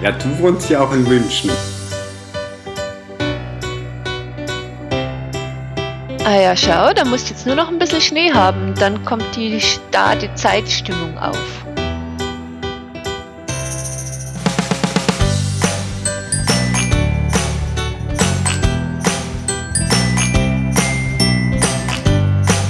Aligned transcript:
Ja, 0.00 0.12
du 0.12 0.38
wohnst 0.38 0.70
ja 0.70 0.80
auch 0.80 0.92
in 0.92 1.02
München. 1.02 1.50
Ah 6.24 6.36
ja, 6.40 6.56
schau, 6.56 6.92
da 6.94 7.04
musst 7.04 7.28
du 7.28 7.34
jetzt 7.34 7.46
nur 7.46 7.56
noch 7.56 7.68
ein 7.68 7.80
bisschen 7.80 8.00
Schnee 8.00 8.32
haben. 8.32 8.74
Dann 8.78 9.04
kommt 9.04 9.24
die 9.34 9.60
starke 9.60 10.32
Zeitstimmung 10.36 11.18
auf. 11.18 11.36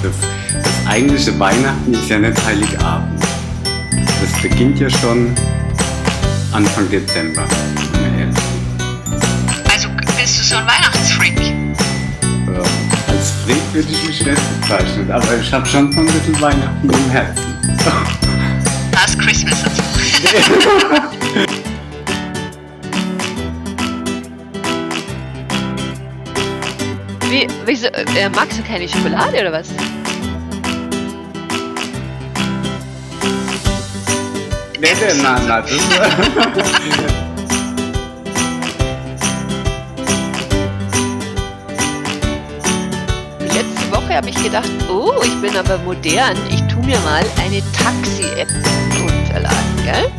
Das, 0.01 0.15
das 0.63 0.87
eigentliche 0.87 1.37
Weihnachten 1.37 1.93
ist 1.93 2.09
ja 2.09 2.17
nicht 2.17 2.43
Heiligabend. 2.43 3.21
Das 4.19 4.41
beginnt 4.41 4.79
ja 4.79 4.89
schon 4.89 5.35
Anfang 6.51 6.89
Dezember. 6.89 7.43
Also 9.71 9.89
bist 10.17 10.39
du 10.39 10.43
so 10.43 10.55
ein 10.55 10.65
Weihnachtsfreak? 10.65 11.39
Äh, 11.39 13.11
als 13.11 13.31
Freak 13.45 13.61
würde 13.73 13.87
ich 13.91 14.07
mich 14.07 14.25
nicht 14.25 14.61
bezeichnen, 14.61 15.11
aber 15.11 15.37
ich 15.37 15.53
habe 15.53 15.65
schon 15.67 15.91
so 15.91 15.99
ein 15.99 16.07
bisschen 16.07 16.41
Weihnachten 16.41 16.89
im 16.89 17.09
Herzen. 17.11 17.53
Last 18.93 19.19
Christmas 19.19 19.63
dazu. 19.63 19.81
Wie, 27.29 27.47
wieso, 27.65 27.85
äh, 27.87 28.27
magst 28.35 28.57
du 28.57 28.63
keine 28.63 28.89
Schokolade 28.89 29.39
oder 29.39 29.51
was? 29.51 29.67
Nein, 34.81 34.95
nein, 35.21 35.45
das 35.47 35.71
Letzte 43.53 43.91
Woche 43.91 44.15
habe 44.15 44.29
ich 44.29 44.41
gedacht, 44.41 44.69
oh, 44.89 45.21
ich 45.21 45.41
bin 45.41 45.57
aber 45.57 45.77
modern. 45.79 46.37
Ich 46.49 46.61
tue 46.67 46.81
mir 46.85 46.97
mal 46.99 47.25
eine 47.43 47.61
Taxi-App 47.73 48.47
runterladen, 49.01 49.83
gell? 49.83 50.09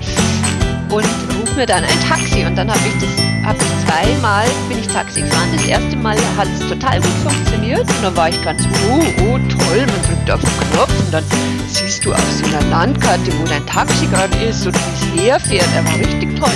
Und 0.91 1.07
rufe 1.41 1.55
mir 1.57 1.67
dann 1.67 1.85
ein 1.85 2.01
Taxi. 2.07 2.45
Und 2.45 2.57
dann 2.57 2.71
habe 2.71 2.81
ich 2.87 2.95
das, 3.03 3.47
habe 3.47 3.59
ich 3.59 3.87
zweimal 3.87 4.47
bin 4.69 4.80
ich 4.91 4.97
Taxi 4.97 5.21
gefahren. 5.21 5.49
Das 5.57 5.67
erste 5.67 5.97
Mal 5.97 6.17
hat 6.37 6.49
es 6.49 6.69
total 6.69 7.01
gut 7.01 7.11
funktioniert. 7.25 7.81
Und 7.81 8.03
dann 8.03 8.17
war 8.17 8.29
ich 8.29 8.43
ganz, 8.43 8.63
oh, 8.89 9.03
oh, 9.23 9.39
toll. 9.39 9.87
Man 9.87 10.03
drückt 10.07 10.31
auf 10.31 10.41
den 10.41 10.71
Knopf 10.73 10.99
und 10.99 11.15
dann 11.15 11.25
siehst 11.69 12.05
du 12.05 12.13
auf 12.13 12.33
so 12.33 12.45
einer 12.47 12.65
Landkarte, 12.69 13.33
wo 13.39 13.45
dein 13.47 13.65
Taxi 13.67 14.07
gerade 14.07 14.37
ist 14.39 14.67
und 14.67 14.75
wie 14.75 15.19
es 15.19 15.25
herfährt. 15.25 15.69
Er 15.75 15.85
war 15.85 15.99
richtig 15.99 16.39
toll. 16.39 16.51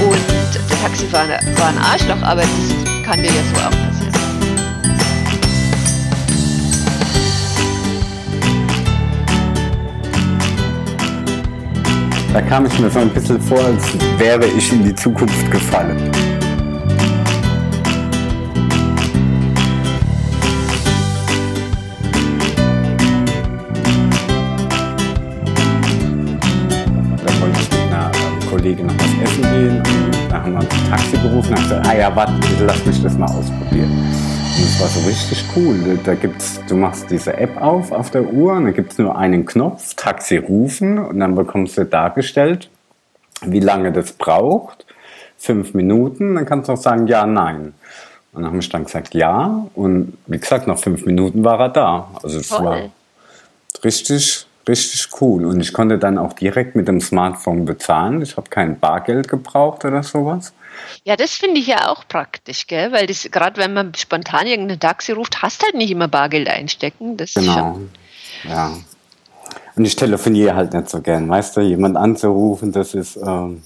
Und 0.00 0.18
der 0.54 0.80
Taxifahrer 0.82 1.38
war 1.58 1.68
ein 1.68 1.78
Arschloch, 1.78 2.22
aber 2.22 2.42
das 2.42 3.04
kann 3.04 3.20
dir 3.20 3.28
ja 3.28 3.42
so 3.52 3.60
auch 3.60 3.70
passieren. 3.70 4.12
Da 12.32 12.42
kam 12.42 12.66
ich 12.66 12.78
mir 12.80 12.90
so 12.90 12.98
ein 12.98 13.10
bisschen 13.10 13.40
vor, 13.40 13.60
als 13.60 13.84
wäre 14.18 14.46
ich 14.46 14.72
in 14.72 14.82
die 14.82 14.94
Zukunft 14.94 15.50
gefallen. 15.52 16.10
Kollegin 28.74 28.86
noch 28.86 28.94
was 28.94 29.30
essen 29.30 29.42
gehen 29.42 29.82
da 30.28 30.42
haben 30.42 30.52
wir 30.52 30.60
uns 30.60 30.74
ein 30.74 30.90
Taxi 30.90 31.16
gerufen 31.16 31.50
und 31.50 31.56
haben 31.56 31.62
gesagt, 31.62 31.86
ah 31.86 31.96
ja, 31.96 32.16
warte, 32.16 32.32
lass 32.64 32.84
mich 32.84 33.02
das 33.02 33.16
mal 33.16 33.26
ausprobieren. 33.26 33.90
Und 33.90 34.64
es 34.64 34.80
war 34.80 34.88
so 34.88 35.00
richtig 35.08 35.44
cool. 35.54 35.98
Da 36.04 36.14
gibt's, 36.14 36.60
du 36.68 36.76
machst 36.76 37.10
diese 37.10 37.36
App 37.36 37.60
auf 37.60 37.92
auf 37.92 38.10
der 38.10 38.24
Uhr 38.24 38.52
und 38.54 38.64
da 38.64 38.70
gibt 38.70 38.92
es 38.92 38.98
nur 38.98 39.16
einen 39.16 39.46
Knopf, 39.46 39.94
Taxi 39.94 40.38
rufen 40.38 40.98
und 40.98 41.20
dann 41.20 41.34
bekommst 41.34 41.78
du 41.78 41.84
dargestellt, 41.84 42.68
wie 43.42 43.60
lange 43.60 43.92
das 43.92 44.12
braucht. 44.12 44.86
Fünf 45.38 45.74
Minuten, 45.74 46.34
dann 46.34 46.46
kannst 46.46 46.68
du 46.68 46.72
auch 46.72 46.78
sagen 46.78 47.06
ja, 47.06 47.26
nein. 47.26 47.74
Und 48.32 48.42
dann 48.42 48.46
habe 48.46 48.58
ich 48.58 48.68
dann 48.68 48.84
gesagt 48.84 49.14
ja 49.14 49.66
und 49.74 50.16
wie 50.26 50.38
gesagt, 50.38 50.66
nach 50.66 50.78
fünf 50.78 51.06
Minuten 51.06 51.44
war 51.44 51.60
er 51.60 51.68
da. 51.68 52.08
Also 52.22 52.38
es 52.38 52.50
war 52.50 52.90
richtig, 53.84 54.43
richtig 54.68 55.08
cool. 55.20 55.44
Und 55.44 55.60
ich 55.60 55.72
konnte 55.72 55.98
dann 55.98 56.18
auch 56.18 56.32
direkt 56.32 56.76
mit 56.76 56.88
dem 56.88 57.00
Smartphone 57.00 57.64
bezahlen. 57.64 58.22
Ich 58.22 58.36
habe 58.36 58.48
kein 58.50 58.78
Bargeld 58.78 59.28
gebraucht 59.28 59.84
oder 59.84 60.02
sowas. 60.02 60.52
Ja, 61.04 61.16
das 61.16 61.32
finde 61.32 61.60
ich 61.60 61.68
ja 61.68 61.88
auch 61.88 62.06
praktisch, 62.08 62.66
gell? 62.66 62.92
Weil 62.92 63.06
das 63.06 63.28
gerade 63.30 63.60
wenn 63.60 63.74
man 63.74 63.94
spontan 63.94 64.46
irgendein 64.46 64.80
Taxi 64.80 65.12
ruft, 65.12 65.42
hast 65.42 65.62
halt 65.62 65.74
nicht 65.74 65.90
immer 65.90 66.08
Bargeld 66.08 66.48
einstecken. 66.48 67.16
Das 67.16 67.34
Genau. 67.34 67.80
Ja. 68.44 68.72
Und 69.76 69.84
ich 69.84 69.96
telefoniere 69.96 70.54
halt 70.54 70.72
nicht 70.72 70.88
so 70.88 71.00
gern, 71.00 71.28
weißt 71.28 71.56
du, 71.56 71.60
jemand 71.60 71.96
anzurufen, 71.96 72.72
das 72.72 72.94
ist. 72.94 73.16
Ähm 73.16 73.62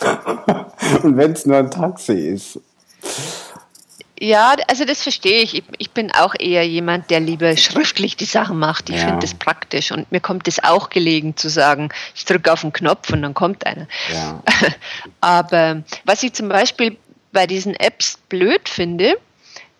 Und 1.02 1.16
wenn 1.16 1.32
es 1.32 1.46
nur 1.46 1.56
ein 1.56 1.70
Taxi 1.70 2.12
ist. 2.12 2.60
Ja, 4.20 4.54
also 4.68 4.84
das 4.84 5.02
verstehe 5.02 5.42
ich. 5.42 5.62
ich. 5.78 5.90
Bin 5.90 6.12
auch 6.12 6.34
eher 6.38 6.66
jemand, 6.66 7.10
der 7.10 7.20
lieber 7.20 7.56
schriftlich 7.56 8.16
die 8.16 8.24
Sachen 8.24 8.58
macht. 8.58 8.88
Ich 8.90 8.96
Ja. 8.96 9.06
finde 9.06 9.20
das 9.20 9.34
praktisch 9.34 9.90
und 9.92 10.10
mir 10.12 10.20
kommt 10.20 10.46
es 10.48 10.62
auch 10.62 10.90
gelegen 10.90 11.36
zu 11.36 11.48
sagen, 11.48 11.88
ich 12.14 12.24
drücke 12.24 12.52
auf 12.52 12.60
den 12.60 12.72
Knopf 12.72 13.10
und 13.10 13.22
dann 13.22 13.34
kommt 13.34 13.66
einer. 13.66 13.86
Ja. 14.12 14.42
Aber 15.20 15.82
was 16.04 16.22
ich 16.22 16.32
zum 16.34 16.48
Beispiel 16.48 16.96
bei 17.32 17.46
diesen 17.46 17.74
Apps 17.74 18.18
blöd 18.28 18.68
finde, 18.68 19.18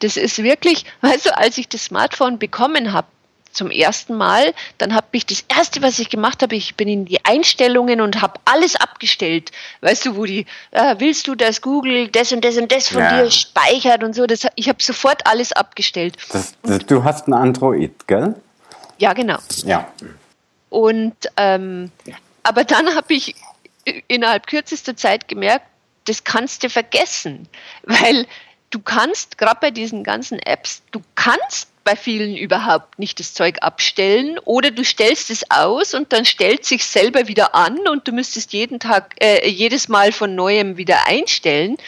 das 0.00 0.16
ist 0.16 0.43
wirklich, 0.43 0.84
weißt 1.00 1.26
du, 1.26 1.37
als 1.37 1.59
ich 1.59 1.69
das 1.69 1.84
Smartphone 1.84 2.38
bekommen 2.38 2.93
habe, 2.93 3.09
zum 3.53 3.70
ersten 3.70 4.16
Mal, 4.16 4.54
dann 4.78 4.94
habe 4.94 5.06
ich 5.12 5.26
das 5.26 5.44
erste, 5.48 5.82
was 5.82 5.98
ich 5.98 6.10
gemacht 6.10 6.42
habe, 6.42 6.54
ich 6.54 6.76
bin 6.76 6.88
in 6.88 7.04
die 7.04 7.25
Einstellungen 7.25 8.00
und 8.00 8.22
habe 8.22 8.41
alles 8.44 8.76
abgestellt. 8.76 9.50
Weißt 9.81 10.06
du, 10.06 10.16
wo 10.16 10.25
die, 10.25 10.47
äh, 10.70 10.97
willst 10.98 11.26
du, 11.26 11.34
dass 11.34 11.60
Google 11.60 12.08
das 12.08 12.32
und 12.32 12.44
das 12.44 12.56
und 12.56 12.70
das 12.70 12.88
von 12.88 13.00
Ja. 13.00 13.22
dir 13.22 13.31
speichert 13.31 14.03
und 14.04 14.14
so, 14.14 14.26
das, 14.26 14.47
ich 14.54 14.69
habe 14.69 14.82
sofort 14.82 15.26
alles 15.26 15.53
abgestellt. 15.53 16.16
Das, 16.31 16.54
das, 16.62 16.78
du 16.87 17.04
hast 17.04 17.26
ein 17.28 17.32
Android, 17.32 18.06
gell? 18.06 18.34
Ja, 18.98 19.12
genau. 19.12 19.38
Ja. 19.64 19.91
Und 20.70 21.16
ähm, 21.37 21.91
aber 22.42 22.64
dann 22.64 22.94
habe 22.94 23.14
ich 23.14 23.34
innerhalb 24.08 24.47
kürzester 24.47 24.97
Zeit 24.97 25.28
gemerkt, 25.28 25.66
das 26.04 26.25
kannst 26.25 26.62
du 26.62 26.70
vergessen, 26.70 27.48
weil 27.84 28.26
du 28.70 28.81
kannst 28.81 29.38
gerade 29.38 29.58
bei 29.60 29.70
diesen 29.70 30.04
ganzen 30.04 30.38
Apps, 30.41 30.82
du 30.91 31.03
kannst 31.14 31.69
bei 31.88 31.97
vielen 31.97 32.37
überhaupt 32.37 32.99
nicht 32.99 33.19
das 33.19 33.32
Zeug 33.32 33.62
abstellen 33.62 34.38
oder 34.44 34.71
du 34.71 34.84
stellst 34.84 35.31
es 35.31 35.50
aus 35.50 35.94
und 35.94 36.12
dann 36.12 36.26
stellt 36.26 36.66
sich 36.66 36.84
selber 36.84 37.28
wieder 37.28 37.54
an 37.54 37.78
und 37.88 38.06
du 38.06 38.12
müsstest 38.12 38.53
jeden 38.53 38.78
Tag 38.78 39.15
äh, 39.22 39.49
jedes 39.49 39.88
Mal 39.88 40.12
von 40.12 40.34
neuem 40.34 40.76
wieder 40.76 41.06
einstellen 41.06 41.78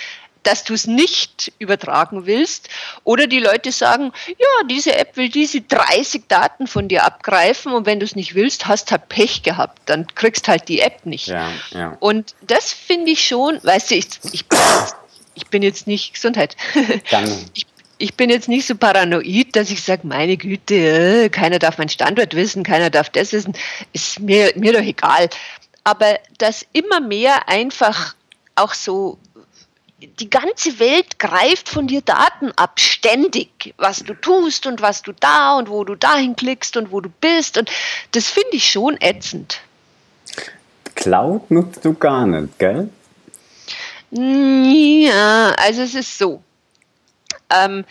dass 0.43 0.65
du 0.65 0.72
es 0.72 0.87
nicht 0.87 1.53
übertragen 1.59 2.25
willst. 2.25 2.71
Oder 3.05 3.27
die 3.27 3.41
Leute 3.41 3.72
sagen, 3.72 4.11
ja, 4.27 4.66
diese 4.71 4.97
App 4.97 5.19
will 5.19 5.28
diese 5.28 5.61
30 5.61 6.28
Daten 6.28 6.67
von 6.67 6.88
dir 6.88 7.05
abgreifen 7.05 7.75
und 7.75 7.84
wenn 7.84 8.00
du 8.00 8.06
es 8.06 8.17
nicht 8.17 8.34
willst, 8.34 8.67
hast 8.67 8.91
halt 8.91 9.11
Pech 9.11 9.43
gehabt. 9.43 9.82
Dann 9.84 10.06
kriegst 10.15 10.49
halt 10.49 10.69
die 10.69 10.81
App 10.81 11.05
nicht. 11.05 11.27
Ja, 11.27 11.50
ja. 11.72 11.99
Und 12.00 12.34
das 12.41 12.72
finde 12.72 13.11
ich 13.11 13.28
schon, 13.28 13.62
weißt 13.62 13.91
du, 13.91 13.97
ich, 13.97 14.09
ich, 14.32 14.47
bin 14.47 14.59
jetzt, 14.59 14.97
ich 15.34 15.47
bin 15.49 15.62
jetzt 15.62 15.87
nicht, 15.87 16.15
Gesundheit, 16.15 16.56
Gerne. 17.11 17.37
ich, 17.53 17.67
ich 18.00 18.14
bin 18.14 18.31
jetzt 18.31 18.49
nicht 18.49 18.67
so 18.67 18.75
paranoid, 18.75 19.55
dass 19.55 19.70
ich 19.70 19.82
sage, 19.82 20.06
meine 20.06 20.38
Güte, 20.38 20.75
äh, 20.75 21.29
keiner 21.29 21.58
darf 21.58 21.76
meinen 21.76 21.91
Standort 21.91 22.35
wissen, 22.35 22.62
keiner 22.62 22.88
darf 22.88 23.11
das 23.11 23.32
wissen, 23.32 23.52
ist 23.93 24.20
mir, 24.20 24.52
mir 24.56 24.73
doch 24.73 24.81
egal. 24.81 25.29
Aber 25.85 26.19
dass 26.38 26.67
immer 26.73 27.00
mehr 27.00 27.49
einfach 27.49 28.14
auch 28.55 28.73
so 28.73 29.19
die 29.99 30.31
ganze 30.31 30.79
Welt 30.79 31.19
greift 31.19 31.69
von 31.69 31.87
dir 31.87 32.00
Daten 32.00 32.52
ab, 32.52 32.81
ständig, 32.81 33.75
was 33.76 33.99
du 33.99 34.14
tust 34.14 34.67
und 34.67 34.81
was 34.81 35.03
du 35.03 35.12
da 35.12 35.58
und 35.58 35.69
wo 35.69 35.85
du 35.85 35.94
dahin 35.94 36.37
klickst 36.37 36.79
und 36.79 36.91
wo 36.91 37.03
du 37.03 37.11
bist. 37.20 37.58
Und 37.58 37.70
das 38.12 38.29
finde 38.29 38.53
ich 38.53 38.70
schon 38.70 38.96
ätzend. 39.00 39.61
Cloud 40.94 41.50
nutzt 41.50 41.85
du 41.85 41.93
gar 41.93 42.26
nicht, 42.26 42.58
gell? 42.58 42.88
Ja, 44.11 45.53
also 45.58 45.82
es 45.82 45.94
ist 45.94 46.17
so. 46.17 46.43
Ähm, 47.55 47.85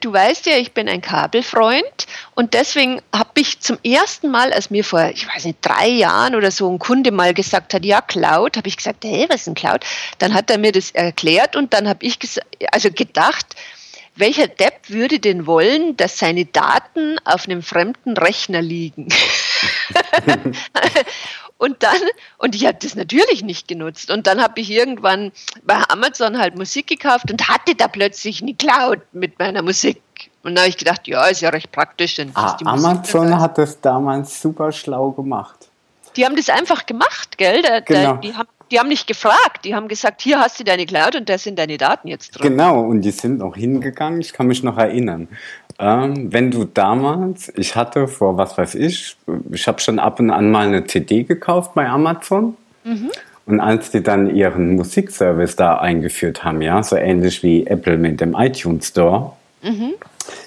du 0.00 0.12
weißt 0.12 0.46
ja, 0.46 0.58
ich 0.58 0.72
bin 0.72 0.88
ein 0.88 1.00
Kabelfreund 1.00 2.06
und 2.34 2.52
deswegen 2.54 3.00
habe 3.14 3.40
ich 3.40 3.60
zum 3.60 3.78
ersten 3.82 4.30
Mal, 4.30 4.52
als 4.52 4.70
mir 4.70 4.84
vor, 4.84 5.10
ich 5.12 5.26
weiß 5.26 5.46
nicht, 5.46 5.58
drei 5.62 5.88
Jahren 5.88 6.34
oder 6.34 6.50
so 6.50 6.70
ein 6.70 6.78
Kunde 6.78 7.12
mal 7.12 7.32
gesagt 7.32 7.72
hat, 7.72 7.84
ja, 7.84 8.02
Cloud, 8.02 8.56
habe 8.58 8.68
ich 8.68 8.76
gesagt, 8.76 9.04
hey, 9.04 9.26
was 9.28 9.42
ist 9.42 9.48
ein 9.48 9.54
Cloud? 9.54 9.84
Dann 10.18 10.34
hat 10.34 10.50
er 10.50 10.58
mir 10.58 10.72
das 10.72 10.90
erklärt 10.90 11.56
und 11.56 11.72
dann 11.72 11.88
habe 11.88 12.04
ich 12.04 12.18
also 12.72 12.90
gedacht, 12.90 13.56
welcher 14.16 14.46
Depp 14.46 14.88
würde 14.88 15.18
denn 15.18 15.46
wollen, 15.46 15.96
dass 15.96 16.18
seine 16.18 16.44
Daten 16.44 17.18
auf 17.24 17.46
einem 17.46 17.62
fremden 17.62 18.16
Rechner 18.16 18.62
liegen? 18.62 19.08
Und 21.56 21.82
dann, 21.82 21.96
und 22.38 22.54
ich 22.54 22.66
habe 22.66 22.76
das 22.82 22.96
natürlich 22.96 23.42
nicht 23.42 23.68
genutzt. 23.68 24.10
Und 24.10 24.26
dann 24.26 24.42
habe 24.42 24.60
ich 24.60 24.70
irgendwann 24.70 25.32
bei 25.62 25.80
Amazon 25.88 26.38
halt 26.38 26.56
Musik 26.56 26.88
gekauft 26.88 27.30
und 27.30 27.48
hatte 27.48 27.76
da 27.76 27.86
plötzlich 27.86 28.42
eine 28.42 28.54
Cloud 28.54 29.00
mit 29.12 29.38
meiner 29.38 29.62
Musik. 29.62 30.02
Und 30.42 30.56
da 30.56 30.62
habe 30.62 30.68
ich 30.68 30.76
gedacht, 30.76 31.06
ja, 31.06 31.24
ist 31.26 31.40
ja 31.40 31.50
recht 31.50 31.70
praktisch. 31.72 32.20
Ah, 32.34 32.56
Amazon 32.64 33.40
hat 33.40 33.56
das 33.56 33.80
damals 33.80 34.42
super 34.42 34.72
schlau 34.72 35.12
gemacht. 35.12 35.68
Die 36.16 36.24
haben 36.24 36.36
das 36.36 36.50
einfach 36.50 36.86
gemacht, 36.86 37.38
gell? 37.38 37.62
Da, 37.62 37.80
genau. 37.80 38.14
Da, 38.14 38.16
die, 38.16 38.34
haben, 38.34 38.48
die 38.70 38.78
haben 38.78 38.88
nicht 38.88 39.06
gefragt. 39.06 39.64
Die 39.64 39.74
haben 39.74 39.88
gesagt, 39.88 40.22
hier 40.22 40.38
hast 40.40 40.58
du 40.58 40.64
deine 40.64 40.86
Cloud 40.86 41.16
und 41.16 41.28
da 41.28 41.38
sind 41.38 41.58
deine 41.58 41.76
Daten 41.76 42.08
jetzt 42.08 42.32
drin. 42.32 42.50
Genau, 42.50 42.80
und 42.80 43.02
die 43.02 43.10
sind 43.10 43.42
auch 43.42 43.56
hingegangen. 43.56 44.20
Ich 44.20 44.32
kann 44.32 44.46
mich 44.46 44.62
noch 44.62 44.78
erinnern. 44.78 45.28
Ähm, 45.78 46.32
wenn 46.32 46.50
du 46.50 46.64
damals, 46.64 47.52
ich 47.56 47.74
hatte 47.74 48.06
vor, 48.06 48.36
was 48.36 48.56
weiß 48.56 48.76
ich, 48.76 49.16
ich 49.50 49.66
habe 49.66 49.80
schon 49.80 49.98
ab 49.98 50.20
und 50.20 50.30
an 50.30 50.50
mal 50.50 50.68
eine 50.68 50.86
CD 50.86 51.24
gekauft 51.24 51.74
bei 51.74 51.88
Amazon. 51.88 52.56
Mhm. 52.84 53.10
Und 53.46 53.60
als 53.60 53.90
die 53.90 54.02
dann 54.02 54.34
ihren 54.34 54.76
Musikservice 54.76 55.56
da 55.56 55.76
eingeführt 55.76 56.44
haben, 56.44 56.62
ja, 56.62 56.82
so 56.82 56.96
ähnlich 56.96 57.42
wie 57.42 57.66
Apple 57.66 57.98
mit 57.98 58.20
dem 58.20 58.34
iTunes 58.34 58.88
Store, 58.88 59.32
mhm. 59.62 59.94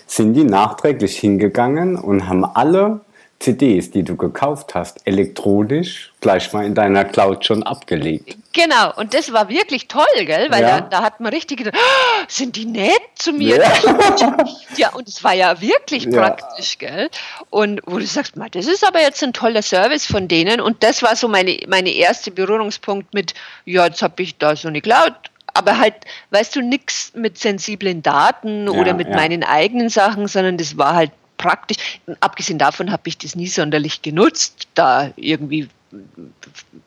sind 0.07 0.33
die 0.33 0.43
nachträglich 0.43 1.17
hingegangen 1.17 1.95
und 1.95 2.27
haben 2.27 2.43
alle 2.43 3.01
CDs, 3.39 3.91
die 3.91 4.03
du 4.03 4.15
gekauft 4.15 4.73
hast, 4.73 5.05
elektronisch 5.05 6.11
gleich 6.21 6.51
mal 6.53 6.65
in 6.65 6.73
deiner 6.73 7.05
Cloud 7.05 7.45
schon 7.45 7.61
abgelegt. 7.61 8.35
Genau, 8.53 8.91
und 8.95 9.13
das 9.13 9.31
war 9.31 9.47
wirklich 9.47 9.87
toll, 9.87 10.05
gell? 10.25 10.49
Weil 10.49 10.63
ja. 10.63 10.81
da, 10.81 10.89
da, 10.89 11.03
hat 11.03 11.19
man 11.19 11.31
richtig 11.31 11.59
gedacht, 11.59 11.75
oh, 11.77 12.25
sind 12.27 12.55
die 12.55 12.65
nett 12.65 13.01
zu 13.15 13.33
mir? 13.33 13.57
Ja, 13.57 14.37
ja 14.75 14.93
und 14.93 15.07
es 15.07 15.23
war 15.23 15.33
ja 15.33 15.61
wirklich 15.61 16.05
ja. 16.05 16.11
praktisch, 16.11 16.79
gell? 16.79 17.09
Und 17.51 17.81
wo 17.85 17.99
du 17.99 18.07
sagst, 18.07 18.33
das 18.51 18.65
ist 18.65 18.85
aber 18.85 19.01
jetzt 19.01 19.23
ein 19.23 19.33
toller 19.33 19.61
Service 19.61 20.07
von 20.07 20.27
denen. 20.27 20.59
Und 20.59 20.81
das 20.81 21.03
war 21.03 21.15
so 21.15 21.27
meine, 21.27 21.59
meine 21.67 21.91
erste 21.91 22.31
Berührungspunkt 22.31 23.13
mit, 23.13 23.35
ja, 23.65 23.85
jetzt 23.85 24.01
habe 24.01 24.23
ich 24.23 24.37
da 24.37 24.55
so 24.55 24.67
eine 24.67 24.81
Cloud 24.81 25.13
aber 25.53 25.79
halt, 25.79 25.95
weißt 26.29 26.55
du, 26.55 26.61
nichts 26.61 27.13
mit 27.15 27.39
sensiblen 27.39 28.03
Daten 28.03 28.67
ja, 28.67 28.79
oder 28.79 28.93
mit 28.93 29.07
ja. 29.07 29.15
meinen 29.15 29.43
eigenen 29.43 29.89
Sachen, 29.89 30.27
sondern 30.27 30.57
das 30.57 30.77
war 30.77 30.93
halt 30.93 31.11
praktisch. 31.37 31.99
Abgesehen 32.19 32.59
davon 32.59 32.91
habe 32.91 33.03
ich 33.05 33.17
das 33.17 33.35
nie 33.35 33.47
sonderlich 33.47 34.01
genutzt, 34.01 34.67
da 34.73 35.11
irgendwie 35.15 35.69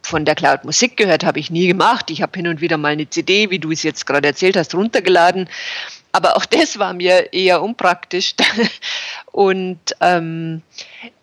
von 0.02 0.25
der 0.25 0.35
Cloud 0.35 0.64
Musik 0.64 0.97
gehört 0.97 1.25
habe 1.25 1.38
ich 1.38 1.50
nie 1.50 1.67
gemacht. 1.67 2.11
Ich 2.11 2.23
habe 2.23 2.37
hin 2.37 2.49
und 2.49 2.61
wieder 2.61 2.76
mal 2.76 2.93
eine 2.93 3.08
CD, 3.08 3.50
wie 3.50 3.58
du 3.58 3.70
es 3.70 3.82
jetzt 3.82 4.06
gerade 4.06 4.29
erzählt 4.29 4.56
hast, 4.56 4.75
runtergeladen. 4.75 5.49
Aber 6.12 6.37
auch 6.37 6.44
das 6.44 6.79
war 6.79 6.93
mir 6.93 7.32
eher 7.32 7.62
unpraktisch. 7.62 8.35
und, 9.32 9.79
ähm, 10.00 10.62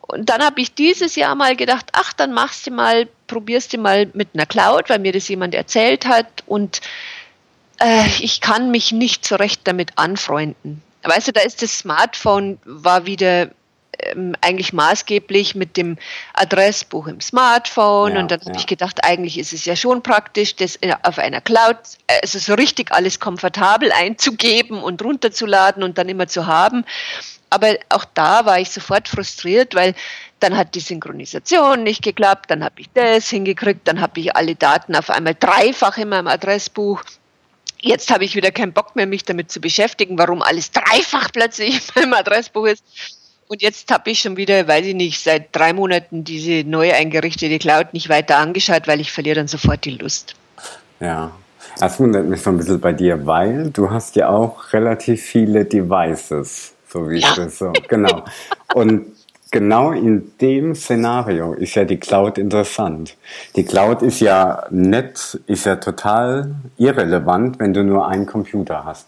und 0.01 0.29
dann 0.29 0.41
habe 0.41 0.61
ich 0.61 0.73
dieses 0.73 1.15
Jahr 1.15 1.35
mal 1.35 1.55
gedacht, 1.55 1.87
ach, 1.91 2.13
dann 2.13 2.33
machst 2.33 2.67
du 2.67 2.71
mal, 2.71 3.07
probierst 3.27 3.73
du 3.73 3.77
mal 3.77 4.09
mit 4.13 4.29
einer 4.33 4.45
Cloud, 4.45 4.89
weil 4.89 4.99
mir 4.99 5.11
das 5.11 5.27
jemand 5.27 5.53
erzählt 5.53 6.05
hat. 6.05 6.43
Und 6.45 6.81
äh, 7.79 8.07
ich 8.19 8.41
kann 8.41 8.71
mich 8.71 8.91
nicht 8.91 9.25
so 9.25 9.35
recht 9.35 9.61
damit 9.65 9.97
anfreunden. 9.97 10.81
Weißt 11.07 11.27
du, 11.27 11.31
da 11.31 11.41
ist 11.41 11.61
das 11.61 11.79
Smartphone, 11.79 12.59
war 12.65 13.05
wieder 13.05 13.49
ähm, 13.99 14.35
eigentlich 14.41 14.73
maßgeblich 14.73 15.55
mit 15.55 15.77
dem 15.77 15.97
Adressbuch 16.33 17.07
im 17.07 17.21
Smartphone 17.21 18.13
ja, 18.13 18.19
und 18.19 18.31
dann 18.31 18.39
habe 18.41 18.51
ja. 18.51 18.57
ich 18.57 18.67
gedacht, 18.67 19.03
eigentlich 19.03 19.39
ist 19.39 19.53
es 19.53 19.65
ja 19.65 19.75
schon 19.75 20.03
praktisch, 20.03 20.55
das 20.55 20.77
auf 21.03 21.17
einer 21.17 21.41
Cloud, 21.41 21.77
also 22.21 22.37
so 22.39 22.53
richtig 22.53 22.91
alles 22.91 23.19
komfortabel 23.19 23.91
einzugeben 23.97 24.83
und 24.83 25.01
runterzuladen 25.01 25.81
und 25.83 25.97
dann 25.97 26.09
immer 26.09 26.27
zu 26.27 26.45
haben. 26.45 26.85
Aber 27.49 27.77
auch 27.89 28.05
da 28.13 28.45
war 28.45 28.59
ich 28.59 28.69
sofort 28.69 29.07
frustriert, 29.07 29.73
weil 29.73 29.95
dann 30.41 30.57
hat 30.57 30.75
die 30.75 30.81
Synchronisation 30.81 31.81
nicht 31.81 32.03
geklappt, 32.03 32.51
dann 32.51 32.63
habe 32.63 32.81
ich 32.81 32.89
das 32.93 33.29
hingekriegt, 33.29 33.87
dann 33.87 34.01
habe 34.01 34.19
ich 34.19 34.35
alle 34.35 34.55
Daten 34.55 34.95
auf 34.95 35.09
einmal 35.09 35.33
dreifach 35.33 35.97
in 35.97 36.09
meinem 36.09 36.27
Adressbuch 36.27 37.03
Jetzt 37.87 38.11
habe 38.11 38.25
ich 38.25 38.35
wieder 38.35 38.51
keinen 38.51 38.73
Bock 38.73 38.95
mehr, 38.95 39.07
mich 39.07 39.23
damit 39.23 39.49
zu 39.49 39.61
beschäftigen, 39.61 40.17
warum 40.17 40.41
alles 40.41 40.71
dreifach 40.71 41.31
plötzlich 41.31 41.81
in 41.95 42.09
meinem 42.09 42.13
Adressbuch 42.13 42.67
ist. 42.67 42.83
Und 43.47 43.61
jetzt 43.61 43.89
habe 43.91 44.11
ich 44.11 44.19
schon 44.19 44.35
wieder, 44.35 44.67
weiß 44.67 44.85
ich 44.85 44.95
nicht, 44.95 45.23
seit 45.23 45.55
drei 45.55 45.71
Monaten 45.71 46.25
diese 46.25 46.67
neu 46.67 46.93
eingerichtete 46.93 47.59
Cloud 47.59 47.93
nicht 47.93 48.09
weiter 48.09 48.37
angeschaut, 48.37 48.87
weil 48.87 48.99
ich 48.99 49.11
verliere 49.11 49.37
dann 49.37 49.47
sofort 49.47 49.85
die 49.85 49.91
Lust. 49.91 50.35
Ja, 50.99 51.31
das 51.79 51.99
wundert 51.99 52.25
mich 52.25 52.41
so 52.41 52.49
ein 52.49 52.57
bisschen 52.57 52.81
bei 52.81 52.91
dir, 52.91 53.25
weil 53.25 53.69
du 53.69 53.89
hast 53.89 54.17
ja 54.17 54.27
auch 54.29 54.73
relativ 54.73 55.21
viele 55.21 55.63
Devices, 55.63 56.73
so 56.89 57.09
wie 57.09 57.19
ja. 57.19 57.29
ich 57.29 57.35
das 57.35 57.59
so, 57.59 57.71
genau. 57.87 58.25
Und 58.73 59.16
genau 59.51 59.91
in 59.91 60.31
dem 60.39 60.75
Szenario 60.75 61.53
ist 61.53 61.75
ja 61.75 61.85
die 61.85 61.97
Cloud 61.97 62.37
interessant. 62.37 63.15
Die 63.55 63.63
Cloud 63.63 64.01
ist 64.01 64.19
ja 64.19 64.63
nett, 64.69 65.39
ist 65.47 65.65
ja 65.65 65.75
total 65.75 66.55
irrelevant, 66.77 67.59
wenn 67.59 67.73
du 67.73 67.83
nur 67.83 68.07
einen 68.07 68.25
Computer 68.25 68.85
hast. 68.85 69.07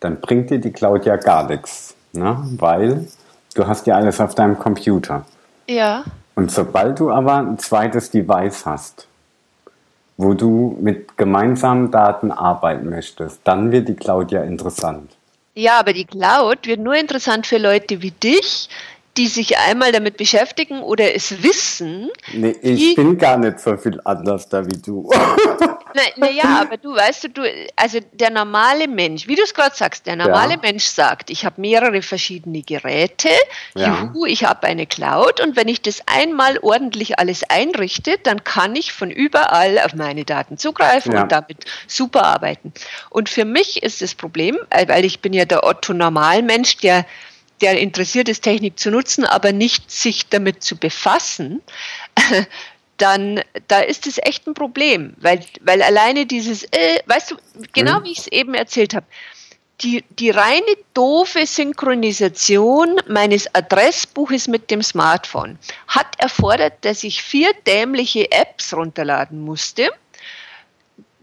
Dann 0.00 0.20
bringt 0.20 0.50
dir 0.50 0.58
die 0.58 0.72
Cloud 0.72 1.06
ja 1.06 1.16
gar 1.16 1.48
nichts, 1.48 1.94
ne? 2.12 2.36
weil 2.58 3.06
du 3.54 3.66
hast 3.66 3.86
ja 3.86 3.96
alles 3.96 4.20
auf 4.20 4.34
deinem 4.34 4.58
Computer. 4.58 5.24
Ja. 5.68 6.04
Und 6.34 6.50
sobald 6.50 6.98
du 6.98 7.10
aber 7.10 7.36
ein 7.36 7.58
zweites 7.58 8.10
Device 8.10 8.66
hast, 8.66 9.06
wo 10.16 10.34
du 10.34 10.76
mit 10.80 11.16
gemeinsamen 11.16 11.90
Daten 11.90 12.30
arbeiten 12.30 12.88
möchtest, 12.88 13.40
dann 13.44 13.70
wird 13.70 13.88
die 13.88 13.94
Cloud 13.94 14.30
ja 14.32 14.42
interessant. 14.42 15.10
Ja, 15.54 15.78
aber 15.80 15.92
die 15.92 16.06
Cloud 16.06 16.66
wird 16.66 16.80
nur 16.80 16.94
interessant 16.94 17.46
für 17.46 17.58
Leute 17.58 18.00
wie 18.00 18.10
dich, 18.10 18.70
die 19.16 19.26
sich 19.26 19.58
einmal 19.58 19.92
damit 19.92 20.16
beschäftigen 20.16 20.80
oder 20.82 21.14
es 21.14 21.42
wissen. 21.42 22.10
Nee, 22.32 22.56
ich 22.62 22.94
bin 22.94 23.18
gar 23.18 23.36
nicht 23.36 23.60
so 23.60 23.76
viel 23.76 24.00
anders 24.04 24.48
da 24.48 24.64
wie 24.64 24.80
du. 24.80 25.10
Naja, 26.16 26.42
na 26.44 26.62
aber 26.62 26.78
du 26.78 26.94
weißt 26.94 27.24
du, 27.24 27.28
du, 27.28 27.42
also 27.76 27.98
der 28.12 28.30
normale 28.30 28.88
Mensch, 28.88 29.28
wie 29.28 29.34
du 29.34 29.42
es 29.42 29.52
gerade 29.52 29.76
sagst, 29.76 30.06
der 30.06 30.16
normale 30.16 30.54
ja. 30.54 30.60
Mensch 30.62 30.84
sagt, 30.84 31.28
ich 31.28 31.44
habe 31.44 31.60
mehrere 31.60 32.00
verschiedene 32.00 32.62
Geräte, 32.62 33.28
ja. 33.74 34.02
juhu, 34.02 34.24
ich 34.24 34.44
habe 34.44 34.66
eine 34.66 34.86
Cloud 34.86 35.40
und 35.40 35.56
wenn 35.56 35.68
ich 35.68 35.82
das 35.82 36.02
einmal 36.06 36.58
ordentlich 36.62 37.18
alles 37.18 37.42
einrichte, 37.50 38.16
dann 38.22 38.44
kann 38.44 38.74
ich 38.76 38.92
von 38.92 39.10
überall 39.10 39.78
auf 39.78 39.94
meine 39.94 40.24
Daten 40.24 40.56
zugreifen 40.56 41.12
ja. 41.12 41.22
und 41.22 41.32
damit 41.32 41.66
super 41.86 42.24
arbeiten. 42.24 42.72
Und 43.10 43.28
für 43.28 43.44
mich 43.44 43.82
ist 43.82 44.00
das 44.00 44.14
Problem, 44.14 44.58
weil 44.86 45.04
ich 45.04 45.20
bin 45.20 45.34
ja 45.34 45.44
der 45.44 45.64
Otto 45.64 45.92
Normalmensch, 45.92 46.78
der 46.78 47.04
der 47.62 47.78
interessiert 47.78 48.28
ist, 48.28 48.42
Technik 48.42 48.78
zu 48.78 48.90
nutzen, 48.90 49.24
aber 49.24 49.52
nicht 49.52 49.90
sich 49.90 50.28
damit 50.28 50.62
zu 50.62 50.76
befassen, 50.76 51.62
dann 52.98 53.40
da 53.68 53.80
ist 53.80 54.06
es 54.06 54.18
echt 54.18 54.46
ein 54.46 54.54
Problem, 54.54 55.14
weil, 55.18 55.44
weil 55.62 55.82
alleine 55.82 56.26
dieses, 56.26 56.64
äh, 56.64 57.00
weißt 57.06 57.32
du, 57.32 57.36
genau 57.72 58.00
mhm. 58.00 58.04
wie 58.04 58.12
ich 58.12 58.18
es 58.18 58.26
eben 58.28 58.54
erzählt 58.54 58.94
habe, 58.94 59.06
die, 59.80 60.04
die 60.10 60.30
reine 60.30 60.76
doofe 60.94 61.46
Synchronisation 61.46 63.00
meines 63.08 63.52
Adressbuches 63.54 64.46
mit 64.46 64.70
dem 64.70 64.82
Smartphone 64.82 65.58
hat 65.88 66.06
erfordert, 66.18 66.74
dass 66.82 67.02
ich 67.02 67.22
vier 67.22 67.50
dämliche 67.66 68.30
Apps 68.30 68.74
runterladen 68.74 69.40
musste 69.40 69.90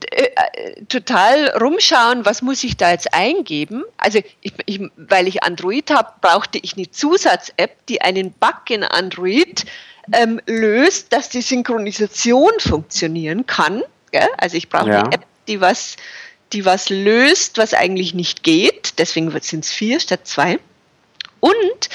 äh, 0.05 0.83
total 0.87 1.49
rumschauen, 1.57 2.25
was 2.25 2.41
muss 2.41 2.63
ich 2.63 2.77
da 2.77 2.91
jetzt 2.91 3.13
eingeben. 3.13 3.83
Also 3.97 4.19
ich, 4.41 4.53
ich, 4.65 4.81
weil 4.97 5.27
ich 5.27 5.43
Android 5.43 5.91
habe, 5.91 6.13
brauchte 6.21 6.59
ich 6.61 6.75
eine 6.75 6.89
Zusatz-App, 6.89 7.85
die 7.87 8.01
einen 8.01 8.31
Bug 8.31 8.69
in 8.69 8.83
Android 8.83 9.65
ähm, 10.13 10.41
löst, 10.45 11.13
dass 11.13 11.29
die 11.29 11.41
Synchronisation 11.41 12.51
funktionieren 12.59 13.45
kann. 13.45 13.83
Gell? 14.11 14.27
Also 14.37 14.57
ich 14.57 14.69
brauche 14.69 14.89
ja. 14.89 15.03
eine 15.03 15.13
App, 15.13 15.25
die 15.47 15.61
was, 15.61 15.95
die 16.53 16.65
was 16.65 16.89
löst, 16.89 17.57
was 17.57 17.73
eigentlich 17.73 18.13
nicht 18.13 18.43
geht. 18.43 18.93
Deswegen 18.97 19.31
sind 19.41 19.65
es 19.65 19.71
vier 19.71 19.99
statt 19.99 20.21
zwei. 20.23 20.59
Und 21.39 21.89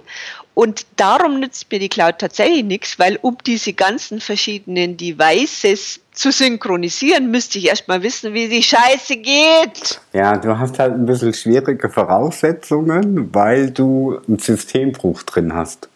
Und 0.53 0.85
darum 0.95 1.39
nützt 1.39 1.71
mir 1.71 1.79
die 1.79 1.89
Cloud 1.89 2.19
tatsächlich 2.19 2.63
nichts, 2.63 2.99
weil 2.99 3.17
um 3.23 3.35
diese 3.47 3.73
ganzen 3.73 4.21
verschiedenen 4.21 4.95
Devices 4.95 6.01
zu 6.13 6.31
synchronisieren, 6.31 7.31
müsste 7.31 7.57
ich 7.57 7.69
erstmal 7.69 8.03
wissen, 8.03 8.35
wie 8.35 8.47
die 8.47 8.61
Scheiße 8.61 9.17
geht. 9.17 9.99
Ja, 10.13 10.37
du 10.37 10.59
hast 10.59 10.77
halt 10.77 10.93
ein 10.93 11.07
bisschen 11.07 11.33
schwierige 11.33 11.89
Voraussetzungen, 11.89 13.33
weil 13.33 13.71
du 13.71 14.19
einen 14.27 14.37
Systembruch 14.37 15.23
drin 15.23 15.55
hast. 15.55 15.89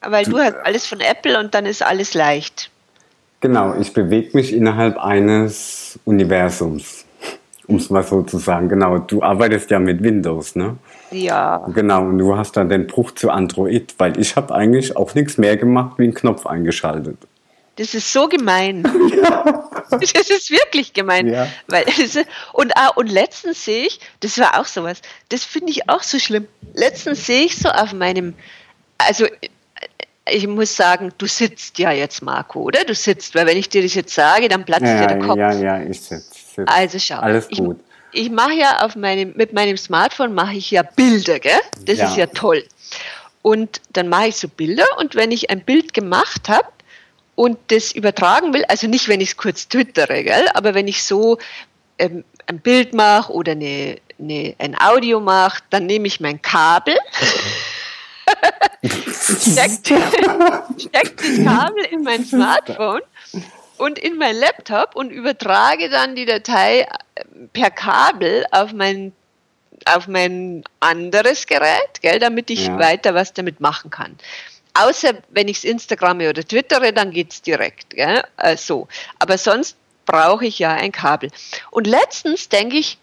Weil 0.00 0.24
du 0.24 0.38
hast 0.38 0.56
alles 0.64 0.86
von 0.86 1.00
Apple 1.00 1.38
und 1.38 1.54
dann 1.54 1.66
ist 1.66 1.82
alles 1.82 2.14
leicht. 2.14 2.70
Genau, 3.40 3.74
ich 3.78 3.92
bewege 3.92 4.30
mich 4.36 4.52
innerhalb 4.52 4.98
eines 4.98 5.98
Universums, 6.04 7.04
um 7.66 7.76
es 7.76 7.88
mal 7.88 8.02
so 8.02 8.22
zu 8.22 8.38
sagen. 8.38 8.68
Genau, 8.68 8.98
du 8.98 9.22
arbeitest 9.22 9.70
ja 9.70 9.78
mit 9.78 10.02
Windows, 10.02 10.56
ne? 10.56 10.76
Ja. 11.10 11.64
Genau, 11.72 12.02
und 12.02 12.18
du 12.18 12.36
hast 12.36 12.56
dann 12.56 12.68
den 12.68 12.86
Bruch 12.86 13.12
zu 13.12 13.30
Android, 13.30 13.94
weil 13.98 14.18
ich 14.18 14.36
habe 14.36 14.54
eigentlich 14.54 14.96
auch 14.96 15.14
nichts 15.14 15.38
mehr 15.38 15.56
gemacht, 15.56 15.98
wie 15.98 16.04
einen 16.04 16.14
Knopf 16.14 16.46
eingeschaltet. 16.46 17.16
Das 17.76 17.94
ist 17.94 18.12
so 18.12 18.28
gemein. 18.28 18.84
Das 19.90 20.28
ist 20.28 20.50
wirklich 20.50 20.92
gemein. 20.92 21.28
Ja. 21.28 21.48
Weil 21.66 21.86
und, 22.52 22.76
ah, 22.76 22.88
und 22.88 23.10
letztens 23.10 23.64
sehe 23.64 23.86
ich, 23.86 24.00
das 24.20 24.38
war 24.38 24.60
auch 24.60 24.66
sowas, 24.66 25.00
das 25.30 25.44
finde 25.44 25.70
ich 25.70 25.88
auch 25.88 26.02
so 26.02 26.18
schlimm. 26.18 26.46
Letztens 26.74 27.24
sehe 27.24 27.46
ich 27.46 27.56
so 27.56 27.70
auf 27.70 27.94
meinem, 27.94 28.34
also 28.98 29.24
ich 30.30 30.46
muss 30.46 30.74
sagen, 30.76 31.12
du 31.18 31.26
sitzt 31.26 31.78
ja 31.78 31.92
jetzt, 31.92 32.22
Marco, 32.22 32.60
oder? 32.60 32.84
Du 32.84 32.94
sitzt, 32.94 33.34
weil 33.34 33.46
wenn 33.46 33.56
ich 33.58 33.68
dir 33.68 33.82
das 33.82 33.94
jetzt 33.94 34.14
sage, 34.14 34.48
dann 34.48 34.64
platzt 34.64 34.86
Ja, 34.86 35.00
dir 35.00 35.06
der 35.06 35.18
Kopf. 35.18 35.36
ja, 35.38 35.52
ja, 35.52 35.80
ich 35.82 36.00
sitze. 36.00 36.24
Sitz. 36.56 36.68
Also 36.70 36.98
schau. 36.98 37.16
Alles 37.20 37.46
ich, 37.50 37.58
gut. 37.58 37.78
Ich 38.12 38.30
mache 38.30 38.54
ja 38.54 38.80
auf 38.84 38.96
meinem, 38.96 39.32
mit 39.36 39.52
meinem 39.52 39.76
Smartphone 39.76 40.34
mache 40.34 40.54
ich 40.56 40.70
ja 40.70 40.82
Bilder, 40.82 41.38
gell? 41.38 41.60
Das 41.84 41.98
Ja. 41.98 42.08
ist 42.08 42.16
ja 42.16 42.26
toll. 42.26 42.64
Und 43.42 43.80
dann 43.92 44.08
mache 44.08 44.28
ich 44.28 44.36
so 44.36 44.48
Bilder 44.48 44.86
und 44.98 45.14
wenn 45.14 45.30
ich 45.30 45.50
ein 45.50 45.60
Bild 45.60 45.94
gemacht 45.94 46.48
habe 46.48 46.66
und 47.34 47.58
das 47.68 47.92
übertragen 47.92 48.52
will, 48.52 48.64
also 48.68 48.86
nicht, 48.88 49.08
wenn 49.08 49.20
ich 49.20 49.30
es 49.30 49.36
kurz 49.36 49.68
twittere, 49.68 50.24
gell? 50.24 50.48
aber 50.54 50.74
wenn 50.74 50.88
ich 50.88 51.04
so 51.04 51.38
ähm, 51.98 52.24
ein 52.46 52.58
Bild 52.60 52.94
mache 52.94 53.32
oder 53.32 53.52
eine, 53.52 53.98
eine, 54.18 54.54
ein 54.58 54.76
Audio 54.80 55.20
mache, 55.20 55.62
dann 55.70 55.86
nehme 55.86 56.06
ich 56.08 56.18
mein 56.20 56.42
Kabel, 56.42 56.96
steck, 59.36 59.70
steck 60.78 61.16
das 61.16 61.44
Kabel 61.44 61.84
in 61.90 62.02
mein 62.02 62.24
Smartphone 62.24 63.02
und 63.76 63.98
in 63.98 64.16
mein 64.16 64.36
Laptop 64.36 64.96
und 64.96 65.10
übertrage 65.10 65.88
dann 65.88 66.14
die 66.16 66.24
Datei 66.24 66.80
äh, 66.80 66.86
per 67.52 67.70
Kabel 67.70 68.44
auf 68.50 68.72
mein 68.72 69.12
auf 69.84 70.08
mein 70.08 70.64
anderes 70.80 71.46
Gerät, 71.46 72.00
gell, 72.02 72.18
damit 72.18 72.50
ich 72.50 72.66
Ja. 72.66 72.78
weiter 72.78 73.14
was 73.14 73.32
damit 73.32 73.60
machen 73.60 73.90
kann. 73.90 74.18
Außer 74.74 75.12
wenn 75.30 75.48
ich 75.48 75.58
es 75.58 75.64
Instagramme 75.64 76.28
oder 76.28 76.42
twittere, 76.44 76.92
dann 76.92 77.10
geht 77.12 77.32
es 77.32 77.42
direkt. 77.42 77.90
Gell? 77.90 78.22
Äh, 78.36 78.56
so. 78.56 78.88
Aber 79.18 79.38
sonst 79.38 79.76
brauche 80.04 80.46
ich 80.46 80.58
ja 80.58 80.72
ein 80.72 80.92
Kabel. 80.92 81.30
Und 81.70 81.86
letztens 81.86 82.48
denke 82.48 82.76
ich, 82.76 82.98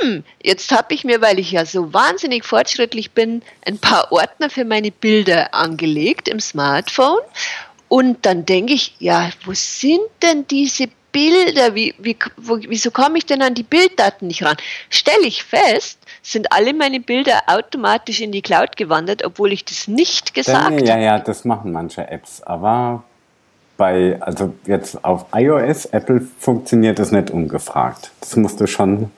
hm, 0.00 0.24
jetzt 0.42 0.70
habe 0.72 0.94
ich 0.94 1.04
mir, 1.04 1.20
weil 1.20 1.38
ich 1.38 1.52
ja 1.52 1.64
so 1.64 1.92
wahnsinnig 1.92 2.44
fortschrittlich 2.44 3.12
bin, 3.12 3.42
ein 3.66 3.78
paar 3.78 4.12
Ordner 4.12 4.50
für 4.50 4.64
meine 4.64 4.90
Bilder 4.90 5.54
angelegt 5.54 6.28
im 6.28 6.40
Smartphone. 6.40 7.20
Und 7.88 8.24
dann 8.24 8.46
denke 8.46 8.72
ich, 8.72 8.94
ja, 8.98 9.30
wo 9.44 9.52
sind 9.54 10.00
denn 10.22 10.46
diese 10.46 10.88
Bilder? 11.12 11.74
Wie, 11.74 11.94
wie, 11.98 12.16
wo, 12.38 12.58
wieso 12.58 12.90
komme 12.90 13.18
ich 13.18 13.26
denn 13.26 13.42
an 13.42 13.54
die 13.54 13.62
Bilddaten 13.62 14.28
nicht 14.28 14.42
ran? 14.44 14.56
Stelle 14.88 15.26
ich 15.26 15.44
fest, 15.44 15.98
sind 16.22 16.52
alle 16.52 16.72
meine 16.72 17.00
Bilder 17.00 17.42
automatisch 17.46 18.20
in 18.20 18.32
die 18.32 18.42
Cloud 18.42 18.76
gewandert, 18.76 19.24
obwohl 19.24 19.52
ich 19.52 19.64
das 19.64 19.88
nicht 19.88 20.32
gesagt 20.32 20.80
Ja, 20.80 20.94
habe. 20.94 21.02
ja, 21.02 21.18
das 21.18 21.44
machen 21.44 21.72
manche 21.72 22.08
Apps, 22.08 22.42
aber 22.42 23.04
bei, 23.76 24.16
also 24.20 24.54
jetzt 24.66 25.04
auf 25.04 25.26
iOS, 25.34 25.86
Apple 25.86 26.26
funktioniert 26.38 26.98
das 26.98 27.10
nicht 27.10 27.30
ungefragt. 27.30 28.10
Das 28.20 28.36
musst 28.36 28.60
du 28.60 28.66
schon 28.66 29.10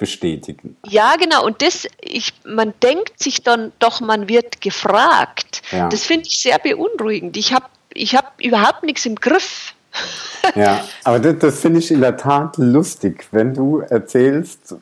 bestätigen. 0.00 0.76
Ja, 0.86 1.14
genau. 1.20 1.44
Und 1.44 1.62
das, 1.62 1.86
ich, 2.00 2.32
man 2.44 2.72
denkt 2.82 3.22
sich 3.22 3.42
dann 3.44 3.70
doch, 3.78 4.00
man 4.00 4.28
wird 4.28 4.60
gefragt. 4.60 5.62
Ja. 5.70 5.88
Das 5.90 6.04
finde 6.04 6.26
ich 6.26 6.40
sehr 6.40 6.58
beunruhigend. 6.58 7.36
Ich 7.36 7.52
habe 7.52 7.66
ich 7.92 8.16
hab 8.16 8.40
überhaupt 8.40 8.82
nichts 8.82 9.06
im 9.06 9.14
Griff. 9.14 9.74
Ja, 10.54 10.82
aber 11.04 11.18
das, 11.18 11.38
das 11.38 11.60
finde 11.60 11.80
ich 11.80 11.90
in 11.90 12.00
der 12.00 12.16
Tat 12.16 12.56
lustig, 12.56 13.26
wenn 13.30 13.52
du 13.52 13.80
erzählst, 13.80 14.74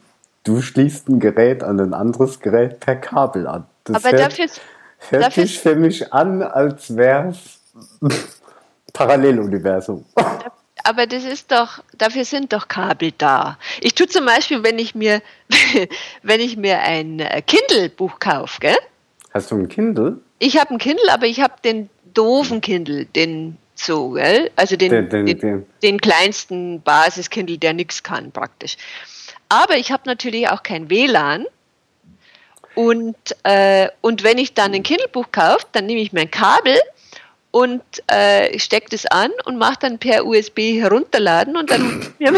du 0.44 0.62
schließt 0.62 1.08
ein 1.08 1.18
Gerät 1.18 1.64
an 1.64 1.80
ein 1.80 1.94
anderes 1.94 2.38
Gerät 2.38 2.78
per 2.78 2.94
Kabel 2.94 3.48
an. 3.48 3.66
Das 3.82 3.96
Aber 3.96 4.12
hört, 4.16 4.30
dafür, 4.30 4.46
hört 5.10 5.22
dafür- 5.24 5.42
sich 5.42 5.58
für 5.58 5.74
mich 5.74 6.12
an, 6.12 6.42
als 6.44 6.94
wäre 6.96 7.30
es 7.30 7.58
Paralleluniversum. 8.92 10.04
Aber 10.84 11.06
das 11.06 11.24
ist 11.24 11.50
doch, 11.52 11.82
dafür 11.96 12.24
sind 12.24 12.52
doch 12.52 12.68
Kabel 12.68 13.12
da. 13.16 13.58
Ich 13.80 13.94
tue 13.94 14.06
zum 14.08 14.24
Beispiel, 14.26 14.62
wenn 14.62 14.78
ich 14.78 14.94
mir, 14.94 15.22
wenn 16.22 16.40
ich 16.40 16.56
mir 16.56 16.80
ein 16.80 17.20
äh, 17.20 17.42
Kindle-Buch 17.42 18.18
kaufe, 18.18 18.60
gell? 18.60 18.76
Hast 19.34 19.50
du 19.50 19.56
ein 19.56 19.68
Kindle? 19.68 20.18
Ich 20.38 20.58
habe 20.58 20.70
ein 20.74 20.78
Kindle, 20.78 21.12
aber 21.12 21.26
ich 21.26 21.40
habe 21.40 21.54
den 21.64 21.90
doofen 22.14 22.60
Kindle, 22.60 23.04
den 23.06 23.56
so, 23.74 24.10
gell? 24.10 24.50
Also 24.56 24.76
den, 24.76 24.90
Den- 24.90 25.08
den- 25.08 25.26
den, 25.26 25.38
den- 25.40 25.66
den 25.82 26.00
kleinsten 26.00 26.80
Basis-Kindle, 26.82 27.58
der 27.58 27.72
nichts 27.74 28.02
kann 28.02 28.32
praktisch. 28.32 28.76
Aber 29.48 29.76
ich 29.76 29.92
habe 29.92 30.02
natürlich 30.06 30.48
auch 30.48 30.62
kein 30.62 30.90
WLAN. 30.90 31.46
Und, 32.74 33.16
äh, 33.42 33.88
und 34.02 34.22
wenn 34.22 34.38
ich 34.38 34.54
dann 34.54 34.72
ein 34.72 34.82
Kindle-Buch 34.82 35.26
kaufe, 35.32 35.66
dann 35.72 35.86
nehme 35.86 36.00
ich 36.00 36.12
mein 36.12 36.30
Kabel 36.30 36.76
und 37.50 37.82
äh, 38.08 38.58
stecke 38.58 38.88
das 38.90 39.06
an 39.06 39.30
und 39.44 39.58
mache 39.58 39.76
dann 39.80 39.98
per 39.98 40.26
USB 40.26 40.80
herunterladen 40.80 41.56
und 41.56 41.70
dann 41.70 42.06
ja, 42.18 42.32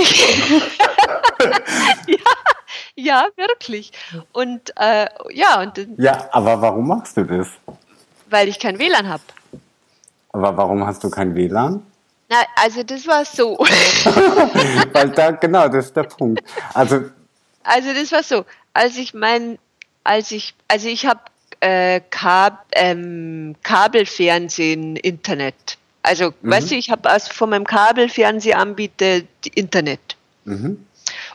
ja, 2.95 3.27
wirklich. 3.37 3.93
Und 4.33 4.73
äh, 4.77 5.07
ja, 5.33 5.61
und 5.61 5.79
Ja, 5.99 6.29
aber 6.33 6.61
warum 6.61 6.89
machst 6.89 7.17
du 7.17 7.25
das? 7.25 7.49
weil 8.29 8.49
ich 8.49 8.61
kein 8.61 8.79
WLAN 8.79 9.09
habe. 9.09 9.23
Aber 10.33 10.57
warum 10.57 10.87
hast 10.87 11.03
du 11.03 11.11
kein 11.11 11.35
WLAN? 11.35 11.85
Na, 12.29 12.37
also 12.55 12.85
das 12.85 13.05
war 13.09 13.25
so. 13.25 13.59
Weil 14.93 15.09
da, 15.11 15.33
genau, 15.33 15.67
das 15.67 15.87
ist 15.87 15.97
der 15.97 16.05
Punkt. 16.05 16.41
Also, 16.73 17.03
Also 17.65 17.93
das 17.93 18.13
war 18.13 18.23
so, 18.23 18.45
als 18.73 18.97
ich 18.97 19.15
mein, 19.15 19.59
als 20.05 20.31
ich, 20.31 20.55
also 20.69 20.87
ich 20.87 21.07
habe 21.07 21.19
äh, 21.61 22.01
Kab, 22.11 22.67
ähm, 22.73 23.55
Kabelfernsehen, 23.63 24.97
Internet. 24.97 25.79
Also, 26.03 26.33
weißt 26.43 26.71
du, 26.71 26.77
ich 26.77 26.91
habe 26.91 27.09
also 27.11 27.33
von 27.33 27.51
meinem 27.51 27.67
Kabelfernsehanbieter 27.67 29.21
Internet. 29.55 30.17
mhm, 30.45 30.87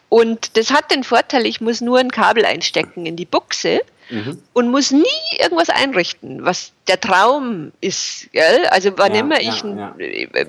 Und 0.09 0.57
das 0.57 0.71
hat 0.71 0.91
den 0.91 1.03
Vorteil, 1.03 1.45
ich 1.45 1.61
muss 1.61 1.81
nur 1.81 1.99
ein 1.99 2.09
Kabel 2.09 2.45
einstecken 2.45 3.05
in 3.05 3.15
die 3.15 3.25
Buchse 3.25 3.81
mhm. 4.09 4.41
und 4.53 4.69
muss 4.69 4.91
nie 4.91 5.03
irgendwas 5.39 5.69
einrichten, 5.69 6.45
was 6.45 6.71
der 6.87 6.99
Traum 6.99 7.71
ist. 7.81 8.31
Gell? 8.31 8.65
Also 8.67 8.91
wann 8.97 9.13
Ja, 9.13 9.19
immer 9.19 9.41
ja, 9.41 9.51
ich, 9.51 9.63
ja. 9.63 9.95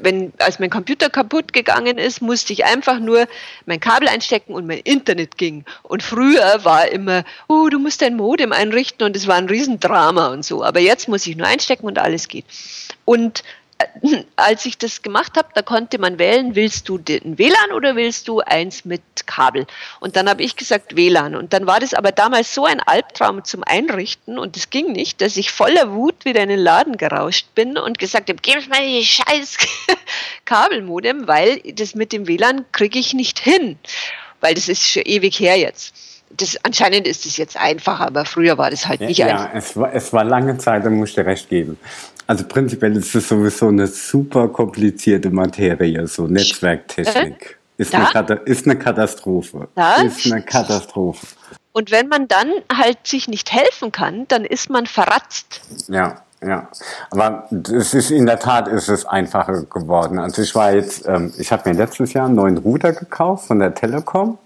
wenn 0.02 0.32
als 0.38 0.58
mein 0.58 0.70
Computer 0.70 1.08
kaputt 1.08 1.52
gegangen 1.52 1.98
ist, 1.98 2.20
musste 2.20 2.52
ich 2.52 2.64
einfach 2.64 2.98
nur 2.98 3.26
mein 3.64 3.80
Kabel 3.80 4.08
einstecken 4.08 4.52
und 4.52 4.66
mein 4.66 4.78
Internet 4.78 5.38
ging. 5.38 5.64
Und 5.82 6.02
früher 6.02 6.64
war 6.64 6.88
immer, 6.88 7.24
oh, 7.48 7.68
du 7.68 7.78
musst 7.78 8.02
dein 8.02 8.16
Modem 8.16 8.52
einrichten 8.52 9.06
und 9.06 9.16
es 9.16 9.26
war 9.26 9.36
ein 9.36 9.48
Riesendrama 9.48 10.28
und 10.28 10.44
so. 10.44 10.62
Aber 10.62 10.80
jetzt 10.80 11.08
muss 11.08 11.26
ich 11.26 11.36
nur 11.36 11.46
einstecken 11.46 11.86
und 11.86 11.98
alles 11.98 12.28
geht. 12.28 12.44
Und 13.04 13.42
als 14.36 14.64
ich 14.64 14.78
das 14.78 15.02
gemacht 15.02 15.36
habe, 15.36 15.48
da 15.54 15.62
konnte 15.62 15.98
man 15.98 16.18
wählen, 16.18 16.54
willst 16.54 16.88
du 16.88 16.96
den 16.96 17.38
WLAN 17.38 17.72
oder 17.74 17.94
willst 17.94 18.28
du 18.28 18.40
eins 18.40 18.84
mit 18.84 19.02
Kabel? 19.26 19.66
Und 20.00 20.16
dann 20.16 20.28
habe 20.28 20.42
ich 20.42 20.56
gesagt 20.56 20.96
WLAN. 20.96 21.34
Und 21.34 21.52
dann 21.52 21.66
war 21.66 21.80
das 21.80 21.92
aber 21.92 22.12
damals 22.12 22.54
so 22.54 22.64
ein 22.64 22.80
Albtraum 22.80 23.44
zum 23.44 23.62
Einrichten 23.64 24.38
und 24.38 24.56
es 24.56 24.70
ging 24.70 24.92
nicht, 24.92 25.20
dass 25.20 25.36
ich 25.36 25.50
voller 25.50 25.92
Wut 25.92 26.24
wieder 26.24 26.42
in 26.42 26.48
den 26.48 26.58
Laden 26.58 26.96
gerauscht 26.96 27.48
bin 27.54 27.76
und 27.76 27.98
gesagt 27.98 28.28
habe, 28.28 28.38
gib 28.40 28.68
mir 28.68 28.80
die 28.80 29.04
scheiß 29.04 29.58
Kabelmodem, 30.46 31.26
weil 31.26 31.60
das 31.74 31.94
mit 31.94 32.12
dem 32.12 32.26
WLAN 32.26 32.64
kriege 32.72 32.98
ich 32.98 33.12
nicht 33.12 33.38
hin. 33.38 33.78
Weil 34.40 34.54
das 34.54 34.68
ist 34.68 34.86
schon 34.86 35.02
ewig 35.04 35.38
her 35.38 35.58
jetzt. 35.58 35.94
Das, 36.30 36.56
anscheinend 36.64 37.06
ist 37.06 37.24
es 37.24 37.36
jetzt 37.36 37.56
einfacher, 37.56 38.06
aber 38.06 38.24
früher 38.24 38.58
war 38.58 38.70
das 38.70 38.88
halt 38.88 39.00
nicht 39.00 39.18
ja, 39.18 39.26
einfach. 39.26 39.50
es 39.54 39.76
war, 39.76 39.94
es 39.94 40.12
war 40.12 40.24
lange 40.24 40.58
Zeit, 40.58 40.84
da 40.84 40.90
muss 40.90 41.10
ich 41.10 41.14
dir 41.14 41.26
recht 41.26 41.48
geben. 41.48 41.78
Also 42.26 42.44
prinzipiell 42.44 42.96
ist 42.96 43.14
es 43.14 43.28
sowieso 43.28 43.68
eine 43.68 43.86
super 43.86 44.48
komplizierte 44.48 45.30
Materie, 45.30 46.06
so 46.06 46.26
Netzwerktechnik. 46.26 47.58
Ist, 47.78 47.92
Ja? 47.92 48.10
eine, 48.14 48.34
ist 48.46 48.64
eine 48.66 48.76
Katastrophe. 48.78 49.68
Ja? 49.76 50.02
Ist 50.02 50.30
eine 50.32 50.42
Katastrophe. 50.42 51.26
Und 51.72 51.90
wenn 51.90 52.08
man 52.08 52.26
dann 52.26 52.48
halt 52.74 52.98
sich 53.06 53.28
nicht 53.28 53.52
helfen 53.52 53.92
kann, 53.92 54.26
dann 54.28 54.44
ist 54.46 54.70
man 54.70 54.86
verratzt. 54.86 55.60
Ja, 55.88 56.22
ja. 56.42 56.68
Aber 57.10 57.48
es 57.70 57.92
ist 57.92 58.10
in 58.10 58.24
der 58.24 58.38
Tat 58.38 58.66
ist 58.66 58.88
es 58.88 59.04
einfacher 59.04 59.64
geworden. 59.64 60.18
Also 60.18 60.40
ich 60.40 60.54
war 60.54 60.72
jetzt, 60.72 61.06
ähm, 61.06 61.32
ich 61.36 61.52
habe 61.52 61.68
mir 61.68 61.76
letztes 61.76 62.14
Jahr 62.14 62.26
einen 62.26 62.34
neuen 62.34 62.56
Router 62.56 62.92
gekauft 62.94 63.46
von 63.46 63.58
der 63.58 63.74
Telekom, 63.74 64.38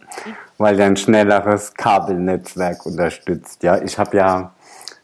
weil 0.58 0.76
der 0.76 0.86
ein 0.86 0.96
schnelleres 0.96 1.72
Kabelnetzwerk 1.74 2.84
unterstützt. 2.84 3.62
Ja, 3.62 3.80
ich 3.80 3.96
habe 3.96 4.16
ja, 4.16 4.52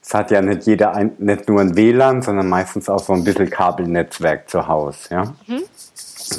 es 0.06 0.14
hat 0.14 0.30
ja 0.30 0.40
nicht 0.40 0.66
jeder 0.66 0.94
ein, 0.94 1.12
nicht 1.18 1.48
nur 1.48 1.60
ein 1.60 1.74
WLAN, 1.76 2.22
sondern 2.22 2.48
meistens 2.48 2.88
auch 2.88 3.00
so 3.00 3.12
ein 3.12 3.24
bisschen 3.24 3.50
Kabelnetzwerk 3.50 4.48
zu 4.48 4.68
Hause. 4.68 4.98
Ja. 5.10 5.34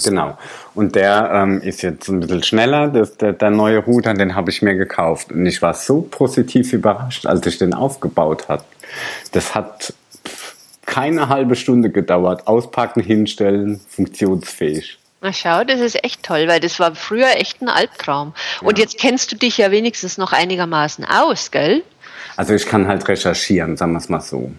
Genau. 0.03 0.37
Und 0.73 0.95
der 0.95 1.31
ähm, 1.33 1.61
ist 1.61 1.81
jetzt 1.81 2.07
ein 2.07 2.21
bisschen 2.21 2.43
schneller. 2.43 2.87
Das, 2.87 3.17
der, 3.17 3.33
der 3.33 3.49
neue 3.49 3.79
Router, 3.79 4.13
den 4.13 4.35
habe 4.35 4.51
ich 4.51 4.61
mir 4.61 4.75
gekauft. 4.75 5.31
Und 5.31 5.45
ich 5.45 5.61
war 5.61 5.73
so 5.73 6.01
positiv 6.01 6.71
überrascht, 6.73 7.25
als 7.25 7.45
ich 7.45 7.57
den 7.57 7.73
aufgebaut 7.73 8.47
habe. 8.47 8.63
Das 9.33 9.53
hat 9.53 9.93
keine 10.85 11.27
halbe 11.29 11.55
Stunde 11.55 11.89
gedauert. 11.89 12.47
Auspacken, 12.47 13.01
hinstellen, 13.01 13.81
funktionsfähig. 13.89 14.97
Na 15.21 15.33
schau, 15.33 15.63
das 15.63 15.79
ist 15.81 16.03
echt 16.03 16.23
toll, 16.23 16.47
weil 16.47 16.59
das 16.59 16.79
war 16.79 16.93
früher 16.95 17.35
echt 17.35 17.61
ein 17.61 17.69
Albtraum. 17.69 18.33
Und 18.61 18.77
Ja. 18.77 18.83
jetzt 18.83 18.97
kennst 18.99 19.31
du 19.31 19.35
dich 19.35 19.57
ja 19.57 19.71
wenigstens 19.71 20.17
noch 20.17 20.31
einigermaßen 20.31 21.05
aus, 21.05 21.51
gell? 21.51 21.83
Also 22.37 22.53
ich 22.53 22.65
kann 22.65 22.87
halt 22.87 23.07
recherchieren, 23.07 23.75
sagen 23.75 23.91
wir 23.91 23.97
es 23.97 24.09
mal 24.09 24.21
so. 24.21 24.51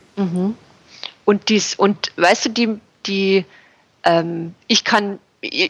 Und 1.25 1.49
dies, 1.49 1.75
und 1.75 2.13
weißt 2.17 2.47
du, 2.47 2.51
die, 2.51 2.81
die, 3.07 3.45
ähm, 4.05 4.55
ich 4.67 4.85
kann 4.85 5.19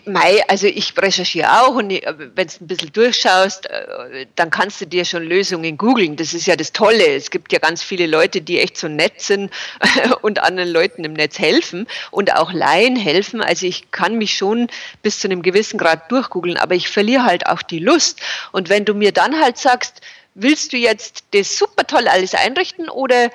Mei, 0.07 0.43
also 0.49 0.67
ich 0.67 0.95
recherchiere 0.97 1.61
auch 1.61 1.75
und 1.75 1.91
wenn 1.91 2.47
du 2.47 2.55
ein 2.65 2.67
bisschen 2.67 2.91
durchschaust, 2.91 3.69
äh, 3.69 4.25
dann 4.35 4.49
kannst 4.49 4.81
du 4.81 4.87
dir 4.87 5.05
schon 5.05 5.23
Lösungen 5.23 5.77
googeln. 5.77 6.17
Das 6.17 6.33
ist 6.33 6.47
ja 6.47 6.57
das 6.57 6.73
Tolle. 6.73 7.07
Es 7.15 7.31
gibt 7.31 7.53
ja 7.53 7.59
ganz 7.59 7.83
viele 7.83 8.07
Leute, 8.07 8.41
die 8.41 8.61
echt 8.61 8.79
so 8.79 8.89
nett 8.89 9.21
sind 9.21 9.53
und 10.23 10.39
anderen 10.43 10.71
Leuten 10.71 11.05
im 11.05 11.13
Netz 11.13 11.39
helfen 11.39 11.87
und 12.11 12.35
auch 12.35 12.51
Laien 12.51 12.97
helfen. 12.97 13.43
Also 13.43 13.67
ich 13.67 13.91
kann 13.91 14.17
mich 14.17 14.39
schon 14.39 14.69
bis 15.03 15.19
zu 15.21 15.29
einem 15.29 15.43
gewissen 15.43 15.77
Grad 15.77 16.11
durchgoogeln, 16.11 16.57
aber 16.57 16.75
ich 16.75 16.89
verliere 16.89 17.25
halt 17.25 17.47
auch 17.47 17.61
die 17.61 17.81
Lust. 17.81 18.23
Und 18.53 18.71
wenn 18.71 18.87
du 18.87 18.95
mir 18.95 19.13
dann 19.13 19.39
halt 19.39 19.59
sagst, 19.59 20.01
willst 20.39 20.73
du 20.73 20.77
jetzt 20.77 21.25
das 21.33 21.59
super 21.59 21.87
toll 21.87 22.09
alles 22.09 22.35
einrichten 22.35 22.89
oder 22.89 23.31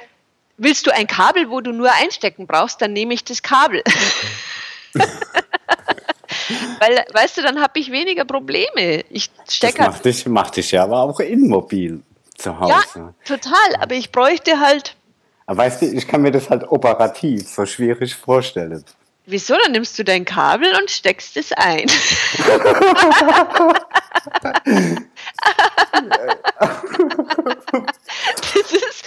willst 0.58 0.88
du 0.88 0.92
ein 0.92 1.08
Kabel, 1.08 1.50
wo 1.50 1.62
du 1.62 1.72
nur 1.72 1.90
einstecken 1.92 2.48
brauchst, 2.48 2.82
dann 2.82 2.92
nehme 2.94 3.14
ich 3.14 3.24
das 3.24 3.44
Kabel. 3.44 3.84
Weil, 6.80 7.06
weißt 7.14 7.38
du, 7.38 7.42
dann 7.42 7.62
habe 7.62 7.80
ich 7.80 7.92
weniger 7.92 8.26
Probleme. 8.26 9.04
Ich 9.10 9.30
stecke 9.50 9.78
das 9.78 9.88
macht 9.88 10.06
dich, 10.06 10.26
macht 10.26 10.58
dich 10.58 10.72
ja 10.72 10.84
aber 10.84 11.02
auch 11.02 11.20
immobil 11.20 12.02
zu 12.36 12.60
Hause. 12.60 12.74
Ja, 12.96 13.14
total. 13.26 13.76
Aber 13.80 13.96
ich 13.96 14.12
bräuchte 14.12 14.60
halt. 14.60 14.96
Aber 15.46 15.60
weißt 15.60 15.82
du, 15.82 15.86
ich 15.88 16.08
kann 16.08 16.22
mir 16.22 16.32
das 16.32 16.50
halt 16.50 16.64
operativ 16.70 17.48
so 17.48 17.66
schwierig 17.66 18.16
vorstellen. 18.16 18.84
Wieso? 19.26 19.56
Dann 19.62 19.74
nimmst 19.74 20.00
du 20.00 20.04
dein 20.04 20.26
Kabel 20.26 20.76
und 20.76 20.92
steckst 20.92 21.38
es 21.38 21.54
ein. 21.54 21.88
das 28.54 28.72
ist 28.72 29.04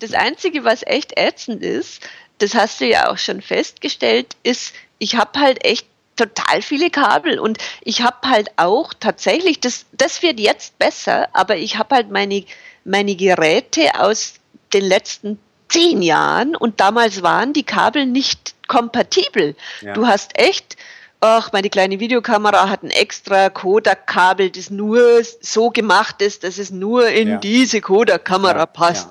das 0.00 0.14
Einzige, 0.14 0.64
was 0.64 0.82
echt 0.86 1.18
ätzend 1.18 1.62
ist, 1.62 2.02
das 2.38 2.54
hast 2.54 2.80
du 2.80 2.86
ja 2.86 3.10
auch 3.10 3.18
schon 3.18 3.42
festgestellt, 3.42 4.34
ist, 4.42 4.74
ich 4.98 5.16
habe 5.16 5.38
halt 5.38 5.64
echt 5.64 5.86
total 6.16 6.62
viele 6.62 6.90
Kabel 6.90 7.38
und 7.38 7.58
ich 7.82 8.02
habe 8.02 8.28
halt 8.28 8.48
auch 8.56 8.92
tatsächlich, 8.98 9.60
das, 9.60 9.86
das 9.92 10.22
wird 10.22 10.40
jetzt 10.40 10.78
besser, 10.78 11.28
aber 11.32 11.56
ich 11.56 11.78
habe 11.78 11.94
halt 11.94 12.10
meine, 12.10 12.44
meine 12.84 13.14
Geräte 13.14 13.98
aus 13.98 14.34
den 14.72 14.84
letzten 14.84 15.38
zehn 15.68 16.02
Jahren 16.02 16.56
und 16.56 16.80
damals 16.80 17.22
waren 17.22 17.52
die 17.52 17.62
Kabel 17.62 18.06
nicht 18.06 18.54
kompatibel. 18.66 19.54
Ja. 19.80 19.94
Du 19.94 20.06
hast 20.06 20.38
echt, 20.38 20.76
ach, 21.20 21.52
meine 21.52 21.68
kleine 21.68 22.00
Videokamera 22.00 22.68
hat 22.68 22.82
ein 22.82 22.90
extra 22.90 23.50
Kodak-Kabel, 23.50 24.50
das 24.50 24.70
nur 24.70 25.22
so 25.40 25.70
gemacht 25.70 26.22
ist, 26.22 26.44
dass 26.44 26.58
es 26.58 26.70
nur 26.70 27.08
in 27.08 27.28
ja. 27.28 27.36
diese 27.36 27.80
Kodak-Kamera 27.80 28.58
ja, 28.58 28.66
passt. 28.66 29.08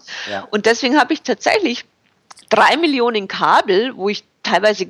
Und 0.50 0.66
deswegen 0.66 1.00
habe 1.00 1.14
ich 1.14 1.22
tatsächlich 1.22 1.86
drei 2.50 2.78
Millionen 2.78 3.28
Kabel, 3.28 3.96
wo 3.96 4.10
ich 4.10 4.24
teilweise 4.44 4.88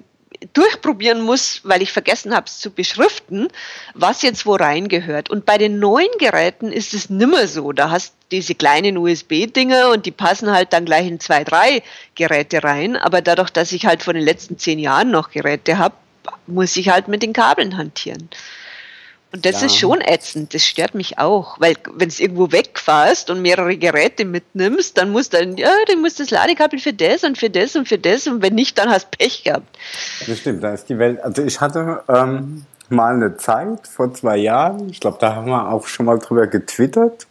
durchprobieren 0.53 1.21
muss, 1.21 1.61
weil 1.63 1.81
ich 1.81 1.91
vergessen 1.91 2.33
habe 2.33 2.45
es 2.47 2.59
zu 2.59 2.71
beschriften, 2.71 3.49
was 3.93 4.21
jetzt 4.21 4.45
wo 4.45 4.55
reingehört. 4.55 5.29
Und 5.29 5.45
bei 5.45 5.57
den 5.57 5.79
neuen 5.79 6.07
Geräten 6.17 6.71
ist 6.71 6.93
es 6.93 7.09
nimmer 7.09 7.47
so. 7.47 7.73
Da 7.73 7.89
hast 7.89 8.13
diese 8.31 8.55
kleinen 8.55 8.97
USB-Dinger 8.97 9.89
und 9.89 10.05
die 10.05 10.11
passen 10.11 10.51
halt 10.51 10.71
dann 10.71 10.85
gleich 10.85 11.07
in 11.07 11.19
zwei, 11.19 11.43
drei 11.43 11.83
Geräte 12.15 12.63
rein. 12.63 12.95
Aber 12.95 13.21
dadurch, 13.21 13.49
dass 13.49 13.73
ich 13.73 13.85
halt 13.85 14.01
von 14.03 14.15
den 14.15 14.23
letzten 14.23 14.57
zehn 14.57 14.79
Jahren 14.79 15.11
noch 15.11 15.31
Geräte 15.31 15.77
habe, 15.77 15.95
muss 16.47 16.75
ich 16.75 16.89
halt 16.89 17.07
mit 17.07 17.23
den 17.23 17.33
Kabeln 17.33 17.77
hantieren. 17.77 18.29
Und 19.31 19.45
das 19.45 19.61
ja. 19.61 19.67
ist 19.67 19.77
schon 19.77 20.01
ätzend, 20.01 20.55
das 20.55 20.65
stört 20.65 20.95
mich 20.95 21.19
auch, 21.19 21.59
weil 21.59 21.75
wenn 21.93 22.07
es 22.07 22.19
irgendwo 22.19 22.51
wegfährst 22.51 23.29
und 23.29 23.43
mehrere 23.43 23.77
Geräte 23.77 24.25
mitnimmst, 24.25 24.97
dann 24.97 25.11
musst 25.11 25.33
du 25.33 25.37
dann, 25.37 25.55
ja, 25.55 25.69
dann 25.87 26.01
musst 26.01 26.19
das 26.19 26.31
Ladekabel 26.31 26.79
für 26.79 26.93
das 26.93 27.23
und 27.23 27.37
für 27.37 27.51
das 27.51 27.75
und 27.75 27.87
für 27.87 27.99
das 27.99 28.25
und 28.25 28.41
wenn 28.41 28.55
nicht, 28.55 28.75
dann 28.79 28.89
hast 28.89 29.05
du 29.05 29.17
Pech 29.19 29.43
gehabt. 29.43 29.77
Das 30.25 30.39
stimmt, 30.39 30.63
da 30.63 30.73
ist 30.73 30.89
die 30.89 30.97
Welt, 30.97 31.21
also 31.23 31.43
ich 31.43 31.61
hatte 31.61 32.01
ähm, 32.07 32.65
mal 32.89 33.13
eine 33.13 33.37
Zeit 33.37 33.87
vor 33.87 34.11
zwei 34.15 34.37
Jahren, 34.37 34.89
ich 34.89 34.99
glaube, 34.99 35.17
da 35.21 35.35
haben 35.35 35.47
wir 35.47 35.69
auch 35.69 35.85
schon 35.85 36.07
mal 36.07 36.17
drüber 36.17 36.47
getwittert, 36.47 37.27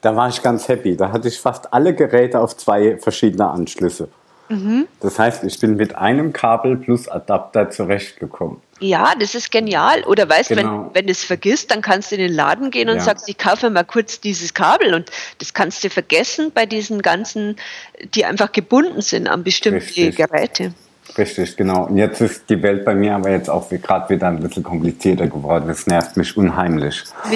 da 0.00 0.16
war 0.16 0.30
ich 0.30 0.42
ganz 0.42 0.68
happy, 0.68 0.96
da 0.96 1.12
hatte 1.12 1.28
ich 1.28 1.38
fast 1.38 1.74
alle 1.74 1.94
Geräte 1.94 2.40
auf 2.40 2.56
zwei 2.56 2.96
verschiedene 2.96 3.46
Anschlüsse. 3.46 4.08
Mhm. 4.50 4.88
Das 5.00 5.18
heißt, 5.18 5.44
ich 5.44 5.58
bin 5.60 5.76
mit 5.76 5.94
einem 5.94 6.32
Kabel 6.32 6.76
plus 6.76 7.08
Adapter 7.08 7.70
zurechtgekommen. 7.70 8.60
Ja, 8.80 9.12
das 9.18 9.34
ist 9.34 9.52
genial. 9.52 10.02
Oder 10.04 10.28
weißt, 10.28 10.48
genau. 10.48 10.86
wenn, 10.86 10.94
wenn 10.94 11.06
du 11.06 11.12
es 11.12 11.22
vergisst, 11.22 11.70
dann 11.70 11.82
kannst 11.82 12.10
du 12.10 12.16
in 12.16 12.22
den 12.22 12.32
Laden 12.32 12.70
gehen 12.70 12.88
und 12.88 12.96
ja. 12.96 13.02
sagst, 13.02 13.28
ich 13.28 13.38
kaufe 13.38 13.70
mal 13.70 13.84
kurz 13.84 14.20
dieses 14.20 14.52
Kabel. 14.52 14.94
Und 14.94 15.10
das 15.38 15.54
kannst 15.54 15.84
du 15.84 15.90
vergessen 15.90 16.50
bei 16.52 16.66
diesen 16.66 17.00
ganzen, 17.00 17.56
die 18.14 18.24
einfach 18.24 18.50
gebunden 18.50 19.02
sind 19.02 19.28
an 19.28 19.44
bestimmte 19.44 19.86
Richtig. 19.86 20.16
Geräte. 20.16 20.74
Richtig, 21.16 21.56
genau. 21.56 21.86
Und 21.86 21.96
jetzt 21.96 22.20
ist 22.20 22.48
die 22.48 22.62
Welt 22.62 22.84
bei 22.84 22.94
mir 22.94 23.14
aber 23.14 23.30
jetzt 23.30 23.50
auch 23.50 23.68
gerade 23.68 24.08
wieder 24.08 24.28
ein 24.28 24.40
bisschen 24.40 24.62
komplizierter 24.62 25.26
geworden. 25.26 25.66
Das 25.68 25.86
nervt 25.86 26.16
mich 26.16 26.36
unheimlich. 26.36 27.04
Du 27.24 27.30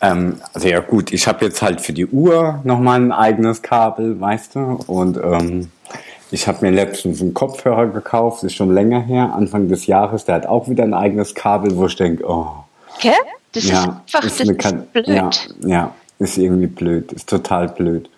ähm, 0.00 0.40
also 0.52 0.68
ja 0.68 0.80
gut, 0.80 1.12
ich 1.12 1.26
habe 1.26 1.44
jetzt 1.44 1.62
halt 1.62 1.80
für 1.80 1.92
die 1.92 2.06
Uhr 2.06 2.60
nochmal 2.64 3.00
ein 3.00 3.12
eigenes 3.12 3.62
Kabel, 3.62 4.20
weißt 4.20 4.56
du, 4.56 4.60
und 4.86 5.16
ähm, 5.16 5.70
ich 6.30 6.48
habe 6.48 6.66
mir 6.66 6.72
letztens 6.72 7.20
einen 7.20 7.34
Kopfhörer 7.34 7.86
gekauft, 7.86 8.42
ist 8.42 8.54
schon 8.54 8.74
länger 8.74 9.00
her, 9.00 9.32
Anfang 9.34 9.68
des 9.68 9.86
Jahres, 9.86 10.24
der 10.24 10.36
hat 10.36 10.46
auch 10.46 10.68
wieder 10.68 10.84
ein 10.84 10.94
eigenes 10.94 11.34
Kabel, 11.34 11.76
wo 11.76 11.86
ich 11.86 11.96
denke, 11.96 12.28
oh. 12.28 12.48
Hä? 12.98 13.12
Das 13.52 13.64
ja, 13.64 13.80
ist 13.80 13.88
einfach 13.88 14.24
ist 14.24 14.40
das 14.40 14.72
ist 14.72 14.92
blöd. 14.92 15.08
Ja, 15.08 15.30
ja, 15.64 15.94
ist 16.18 16.36
irgendwie 16.36 16.66
blöd, 16.66 17.12
ist 17.12 17.28
total 17.28 17.68
blöd. 17.68 18.10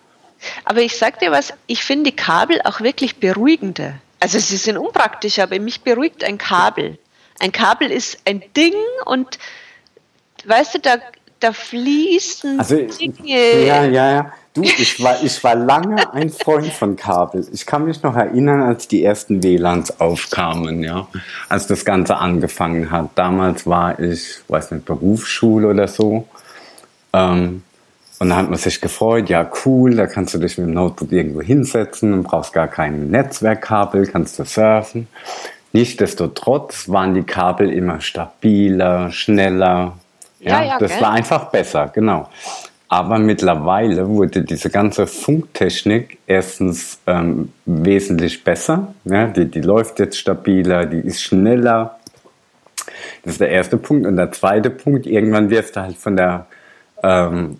Aber 0.65 0.81
ich 0.81 0.97
sag 0.97 1.19
dir 1.19 1.31
was, 1.31 1.53
ich 1.67 1.83
finde 1.83 2.11
Kabel 2.11 2.61
auch 2.63 2.81
wirklich 2.81 3.17
beruhigender. 3.17 3.93
Also 4.19 4.39
sie 4.39 4.57
sind 4.57 4.77
unpraktisch, 4.77 5.39
aber 5.39 5.59
mich 5.59 5.81
beruhigt 5.81 6.23
ein 6.23 6.37
Kabel. 6.37 6.97
Ein 7.39 7.51
Kabel 7.51 7.89
ist 7.89 8.19
ein 8.25 8.43
Ding 8.55 8.73
und 9.05 9.39
weißt 10.45 10.75
du, 10.75 10.79
da 10.79 10.97
da 11.39 11.53
fließen 11.53 12.59
also, 12.59 12.75
Dinge. 12.75 13.65
Ja, 13.65 13.85
ja, 13.85 14.11
ja. 14.11 14.33
Du, 14.53 14.63
ich 14.63 15.01
war, 15.01 15.23
ich 15.23 15.43
war 15.43 15.55
lange 15.55 16.11
ein 16.13 16.29
Freund 16.29 16.73
von 16.73 16.95
Kabel. 16.95 17.47
Ich 17.53 17.65
kann 17.65 17.85
mich 17.85 18.01
noch 18.01 18.15
erinnern, 18.15 18.61
als 18.61 18.87
die 18.87 19.03
ersten 19.03 19.43
WLANs 19.43 19.99
aufkamen, 19.99 20.83
ja. 20.83 21.07
Als 21.47 21.67
das 21.67 21.85
Ganze 21.85 22.17
angefangen 22.17 22.89
hat. 22.91 23.11
Damals 23.15 23.67
war 23.67 23.99
ich, 23.99 24.39
weiß 24.47 24.71
nicht, 24.71 24.85
Berufsschule 24.85 25.67
oder 25.67 25.87
so. 25.87 26.27
Ähm, 27.13 27.63
und 28.19 28.29
da 28.29 28.35
hat 28.35 28.49
man 28.49 28.59
sich 28.59 28.81
gefreut, 28.81 29.29
ja 29.29 29.49
cool, 29.65 29.95
da 29.95 30.05
kannst 30.05 30.33
du 30.33 30.39
dich 30.39 30.57
mit 30.57 30.67
dem 30.67 30.73
Notebook 30.73 31.11
irgendwo 31.11 31.41
hinsetzen 31.41 32.11
und 32.11 32.23
brauchst 32.23 32.51
gar 32.51 32.67
kein 32.67 33.09
Netzwerkkabel, 33.11 34.07
kannst 34.07 34.39
du 34.39 34.43
surfen. 34.43 35.07
Nichtsdestotrotz 35.71 36.89
waren 36.89 37.13
die 37.13 37.23
Kabel 37.23 37.71
immer 37.71 38.01
stabiler, 38.01 39.11
schneller, 39.11 39.97
ja, 40.39 40.63
ja 40.63 40.79
das 40.79 40.91
gell? 40.91 41.01
war 41.01 41.11
einfach 41.11 41.45
besser, 41.45 41.89
genau. 41.93 42.29
Aber 42.91 43.19
mittlerweile 43.19 44.07
wurde 44.09 44.41
diese 44.41 44.71
ganze 44.71 45.05
Funktechnik 45.05 46.17
erstens 46.25 46.99
ähm, 47.05 47.53
wesentlich 47.65 48.43
besser. 48.43 48.95
Ja, 49.05 49.27
die, 49.27 49.45
die 49.45 49.61
läuft 49.61 49.99
jetzt 49.99 50.17
stabiler, 50.17 50.87
die 50.87 50.97
ist 50.97 51.21
schneller. 51.21 51.99
Das 53.23 53.33
ist 53.33 53.41
der 53.41 53.49
erste 53.49 53.77
Punkt. 53.77 54.07
Und 54.07 54.15
der 54.15 54.31
zweite 54.31 54.71
Punkt, 54.71 55.05
irgendwann 55.05 55.51
wirst 55.51 55.75
du 55.75 55.81
halt 55.81 55.97
von 55.97 56.17
der, 56.17 56.47
ähm, 57.03 57.59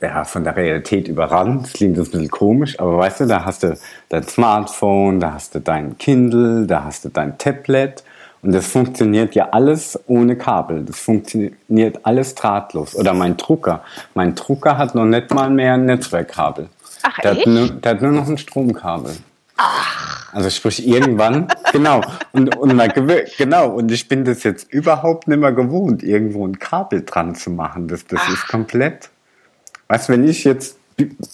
ja, 0.00 0.22
von 0.22 0.44
der 0.44 0.54
Realität 0.54 1.08
überrannt. 1.08 1.64
Das 1.64 1.72
klingt 1.72 1.98
ein 1.98 2.04
bisschen 2.04 2.30
komisch, 2.30 2.78
aber 2.78 2.96
weißt 2.96 3.20
du, 3.20 3.26
da 3.26 3.44
hast 3.44 3.64
du 3.64 3.76
dein 4.08 4.22
Smartphone, 4.22 5.18
da 5.18 5.32
hast 5.32 5.56
du 5.56 5.60
dein 5.60 5.98
Kindle, 5.98 6.64
da 6.64 6.84
hast 6.84 7.04
du 7.04 7.08
dein 7.08 7.38
Tablet 7.38 8.04
und 8.42 8.52
das 8.52 8.66
funktioniert 8.66 9.34
ja 9.34 9.48
alles 9.50 9.98
ohne 10.06 10.36
Kabel. 10.36 10.84
Das 10.84 10.98
funktioniert 10.98 12.00
alles 12.04 12.34
drahtlos. 12.34 12.94
Oder 12.94 13.12
mein 13.14 13.36
Drucker. 13.36 13.82
Mein 14.14 14.34
Drucker 14.34 14.78
hat 14.78 14.94
noch 14.94 15.04
nicht 15.04 15.34
mal 15.34 15.50
mehr 15.50 15.74
ein 15.74 15.86
Netzwerkkabel. 15.86 16.68
Ach, 17.02 17.18
der, 17.18 17.32
echt? 17.32 17.40
Hat 17.40 17.46
nur, 17.46 17.68
der 17.68 17.92
hat 17.92 18.02
nur 18.02 18.12
noch 18.12 18.28
ein 18.28 18.38
Stromkabel. 18.38 19.16
Ach. 19.56 20.32
Also 20.32 20.50
sprich 20.50 20.86
irgendwann, 20.86 21.48
genau. 21.72 22.00
Und, 22.32 22.54
und 22.56 22.76
man, 22.76 22.92
genau. 23.36 23.70
Und 23.70 23.90
ich 23.90 24.06
bin 24.06 24.24
das 24.24 24.44
jetzt 24.44 24.72
überhaupt 24.72 25.26
nicht 25.26 25.38
mehr 25.38 25.52
gewohnt, 25.52 26.02
irgendwo 26.02 26.46
ein 26.46 26.58
Kabel 26.58 27.04
dran 27.04 27.34
zu 27.34 27.50
machen. 27.50 27.88
Das, 27.88 28.06
das 28.06 28.28
ist 28.28 28.46
komplett. 28.46 29.10
Weißt 29.88 30.08
du, 30.08 30.12
wenn 30.12 30.28
ich 30.28 30.44
jetzt 30.44 30.78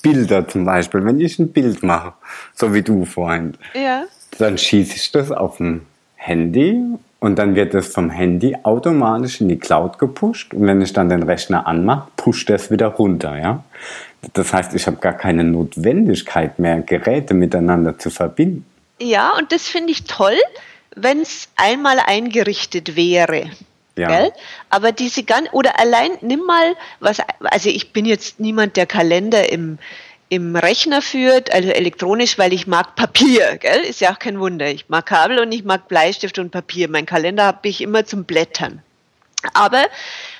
Bilder 0.02 0.46
zum 0.48 0.64
Beispiel, 0.64 1.04
wenn 1.04 1.20
ich 1.20 1.38
ein 1.38 1.52
Bild 1.52 1.82
mache, 1.82 2.14
so 2.54 2.72
wie 2.72 2.82
du 2.82 3.04
vorhin, 3.04 3.56
ja. 3.74 4.04
dann 4.38 4.56
schieße 4.56 4.96
ich 4.96 5.12
das 5.12 5.32
auf 5.32 5.60
ein 5.60 5.86
Handy 6.26 6.80
und 7.20 7.38
dann 7.38 7.54
wird 7.54 7.74
es 7.74 7.88
vom 7.88 8.08
Handy 8.08 8.56
automatisch 8.62 9.42
in 9.42 9.48
die 9.48 9.58
Cloud 9.58 9.98
gepusht 9.98 10.54
und 10.54 10.66
wenn 10.66 10.80
ich 10.80 10.94
dann 10.94 11.10
den 11.10 11.22
Rechner 11.22 11.66
anmache, 11.66 12.08
pusht 12.16 12.48
es 12.48 12.70
wieder 12.70 12.86
runter, 12.86 13.38
ja. 13.38 13.62
Das 14.32 14.54
heißt, 14.54 14.74
ich 14.74 14.86
habe 14.86 14.96
gar 14.96 15.12
keine 15.12 15.44
Notwendigkeit 15.44 16.58
mehr, 16.58 16.80
Geräte 16.80 17.34
miteinander 17.34 17.98
zu 17.98 18.08
verbinden. 18.08 18.64
Ja, 18.98 19.32
und 19.36 19.52
das 19.52 19.68
finde 19.68 19.92
ich 19.92 20.04
toll, 20.04 20.38
wenn 20.96 21.20
es 21.20 21.48
einmal 21.56 21.98
eingerichtet 21.98 22.96
wäre. 22.96 23.50
Ja. 23.96 24.08
Gell? 24.08 24.32
Aber 24.70 24.92
diese 24.92 25.24
ganz, 25.24 25.48
oder 25.52 25.78
allein 25.78 26.12
nimm 26.22 26.40
mal 26.40 26.74
was, 27.00 27.18
also 27.40 27.68
ich 27.68 27.92
bin 27.92 28.06
jetzt 28.06 28.40
niemand, 28.40 28.78
der 28.78 28.86
Kalender 28.86 29.52
im, 29.52 29.78
im 30.28 30.56
Rechner 30.56 31.02
führt, 31.02 31.52
also 31.52 31.68
elektronisch, 31.68 32.38
weil 32.38 32.52
ich 32.52 32.66
mag 32.66 32.96
Papier, 32.96 33.58
gell? 33.58 33.80
ist 33.80 34.00
ja 34.00 34.12
auch 34.12 34.18
kein 34.18 34.40
Wunder. 34.40 34.68
Ich 34.68 34.88
mag 34.88 35.06
Kabel 35.06 35.38
und 35.38 35.52
ich 35.52 35.64
mag 35.64 35.88
Bleistift 35.88 36.38
und 36.38 36.50
Papier. 36.50 36.88
Mein 36.88 37.06
Kalender 37.06 37.44
habe 37.44 37.68
ich 37.68 37.80
immer 37.80 38.04
zum 38.04 38.24
Blättern. 38.24 38.82
Aber 39.52 39.84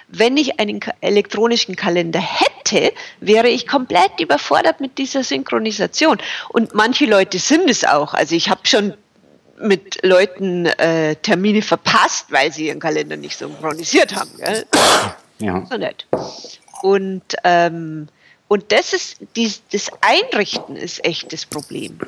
wenn 0.09 0.37
ich 0.37 0.59
einen 0.61 0.81
elektronischen 1.01 1.77
Kalender 1.77 2.21
hätte, 2.21 2.93
wäre 3.21 3.49
ich 3.49 3.67
komplett 3.67 4.21
überfordert 4.21 4.81
mit 4.81 4.99
dieser 4.99 5.23
Synchronisation. 5.23 6.19
Und 6.49 6.75
manche 6.75 7.07
Leute 7.07 7.39
sind 7.39 7.69
es 7.69 7.85
auch. 7.85 8.15
Also 8.15 8.35
ich 8.35 8.49
habe 8.49 8.61
schon 8.65 8.95
mit 9.61 10.01
Leuten 10.03 10.67
äh, 10.67 11.17
Termine 11.17 11.63
verpasst, 11.63 12.27
weil 12.31 12.53
sie 12.53 12.67
ihren 12.67 12.81
Kalender 12.81 13.17
nicht 13.17 13.39
synchronisiert 13.39 14.15
haben. 14.15 14.31
Gell? 14.39 14.67
Ja. 15.39 15.67
So 15.71 15.77
nett. 15.77 16.07
Und, 16.83 17.23
ähm, 17.45 18.09
und 18.49 18.73
das 18.73 18.93
ist, 18.93 19.17
die, 19.37 19.53
das 19.73 19.91
Einrichten 20.01 20.77
ist 20.77 21.05
echt 21.05 21.33
das 21.33 21.47
Problem. 21.47 21.99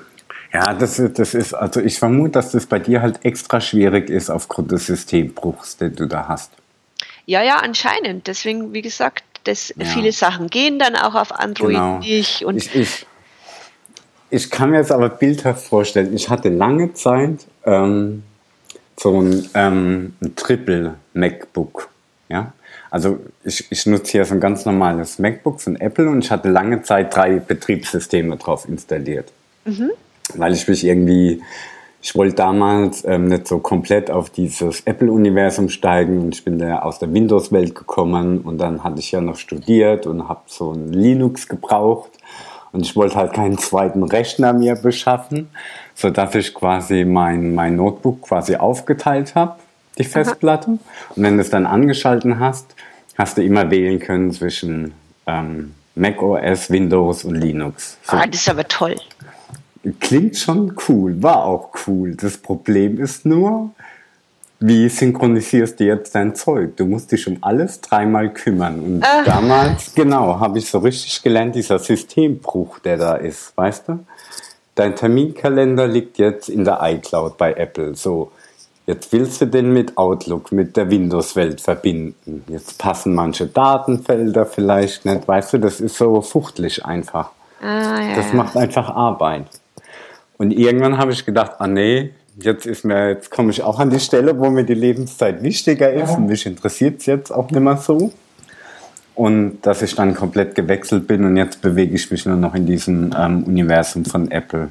Ja, 0.53 0.75
das, 0.75 1.03
das 1.15 1.35
ist, 1.35 1.55
also 1.55 1.81
ich 1.81 1.99
vermute, 1.99 2.33
dass 2.33 2.53
das 2.53 2.67
bei 2.67 2.79
dir 2.79 3.03
halt 3.03 3.25
extra 3.25 3.61
schwierig 3.61 4.09
ist 4.09 4.31
aufgrund 4.31 4.71
des 4.71 4.87
Systembruchs, 4.87 5.77
den 5.77 5.95
du 5.95 6.07
da 6.07 6.29
hast. 6.29 6.53
Ja, 7.27 7.43
ja, 7.43 7.57
anscheinend. 7.57 8.27
Deswegen, 8.27 8.73
wie 8.73 8.83
gesagt, 8.83 9.25
das, 9.45 9.75
ja. 9.77 9.85
viele 9.85 10.13
Sachen 10.13 10.49
gehen 10.49 10.79
dann 10.79 10.97
auch 10.97 11.15
auf 11.15 11.33
Android 11.33 11.75
genau. 11.75 11.99
nicht. 11.99 12.45
Und 12.45 12.57
ich, 12.57 12.75
ich, 12.75 13.07
ich 14.31 14.51
kann 14.51 14.71
mir 14.71 14.79
jetzt 14.79 14.93
aber 14.93 15.09
bildhaft 15.09 15.67
vorstellen, 15.67 16.15
ich 16.15 16.31
hatte 16.31 16.49
lange 16.49 16.95
Zeit 16.95 17.47
ähm, 17.65 18.23
so 18.97 19.21
ein, 19.21 19.49
ähm, 19.55 20.15
ein 20.23 20.37
Triple 20.37 20.95
MacBook. 21.13 21.89
Ja? 22.29 22.53
Also 22.91 23.19
ich, 23.45 23.67
ich 23.71 23.87
nutze 23.87 24.13
hier 24.13 24.25
so 24.25 24.35
ein 24.35 24.41
ganz 24.41 24.65
normales 24.65 25.19
MacBook 25.19 25.61
von 25.61 25.77
Apple 25.77 26.09
und 26.09 26.25
ich 26.25 26.31
hatte 26.31 26.49
lange 26.49 26.83
Zeit 26.83 27.15
drei 27.15 27.39
Betriebssysteme 27.39 28.37
drauf 28.37 28.69
installiert. 28.69 29.33
Mhm. 29.65 29.91
Weil 30.35 30.55
ich 30.55 30.67
mich 30.69 30.85
irgendwie 30.85 31.43
ich 32.07 32.15
wollte 32.15 32.37
damals 32.37 33.05
ähm, 33.05 33.27
nicht 33.27 33.49
so 33.49 33.59
komplett 33.59 34.13
auf 34.13 34.31
dieses 34.31 34.83
Apple-Universum 34.83 35.69
steigen 35.69 36.21
und 36.21 36.37
ich 36.37 36.45
bin 36.45 36.57
da 36.57 36.79
aus 36.79 37.01
der 37.01 37.13
Windows-Welt 37.13 37.75
gekommen 37.75 38.43
und 38.43 38.59
dann 38.59 38.85
hatte 38.85 39.01
ich 39.01 39.11
ja 39.11 39.21
noch 39.21 39.35
studiert 39.35 40.07
und 40.07 40.29
habe 40.29 40.43
so 40.47 40.71
ein 40.71 40.93
Linux 40.93 41.49
gebraucht 41.49 42.13
und 42.71 42.83
ich 42.83 42.95
wollte 42.95 43.17
halt 43.17 43.33
keinen 43.33 43.59
zweiten 43.59 44.05
Rechner 44.05 44.53
mir 44.53 44.77
beschaffen, 44.77 45.49
sodass 45.97 46.37
ich 46.37 46.55
quasi 46.55 47.05
mein, 47.05 47.57
mein 47.57 47.75
Notebook 47.75 48.23
quasi 48.23 48.55
aufgeteilt 48.55 49.35
habe, 49.35 49.57
die 49.99 50.05
Festplatte. 50.05 50.71
Aha. 50.71 51.15
Und 51.15 51.23
wenn 51.23 51.37
du 51.37 51.43
es 51.43 51.51
dann 51.51 51.67
angeschalten 51.67 52.39
hast, 52.39 52.75
hast 53.17 53.39
du 53.39 53.43
immer 53.43 53.71
wählen 53.71 53.99
können 53.99 54.31
zwischen 54.33 54.93
ähm, 55.27 55.75
Mac 55.95 56.23
OS, 56.23 56.71
Windows 56.71 57.25
und 57.25 57.37
Linux. 57.37 57.97
So. 58.05 58.17
Ah, 58.17 58.27
das 58.27 58.41
ist 58.41 58.49
aber 58.49 58.69
toll. 58.69 58.97
Klingt 60.01 60.37
schon 60.37 60.75
cool, 60.89 61.23
war 61.23 61.45
auch 61.45 61.71
cool. 61.87 62.15
Das 62.17 62.37
Problem 62.37 62.99
ist 62.99 63.25
nur, 63.25 63.71
wie 64.59 64.89
synchronisierst 64.89 65.79
du 65.81 65.85
jetzt 65.85 66.15
dein 66.15 66.35
Zeug? 66.35 66.77
Du 66.77 66.87
musst 66.87 67.13
dich 67.13 67.27
um 67.29 67.39
alles 67.43 67.81
dreimal 67.81 68.33
kümmern. 68.33 68.81
Und 68.81 69.05
Ach. 69.07 69.25
damals, 69.25 69.95
genau, 69.95 70.41
habe 70.41 70.59
ich 70.59 70.69
so 70.69 70.79
richtig 70.79 71.23
gelernt, 71.23 71.55
dieser 71.55 71.79
Systembruch, 71.79 72.79
der 72.81 72.97
da 72.97 73.15
ist, 73.15 73.57
weißt 73.57 73.89
du? 73.89 73.99
Dein 74.75 74.95
Terminkalender 74.95 75.87
liegt 75.87 76.19
jetzt 76.19 76.49
in 76.49 76.65
der 76.65 76.81
iCloud 76.83 77.39
bei 77.39 77.55
Apple. 77.55 77.95
So, 77.95 78.33
jetzt 78.87 79.13
willst 79.13 79.41
du 79.41 79.47
den 79.47 79.73
mit 79.73 79.99
Outlook, 79.99 80.53
mit 80.53 80.77
der 80.77 80.91
Windows-Welt 80.91 81.61
verbinden. 81.61 82.45
Jetzt 82.49 82.79
passen 82.79 83.15
manche 83.15 83.47
Datenfelder 83.47 84.47
vielleicht 84.47 85.05
nicht, 85.05 85.27
weißt 85.27 85.55
du, 85.55 85.59
das 85.59 85.81
ist 85.81 85.97
so 85.97 86.23
fuchtlich 86.23 86.85
einfach. 86.85 87.31
Ah, 87.61 88.01
ja, 88.01 88.17
das 88.17 88.33
macht 88.33 88.57
einfach 88.57 88.91
Arbeit. 88.91 89.47
Und 90.39 90.53
irgendwann 90.53 90.99
habe 90.99 91.13
ich 91.13 91.25
gedacht, 91.25 91.53
ah 91.59 91.67
nee, 91.67 92.11
jetzt 92.39 92.67
ist 92.67 92.85
mir, 92.85 93.09
jetzt 93.09 93.31
komme 93.31 93.51
ich 93.51 93.63
auch 93.63 93.81
an 93.81 93.91
die 93.91 94.01
Stelle, 94.01 94.39
wo 94.39 94.51
mir 94.51 94.65
die 94.65 94.75
Lebenszeit 94.75 95.43
wichtiger 95.43 95.93
ist 95.93 96.17
und 96.17 96.27
mich 96.27 96.45
interessiert 96.47 97.01
es 97.01 97.07
jetzt 97.07 97.31
auch 97.31 97.51
nicht 97.51 97.61
mehr 97.61 97.79
so. 97.79 98.13
Und 99.17 99.63
dass 99.63 99.83
ich 99.83 99.95
dann 99.95 100.15
komplett 100.15 100.55
gewechselt 100.55 101.07
bin 101.07 101.25
und 101.25 101.37
jetzt 101.37 101.63
bewege 101.63 101.97
ich 101.97 102.11
mich 102.11 102.27
nur 102.27 102.37
noch 102.37 102.55
in 102.55 102.67
diesem 102.67 103.15
ähm, 103.19 103.45
Universum 103.45 104.05
von 104.05 104.31
Apple. 104.31 104.69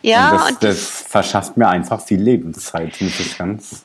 Ja, 0.00 0.30
und 0.30 0.40
das, 0.40 0.50
und 0.50 0.64
das 0.64 0.88
verschafft 1.06 1.56
mir 1.56 1.68
einfach 1.68 2.00
viel 2.00 2.20
Lebenszeit, 2.20 2.98
muss 3.00 3.20
ich 3.20 3.38
ganz 3.38 3.84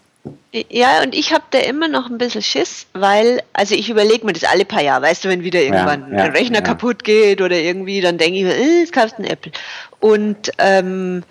ja, 0.51 1.03
und 1.03 1.13
ich 1.13 1.31
habe 1.31 1.43
da 1.51 1.59
immer 1.59 1.87
noch 1.87 2.09
ein 2.09 2.17
bisschen 2.17 2.41
Schiss, 2.41 2.87
weil, 2.93 3.41
also 3.53 3.75
ich 3.75 3.89
überlege 3.89 4.25
mir 4.25 4.33
das 4.33 4.43
alle 4.43 4.65
paar 4.65 4.81
Jahre, 4.81 5.03
weißt 5.03 5.23
du, 5.23 5.29
wenn 5.29 5.43
wieder 5.43 5.61
irgendwann 5.61 6.11
ja, 6.11 6.17
ja, 6.17 6.23
ein 6.25 6.31
Rechner 6.31 6.57
ja. 6.57 6.61
kaputt 6.63 7.03
geht 7.03 7.41
oder 7.41 7.55
irgendwie, 7.55 8.01
dann 8.01 8.17
denke 8.17 8.39
ich 8.39 8.43
mir, 8.43 8.55
äh, 8.55 8.81
es 8.83 8.91
kaufst 8.91 9.19
ein 9.19 9.25
Apple. 9.25 9.51
Und, 9.99 10.51
ähm, 10.57 11.23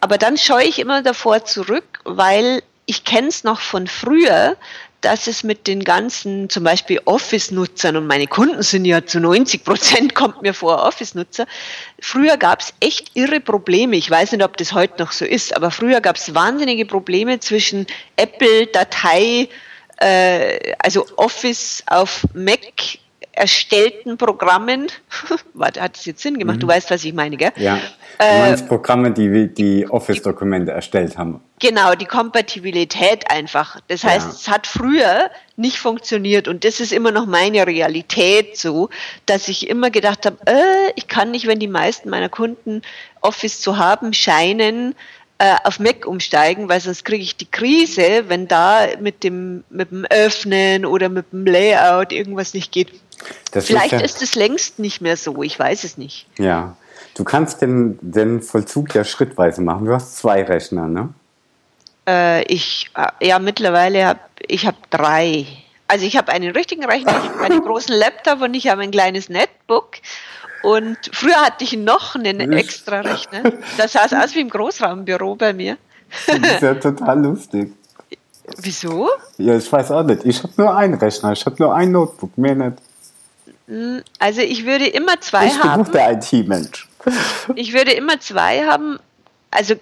aber 0.00 0.18
dann 0.18 0.36
scheue 0.36 0.66
ich 0.66 0.78
immer 0.78 1.02
davor 1.02 1.44
zurück, 1.44 2.00
weil 2.04 2.62
ich 2.84 3.04
kenne 3.04 3.28
es 3.28 3.44
noch 3.44 3.60
von 3.60 3.86
früher, 3.86 4.56
dass 5.00 5.26
es 5.26 5.42
mit 5.42 5.66
den 5.66 5.84
ganzen, 5.84 6.50
zum 6.50 6.64
Beispiel 6.64 7.00
Office-Nutzern, 7.04 7.96
und 7.96 8.06
meine 8.06 8.26
Kunden 8.26 8.62
sind 8.62 8.84
ja 8.84 9.04
zu 9.04 9.20
90 9.20 9.64
Prozent, 9.64 10.14
kommt 10.14 10.42
mir 10.42 10.54
vor, 10.54 10.82
Office-Nutzer, 10.82 11.46
früher 12.00 12.36
gab 12.36 12.60
es 12.60 12.74
echt 12.80 13.10
irre 13.14 13.40
Probleme. 13.40 13.96
Ich 13.96 14.10
weiß 14.10 14.32
nicht, 14.32 14.44
ob 14.44 14.56
das 14.56 14.72
heute 14.72 15.02
noch 15.02 15.12
so 15.12 15.24
ist, 15.24 15.56
aber 15.56 15.70
früher 15.70 16.00
gab 16.00 16.16
es 16.16 16.34
wahnsinnige 16.34 16.86
Probleme 16.86 17.40
zwischen 17.40 17.86
Apple, 18.16 18.66
Datei, 18.66 19.48
äh, 19.98 20.74
also 20.78 21.06
Office 21.16 21.82
auf 21.86 22.24
Mac 22.34 22.98
erstellten 23.32 24.16
Programmen, 24.16 24.88
warte, 25.54 25.80
hat 25.80 25.96
das 25.96 26.04
jetzt 26.04 26.22
Sinn 26.22 26.38
gemacht? 26.38 26.56
Mhm. 26.56 26.60
Du 26.60 26.68
weißt, 26.68 26.90
was 26.90 27.04
ich 27.04 27.12
meine, 27.12 27.36
gell? 27.36 27.52
Ja. 27.56 27.76
Du 28.18 28.24
äh, 28.24 28.40
meinst 28.40 28.68
Programme, 28.68 29.12
die 29.12 29.48
die 29.48 29.88
Office-Dokumente 29.88 30.72
erstellt 30.72 31.16
haben. 31.16 31.40
Genau, 31.58 31.94
die 31.94 32.06
Kompatibilität 32.06 33.30
einfach. 33.30 33.80
Das 33.88 34.04
heißt, 34.04 34.26
ja. 34.26 34.32
es 34.32 34.48
hat 34.48 34.66
früher 34.66 35.30
nicht 35.56 35.78
funktioniert 35.78 36.48
und 36.48 36.64
das 36.64 36.80
ist 36.80 36.92
immer 36.92 37.12
noch 37.12 37.26
meine 37.26 37.66
Realität 37.66 38.56
so, 38.56 38.88
dass 39.26 39.48
ich 39.48 39.68
immer 39.68 39.90
gedacht 39.90 40.26
habe, 40.26 40.36
äh, 40.46 40.92
ich 40.96 41.06
kann 41.06 41.30
nicht, 41.30 41.46
wenn 41.46 41.58
die 41.58 41.68
meisten 41.68 42.10
meiner 42.10 42.28
Kunden 42.28 42.82
Office 43.20 43.60
zu 43.60 43.78
haben 43.78 44.12
scheinen, 44.12 44.94
äh, 45.40 45.56
auf 45.64 45.80
Mac 45.80 46.06
umsteigen, 46.06 46.68
weil 46.68 46.80
sonst 46.80 47.04
kriege 47.04 47.22
ich 47.22 47.34
die 47.34 47.50
Krise, 47.50 48.24
wenn 48.28 48.46
da 48.46 48.86
mit 49.00 49.24
dem, 49.24 49.64
mit 49.70 49.90
dem 49.90 50.04
Öffnen 50.04 50.84
oder 50.84 51.08
mit 51.08 51.32
dem 51.32 51.46
Layout 51.46 52.12
irgendwas 52.12 52.52
nicht 52.52 52.72
geht. 52.72 52.92
Das 53.52 53.66
Vielleicht 53.66 53.92
ist, 53.92 54.00
ja, 54.00 54.04
ist 54.04 54.22
es 54.22 54.34
längst 54.34 54.78
nicht 54.78 55.00
mehr 55.00 55.16
so, 55.16 55.42
ich 55.42 55.58
weiß 55.58 55.84
es 55.84 55.98
nicht. 55.98 56.26
Ja, 56.38 56.76
du 57.14 57.24
kannst 57.24 57.62
den, 57.62 57.98
den 58.00 58.42
Vollzug 58.42 58.94
ja 58.94 59.04
schrittweise 59.04 59.60
machen. 59.60 59.86
Du 59.86 59.92
hast 59.92 60.16
zwei 60.16 60.42
Rechner, 60.42 60.86
ne? 60.86 61.08
Äh, 62.06 62.42
ich, 62.44 62.90
äh, 62.96 63.26
ja, 63.26 63.38
mittlerweile 63.38 64.06
habe 64.06 64.20
ich 64.46 64.66
hab 64.66 64.90
drei. 64.90 65.46
Also 65.88 66.06
ich 66.06 66.16
habe 66.16 66.32
einen 66.32 66.52
richtigen 66.52 66.84
Rechner, 66.84 67.20
ich 67.22 67.30
habe 67.30 67.40
einen 67.40 67.60
großen 67.64 67.94
Laptop 67.94 68.42
und 68.42 68.54
ich 68.54 68.68
habe 68.68 68.82
ein 68.82 68.90
kleines 68.90 69.28
Netbook. 69.28 69.96
Und 70.62 70.98
früher 71.12 71.40
hatte 71.40 71.64
ich 71.64 71.76
noch 71.76 72.14
einen 72.14 72.52
extra 72.52 73.00
Rechner. 73.00 73.52
Das 73.78 73.92
sah 73.92 74.04
aus 74.04 74.34
wie 74.34 74.40
im 74.40 74.50
Großraumbüro 74.50 75.34
bei 75.34 75.52
mir. 75.52 75.78
Das 76.26 76.36
ist 76.36 76.62
ja 76.62 76.74
total 76.80 77.22
lustig. 77.22 77.72
Wieso? 78.58 79.08
Ja, 79.38 79.56
ich 79.56 79.72
weiß 79.72 79.90
auch 79.92 80.02
nicht. 80.02 80.24
Ich 80.24 80.42
habe 80.42 80.52
nur 80.56 80.76
einen 80.76 80.94
Rechner, 80.94 81.32
ich 81.32 81.46
habe 81.46 81.56
nur 81.58 81.74
ein 81.74 81.92
Notebook, 81.92 82.36
mehr 82.36 82.54
nicht. 82.54 82.76
Hm, 83.70 84.02
also 84.18 84.40
ich 84.40 84.66
würde 84.66 84.86
immer 84.86 85.20
zwei 85.20 85.46
ich 85.46 85.58
haben. 85.62 85.82
Ich 85.82 85.90
der 85.90 86.12
IT-Mensch. 86.12 86.88
Ich 87.54 87.72
würde 87.72 87.92
immer 87.92 88.20
zwei 88.20 88.64
haben. 88.64 88.98
Also, 89.52 89.74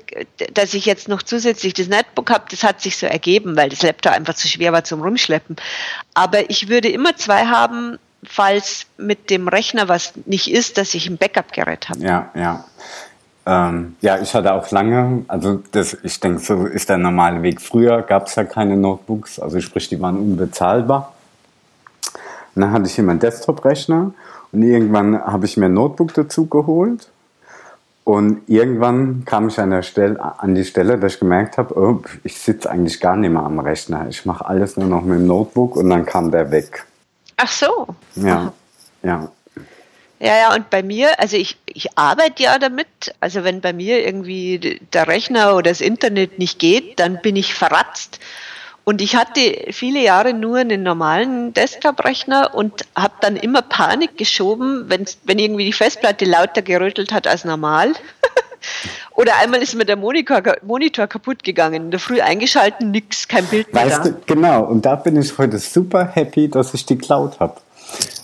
dass 0.54 0.72
ich 0.72 0.86
jetzt 0.86 1.08
noch 1.08 1.22
zusätzlich 1.22 1.74
das 1.74 1.88
Netbook 1.88 2.30
habe, 2.30 2.44
das 2.50 2.62
hat 2.62 2.80
sich 2.80 2.96
so 2.96 3.06
ergeben, 3.06 3.54
weil 3.56 3.68
das 3.68 3.82
Laptop 3.82 4.12
einfach 4.12 4.34
zu 4.34 4.48
schwer 4.48 4.72
war 4.72 4.84
zum 4.84 5.02
Rumschleppen. 5.02 5.56
Aber 6.14 6.48
ich 6.48 6.68
würde 6.68 6.88
immer 6.88 7.16
zwei 7.16 7.46
haben, 7.46 7.98
falls 8.24 8.86
mit 8.96 9.28
dem 9.28 9.46
Rechner 9.48 9.88
was 9.88 10.12
nicht 10.24 10.50
ist, 10.50 10.78
dass 10.78 10.94
ich 10.94 11.06
ein 11.08 11.18
Backup-Gerät 11.18 11.90
habe. 11.90 12.00
Ja, 12.00 12.30
ja. 12.34 12.64
Ähm, 13.44 13.96
ja, 14.00 14.18
ich 14.18 14.34
hatte 14.34 14.54
auch 14.54 14.70
lange, 14.70 15.24
also 15.28 15.62
das, 15.72 15.98
ich 16.02 16.18
denke, 16.20 16.40
so 16.40 16.64
ist 16.64 16.88
der 16.88 16.98
normale 16.98 17.42
Weg. 17.42 17.60
Früher 17.60 18.02
gab 18.02 18.28
es 18.28 18.36
ja 18.36 18.44
keine 18.44 18.76
Notebooks, 18.76 19.38
also 19.38 19.60
sprich, 19.60 19.88
die 19.88 20.00
waren 20.00 20.16
unbezahlbar. 20.16 21.14
Und 22.58 22.62
dann 22.62 22.72
hatte 22.72 22.86
ich 22.86 22.96
hier 22.96 23.04
meinen 23.04 23.20
Desktop-Rechner 23.20 24.10
und 24.50 24.62
irgendwann 24.64 25.16
habe 25.24 25.46
ich 25.46 25.56
mir 25.56 25.66
ein 25.66 25.74
Notebook 25.74 26.12
dazu 26.14 26.46
geholt. 26.46 27.08
Und 28.02 28.40
irgendwann 28.48 29.24
kam 29.24 29.46
ich 29.46 29.60
an, 29.60 29.70
der 29.70 29.82
Stelle, 29.82 30.18
an 30.40 30.56
die 30.56 30.64
Stelle, 30.64 30.98
dass 30.98 31.14
ich 31.14 31.20
gemerkt 31.20 31.56
habe, 31.56 31.78
oh, 31.78 32.02
ich 32.24 32.36
sitze 32.36 32.68
eigentlich 32.68 32.98
gar 32.98 33.14
nicht 33.14 33.30
mehr 33.30 33.44
am 33.44 33.60
Rechner. 33.60 34.08
Ich 34.08 34.26
mache 34.26 34.44
alles 34.44 34.76
nur 34.76 34.88
noch 34.88 35.02
mit 35.02 35.20
dem 35.20 35.28
Notebook 35.28 35.76
und 35.76 35.88
dann 35.88 36.04
kam 36.04 36.32
der 36.32 36.50
weg. 36.50 36.84
Ach 37.36 37.46
so. 37.46 37.86
Ja, 38.16 38.52
ja. 39.04 39.30
Ja, 40.18 40.36
ja, 40.36 40.54
und 40.56 40.68
bei 40.68 40.82
mir, 40.82 41.20
also 41.20 41.36
ich, 41.36 41.58
ich 41.64 41.96
arbeite 41.96 42.42
ja 42.42 42.58
damit, 42.58 42.88
also 43.20 43.44
wenn 43.44 43.60
bei 43.60 43.72
mir 43.72 44.04
irgendwie 44.04 44.80
der 44.92 45.06
Rechner 45.06 45.54
oder 45.54 45.70
das 45.70 45.80
Internet 45.80 46.40
nicht 46.40 46.58
geht, 46.58 46.98
dann 46.98 47.20
bin 47.22 47.36
ich 47.36 47.54
verratzt. 47.54 48.18
Und 48.88 49.02
ich 49.02 49.16
hatte 49.16 49.66
viele 49.70 50.02
Jahre 50.02 50.32
nur 50.32 50.56
einen 50.56 50.82
normalen 50.82 51.52
Desktop-Rechner 51.52 52.54
und 52.54 52.86
habe 52.96 53.12
dann 53.20 53.36
immer 53.36 53.60
Panik 53.60 54.16
geschoben, 54.16 54.86
wenn, 54.88 55.04
wenn 55.24 55.38
irgendwie 55.38 55.66
die 55.66 55.74
Festplatte 55.74 56.24
lauter 56.24 56.62
gerüttelt 56.62 57.12
hat 57.12 57.26
als 57.26 57.44
normal. 57.44 57.92
Oder 59.14 59.36
einmal 59.42 59.60
ist 59.60 59.74
mir 59.74 59.84
der 59.84 59.96
Monitor, 59.96 60.42
Monitor 60.62 61.06
kaputt 61.06 61.44
gegangen, 61.44 61.82
in 61.82 61.90
der 61.90 62.00
Früh 62.00 62.22
eingeschalten, 62.22 62.90
nix, 62.90 63.28
kein 63.28 63.44
Bild 63.44 63.74
mehr. 63.74 63.84
Weißt 63.84 64.06
da. 64.06 64.08
du, 64.08 64.16
genau, 64.24 64.64
und 64.64 64.86
da 64.86 64.94
bin 64.94 65.20
ich 65.20 65.36
heute 65.36 65.58
super 65.58 66.06
happy, 66.06 66.48
dass 66.48 66.72
ich 66.72 66.86
die 66.86 66.96
Cloud 66.96 67.40
habe. 67.40 67.60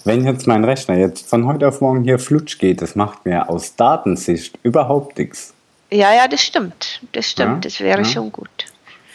Wenn 0.04 0.24
jetzt 0.24 0.46
mein 0.46 0.64
Rechner 0.64 0.96
jetzt 0.96 1.28
von 1.28 1.46
heute 1.46 1.68
auf 1.68 1.82
morgen 1.82 2.04
hier 2.04 2.18
flutsch 2.18 2.58
geht, 2.58 2.80
das 2.80 2.94
macht 2.94 3.26
mir 3.26 3.50
aus 3.50 3.76
Datensicht 3.76 4.58
überhaupt 4.62 5.18
nichts. 5.18 5.52
Ja, 5.90 6.14
ja, 6.14 6.26
das 6.26 6.40
stimmt. 6.40 7.02
Das 7.12 7.30
stimmt. 7.30 7.66
Ja, 7.66 7.68
das 7.68 7.80
wäre 7.80 7.98
ja. 7.98 8.04
schon 8.08 8.32
gut. 8.32 8.48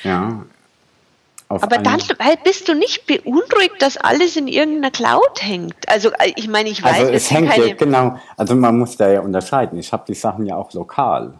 Ja, 0.04 0.46
aber 1.50 1.80
dann 1.80 2.00
bist 2.44 2.68
du 2.68 2.76
nicht 2.76 3.08
beunruhigt, 3.08 3.82
dass 3.82 3.98
alles 3.98 4.36
in 4.36 4.48
irgendeiner 4.48 4.92
Cloud 4.92 5.42
hängt. 5.42 5.76
Also 5.88 6.10
äh, 6.12 6.32
ich 6.36 6.48
meine, 6.48 6.70
ich 6.70 6.84
weiß, 6.84 7.00
also 7.00 7.12
es 7.12 7.32
hängt 7.32 7.56
ja 7.58 7.74
genau. 7.74 8.20
Also 8.38 8.56
man 8.56 8.78
muss 8.78 8.96
da 8.98 9.10
ja 9.12 9.22
unterscheiden. 9.22 9.80
Ich 9.80 9.92
habe 9.92 10.04
die 10.08 10.14
Sachen 10.14 10.46
ja 10.46 10.56
auch 10.56 10.72
lokal. 10.74 11.34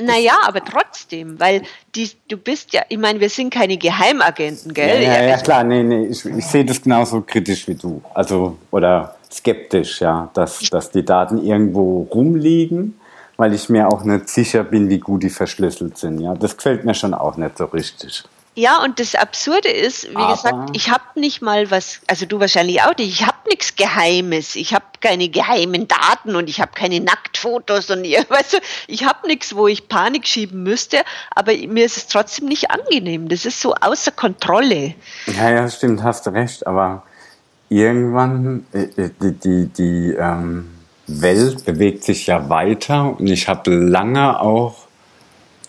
Naja, 0.00 0.38
aber 0.46 0.64
trotzdem, 0.64 1.38
weil 1.38 1.62
die, 1.94 2.10
du 2.28 2.36
bist 2.36 2.72
ja, 2.72 2.82
ich 2.88 2.98
meine, 2.98 3.20
wir 3.20 3.28
sind 3.28 3.52
keine 3.52 3.76
Geheimagenten, 3.76 4.72
gell? 4.72 5.02
Ja, 5.02 5.12
ja, 5.12 5.22
ja 5.24 5.36
klar, 5.38 5.64
nee, 5.64 5.82
nee, 5.82 6.06
ich, 6.06 6.24
ich 6.24 6.46
sehe 6.46 6.64
das 6.64 6.80
genauso 6.80 7.20
kritisch 7.20 7.68
wie 7.68 7.74
du. 7.74 8.02
Also, 8.14 8.56
oder 8.70 9.16
skeptisch, 9.30 10.00
ja, 10.00 10.30
dass, 10.32 10.60
dass 10.70 10.90
die 10.90 11.04
Daten 11.04 11.44
irgendwo 11.44 12.08
rumliegen, 12.10 12.98
weil 13.36 13.52
ich 13.52 13.68
mir 13.68 13.88
auch 13.88 14.02
nicht 14.04 14.30
sicher 14.30 14.64
bin, 14.64 14.88
wie 14.88 14.98
gut 14.98 15.22
die 15.22 15.30
verschlüsselt 15.30 15.98
sind. 15.98 16.20
Ja, 16.20 16.34
das 16.34 16.56
gefällt 16.56 16.84
mir 16.84 16.94
schon 16.94 17.12
auch 17.12 17.36
nicht 17.36 17.58
so 17.58 17.66
richtig. 17.66 18.24
Ja, 18.54 18.82
und 18.84 19.00
das 19.00 19.14
Absurde 19.14 19.68
ist, 19.68 20.10
wie 20.10 20.16
Aber 20.16 20.34
gesagt, 20.34 20.76
ich 20.76 20.90
habe 20.90 21.02
nicht 21.14 21.40
mal 21.40 21.70
was, 21.70 22.00
also 22.06 22.26
du 22.26 22.38
wahrscheinlich 22.38 22.82
auch 22.82 22.94
nicht, 22.98 23.20
ich 23.20 23.26
habe 23.26 23.38
nichts 23.48 23.76
Geheimes, 23.76 24.56
ich 24.56 24.74
habe 24.74 24.84
keine 25.00 25.30
geheimen 25.30 25.88
Daten 25.88 26.36
und 26.36 26.50
ich 26.50 26.60
habe 26.60 26.72
keine 26.74 27.00
Nacktfotos 27.00 27.88
und 27.90 28.02
weißt 28.04 28.52
du, 28.52 28.58
ich 28.88 29.06
habe 29.06 29.26
nichts, 29.26 29.56
wo 29.56 29.68
ich 29.68 29.88
Panik 29.88 30.26
schieben 30.26 30.62
müsste, 30.64 30.98
aber 31.34 31.52
mir 31.52 31.86
ist 31.86 31.96
es 31.96 32.06
trotzdem 32.08 32.48
nicht 32.48 32.70
angenehm. 32.70 33.28
Das 33.28 33.46
ist 33.46 33.58
so 33.58 33.74
außer 33.74 34.12
Kontrolle. 34.12 34.94
Ja, 35.26 35.50
ja, 35.50 35.70
stimmt, 35.70 36.02
hast 36.02 36.26
du 36.26 36.30
recht, 36.30 36.66
aber 36.66 37.04
irgendwann, 37.70 38.66
äh, 38.74 38.82
äh, 38.82 39.10
die, 39.22 39.32
die, 39.32 39.66
die 39.66 40.14
ähm, 40.18 40.68
Welt 41.06 41.64
bewegt 41.64 42.04
sich 42.04 42.26
ja 42.26 42.50
weiter 42.50 43.18
und 43.18 43.28
ich 43.28 43.48
habe 43.48 43.74
lange 43.74 44.38
auch, 44.40 44.74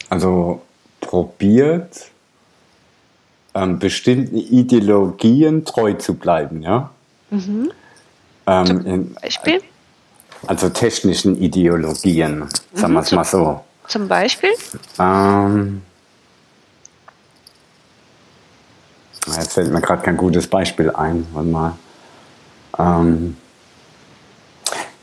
also 0.09 0.61
probiert, 0.99 2.12
ähm, 3.55 3.79
bestimmten 3.79 4.37
Ideologien 4.37 5.65
treu 5.65 5.93
zu 5.93 6.15
bleiben, 6.15 6.61
ja. 6.61 6.89
Mhm. 7.29 7.71
Ähm, 8.45 8.65
Zum 8.65 9.13
Beispiel? 9.15 9.61
also 10.47 10.69
technischen 10.69 11.41
Ideologien, 11.41 12.49
sagen 12.73 12.93
mhm. 12.93 12.97
wir 12.97 13.01
es 13.01 13.11
mal 13.11 13.23
so. 13.23 13.61
Zum 13.87 14.07
Beispiel? 14.07 14.51
Ähm, 14.99 15.81
jetzt 19.27 19.53
fällt 19.53 19.71
mir 19.71 19.81
gerade 19.81 20.03
kein 20.03 20.17
gutes 20.17 20.47
Beispiel 20.47 20.89
ein. 20.91 21.27
Warte 21.33 21.49
mal. 21.49 21.73
Ähm, 22.77 23.37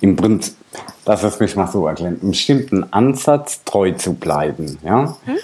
Im 0.00 0.16
Prinzip, 0.16 0.56
lass 1.04 1.22
es 1.22 1.38
mich 1.40 1.56
mal 1.56 1.66
so 1.70 1.86
erklären, 1.86 2.18
einen 2.20 2.30
bestimmten 2.30 2.90
Ansatz 2.92 3.62
treu 3.64 3.92
zu 3.92 4.14
bleiben. 4.14 4.78
Ja? 4.82 5.16
Mhm. 5.26 5.38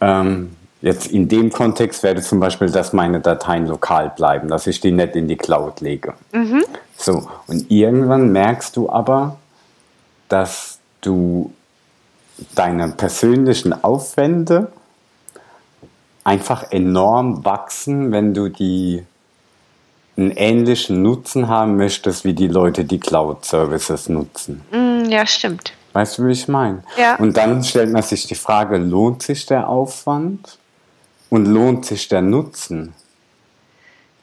Ähm, 0.00 0.56
Jetzt 0.80 1.08
in 1.08 1.28
dem 1.28 1.50
Kontext 1.50 2.02
wäre 2.02 2.20
zum 2.22 2.38
Beispiel, 2.38 2.70
dass 2.70 2.92
meine 2.92 3.20
Dateien 3.20 3.66
lokal 3.66 4.12
bleiben, 4.14 4.48
dass 4.48 4.66
ich 4.66 4.80
die 4.80 4.92
nicht 4.92 5.16
in 5.16 5.26
die 5.26 5.36
Cloud 5.36 5.80
lege. 5.80 6.14
Mhm. 6.32 6.64
So, 6.96 7.28
und 7.48 7.70
irgendwann 7.70 8.30
merkst 8.30 8.76
du 8.76 8.88
aber, 8.88 9.38
dass 10.28 10.78
du 11.00 11.52
deine 12.54 12.88
persönlichen 12.90 13.72
Aufwände 13.72 14.70
einfach 16.22 16.70
enorm 16.70 17.44
wachsen, 17.44 18.12
wenn 18.12 18.34
du 18.34 18.48
die 18.48 19.04
einen 20.16 20.32
ähnlichen 20.32 21.02
Nutzen 21.02 21.48
haben 21.48 21.76
möchtest, 21.76 22.24
wie 22.24 22.34
die 22.34 22.48
Leute 22.48 22.84
die 22.84 22.98
Cloud-Services 22.98 24.08
nutzen. 24.08 24.62
Mm, 24.72 25.08
ja, 25.08 25.24
stimmt. 25.26 25.72
Weißt 25.92 26.18
du, 26.18 26.26
wie 26.26 26.32
ich 26.32 26.48
meine? 26.48 26.82
Ja. 26.96 27.16
Und 27.16 27.36
dann 27.36 27.62
stellt 27.62 27.92
man 27.92 28.02
sich 28.02 28.26
die 28.26 28.34
Frage, 28.34 28.76
lohnt 28.76 29.22
sich 29.22 29.46
der 29.46 29.68
Aufwand? 29.68 30.57
Und 31.30 31.46
lohnt 31.46 31.84
sich 31.84 32.08
der 32.08 32.22
Nutzen? 32.22 32.94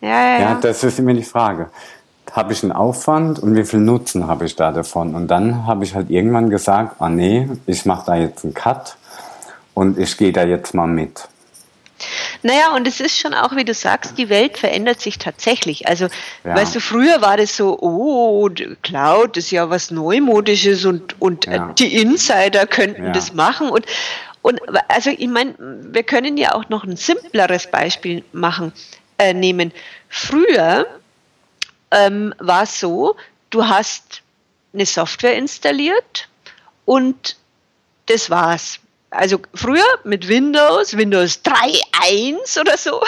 Ja, 0.02 0.10
ja, 0.10 0.40
ja. 0.40 0.58
das 0.62 0.84
ist 0.84 1.00
immer 1.00 1.14
die 1.14 1.24
Frage. 1.24 1.70
Habe 2.32 2.54
ich 2.54 2.64
einen 2.64 2.72
Aufwand 2.72 3.40
und 3.40 3.56
wie 3.56 3.64
viel 3.64 3.80
Nutzen 3.80 4.28
habe 4.28 4.46
ich 4.46 4.56
da 4.56 4.72
davon? 4.72 5.16
Und 5.16 5.28
dann 5.28 5.68
habe 5.68 5.84
ich 5.84 5.96
halt 5.96 6.10
irgendwann 6.10 6.50
gesagt, 6.50 6.96
ah 7.00 7.10
nee, 7.10 7.48
ich 7.66 7.86
mache 7.86 8.06
da 8.08 8.16
jetzt 8.16 8.44
einen 8.44 8.54
Cut 8.54 8.98
und 9.74 9.98
ich 9.98 10.18
gehe 10.18 10.32
da 10.32 10.44
jetzt 10.44 10.74
mal 10.74 10.88
mit. 10.88 11.28
Naja, 12.44 12.76
und 12.76 12.88
es 12.88 13.00
ist 13.00 13.18
schon 13.18 13.34
auch, 13.34 13.56
wie 13.56 13.64
du 13.64 13.74
sagst, 13.74 14.18
die 14.18 14.30
Welt 14.30 14.58
verändert 14.58 15.02
sich 15.02 15.18
tatsächlich. 15.18 15.88
Also, 15.88 16.08
ja. 16.44 16.56
weißt 16.56 16.76
du, 16.76 16.80
früher 16.80 17.22
war 17.22 17.38
das 17.38 17.56
so, 17.56 17.80
oh, 17.80 18.50
Cloud 18.84 19.38
ist 19.38 19.52
ja 19.52 19.70
was 19.70 19.92
Neumodisches 19.92 20.86
und, 20.86 21.20
und 21.20 21.46
ja. 21.46 21.74
die 21.80 22.02
Insider 22.02 22.68
könnten 22.68 23.06
ja. 23.06 23.12
das 23.12 23.34
machen. 23.34 23.70
Und, 23.70 23.86
und 24.46 24.62
also 24.90 25.10
ich 25.10 25.28
meine, 25.28 25.56
wir 25.58 26.04
können 26.04 26.38
ja 26.38 26.54
auch 26.54 26.70
noch 26.70 26.84
ein 26.84 26.98
simpleres 26.98 27.66
Beispiel 27.66 28.24
machen, 28.32 28.74
äh, 29.18 29.34
nehmen. 29.34 29.72
Früher 30.08 30.86
ähm, 31.90 32.32
war 32.38 32.62
es 32.62 32.80
so, 32.80 33.16
du 33.50 33.66
hast 33.66 34.22
eine 34.72 34.86
Software 34.86 35.36
installiert 35.36 36.30
und 36.86 37.38
das 38.06 38.30
war's. 38.30 38.78
Also 39.10 39.40
früher 39.56 39.84
mit 40.04 40.28
Windows, 40.28 40.96
Windows 40.96 41.42
3.1 41.44 42.62
oder 42.62 42.78
so, 42.78 43.02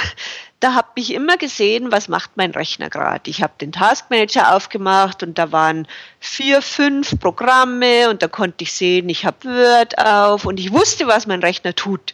da 0.59 0.73
habe 0.73 0.89
ich 0.95 1.13
immer 1.13 1.37
gesehen, 1.37 1.91
was 1.91 2.07
macht 2.07 2.31
mein 2.35 2.51
Rechner 2.51 2.89
gerade. 2.89 3.29
Ich 3.29 3.43
habe 3.43 3.53
den 3.61 3.71
Taskmanager 3.71 4.55
aufgemacht 4.55 5.21
und 5.21 5.37
da 5.37 5.51
waren 5.51 5.87
vier, 6.19 6.61
fünf 6.61 7.19
Programme 7.19 8.09
und 8.09 8.23
da 8.23 8.27
konnte 8.27 8.63
ich 8.63 8.73
sehen, 8.73 9.07
ich 9.09 9.25
habe 9.25 9.47
Word 9.47 9.97
auf 9.99 10.45
und 10.45 10.59
ich 10.59 10.71
wusste, 10.71 11.07
was 11.07 11.27
mein 11.27 11.41
Rechner 11.41 11.75
tut. 11.75 12.13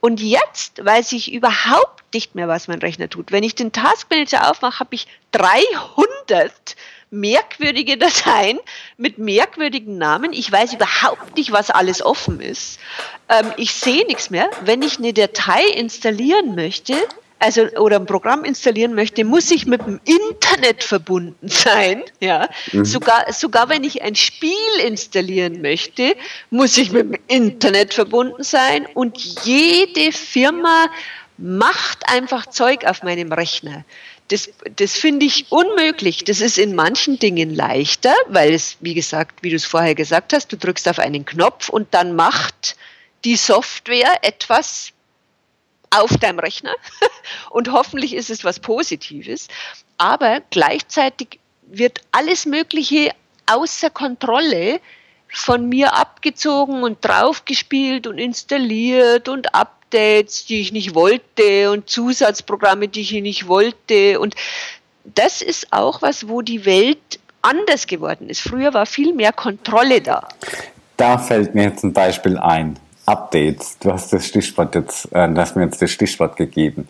Und 0.00 0.20
jetzt 0.20 0.84
weiß 0.84 1.12
ich 1.12 1.32
überhaupt 1.32 2.14
nicht 2.14 2.34
mehr, 2.34 2.48
was 2.48 2.66
mein 2.66 2.80
Rechner 2.80 3.08
tut. 3.08 3.30
Wenn 3.30 3.44
ich 3.44 3.54
den 3.54 3.70
Taskmanager 3.70 4.50
aufmache, 4.50 4.80
habe 4.80 4.94
ich 4.94 5.06
300 5.32 6.76
merkwürdige 7.10 7.98
Dateien 7.98 8.58
mit 8.96 9.18
merkwürdigen 9.18 9.98
Namen. 9.98 10.32
Ich 10.32 10.50
weiß 10.50 10.72
überhaupt 10.72 11.36
nicht, 11.36 11.52
was 11.52 11.70
alles 11.70 12.02
offen 12.02 12.40
ist. 12.40 12.80
Ähm, 13.28 13.52
ich 13.56 13.74
sehe 13.74 14.06
nichts 14.06 14.30
mehr. 14.30 14.50
Wenn 14.64 14.82
ich 14.82 14.98
eine 14.98 15.12
Datei 15.12 15.64
installieren 15.74 16.54
möchte, 16.54 16.94
also 17.40 17.62
oder 17.78 17.96
ein 17.96 18.06
Programm 18.06 18.44
installieren 18.44 18.94
möchte, 18.94 19.24
muss 19.24 19.50
ich 19.50 19.66
mit 19.66 19.80
dem 19.80 19.98
Internet 20.04 20.84
verbunden 20.84 21.48
sein. 21.48 22.04
Ja, 22.20 22.48
mhm. 22.72 22.84
sogar 22.84 23.32
sogar 23.32 23.68
wenn 23.68 23.82
ich 23.82 24.02
ein 24.02 24.14
Spiel 24.14 24.52
installieren 24.86 25.60
möchte, 25.60 26.14
muss 26.50 26.76
ich 26.78 26.92
mit 26.92 27.12
dem 27.12 27.20
Internet 27.26 27.94
verbunden 27.94 28.44
sein. 28.44 28.86
Und 28.94 29.18
jede 29.44 30.12
Firma 30.12 30.86
macht 31.38 32.08
einfach 32.08 32.46
Zeug 32.46 32.84
auf 32.84 33.02
meinem 33.02 33.32
Rechner. 33.32 33.84
Das, 34.28 34.48
das 34.76 34.92
finde 34.92 35.26
ich 35.26 35.50
unmöglich. 35.50 36.22
Das 36.24 36.40
ist 36.40 36.58
in 36.58 36.74
manchen 36.74 37.18
Dingen 37.18 37.52
leichter, 37.52 38.14
weil 38.28 38.52
es, 38.52 38.76
wie 38.80 38.94
gesagt, 38.94 39.42
wie 39.42 39.50
du 39.50 39.56
es 39.56 39.64
vorher 39.64 39.96
gesagt 39.96 40.32
hast, 40.32 40.52
du 40.52 40.56
drückst 40.56 40.88
auf 40.88 41.00
einen 41.00 41.24
Knopf 41.24 41.68
und 41.68 41.92
dann 41.92 42.14
macht 42.14 42.76
die 43.24 43.36
Software 43.36 44.18
etwas 44.22 44.92
auf 45.90 46.16
deinem 46.18 46.38
Rechner 46.38 46.74
und 47.50 47.72
hoffentlich 47.72 48.14
ist 48.14 48.30
es 48.30 48.44
was 48.44 48.60
Positives. 48.60 49.48
Aber 49.98 50.40
gleichzeitig 50.50 51.40
wird 51.66 52.00
alles 52.12 52.46
Mögliche 52.46 53.12
außer 53.46 53.90
Kontrolle 53.90 54.80
von 55.32 55.68
mir 55.68 55.94
abgezogen 55.94 56.82
und 56.82 57.04
draufgespielt 57.04 58.06
und 58.06 58.18
installiert 58.18 59.28
und 59.28 59.54
Updates, 59.54 60.46
die 60.46 60.60
ich 60.60 60.72
nicht 60.72 60.94
wollte 60.94 61.70
und 61.70 61.88
Zusatzprogramme, 61.88 62.88
die 62.88 63.00
ich 63.02 63.12
nicht 63.12 63.46
wollte. 63.46 64.18
Und 64.18 64.34
das 65.04 65.42
ist 65.42 65.72
auch 65.72 66.02
was, 66.02 66.28
wo 66.28 66.42
die 66.42 66.64
Welt 66.64 67.20
anders 67.42 67.86
geworden 67.86 68.28
ist. 68.28 68.40
Früher 68.40 68.74
war 68.74 68.86
viel 68.86 69.14
mehr 69.14 69.32
Kontrolle 69.32 70.00
da. 70.00 70.28
Da 70.96 71.18
fällt 71.18 71.54
mir 71.54 71.64
jetzt 71.64 71.84
ein 71.84 71.92
Beispiel 71.92 72.36
ein. 72.38 72.78
Updates. 73.10 73.76
Du 73.80 73.92
hast 73.92 74.12
das 74.12 74.24
Stichwort 74.24 74.74
jetzt, 74.76 75.06
äh, 75.12 75.28
du 75.28 75.40
hast 75.40 75.56
mir 75.56 75.64
jetzt 75.64 75.82
das 75.82 75.90
Stichwort 75.90 76.36
gegeben. 76.36 76.86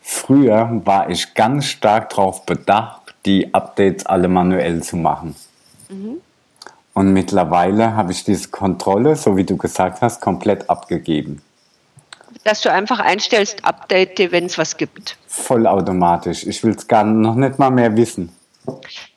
Früher 0.00 0.80
war 0.84 1.10
ich 1.10 1.34
ganz 1.34 1.66
stark 1.66 2.08
darauf 2.10 2.46
bedacht, 2.46 3.14
die 3.26 3.52
Updates 3.52 4.06
alle 4.06 4.28
manuell 4.28 4.82
zu 4.82 4.96
machen. 4.96 5.36
Mhm. 5.90 6.22
Und 6.94 7.12
mittlerweile 7.12 7.94
habe 7.94 8.12
ich 8.12 8.24
diese 8.24 8.48
Kontrolle, 8.48 9.14
so 9.14 9.36
wie 9.36 9.44
du 9.44 9.58
gesagt 9.58 10.00
hast, 10.00 10.22
komplett 10.22 10.68
abgegeben. 10.70 11.42
dass 12.44 12.62
du 12.62 12.72
einfach 12.72 12.98
einstellst, 12.98 13.64
update, 13.64 14.32
wenn 14.32 14.46
es 14.46 14.56
was 14.56 14.78
gibt. 14.78 15.18
Vollautomatisch. 15.28 16.46
Ich 16.46 16.64
will 16.64 16.74
es 16.74 16.88
gar 16.88 17.04
noch 17.04 17.34
nicht 17.34 17.58
mal 17.58 17.70
mehr 17.70 17.94
wissen. 17.94 18.34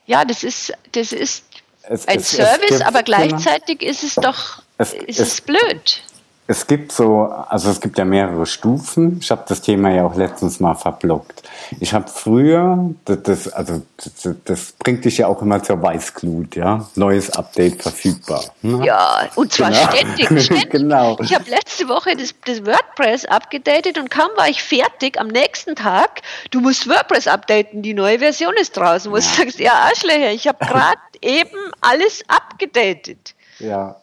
Ja, 0.06 0.26
das 0.26 0.44
ist, 0.44 0.74
das 0.92 1.14
ist 1.14 1.46
es, 1.84 2.08
ein 2.08 2.20
es, 2.20 2.32
Service, 2.32 2.72
es 2.72 2.82
aber 2.82 3.04
gleichzeitig 3.04 3.80
genau. 3.80 3.92
ist 3.92 4.04
es 4.04 4.16
doch 4.16 4.62
ist 5.08 5.20
es, 5.20 5.42
blöd. 5.42 6.04
Es 6.48 6.68
gibt 6.68 6.92
so, 6.92 7.24
also 7.24 7.72
es 7.72 7.82
gibt 7.82 7.98
ja 7.98 8.06
mehrere 8.06 8.46
Stufen. 8.46 9.18
Ich 9.20 9.32
habe 9.32 9.44
das 9.48 9.62
Thema 9.62 9.90
ja 9.90 10.06
auch 10.06 10.16
letztens 10.16 10.60
mal 10.60 10.76
verblockt. 10.76 11.42
Ich 11.80 11.94
habe 11.94 12.08
früher, 12.08 12.92
das, 13.06 13.24
das, 13.24 13.48
also 13.54 13.82
das, 13.98 14.36
das, 14.46 14.72
bringt 14.74 15.06
dich 15.06 15.18
ja 15.18 15.28
auch 15.28 15.42
immer 15.42 15.64
zur 15.64 15.82
Weißglut, 15.82 16.56
ja. 16.56 16.88
Neues 16.96 17.32
Update 17.32 17.82
verfügbar. 17.82 18.44
Ne? 18.62 18.86
Ja, 18.86 19.28
und 19.34 19.54
zwar 19.54 19.72
genau. 19.72 19.92
ständig, 19.92 20.44
ständig. 20.44 20.70
genau. 20.70 21.18
Ich 21.22 21.34
habe 21.34 21.50
letzte 21.50 21.88
Woche 21.88 22.16
das, 22.16 22.36
das 22.46 22.64
WordPress 22.64 23.26
abgedatet 23.26 23.98
und 23.98 24.12
kaum 24.12 24.30
war 24.36 24.48
ich 24.48 24.62
fertig 24.62 25.20
am 25.20 25.28
nächsten 25.28 25.76
Tag. 25.76 26.22
Du 26.52 26.62
musst 26.62 26.88
WordPress 26.88 27.28
updaten, 27.28 27.82
die 27.82 27.96
neue 27.96 28.20
Version 28.20 28.54
ist 28.62 28.78
draußen. 28.78 29.12
Wo 29.12 29.18
ja. 29.18 29.24
du 29.24 29.28
sagst, 29.28 29.60
ja 29.60 29.74
Arschlöcher, 29.74 30.32
ich 30.32 30.48
habe 30.48 30.60
gerade 30.66 31.00
eben 31.22 31.72
alles 31.82 32.24
abgedatet. 32.28 33.35
Ja. 33.60 33.96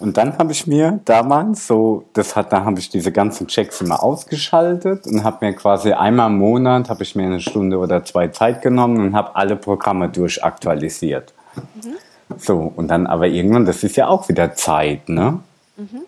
Und 0.00 0.16
dann 0.16 0.36
habe 0.38 0.52
ich 0.52 0.66
mir 0.66 1.00
damals 1.04 1.66
so, 1.66 2.04
das 2.12 2.34
hat, 2.34 2.52
da 2.52 2.64
habe 2.64 2.78
ich 2.78 2.90
diese 2.90 3.12
ganzen 3.12 3.46
Checks 3.46 3.80
immer 3.80 4.02
ausgeschaltet 4.02 5.06
und 5.06 5.24
habe 5.24 5.46
mir 5.46 5.54
quasi 5.54 5.92
einmal 5.92 6.30
im 6.30 6.38
Monat 6.38 6.90
habe 6.90 7.02
ich 7.02 7.14
mir 7.14 7.24
eine 7.24 7.40
Stunde 7.40 7.78
oder 7.78 8.04
zwei 8.04 8.28
Zeit 8.28 8.62
genommen 8.62 9.00
und 9.00 9.14
habe 9.14 9.36
alle 9.36 9.56
Programme 9.56 10.08
durchaktualisiert. 10.08 11.32
Mhm. 11.54 11.94
So, 12.38 12.72
und 12.74 12.88
dann 12.88 13.06
aber 13.06 13.28
irgendwann, 13.28 13.66
das 13.66 13.84
ist 13.84 13.96
ja 13.96 14.08
auch 14.08 14.28
wieder 14.28 14.54
Zeit, 14.54 15.08
ne? 15.08 15.40
Mhm. 15.76 16.02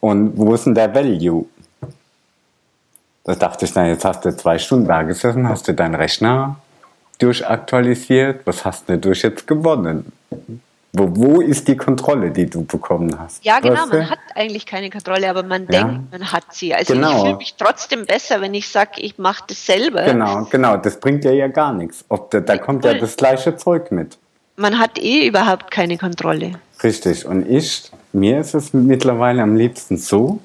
Und 0.00 0.36
wo 0.36 0.54
ist 0.54 0.66
denn 0.66 0.74
der 0.74 0.94
Value? 0.94 1.46
Da 3.24 3.34
dachte 3.34 3.64
ich, 3.64 3.74
na, 3.74 3.86
jetzt 3.86 4.04
hast 4.04 4.24
du 4.24 4.34
zwei 4.36 4.58
Stunden 4.58 4.86
da 4.86 5.02
gesessen, 5.02 5.48
hast 5.48 5.68
du 5.68 5.74
deinen 5.74 5.94
Rechner 5.94 6.56
durchaktualisiert, 7.18 8.46
was 8.46 8.64
hast 8.64 8.88
du 8.88 8.98
durch 8.98 9.22
jetzt 9.22 9.46
gewonnen? 9.46 10.12
Wo, 10.92 11.08
wo 11.14 11.40
ist 11.40 11.68
die 11.68 11.76
Kontrolle, 11.76 12.32
die 12.32 12.46
du 12.46 12.64
bekommen 12.64 13.16
hast? 13.16 13.44
Ja, 13.44 13.60
genau, 13.60 13.82
weißt 13.82 13.92
du? 13.92 13.98
man 13.98 14.10
hat 14.10 14.18
eigentlich 14.34 14.66
keine 14.66 14.90
Kontrolle, 14.90 15.30
aber 15.30 15.44
man 15.44 15.68
ja. 15.70 15.84
denkt, 15.84 16.10
man 16.10 16.32
hat 16.32 16.52
sie. 16.52 16.74
Also 16.74 16.94
genau. 16.94 17.12
ich 17.12 17.22
fühle 17.22 17.36
mich 17.36 17.54
trotzdem 17.56 18.06
besser, 18.06 18.40
wenn 18.40 18.54
ich 18.54 18.68
sage, 18.68 19.00
ich 19.00 19.16
mache 19.16 19.44
das 19.46 19.64
selber. 19.64 20.02
Genau, 20.02 20.46
genau, 20.50 20.76
das 20.76 20.98
bringt 20.98 21.24
ja 21.24 21.30
ja 21.30 21.46
gar 21.46 21.72
nichts. 21.72 22.04
Ob 22.08 22.30
da, 22.32 22.40
da 22.40 22.58
kommt 22.58 22.84
ja 22.84 22.94
das 22.94 23.16
gleiche 23.16 23.56
Zeug 23.56 23.92
mit. 23.92 24.18
Man 24.56 24.78
hat 24.78 24.98
eh 24.98 25.26
überhaupt 25.26 25.70
keine 25.70 25.96
Kontrolle. 25.96 26.52
Richtig, 26.82 27.24
und 27.24 27.48
ich, 27.48 27.90
mir 28.12 28.40
ist 28.40 28.54
es 28.54 28.74
mittlerweile 28.74 29.42
am 29.42 29.54
liebsten 29.54 29.96
so, 29.96 30.40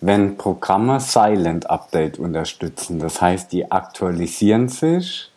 wenn 0.00 0.36
Programme 0.36 1.00
Silent 1.00 1.68
Update 1.68 2.18
unterstützen. 2.18 3.00
Das 3.00 3.20
heißt, 3.20 3.52
die 3.52 3.70
aktualisieren 3.70 4.68
sich 4.68 5.30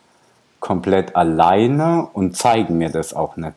komplett 0.60 1.14
alleine 1.16 2.08
und 2.12 2.36
zeigen 2.36 2.78
mir 2.78 2.90
das 2.90 3.12
auch 3.12 3.36
nicht. 3.36 3.54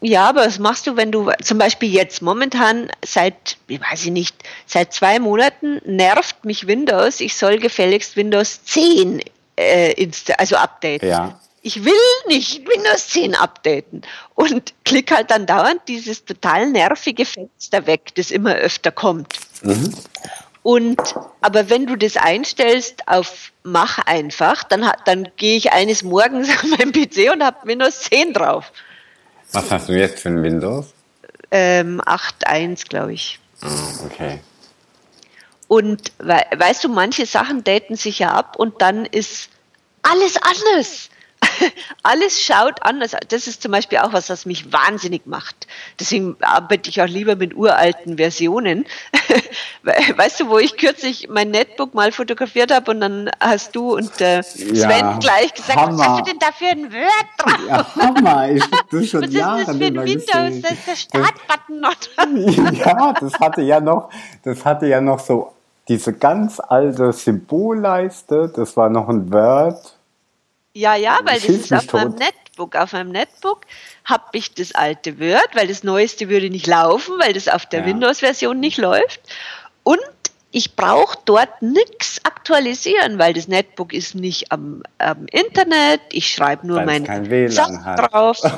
Ja, 0.00 0.28
aber 0.28 0.46
was 0.46 0.58
machst 0.58 0.86
du, 0.86 0.96
wenn 0.96 1.10
du 1.10 1.30
zum 1.42 1.58
Beispiel 1.58 1.92
jetzt 1.92 2.22
momentan 2.22 2.88
seit, 3.04 3.56
ich 3.66 3.80
weiß 3.80 4.04
ich 4.04 4.12
nicht, 4.12 4.36
seit 4.64 4.92
zwei 4.92 5.18
Monaten 5.18 5.80
nervt 5.84 6.44
mich 6.44 6.66
Windows, 6.66 7.20
ich 7.20 7.36
soll 7.36 7.58
gefälligst 7.58 8.16
Windows 8.16 8.62
10 8.64 9.22
äh, 9.56 10.10
also 10.38 10.56
updaten. 10.56 11.08
Ja. 11.08 11.40
Ich 11.62 11.84
will 11.84 11.92
nicht 12.28 12.68
Windows 12.68 13.08
10 13.08 13.34
updaten 13.34 14.02
und 14.36 14.72
klick 14.84 15.10
halt 15.10 15.32
dann 15.32 15.46
dauernd 15.46 15.80
dieses 15.88 16.24
total 16.24 16.70
nervige 16.70 17.24
Fenster 17.24 17.88
weg, 17.88 18.14
das 18.14 18.30
immer 18.30 18.54
öfter 18.54 18.92
kommt. 18.92 19.34
Mhm. 19.62 19.92
Und 20.62 21.00
aber 21.40 21.70
wenn 21.70 21.86
du 21.86 21.96
das 21.96 22.16
einstellst 22.16 23.08
auf 23.08 23.52
Mach 23.64 23.98
einfach, 23.98 24.62
dann, 24.62 24.88
dann 25.04 25.28
gehe 25.36 25.56
ich 25.56 25.72
eines 25.72 26.04
Morgens 26.04 26.48
an 26.62 26.70
meinem 26.70 26.92
PC 26.92 27.32
und 27.32 27.42
habe 27.42 27.66
Windows 27.66 28.00
10 28.02 28.32
drauf. 28.32 28.70
Was 29.52 29.70
hast 29.70 29.88
du 29.88 29.92
jetzt 29.92 30.20
für 30.20 30.28
ein 30.28 30.42
Windows? 30.42 30.92
Ähm, 31.50 32.00
8.1, 32.00 32.88
glaube 32.88 33.14
ich. 33.14 33.38
Oh, 33.62 34.06
okay. 34.06 34.40
Und 35.68 36.12
we 36.18 36.40
weißt 36.56 36.84
du, 36.84 36.88
manche 36.88 37.26
Sachen 37.26 37.64
daten 37.64 37.96
sich 37.96 38.20
ja 38.20 38.32
ab 38.32 38.56
und 38.56 38.82
dann 38.82 39.04
ist 39.04 39.48
alles 40.02 40.36
anders. 40.36 41.08
alles 42.02 42.40
schaut 42.40 42.82
anders. 42.82 43.12
Das 43.28 43.46
ist 43.46 43.62
zum 43.62 43.72
Beispiel 43.72 43.98
auch 43.98 44.12
was, 44.12 44.30
was 44.30 44.46
mich 44.46 44.72
wahnsinnig 44.72 45.26
macht. 45.26 45.66
Deswegen 45.98 46.36
arbeite 46.40 46.90
ich 46.90 47.00
auch 47.00 47.06
lieber 47.06 47.36
mit 47.36 47.54
uralten 47.54 48.16
Versionen. 48.16 48.86
weißt 49.82 50.40
du, 50.40 50.48
wo 50.48 50.58
ich 50.58 50.76
kürzlich 50.76 51.28
mein 51.30 51.50
Netbook 51.50 51.94
mal 51.94 52.12
fotografiert 52.12 52.72
habe 52.72 52.90
und 52.90 53.00
dann 53.00 53.30
hast 53.40 53.74
du 53.74 53.94
und 53.94 54.20
äh, 54.20 54.42
Sven 54.42 54.74
ja, 54.74 55.18
gleich 55.18 55.54
gesagt, 55.54 55.78
Hammer. 55.78 55.98
was 55.98 56.08
hast 56.08 56.20
du 56.20 56.24
denn 56.24 56.38
da 56.38 56.52
für 56.52 56.66
ein 56.66 56.92
Word 56.92 57.26
drauf? 57.38 57.60
Ja, 57.68 57.96
Hammer, 57.96 58.50
ich 58.50 58.64
das 58.90 59.06
schon 59.10 59.22
was 59.22 59.32
Jahre 59.32 59.60
ist 59.60 59.68
das 59.68 59.76
für 59.76 59.84
ein 59.84 59.94
Windows? 59.94 60.26
Gesehen. 60.26 60.62
Das 60.62 60.72
ist 60.72 60.86
der 60.86 60.96
Startbutton 60.96 61.80
noch. 61.80 62.72
ja, 62.72 63.12
das 63.12 63.32
hatte 63.40 63.62
ja 63.62 63.80
noch, 63.80 64.10
das 64.42 64.64
hatte 64.64 64.86
ja 64.86 65.00
noch 65.00 65.20
so 65.20 65.52
diese 65.88 66.12
ganz 66.12 66.60
alte 66.60 67.12
Symbolleiste, 67.12 68.52
das 68.54 68.76
war 68.76 68.88
noch 68.88 69.08
ein 69.08 69.32
Word 69.32 69.95
ja, 70.76 70.94
ja, 70.94 71.20
weil 71.24 71.40
das 71.40 71.48
ist 71.48 71.72
auf 71.72 71.86
tot. 71.86 71.94
meinem 71.94 72.14
Netbook. 72.16 72.76
Auf 72.76 72.92
meinem 72.92 73.10
Netbook 73.10 73.62
habe 74.04 74.24
ich 74.32 74.52
das 74.52 74.74
alte 74.74 75.18
Word, 75.18 75.48
weil 75.54 75.68
das 75.68 75.82
neueste 75.82 76.28
würde 76.28 76.50
nicht 76.50 76.66
laufen, 76.66 77.18
weil 77.18 77.32
das 77.32 77.48
auf 77.48 77.64
der 77.64 77.80
ja. 77.80 77.86
Windows-Version 77.86 78.60
nicht 78.60 78.76
läuft. 78.76 79.20
Und 79.84 80.00
ich 80.50 80.76
brauche 80.76 81.16
dort 81.24 81.62
nichts 81.62 82.20
aktualisieren, 82.24 83.18
weil 83.18 83.32
das 83.32 83.48
Netbook 83.48 83.94
ist 83.94 84.14
nicht 84.14 84.52
am, 84.52 84.82
am 84.98 85.26
Internet. 85.32 86.00
Ich 86.12 86.30
schreibe 86.30 86.66
nur 86.66 86.82
mein 86.82 87.04
Sachen 87.50 87.96
drauf. 87.96 88.38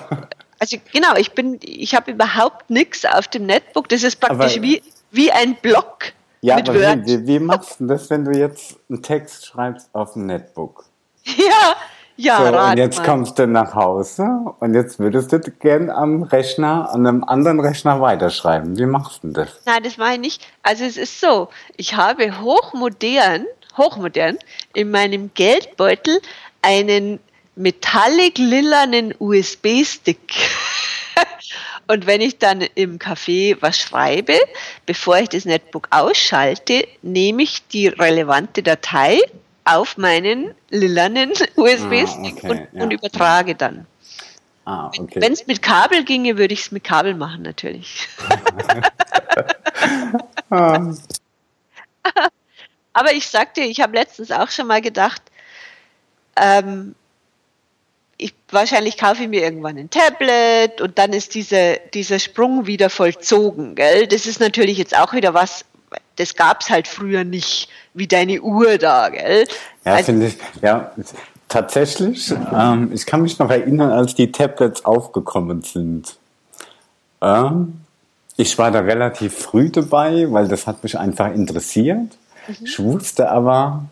Also 0.61 0.77
genau, 0.93 1.15
ich 1.15 1.31
bin, 1.35 1.61
ich 1.63 1.95
habe 1.95 2.11
überhaupt 2.11 2.69
nichts 2.69 3.05
auf 3.05 3.29
dem 3.29 3.47
Netbook. 3.47 3.89
Das 3.91 4.03
ist 4.03 4.17
praktisch 4.17 4.57
aber, 4.57 4.63
wie, 4.65 4.83
wie 5.13 5.31
ein 5.31 5.55
Block. 5.55 6.07
Ja, 6.41 6.57
mit 6.57 6.69
aber 6.69 6.81
Word. 6.81 7.07
Wie, 7.07 7.25
wie 7.29 7.39
machst 7.39 7.79
du 7.79 7.87
das, 7.87 8.11
wenn 8.11 8.25
du 8.25 8.37
jetzt 8.37 8.77
einen 8.91 9.01
Text 9.01 9.47
schreibst 9.47 9.89
auf 9.93 10.15
dem 10.15 10.27
Netbook? 10.27 10.85
Ja, 11.25 11.77
ja, 12.21 12.39
so, 12.39 12.59
und 12.59 12.79
jetzt 12.79 12.99
mal. 12.99 13.05
kommst 13.05 13.39
du 13.39 13.47
nach 13.47 13.77
Hause 13.77 14.29
und 14.59 14.75
jetzt 14.75 14.99
würdest 14.99 15.33
du 15.33 15.39
gern 15.39 15.89
am 15.89 16.25
Rechner, 16.25 16.91
an 16.93 17.07
einem 17.07 17.23
anderen 17.23 17.61
Rechner 17.61 18.01
weiterschreiben. 18.01 18.77
Wie 18.77 18.87
machst 18.87 19.23
du 19.23 19.29
das? 19.29 19.51
Nein, 19.67 19.85
das 19.85 19.99
mache 19.99 20.15
ich 20.15 20.19
nicht. 20.19 20.47
Also 20.65 20.85
es 20.85 20.97
ist 20.97 21.21
so, 21.21 21.49
ich 21.77 21.95
habe 21.95 22.41
hochmodern, 22.41 23.47
hochmodern 23.77 24.37
in 24.75 24.91
meinem 24.91 25.31
Geldbeutel 25.35 26.21
einen 26.61 27.21
metallic-lilanen 27.55 29.15
USB-Stick. 29.21 30.35
Und 31.87 32.09
wenn 32.09 32.21
ich 32.21 32.39
dann 32.39 32.63
im 32.75 32.99
Café 32.99 33.57
was 33.61 33.79
schreibe, 33.79 34.35
bevor 34.87 35.19
ich 35.19 35.29
das 35.29 35.45
Netbook 35.45 35.87
ausschalte, 35.91 36.85
nehme 37.03 37.45
ich 37.45 37.65
die 37.69 37.87
relevante 37.87 38.65
Datei 38.65 39.21
auf 39.77 39.97
meinen 39.97 40.55
lilanen 40.71 41.33
USB-Stick 41.57 42.45
ah, 42.45 42.49
okay, 42.49 42.51
und, 42.51 42.69
ja. 42.73 42.83
und, 42.83 42.91
übertrage 42.93 43.55
dann. 43.55 43.87
Ah, 44.65 44.91
okay. 44.99 45.21
Wenn 45.21 45.33
es 45.33 45.47
mit 45.47 45.63
Kabel 45.63 46.05
ginge, 46.05 46.37
würde 46.37 46.53
ich 46.53 46.61
es 46.61 46.73
mit 46.73 46.85
Kabel 46.85 47.15
machen, 47.15 47.43
natürlich. 47.43 48.09
Ah. 50.51 50.95
Aber 52.93 53.13
ich 53.13 53.29
sagte, 53.29 53.61
ich 53.61 53.81
habe 53.81 53.95
letztens 53.95 54.31
auch 54.31 54.51
schon 54.51 54.67
mal 54.67 54.81
gedacht, 54.81 55.23
ähm, 56.37 56.95
ich, 58.17 58.35
wahrscheinlich 58.51 58.97
kaufe 58.99 59.23
ich 59.23 59.29
mir 59.29 59.43
irgendwann 59.43 59.79
ein 59.79 59.91
Tablet 59.91 60.81
und 60.81 60.99
dann 60.99 61.13
ist 61.13 61.35
diese, 61.35 61.79
dieser 61.95 62.19
Sprung 62.19 62.67
wieder 62.67 62.91
vollzogen. 62.91 63.77
Gell? 63.77 64.09
Das 64.09 64.27
ist 64.27 64.41
natürlich 64.41 64.79
jetzt 64.79 64.97
auch 64.99 65.13
wieder 65.13 65.35
was, 65.35 65.65
das 66.19 66.35
gab 66.35 66.61
es 66.61 66.71
halt 66.71 66.89
früher 66.89 67.25
nicht, 67.25 67.69
wie 67.95 68.07
deine 68.07 68.41
Uhr 68.43 68.77
da, 68.77 69.09
gell? 69.09 69.45
Ja, 69.85 69.95
also, 69.95 70.07
finde 70.07 70.27
ich, 70.27 70.37
ja, 70.61 70.93
tatsächlich. 71.49 72.35
Ähm, 72.53 72.91
ich 72.93 73.07
kann 73.07 73.23
mich 73.23 73.39
noch 73.39 73.51
erinnern, 73.51 73.91
als 73.91 74.15
die 74.15 74.31
Tablets 74.31 74.85
aufgekommen 74.85 75.63
sind. 75.63 76.17
Ähm, 77.23 77.81
ich 78.37 78.59
war 78.59 78.71
da 78.71 78.81
relativ 78.81 79.39
früh 79.39 79.71
dabei, 79.71 80.31
weil 80.31 80.49
das 80.49 80.67
hat 80.67 80.83
mich 80.83 80.99
einfach 80.99 81.33
interessiert. 81.33 82.17
Mhm. 82.47 82.57
Ich 82.65 82.79
wusste 82.81 83.31
aber 83.31 83.85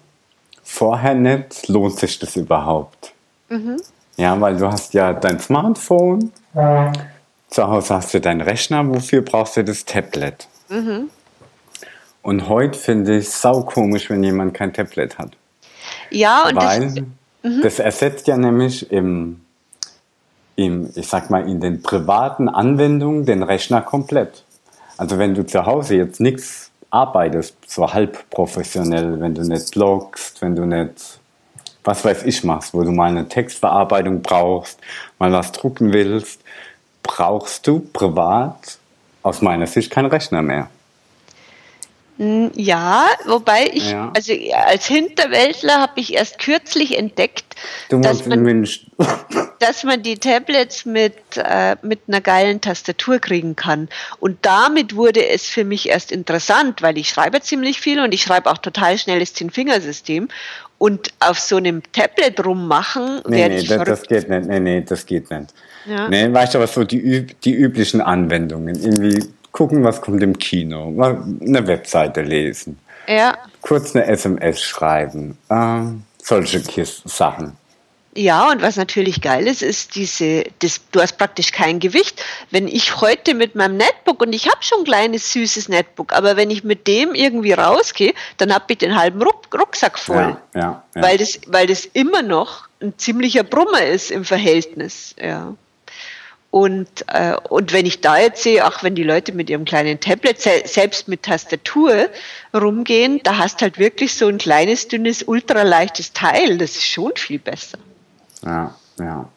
vorher 0.63 1.15
nicht, 1.15 1.69
lohnt 1.69 1.99
sich 1.99 2.19
das 2.19 2.37
überhaupt? 2.37 3.13
Mhm. 3.49 3.81
Ja, 4.17 4.41
weil 4.41 4.57
du 4.57 4.67
hast 4.67 4.95
ja 4.95 5.13
dein 5.13 5.39
Smartphone, 5.39 6.33
ja. 6.55 6.93
zu 7.51 7.69
Hause 7.69 7.95
hast 7.95 8.15
du 8.15 8.21
deinen 8.21 8.41
Rechner, 8.41 8.89
wofür 8.89 9.23
brauchst 9.23 9.57
du 9.57 9.63
das 9.63 9.85
Tablet? 9.85 10.49
Mhm. 10.69 11.11
Und 12.27 12.49
heute 12.49 12.77
finde 12.77 13.19
ich 13.19 13.29
es 13.29 13.41
sau 13.41 13.63
komisch, 13.63 14.11
wenn 14.11 14.25
jemand 14.25 14.53
kein 14.53 14.73
Tablet 14.73 15.17
hat. 15.17 15.37
Ja, 16.11 16.49
und 16.49 16.57
Weil 16.57 16.81
das, 16.81 16.95
mhm. 17.45 17.63
das 17.63 17.79
ersetzt 17.79 18.27
ja 18.27 18.37
nämlich 18.37 18.91
im, 18.91 19.43
im, 20.57 20.91
ich 20.97 21.07
sag 21.07 21.31
mal, 21.31 21.49
in 21.49 21.61
den 21.61 21.83
privaten 21.83 22.49
Anwendungen 22.49 23.27
den 23.27 23.45
Rechner 23.45 23.81
komplett. 23.81 24.43
Also 24.97 25.21
wenn 25.21 25.37
du 25.37 25.47
zu 25.47 25.67
Hause 25.67 25.95
jetzt 25.95 26.19
nichts 26.19 26.73
arbeitest, 26.91 27.59
so 27.71 27.93
halb 27.93 28.29
professionell, 28.29 29.21
wenn 29.21 29.37
du 29.37 29.43
nicht 29.43 29.71
blogst, 29.71 30.43
wenn 30.43 30.57
du 30.57 30.67
nicht, 30.67 31.21
was 31.85 32.05
weiß 32.05 32.25
ich, 32.25 32.43
machst, 32.43 32.75
wo 32.75 32.83
du 32.83 32.91
mal 32.91 33.09
eine 33.09 33.29
Textverarbeitung 33.29 34.23
brauchst, 34.23 34.81
mal 35.21 35.31
was 35.31 35.53
drucken 35.53 35.93
willst, 35.93 36.41
brauchst 37.05 37.69
du 37.69 37.79
privat 37.79 38.79
aus 39.23 39.43
meiner 39.43 39.69
Sicht 39.69 39.93
keinen 39.93 40.07
Rechner 40.07 40.43
mehr. 40.43 40.71
Ja, 42.19 43.09
wobei 43.27 43.71
ich, 43.75 43.91
ja. 43.91 44.11
also 44.15 44.33
als 44.55 44.87
Hinterwäldler 44.87 45.83
habe 45.83 46.01
ich 46.01 46.15
erst 46.15 46.39
kürzlich 46.39 46.97
entdeckt, 46.97 47.45
dass 47.91 48.25
man, 48.27 48.67
dass 49.61 49.85
man 49.85 50.03
die 50.03 50.17
Tablets 50.17 50.87
mit, 50.87 51.15
äh, 51.37 51.77
mit 51.83 52.01
einer 52.09 52.23
geilen 52.23 52.63
Tastatur 52.63 53.19
kriegen 53.19 53.55
kann. 53.55 53.89
Und 54.19 54.39
damit 54.43 54.97
wurde 54.97 55.27
es 55.29 55.47
für 55.47 55.65
mich 55.65 55.91
erst 55.91 56.11
interessant, 56.11 56.81
weil 56.81 56.97
ich 56.97 57.11
schreibe 57.11 57.43
ziemlich 57.43 57.81
viel 57.81 58.01
und 58.01 58.15
ich 58.15 58.23
schreibe 58.23 58.51
auch 58.51 58.59
total 58.59 58.97
schnelles 58.97 59.35
Zehn-Fingersystem. 59.35 60.29
Und 60.79 61.09
auf 61.21 61.39
so 61.39 61.57
einem 61.57 61.83
Tablet 61.93 62.45
rummachen, 62.45 63.23
nee, 63.27 63.39
werde 63.39 63.55
nee, 63.55 63.61
ich 63.63 63.69
das, 63.69 63.85
das 63.85 64.03
geht 64.03 64.29
nicht. 64.29 64.47
Nee, 64.47 64.61
nee, 64.61 64.81
das 64.83 65.07
geht 65.07 65.31
nicht. 65.31 65.55
Ja. 65.87 66.09
Nee, 66.09 66.33
weißt 66.33 66.55
du, 66.55 66.59
was 66.59 66.75
so 66.75 66.85
die, 66.85 67.27
die 67.45 67.55
üblichen 67.55 68.01
Anwendungen, 68.03 68.75
irgendwie 68.75 69.25
gucken, 69.57 69.83
was 69.83 70.03
kommt 70.03 70.23
im 70.23 70.39
Kino, 70.39 70.91
mal 70.91 71.23
eine 71.41 71.67
Webseite 71.67 72.21
lesen, 72.21 72.79
ja. 73.09 73.37
kurz 73.63 73.97
eine 73.97 74.07
SMS 74.07 74.63
schreiben, 74.63 75.39
äh, 75.49 75.81
solche 76.23 76.63
Sachen. 76.85 77.57
Ja, 78.15 78.51
und 78.51 78.63
was 78.63 78.77
natürlich 78.77 79.21
geil 79.21 79.47
ist, 79.47 79.63
ist 79.63 79.95
diese, 79.95 80.45
das, 80.61 80.81
du 80.91 81.01
hast 81.01 81.19
praktisch 81.19 81.53
kein 81.53 81.81
Gewicht. 81.81 82.25
Wenn 82.51 82.67
ich 82.67 83.03
heute 83.03 83.35
mit 83.35 83.55
meinem 83.55 83.77
Netbook, 83.77 84.23
und 84.23 84.33
ich 84.33 84.47
habe 84.47 84.63
schon 84.63 84.81
ein 84.81 84.85
kleines, 84.85 85.33
süßes 85.33 85.69
Netbook, 85.69 86.15
aber 86.15 86.37
wenn 86.37 86.51
ich 86.51 86.65
mit 86.65 86.87
dem 86.87 87.15
irgendwie 87.15 87.53
rausgehe, 87.53 88.15
dann 88.39 88.55
habe 88.55 88.65
ich 88.69 88.79
den 88.79 88.99
halben 88.99 89.23
Rucksack 89.23 89.99
voll. 89.99 90.39
Ja, 90.55 90.61
ja, 90.61 90.85
ja. 90.95 91.03
Weil, 91.03 91.19
das, 91.19 91.41
weil 91.47 91.67
das 91.67 91.85
immer 91.85 92.23
noch 92.23 92.69
ein 92.81 92.95
ziemlicher 92.97 93.43
Brummer 93.43 93.85
ist 93.85 94.11
im 94.11 94.25
Verhältnis. 94.25 95.15
Ja. 95.21 95.55
Und, 96.57 97.05
äh, 97.09 97.37
und 97.51 97.75
wenn 97.75 97.85
ich 97.85 98.01
da 98.01 98.17
jetzt 98.17 98.43
sehe, 98.43 98.67
auch 98.67 98.83
wenn 98.83 98.95
die 98.95 99.03
Leute 99.03 99.33
mit 99.33 99.51
ihrem 99.51 99.67
kleinen 99.67 100.01
Tablet, 100.01 100.41
se 100.41 100.63
selbst 100.65 101.07
mit 101.07 101.23
Tastatur 101.23 102.09
rumgehen, 102.55 103.21
da 103.25 103.37
hast 103.37 103.61
halt 103.61 103.79
wirklich 103.79 104.15
so 104.15 104.27
ein 104.27 104.39
kleines, 104.39 104.89
dünnes, 104.89 105.23
ultraleichtes 105.23 106.15
Teil. 106.15 106.57
Das 106.57 106.71
ist 106.71 106.87
schon 106.87 107.13
viel 107.15 107.41
besser. 107.41 107.77
Ja, 108.43 108.75
ja. 108.99 109.29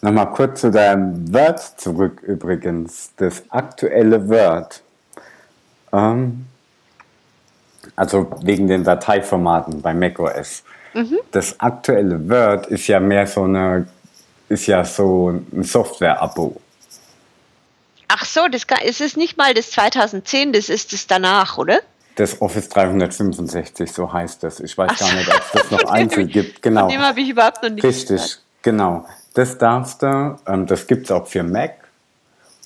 Nochmal 0.00 0.30
kurz 0.30 0.62
zu 0.62 0.70
deinem 0.70 1.30
Word 1.30 1.78
zurück 1.78 2.22
übrigens. 2.22 3.10
Das 3.18 3.42
aktuelle 3.50 4.26
Word. 4.26 4.80
Ähm, 5.92 6.46
also 7.94 8.30
wegen 8.40 8.68
den 8.68 8.84
Dateiformaten 8.84 9.82
bei 9.82 9.92
macOS. 9.92 10.62
Mhm. 10.94 11.18
Das 11.30 11.60
aktuelle 11.60 12.26
Word 12.26 12.68
ist 12.68 12.86
ja 12.86 12.98
mehr 13.00 13.26
so 13.26 13.42
eine 13.42 13.86
ist 14.50 14.66
ja 14.66 14.84
so 14.84 15.30
ein 15.30 15.62
Software-Abo. 15.62 16.60
Ach 18.08 18.24
so, 18.24 18.48
das 18.48 18.66
kann, 18.66 18.80
es 18.84 19.00
ist 19.00 19.16
nicht 19.16 19.38
mal 19.38 19.54
das 19.54 19.70
2010, 19.70 20.52
das 20.52 20.68
ist 20.68 20.92
das 20.92 21.06
danach, 21.06 21.56
oder? 21.58 21.80
Das 22.16 22.42
Office 22.42 22.68
365, 22.68 23.90
so 23.92 24.12
heißt 24.12 24.42
das. 24.42 24.58
Ich 24.58 24.76
weiß 24.76 24.90
Ach 24.92 24.98
gar 24.98 25.14
nicht, 25.14 25.28
ob 25.28 25.40
es 25.40 25.52
das 25.52 25.70
noch 25.70 25.84
einzeln 25.90 26.28
gibt. 26.28 26.60
Genau. 26.60 26.82
Von 26.82 26.90
dem 26.90 27.00
habe 27.00 27.20
ich 27.20 27.30
überhaupt 27.30 27.62
noch 27.62 27.70
nicht 27.70 27.84
Richtig, 27.84 28.08
gehört. 28.08 28.42
genau. 28.62 29.06
Das 29.34 29.56
darfst 29.58 30.02
du, 30.02 30.36
ähm, 30.46 30.66
das 30.66 30.88
gibt 30.88 31.04
es 31.04 31.12
auch 31.12 31.26
für 31.28 31.44
Mac. 31.44 31.76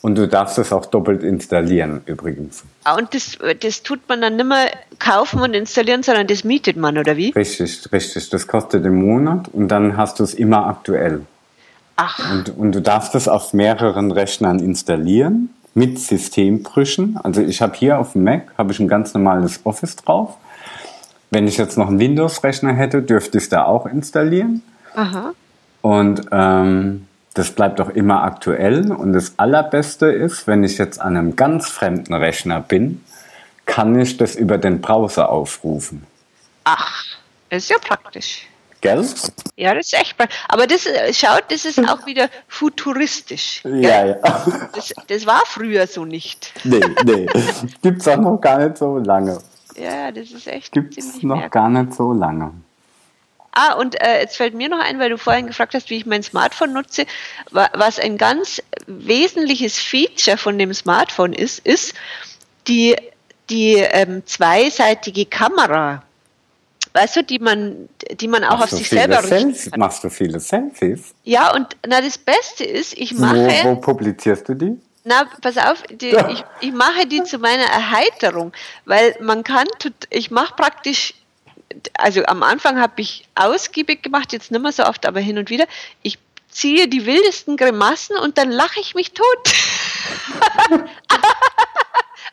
Und 0.01 0.17
du 0.17 0.29
darfst 0.29 0.59
es 0.59 0.71
auch 0.71 0.85
doppelt 0.85 1.23
installieren, 1.23 2.03
übrigens. 2.05 2.63
Ah, 2.85 2.95
und 2.97 3.15
das, 3.15 3.39
das 3.61 3.83
tut 3.83 4.07
man 4.07 4.21
dann 4.21 4.37
nicht 4.37 4.45
mehr 4.47 4.71
kaufen 4.99 5.41
und 5.41 5.55
installieren, 5.55 6.03
sondern 6.03 6.27
das 6.27 6.45
mietet 6.45 6.77
man, 6.77 6.99
oder 6.99 7.17
wie? 7.17 7.31
Richtig, 7.31 7.91
richtig. 7.91 8.29
Das 8.29 8.47
kostet 8.47 8.85
im 8.85 8.97
Monat 8.97 9.49
und 9.53 9.69
dann 9.69 9.97
hast 9.97 10.19
du 10.19 10.25
es 10.25 10.35
immer 10.35 10.67
aktuell. 10.67 11.25
Ach. 11.97 12.33
Und, 12.33 12.57
und 12.57 12.73
du 12.73 12.83
darfst 12.83 13.15
es 13.15 13.29
auf 13.29 13.53
mehreren 13.53 14.11
Rechnern 14.11 14.59
installieren 14.59 15.51
mit 15.75 15.99
Systembrüchen. 15.99 17.19
Also 17.23 17.43
ich 17.43 17.61
habe 17.61 17.75
hier 17.75 17.99
auf 17.99 18.13
dem 18.13 18.25
Mac 18.25 18.53
habe 18.57 18.73
ich 18.73 18.81
ein 18.81 18.89
ganz 18.89 19.15
normales 19.15 19.61
Office 19.65 19.97
drauf. 19.97 20.37
Wenn 21.31 21.49
ich 21.49 21.57
jetzt 21.57 21.77
noch 21.77 21.89
einen 21.89 21.99
Windows-Rechner 21.99 22.73
hätte, 22.73 23.03
dürfte 23.03 23.39
ich 23.39 23.45
es 23.45 23.51
da 23.51 23.65
auch 23.65 23.87
installieren. 23.87 24.63
Aha. 24.95 25.33
Und 25.83 26.23
ähm, 26.31 27.09
das 27.35 27.51
bleibt 27.51 27.81
auch 27.81 27.91
immer 27.91 28.23
aktuell. 28.23 28.93
Und 28.93 29.13
das 29.13 29.35
Allerbeste 29.37 30.07
ist, 30.07 30.47
wenn 30.47 30.63
ich 30.63 30.79
jetzt 30.79 31.01
an 31.01 31.17
einem 31.17 31.37
ganz 31.37 31.69
fremden 31.69 32.15
Rechner 32.15 32.61
bin, 32.61 33.03
kann 33.67 33.99
ich 33.99 34.17
das 34.17 34.37
über 34.37 34.59
den 34.59 34.81
Browser 34.81 35.31
aufrufen. 35.31 36.07
Ach, 36.63 37.05
ist 37.51 37.69
ja 37.71 37.77
praktisch. 37.79 38.47
Gell? 38.85 39.03
Ja, 39.57 39.75
das 39.75 39.87
ist 39.87 39.95
echt. 39.95 40.15
Aber 40.47 40.67
das, 40.67 40.85
äh, 40.85 41.11
schaut, 41.15 41.45
das 41.49 41.65
ist 41.65 41.79
auch 41.89 42.05
wieder 42.05 42.29
futuristisch. 42.49 43.63
Gell? 43.63 43.83
Ja, 43.83 44.05
ja. 44.05 44.17
Das, 44.75 44.93
das, 45.07 45.25
war 45.25 45.41
früher 45.47 45.87
so 45.87 46.05
nicht. 46.05 46.53
Nee, 46.65 46.83
nee. 47.03 47.27
Gibt 47.81 48.03
es 48.03 48.09
auch 48.09 48.19
noch 48.19 48.39
gar 48.43 48.59
nicht 48.59 48.77
so 48.77 48.99
lange. 48.99 49.39
Ja, 49.77 50.13
das 50.13 50.31
ist 50.33 50.47
echt 50.47 50.73
Gibt 50.73 50.99
es 50.99 51.23
noch 51.23 51.37
merkwürdig. 51.37 51.51
gar 51.51 51.71
nicht 51.71 51.95
so 51.95 52.13
lange. 52.13 52.53
Ah, 53.53 53.73
und 53.73 53.99
äh, 54.03 54.21
jetzt 54.21 54.37
fällt 54.37 54.53
mir 54.53 54.69
noch 54.69 54.81
ein, 54.81 54.99
weil 54.99 55.09
du 55.09 55.17
vorhin 55.17 55.47
gefragt 55.47 55.73
hast, 55.73 55.89
wie 55.89 55.97
ich 55.97 56.05
mein 56.05 56.23
Smartphone 56.23 56.75
nutze. 56.75 57.07
Was 57.53 57.99
ein 57.99 58.19
ganz 58.19 58.61
wesentliches 58.87 59.79
Feature 59.79 60.37
von 60.37 60.59
dem 60.59 60.75
Smartphone 60.75 61.33
ist, 61.33 61.61
ist 61.61 61.95
die, 62.69 62.97
die 63.49 63.77
ähm, 63.77 64.27
zweiseitige 64.27 65.25
Kamera 65.25 66.03
weißt 66.95 67.17
du, 67.17 67.25
die 67.25 67.39
man, 67.39 67.89
die 68.13 68.29
man 68.29 68.45
auch 68.45 68.59
machst 68.59 68.73
auf 68.73 68.79
sich 68.79 68.89
selber 68.89 69.23
richten 69.23 69.71
kann. 69.71 69.81
Machst 69.81 70.03
du 70.03 70.09
viele 70.09 70.41
Selfies? 70.41 71.15
Ja, 71.25 71.55
und 71.55 71.77
na, 71.87 72.01
das 72.01 72.17
Beste 72.17 72.65
ist, 72.65 72.97
ich 72.97 73.13
mache. 73.13 73.49
Wo, 73.63 73.71
wo 73.71 73.77
publizierst 73.77 74.49
du 74.49 74.55
die? 74.55 74.81
Na, 75.03 75.27
pass 75.43 75.59
auf, 75.59 75.83
die, 75.91 76.11
ja. 76.11 76.29
ich, 76.31 76.45
ich 76.61 76.73
mache 76.73 77.07
die 77.07 77.23
zu 77.25 77.39
meiner 77.39 77.65
Erheiterung, 77.65 78.53
weil 78.87 79.15
man 79.21 79.45
kann, 79.45 79.67
ich 80.09 80.31
mache 80.31 80.55
praktisch, 80.55 81.15
also 81.99 82.25
am 82.25 82.43
Anfang 82.43 82.81
habe 82.81 83.03
ich 83.03 83.29
ausgiebig 83.35 84.03
gemacht, 84.03 84.33
jetzt 84.33 84.51
nicht 84.51 84.63
mehr 84.63 84.73
so 84.73 84.85
oft, 84.85 85.05
aber 85.05 85.21
hin 85.21 85.37
und 85.37 85.51
wieder, 85.51 85.67
ich 86.03 86.19
ziehe 86.49 86.87
die 86.87 87.05
wildesten 87.05 87.57
Grimassen 87.57 88.17
und 88.17 88.39
dann 88.39 88.51
lache 88.51 88.79
ich 88.81 88.95
mich 88.95 89.13
tot. 89.13 89.53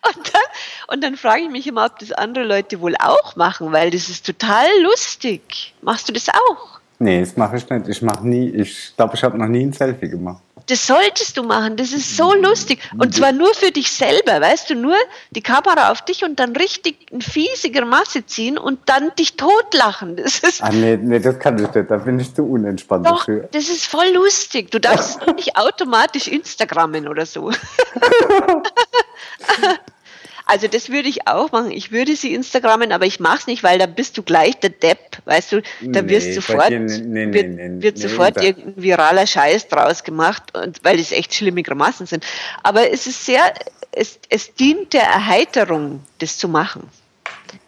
Und 0.07 0.33
dann, 0.33 0.41
und 0.87 1.03
dann 1.03 1.17
frage 1.17 1.43
ich 1.43 1.49
mich 1.49 1.67
immer, 1.67 1.85
ob 1.85 1.99
das 1.99 2.11
andere 2.11 2.45
Leute 2.45 2.79
wohl 2.81 2.95
auch 2.97 3.35
machen, 3.35 3.71
weil 3.71 3.91
das 3.91 4.09
ist 4.09 4.25
total 4.25 4.67
lustig. 4.81 5.73
Machst 5.81 6.09
du 6.09 6.13
das 6.13 6.29
auch? 6.29 6.79
Nee, 6.99 7.21
das 7.21 7.35
mache 7.35 7.57
ich 7.57 7.67
nicht. 7.67 7.87
Ich 7.87 8.01
mache 8.03 8.27
nie, 8.27 8.49
ich 8.49 8.93
glaube, 8.95 9.15
ich 9.15 9.23
habe 9.23 9.35
noch 9.37 9.47
nie 9.47 9.63
ein 9.63 9.73
Selfie 9.73 10.07
gemacht. 10.07 10.43
Das 10.67 10.85
solltest 10.85 11.35
du 11.35 11.43
machen, 11.43 11.75
das 11.75 11.91
ist 11.91 12.15
so 12.15 12.33
lustig. 12.35 12.79
Und 12.97 13.15
zwar 13.15 13.31
nur 13.31 13.53
für 13.55 13.71
dich 13.71 13.91
selber, 13.91 14.39
weißt 14.39 14.69
du, 14.69 14.75
nur 14.75 14.95
die 15.31 15.41
Kamera 15.41 15.91
auf 15.91 16.03
dich 16.03 16.23
und 16.23 16.39
dann 16.39 16.55
richtig 16.55 17.07
eine 17.11 17.21
fiesige 17.21 17.83
Masse 17.83 18.25
ziehen 18.27 18.59
und 18.59 18.79
dann 18.85 19.13
dich 19.15 19.35
totlachen. 19.35 20.15
Das 20.17 20.39
ist 20.39 20.63
ah, 20.63 20.69
nee, 20.71 20.97
nee, 20.97 21.19
das 21.19 21.39
kann 21.39 21.55
ich 21.57 21.73
nicht, 21.73 21.89
da 21.89 21.97
bin 21.97 22.19
ich 22.19 22.33
zu 22.33 22.43
unentspannt 22.43 23.07
Doch, 23.07 23.25
dafür. 23.25 23.49
Das 23.51 23.69
ist 23.69 23.85
voll 23.85 24.09
lustig. 24.13 24.69
Du 24.69 24.79
darfst 24.79 25.19
nicht 25.35 25.57
automatisch 25.57 26.27
Instagrammen 26.27 27.07
oder 27.07 27.25
so. 27.25 27.51
Also 30.51 30.67
das 30.67 30.89
würde 30.89 31.07
ich 31.07 31.29
auch 31.29 31.53
machen. 31.53 31.71
Ich 31.71 31.93
würde 31.93 32.13
sie 32.17 32.33
Instagrammen, 32.33 32.91
aber 32.91 33.05
ich 33.05 33.21
mache 33.21 33.37
es 33.37 33.47
nicht, 33.47 33.63
weil 33.63 33.79
da 33.79 33.85
bist 33.85 34.17
du 34.17 34.23
gleich 34.23 34.59
der 34.59 34.71
Depp, 34.71 35.19
weißt 35.23 35.53
du, 35.53 35.61
da 35.81 36.09
wirst 36.09 36.27
nee, 36.27 36.33
sofort, 36.33 36.69
nee, 36.69 37.25
nee, 37.25 37.33
wird, 37.33 37.81
wird 37.81 37.97
sofort 37.97 38.43
irgendein 38.43 38.83
viraler 38.83 39.25
Scheiß 39.25 39.69
draus 39.69 40.03
gemacht, 40.03 40.43
und, 40.53 40.83
weil 40.83 40.99
es 40.99 41.13
echt 41.13 41.33
schlimme 41.33 41.63
Grimassen 41.63 42.05
sind. 42.05 42.25
Aber 42.63 42.91
es 42.91 43.07
ist 43.07 43.25
sehr, 43.25 43.53
es, 43.93 44.19
es 44.27 44.53
dient 44.53 44.91
der 44.91 45.03
Erheiterung, 45.03 46.01
das 46.19 46.37
zu 46.37 46.49
machen. 46.49 46.83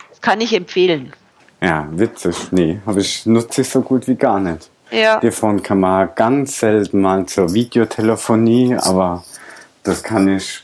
Das 0.10 0.20
kann 0.20 0.41
ich 0.41 0.54
empfehlen. 0.54 1.14
Ja, 1.62 1.88
witzig. 1.91 2.36
Nee, 2.51 2.80
aber 2.86 2.99
ich 2.99 3.26
nutze 3.26 3.62
ich 3.62 3.70
so 3.70 3.82
gut 3.82 4.08
wie 4.10 4.16
gar 4.16 4.41
nicht. 4.41 4.70
Ja. 4.91 5.22
Hiervon 5.22 5.64
kann 5.64 5.80
man 5.80 6.10
ganz 6.16 6.60
selten 6.60 6.99
mal 6.99 7.26
zur 7.28 7.54
Videotelefonie, 7.54 8.76
aber 8.76 9.24
das 9.84 10.04
kann 10.04 10.28
ich 10.28 10.62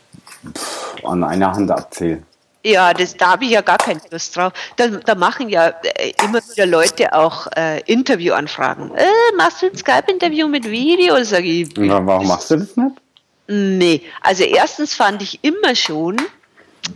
pff, 0.53 1.03
an 1.03 1.23
einer 1.23 1.53
Hand 1.53 1.71
abzählen. 1.71 2.25
Ja, 2.63 2.93
das, 2.93 3.15
da 3.15 3.31
habe 3.31 3.45
ich 3.45 3.51
ja 3.51 3.61
gar 3.61 3.77
keine 3.77 4.01
Lust 4.11 4.35
drauf. 4.35 4.51
Da, 4.75 4.87
da 4.87 5.15
machen 5.15 5.47
ja 5.47 5.69
äh, 5.69 6.11
immer 6.25 6.41
wieder 6.51 6.65
Leute 6.65 7.13
auch 7.13 7.47
äh, 7.55 7.79
Interviewanfragen. 7.85 8.93
Äh, 8.95 9.05
machst 9.37 9.61
du 9.61 9.67
ein 9.67 9.77
Skype-Interview 9.77 10.47
mit 10.47 10.65
Video? 10.65 11.23
Sag 11.23 11.45
ich. 11.45 11.69
Na, 11.77 12.05
warum 12.05 12.27
machst 12.27 12.51
du 12.51 12.57
das 12.57 12.75
nicht? 12.75 12.97
Nee, 13.47 14.03
also 14.21 14.43
erstens 14.43 14.93
fand 14.93 15.21
ich 15.21 15.39
immer 15.41 15.73
schon, 15.73 16.17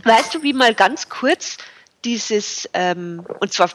weißt 0.04 0.34
du, 0.34 0.42
wie 0.42 0.52
mal 0.52 0.74
ganz 0.74 1.08
kurz 1.08 1.56
dieses, 2.04 2.68
ähm, 2.74 3.24
und 3.40 3.52
zwar 3.52 3.70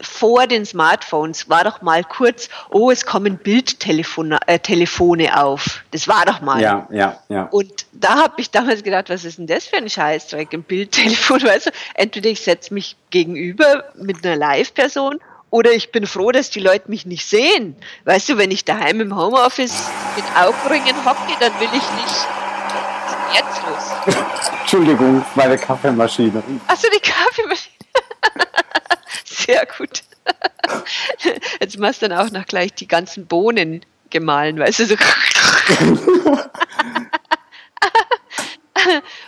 vor 0.00 0.46
den 0.46 0.64
Smartphones 0.64 1.48
war 1.48 1.64
doch 1.64 1.82
mal 1.82 2.04
kurz, 2.04 2.48
oh, 2.70 2.90
es 2.90 3.04
kommen 3.06 3.38
Bildtelefone 3.38 4.38
äh, 4.46 4.58
Telefone 4.58 5.40
auf. 5.42 5.84
Das 5.90 6.08
war 6.08 6.24
doch 6.24 6.40
mal. 6.40 6.60
Ja, 6.60 6.88
ja, 6.90 7.18
ja. 7.28 7.44
Und 7.44 7.86
da 7.92 8.22
habe 8.22 8.40
ich 8.40 8.50
damals 8.50 8.82
gedacht, 8.82 9.10
was 9.10 9.24
ist 9.24 9.38
denn 9.38 9.46
das 9.46 9.66
für 9.66 9.76
ein 9.76 9.88
Scheißdreck, 9.88 10.52
ein 10.52 10.62
Bildtelefon? 10.62 11.42
Weißt 11.44 11.66
du, 11.66 11.70
entweder 11.94 12.30
ich 12.30 12.40
setze 12.40 12.72
mich 12.72 12.96
gegenüber 13.10 13.84
mit 13.96 14.24
einer 14.24 14.36
Live-Person 14.36 15.20
oder 15.50 15.72
ich 15.72 15.92
bin 15.92 16.06
froh, 16.06 16.32
dass 16.32 16.48
die 16.48 16.60
Leute 16.60 16.90
mich 16.90 17.04
nicht 17.04 17.26
sehen. 17.26 17.76
Weißt 18.04 18.30
du, 18.30 18.38
wenn 18.38 18.50
ich 18.50 18.64
daheim 18.64 19.00
im 19.00 19.14
Homeoffice 19.14 19.90
mit 20.16 20.24
Augenringen 20.34 21.04
hocke, 21.04 21.32
dann 21.40 21.52
will 21.60 21.68
ich 21.68 21.72
nicht 21.72 22.26
jetzt 23.34 23.62
los. 23.66 24.16
Entschuldigung, 24.60 25.24
meine 25.34 25.58
Kaffeemaschine. 25.58 26.42
Achso, 26.66 26.88
die 26.94 27.00
Kaffeemaschine. 27.00 27.81
Sehr 29.24 29.66
gut. 29.66 30.02
Jetzt 31.60 31.78
machst 31.78 32.02
du 32.02 32.08
dann 32.08 32.18
auch 32.18 32.30
noch 32.30 32.46
gleich 32.46 32.74
die 32.74 32.88
ganzen 32.88 33.26
Bohnen 33.26 33.84
gemahlen, 34.10 34.58
weißt 34.58 34.80
du, 34.80 34.86
so. 34.86 34.96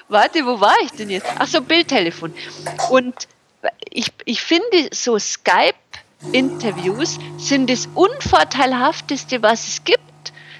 Warte, 0.09 0.45
wo 0.45 0.61
war 0.61 0.74
ich 0.82 0.90
denn 0.92 1.11
jetzt? 1.11 1.28
Achso, 1.38 1.61
Bildtelefon. 1.61 2.34
Und 2.90 3.28
ich, 3.90 4.12
ich 4.24 4.42
finde, 4.42 4.88
so 4.92 5.18
Skype-Interviews 5.18 7.18
sind 7.38 7.68
das 7.70 7.88
Unvorteilhafteste, 7.95 9.42
was 9.42 9.68
es 9.68 9.84
gibt 9.84 10.03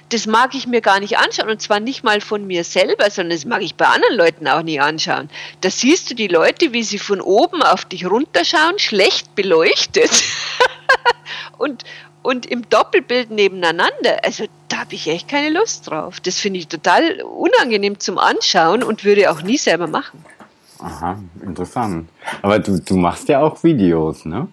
das 0.09 0.27
mag 0.27 0.53
ich 0.53 0.67
mir 0.67 0.81
gar 0.81 0.99
nicht 0.99 1.17
anschauen 1.17 1.49
und 1.49 1.61
zwar 1.61 1.79
nicht 1.79 2.03
mal 2.03 2.21
von 2.21 2.45
mir 2.45 2.63
selber, 2.63 3.09
sondern 3.09 3.35
das 3.35 3.45
mag 3.45 3.61
ich 3.61 3.75
bei 3.75 3.85
anderen 3.85 4.15
Leuten 4.15 4.47
auch 4.47 4.61
nicht 4.61 4.81
anschauen. 4.81 5.29
Da 5.61 5.69
siehst 5.69 6.09
du 6.09 6.15
die 6.15 6.27
Leute, 6.27 6.73
wie 6.73 6.83
sie 6.83 6.99
von 6.99 7.21
oben 7.21 7.63
auf 7.63 7.85
dich 7.85 8.05
runterschauen, 8.05 8.77
schlecht 8.77 9.33
beleuchtet 9.35 10.11
und, 11.57 11.83
und 12.21 12.45
im 12.45 12.69
Doppelbild 12.69 13.31
nebeneinander. 13.31 14.23
Also 14.23 14.45
da 14.69 14.77
habe 14.77 14.93
ich 14.93 15.07
echt 15.07 15.27
keine 15.27 15.49
Lust 15.57 15.89
drauf. 15.89 16.19
Das 16.19 16.37
finde 16.37 16.59
ich 16.59 16.67
total 16.67 17.21
unangenehm 17.21 17.99
zum 17.99 18.19
Anschauen 18.19 18.83
und 18.83 19.03
würde 19.03 19.31
auch 19.31 19.41
nie 19.41 19.57
selber 19.57 19.87
machen. 19.87 20.23
Aha, 20.79 21.17
interessant. 21.41 22.09
Aber 22.41 22.59
du, 22.59 22.79
du 22.79 22.95
machst 22.95 23.27
ja 23.29 23.41
auch 23.41 23.63
Videos, 23.63 24.25
ne? 24.25 24.47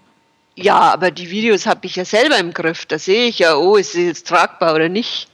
Ja, 0.54 0.78
aber 0.92 1.10
die 1.10 1.30
Videos 1.30 1.66
habe 1.66 1.86
ich 1.86 1.96
ja 1.96 2.04
selber 2.04 2.38
im 2.38 2.52
Griff. 2.52 2.86
Da 2.86 2.98
sehe 2.98 3.26
ich 3.26 3.38
ja, 3.40 3.56
oh, 3.56 3.76
ist 3.76 3.94
es 3.94 4.00
jetzt 4.00 4.28
tragbar 4.28 4.74
oder 4.74 4.88
nicht. 4.88 5.28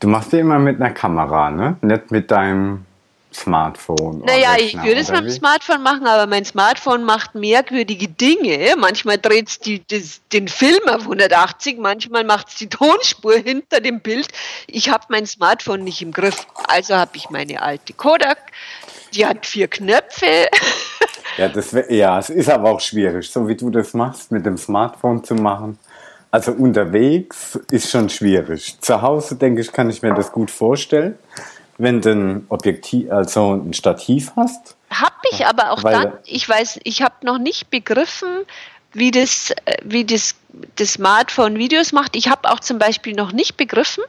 Du 0.00 0.08
machst 0.08 0.32
die 0.32 0.38
immer 0.38 0.58
mit 0.58 0.80
einer 0.80 0.92
Kamera, 0.92 1.50
ne? 1.50 1.76
Nicht 1.82 2.10
mit 2.10 2.30
deinem 2.30 2.86
Smartphone. 3.32 4.22
Naja, 4.24 4.56
ich 4.58 4.74
würde 4.82 5.00
es 5.00 5.10
mit 5.10 5.20
dem 5.20 5.30
Smartphone 5.30 5.82
machen, 5.82 6.06
aber 6.06 6.26
mein 6.26 6.44
Smartphone 6.44 7.04
macht 7.04 7.34
merkwürdige 7.34 8.08
Dinge. 8.08 8.74
Manchmal 8.76 9.18
dreht 9.18 9.48
es 9.48 10.20
den 10.32 10.48
Film 10.48 10.80
auf 10.88 11.02
180, 11.02 11.78
manchmal 11.78 12.24
macht 12.24 12.48
es 12.48 12.56
die 12.56 12.68
Tonspur 12.68 13.34
hinter 13.44 13.80
dem 13.80 14.00
Bild. 14.00 14.28
Ich 14.66 14.90
habe 14.90 15.04
mein 15.10 15.26
Smartphone 15.26 15.84
nicht 15.84 16.02
im 16.02 16.12
Griff. 16.12 16.46
Also 16.66 16.96
habe 16.96 17.12
ich 17.14 17.30
meine 17.30 17.62
alte 17.62 17.92
Kodak, 17.92 18.38
die 19.14 19.26
hat 19.26 19.46
vier 19.46 19.68
Knöpfe. 19.68 20.48
Ja, 21.36 21.48
das, 21.48 21.74
ja, 21.88 22.18
es 22.18 22.28
ist 22.28 22.50
aber 22.50 22.70
auch 22.70 22.80
schwierig, 22.80 23.30
so 23.30 23.46
wie 23.46 23.54
du 23.54 23.70
das 23.70 23.94
machst, 23.94 24.32
mit 24.32 24.44
dem 24.44 24.58
Smartphone 24.58 25.22
zu 25.22 25.36
machen. 25.36 25.78
Also 26.30 26.52
unterwegs 26.52 27.58
ist 27.70 27.90
schon 27.90 28.08
schwierig. 28.08 28.80
Zu 28.80 29.02
Hause, 29.02 29.36
denke 29.36 29.60
ich, 29.60 29.72
kann 29.72 29.90
ich 29.90 30.02
mir 30.02 30.14
das 30.14 30.30
gut 30.30 30.50
vorstellen, 30.50 31.18
wenn 31.78 32.00
du 32.00 32.10
ein 32.12 32.46
Objektiv, 32.48 33.10
also 33.10 33.54
ein 33.54 33.74
Stativ 33.74 34.32
hast. 34.36 34.76
Hab 34.90 35.14
ich 35.32 35.46
aber 35.46 35.72
auch 35.72 35.82
dann, 35.82 36.12
ich 36.24 36.48
weiß, 36.48 36.80
ich 36.84 37.02
habe 37.02 37.14
noch 37.24 37.38
nicht 37.38 37.70
begriffen, 37.70 38.28
wie 38.92 39.10
das, 39.10 39.52
wie 39.84 40.04
das, 40.04 40.34
das 40.76 40.94
Smartphone 40.94 41.56
Videos 41.58 41.92
macht. 41.92 42.16
Ich 42.16 42.28
habe 42.28 42.50
auch 42.50 42.60
zum 42.60 42.78
Beispiel 42.78 43.14
noch 43.14 43.32
nicht 43.32 43.56
begriffen, 43.56 44.02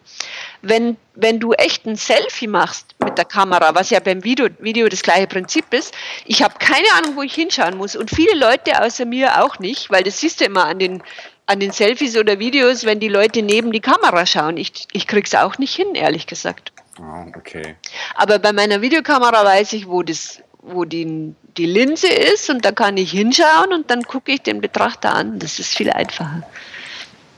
wenn, 0.62 0.98
wenn 1.14 1.40
du 1.40 1.54
echt 1.54 1.86
ein 1.86 1.96
Selfie 1.96 2.48
machst 2.48 2.96
mit 3.04 3.18
der 3.18 3.26
Kamera, 3.26 3.76
was 3.76 3.92
ja 3.92 4.00
beim 4.00 4.24
Video, 4.24 4.48
Video 4.60 4.90
das 4.90 5.04
gleiche 5.04 5.28
Prinzip 5.28 5.72
ist. 5.72 5.94
Ich 6.26 6.42
habe 6.42 6.56
keine 6.58 6.88
Ahnung, 6.98 7.16
wo 7.16 7.22
ich 7.22 7.34
hinschauen 7.34 7.78
muss 7.78 7.96
und 7.96 8.10
viele 8.10 8.36
Leute 8.36 8.82
außer 8.82 9.06
mir 9.06 9.44
auch 9.44 9.60
nicht, 9.60 9.92
weil 9.92 10.04
das 10.04 10.20
siehst 10.20 10.42
du 10.42 10.46
immer 10.46 10.66
an 10.66 10.80
den 10.80 11.04
an 11.52 11.60
den 11.60 11.72
Selfies 11.72 12.18
oder 12.18 12.40
Videos, 12.40 12.86
wenn 12.86 13.02
die 13.02 13.10
Leute 13.10 13.42
neben 13.42 13.74
die 13.74 13.82
Kamera 13.82 14.26
schauen. 14.26 14.56
Ich, 14.56 14.88
ich 14.94 15.06
krieg's 15.06 15.36
auch 15.36 15.58
nicht 15.58 15.76
hin, 15.76 15.96
ehrlich 15.96 16.26
gesagt. 16.26 16.72
Oh, 16.98 17.26
okay. 17.38 17.76
Aber 18.16 18.40
bei 18.40 18.54
meiner 18.54 18.82
Videokamera 18.82 19.44
weiß 19.44 19.74
ich, 19.74 19.88
wo 19.88 20.02
das, 20.02 20.42
wo 20.62 20.86
die, 20.86 21.36
die 21.58 21.66
Linse 21.66 22.08
ist 22.08 22.50
und 22.50 22.64
da 22.64 22.72
kann 22.72 22.96
ich 22.96 23.12
hinschauen 23.12 23.74
und 23.74 23.92
dann 23.92 24.04
gucke 24.04 24.32
ich 24.32 24.42
den 24.42 24.62
Betrachter 24.62 25.14
an. 25.14 25.40
Das 25.40 25.60
ist 25.60 25.76
viel 25.76 25.90
einfacher. 25.92 26.44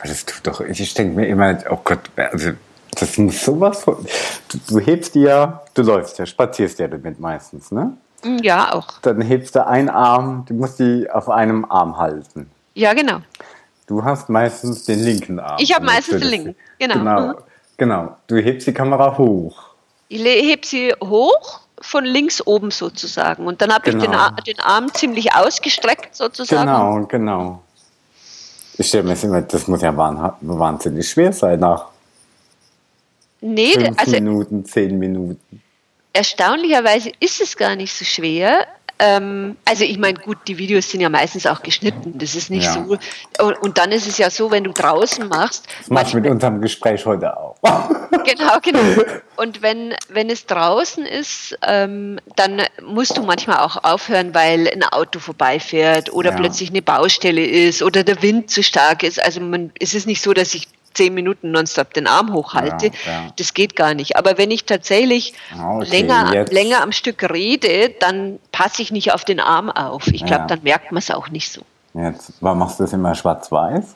Das 0.04 0.26
tut 0.26 0.46
doch, 0.46 0.62
ich 0.62 0.94
denke 0.94 1.16
mir 1.16 1.28
immer, 1.28 1.58
oh 1.70 1.80
Gott, 1.84 2.02
also 2.16 2.52
das 3.00 3.18
muss 3.18 3.44
sowas 3.44 3.84
von. 3.84 4.06
Du, 4.50 4.60
du 4.68 4.80
hebst 4.80 5.16
dir, 5.16 5.62
du 5.74 5.82
läufst 5.82 6.20
ja, 6.20 6.26
spazierst 6.28 6.78
ja 6.78 6.88
damit 6.88 7.20
meistens, 7.20 7.72
ne? 7.72 7.98
Ja, 8.42 8.74
auch. 8.74 9.00
Dann 9.02 9.22
hebst 9.22 9.56
du 9.56 9.66
einen 9.66 9.90
Arm, 9.90 10.46
du 10.48 10.54
musst 10.54 10.80
die 10.80 11.10
auf 11.10 11.30
einem 11.30 11.66
Arm 11.66 11.98
halten. 11.98 12.50
Ja, 12.76 12.94
genau. 12.94 13.20
Du 13.94 14.04
hast 14.04 14.28
meistens 14.28 14.86
den 14.86 15.02
linken 15.02 15.40
Arm. 15.40 15.58
Ich 15.60 15.72
habe 15.72 15.86
meistens 15.86 16.22
den 16.22 16.30
linken, 16.30 16.56
genau. 16.80 16.96
Genau, 16.96 17.28
mhm. 17.28 17.36
genau. 17.78 18.18
Du 18.26 18.38
hebst 18.38 18.66
die 18.66 18.74
Kamera 18.74 19.16
hoch. 19.20 19.56
Ich 20.10 20.24
heb 20.24 20.66
sie 20.66 20.96
hoch 21.00 21.60
von 21.80 22.04
links 22.04 22.46
oben 22.48 22.72
sozusagen. 22.72 23.46
Und 23.46 23.62
dann 23.62 23.72
habe 23.72 23.92
genau. 23.92 23.98
ich 23.98 24.10
den, 24.10 24.12
genau. 24.12 24.30
den, 24.48 24.60
Arm 24.62 24.94
ziemlich 24.96 25.36
ausgestreckt 25.36 26.16
sozusagen. 26.16 26.66
Genau, 26.66 27.06
genau. 27.06 27.62
Ich 28.80 28.88
stelle 28.88 29.04
mir 29.04 29.16
immer, 29.22 29.44
das 29.44 29.68
muss 29.68 29.84
ja 29.84 29.96
wahnsinnig 29.96 31.08
schwer 31.08 31.32
sein 31.32 31.60
nach 31.60 31.86
nee, 33.42 33.74
fünf 33.74 34.00
also 34.00 34.12
Minuten, 34.12 34.66
zehn 34.66 34.98
Minuten. 34.98 35.62
Erstaunlicherweise 36.14 37.12
ist 37.20 37.42
es 37.42 37.56
gar 37.56 37.76
nicht 37.76 37.94
so 37.94 38.06
schwer. 38.06 38.66
Ähm, 39.00 39.58
also 39.66 39.84
ich 39.84 39.98
meine, 39.98 40.20
gut, 40.20 40.38
die 40.48 40.58
Videos 40.58 40.90
sind 40.90 41.02
ja 41.02 41.10
meistens 41.10 41.46
auch 41.48 41.62
geschnitten. 41.62 42.18
Das 42.18 42.36
ist 42.36 42.50
nicht 42.50 42.66
ja. 42.66 42.74
so. 42.74 42.98
Und, 43.44 43.62
und, 43.62 43.78
dann 43.78 43.92
ist 43.92 44.08
es 44.08 44.18
ja 44.18 44.30
so, 44.30 44.52
wenn 44.52 44.64
du 44.64 44.72
draußen 44.72 45.28
machst. 45.28 45.68
Das 45.80 45.90
machst 45.90 46.14
du 46.14 46.18
mit 46.18 46.30
unserem 46.30 46.62
Gespräch 46.62 47.06
heute 47.06 47.36
auch. 47.36 47.56
genau, 48.24 48.60
genau. 48.62 48.80
Und 49.36 49.64
wenn, 49.64 49.96
wenn 50.10 50.30
es 50.30 50.46
draußen 50.46 51.06
ist, 51.06 51.58
ähm, 51.66 52.20
dann 52.36 52.62
musst 52.84 53.18
du 53.18 53.24
manchmal 53.24 53.58
auch 53.58 53.84
aufhören, 53.84 54.36
weil 54.36 54.70
ein 54.70 54.84
Auto 54.84 55.20
vorbeifährt 55.20 56.14
oder 56.14 56.30
ja. 56.30 56.38
plötzlich 56.38 56.70
eine 56.70 56.84
Baustelle 56.84 57.44
ist 57.44 57.82
oder 57.82 58.04
der 58.04 58.22
Wind 58.22 58.52
zu 58.52 58.62
stark 58.62 59.02
ist. 59.02 59.20
Also 59.20 59.42
man, 59.42 59.72
es 59.80 59.96
ist 59.96 60.06
nicht 60.06 60.22
so, 60.22 60.34
dass 60.34 60.54
ich 60.54 60.68
zehn 60.94 61.14
Minuten 61.14 61.52
nonstop 61.52 61.94
den 61.94 62.08
Arm 62.08 62.34
hochhalte. 62.34 62.88
Ja, 62.88 63.12
ja. 63.12 63.34
Das 63.38 63.54
geht 63.54 63.76
gar 63.76 63.94
nicht. 63.94 64.16
Aber 64.16 64.38
wenn 64.38 64.52
ich 64.52 64.66
tatsächlich 64.66 65.34
okay, 65.54 65.90
länger, 65.90 66.46
länger 66.46 66.82
am 66.82 66.92
Stück 66.92 67.24
rede, 67.32 67.90
dann 68.00 68.40
passe 68.52 68.82
ich 68.82 68.92
nicht 68.92 69.14
auf 69.14 69.26
den 69.26 69.40
Arm 69.40 69.70
auf. 69.70 70.08
Ich 70.08 70.26
glaube, 70.26 70.44
ja. 70.44 70.48
dann 70.48 70.64
merkt 70.64 70.92
man 70.92 71.00
es 71.00 71.12
auch 71.12 71.30
nicht 71.30 71.52
so. 71.52 71.62
Jetzt, 71.94 72.34
warum 72.42 72.60
machst 72.60 72.80
du 72.80 72.84
das 72.84 72.94
immer 72.94 73.14
schwarz-weiß? 73.14 73.96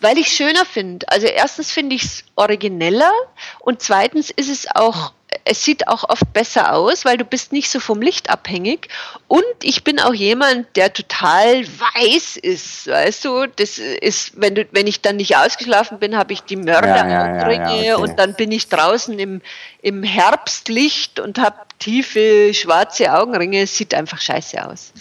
Weil 0.00 0.18
ich 0.18 0.26
es 0.26 0.32
schöner 0.32 0.64
finde. 0.64 1.08
Also 1.08 1.26
erstens 1.26 1.70
finde 1.70 1.94
ich 1.96 2.04
es 2.04 2.24
origineller 2.34 3.12
und 3.60 3.82
zweitens 3.82 4.30
ist 4.30 4.50
es 4.50 4.66
auch 4.74 5.12
es 5.44 5.64
sieht 5.64 5.88
auch 5.88 6.08
oft 6.08 6.32
besser 6.32 6.72
aus, 6.72 7.04
weil 7.04 7.16
du 7.16 7.24
bist 7.24 7.52
nicht 7.52 7.70
so 7.70 7.80
vom 7.80 8.00
Licht 8.00 8.30
abhängig. 8.30 8.88
Und 9.28 9.42
ich 9.62 9.84
bin 9.84 9.98
auch 10.00 10.14
jemand, 10.14 10.66
der 10.76 10.92
total 10.92 11.64
weiß 11.64 12.36
ist, 12.36 12.86
weißt 12.86 13.24
du. 13.24 13.46
Das 13.56 13.78
ist, 13.78 14.40
wenn 14.40 14.54
du, 14.54 14.66
wenn 14.72 14.86
ich 14.86 15.00
dann 15.00 15.16
nicht 15.16 15.36
ausgeschlafen 15.36 15.98
bin, 15.98 16.16
habe 16.16 16.32
ich 16.32 16.42
die 16.42 16.56
Mörderaugenringe 16.56 17.64
ja, 17.64 17.76
ja, 17.76 17.82
ja, 17.82 17.94
okay. 17.96 18.02
und 18.02 18.18
dann 18.18 18.34
bin 18.34 18.52
ich 18.52 18.68
draußen 18.68 19.18
im, 19.18 19.40
im 19.80 20.02
Herbstlicht 20.02 21.20
und 21.20 21.38
habe 21.38 21.56
tiefe 21.78 22.54
schwarze 22.54 23.12
Augenringe. 23.12 23.62
Es 23.62 23.76
sieht 23.76 23.94
einfach 23.94 24.20
scheiße 24.20 24.64
aus. 24.64 24.92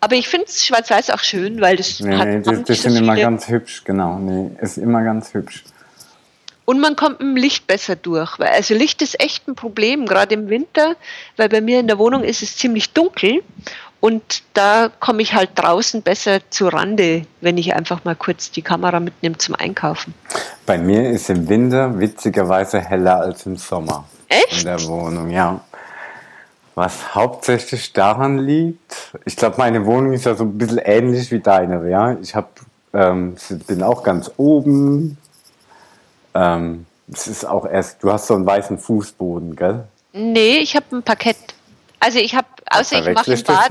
Aber 0.00 0.16
ich 0.16 0.28
finde 0.28 0.46
Schwarz-Weiß 0.50 1.10
auch 1.10 1.20
schön, 1.20 1.62
weil 1.62 1.76
das 1.76 1.98
nee, 2.00 2.14
hat. 2.14 2.46
Das, 2.46 2.62
das 2.64 2.82
sind 2.82 2.96
immer 2.96 3.16
ganz 3.16 3.48
hübsch, 3.48 3.84
genau. 3.84 4.18
Nee, 4.18 4.50
ist 4.60 4.76
immer 4.76 5.02
ganz 5.02 5.32
hübsch. 5.32 5.64
Und 6.64 6.80
man 6.80 6.96
kommt 6.96 7.20
mit 7.20 7.28
dem 7.28 7.36
Licht 7.36 7.66
besser 7.66 7.96
durch. 7.96 8.38
Weil, 8.38 8.48
also 8.48 8.74
Licht 8.74 9.02
ist 9.02 9.20
echt 9.20 9.46
ein 9.48 9.54
Problem, 9.54 10.06
gerade 10.06 10.34
im 10.34 10.48
Winter, 10.48 10.96
weil 11.36 11.48
bei 11.48 11.60
mir 11.60 11.80
in 11.80 11.88
der 11.88 11.98
Wohnung 11.98 12.22
ist 12.22 12.42
es 12.42 12.56
ziemlich 12.56 12.90
dunkel 12.90 13.42
und 14.04 14.42
da 14.52 14.90
komme 15.00 15.22
ich 15.22 15.32
halt 15.32 15.52
draußen 15.54 16.02
besser 16.02 16.40
zu 16.50 16.68
Rande, 16.68 17.24
wenn 17.40 17.56
ich 17.56 17.74
einfach 17.74 18.04
mal 18.04 18.14
kurz 18.14 18.50
die 18.50 18.60
Kamera 18.60 19.00
mitnehme 19.00 19.38
zum 19.38 19.54
Einkaufen. 19.54 20.12
Bei 20.66 20.76
mir 20.76 21.08
ist 21.08 21.30
im 21.30 21.48
Winter 21.48 21.98
witzigerweise 21.98 22.80
heller 22.80 23.20
als 23.20 23.46
im 23.46 23.56
Sommer. 23.56 24.04
Echt? 24.28 24.58
In 24.58 24.66
der 24.66 24.84
Wohnung, 24.84 25.30
ja. 25.30 25.58
Was 26.74 27.14
hauptsächlich 27.14 27.94
daran 27.94 28.36
liegt, 28.36 29.14
ich 29.24 29.36
glaube, 29.36 29.56
meine 29.56 29.86
Wohnung 29.86 30.12
ist 30.12 30.26
ja 30.26 30.34
so 30.34 30.44
ein 30.44 30.58
bisschen 30.58 30.82
ähnlich 30.84 31.30
wie 31.30 31.40
deine, 31.40 31.88
ja. 31.88 32.14
Ich 32.20 32.34
hab, 32.34 32.60
ähm, 32.92 33.36
bin 33.66 33.82
auch 33.82 34.02
ganz 34.02 34.30
oben, 34.36 35.16
ähm, 36.34 36.86
es 37.12 37.26
ist 37.26 37.44
auch 37.44 37.66
erst, 37.66 38.02
du 38.02 38.12
hast 38.12 38.26
so 38.26 38.34
einen 38.34 38.46
weißen 38.46 38.78
Fußboden, 38.78 39.56
gell? 39.56 39.84
Nee, 40.12 40.58
ich 40.58 40.74
habe 40.76 40.86
ein 40.96 41.02
Parkett. 41.02 41.36
Also 42.00 42.18
ich 42.18 42.34
habe 42.34 42.46
Außer 42.70 42.98
ich 43.06 43.14
mache 43.14 43.32
im 43.32 43.42
Bad. 43.42 43.70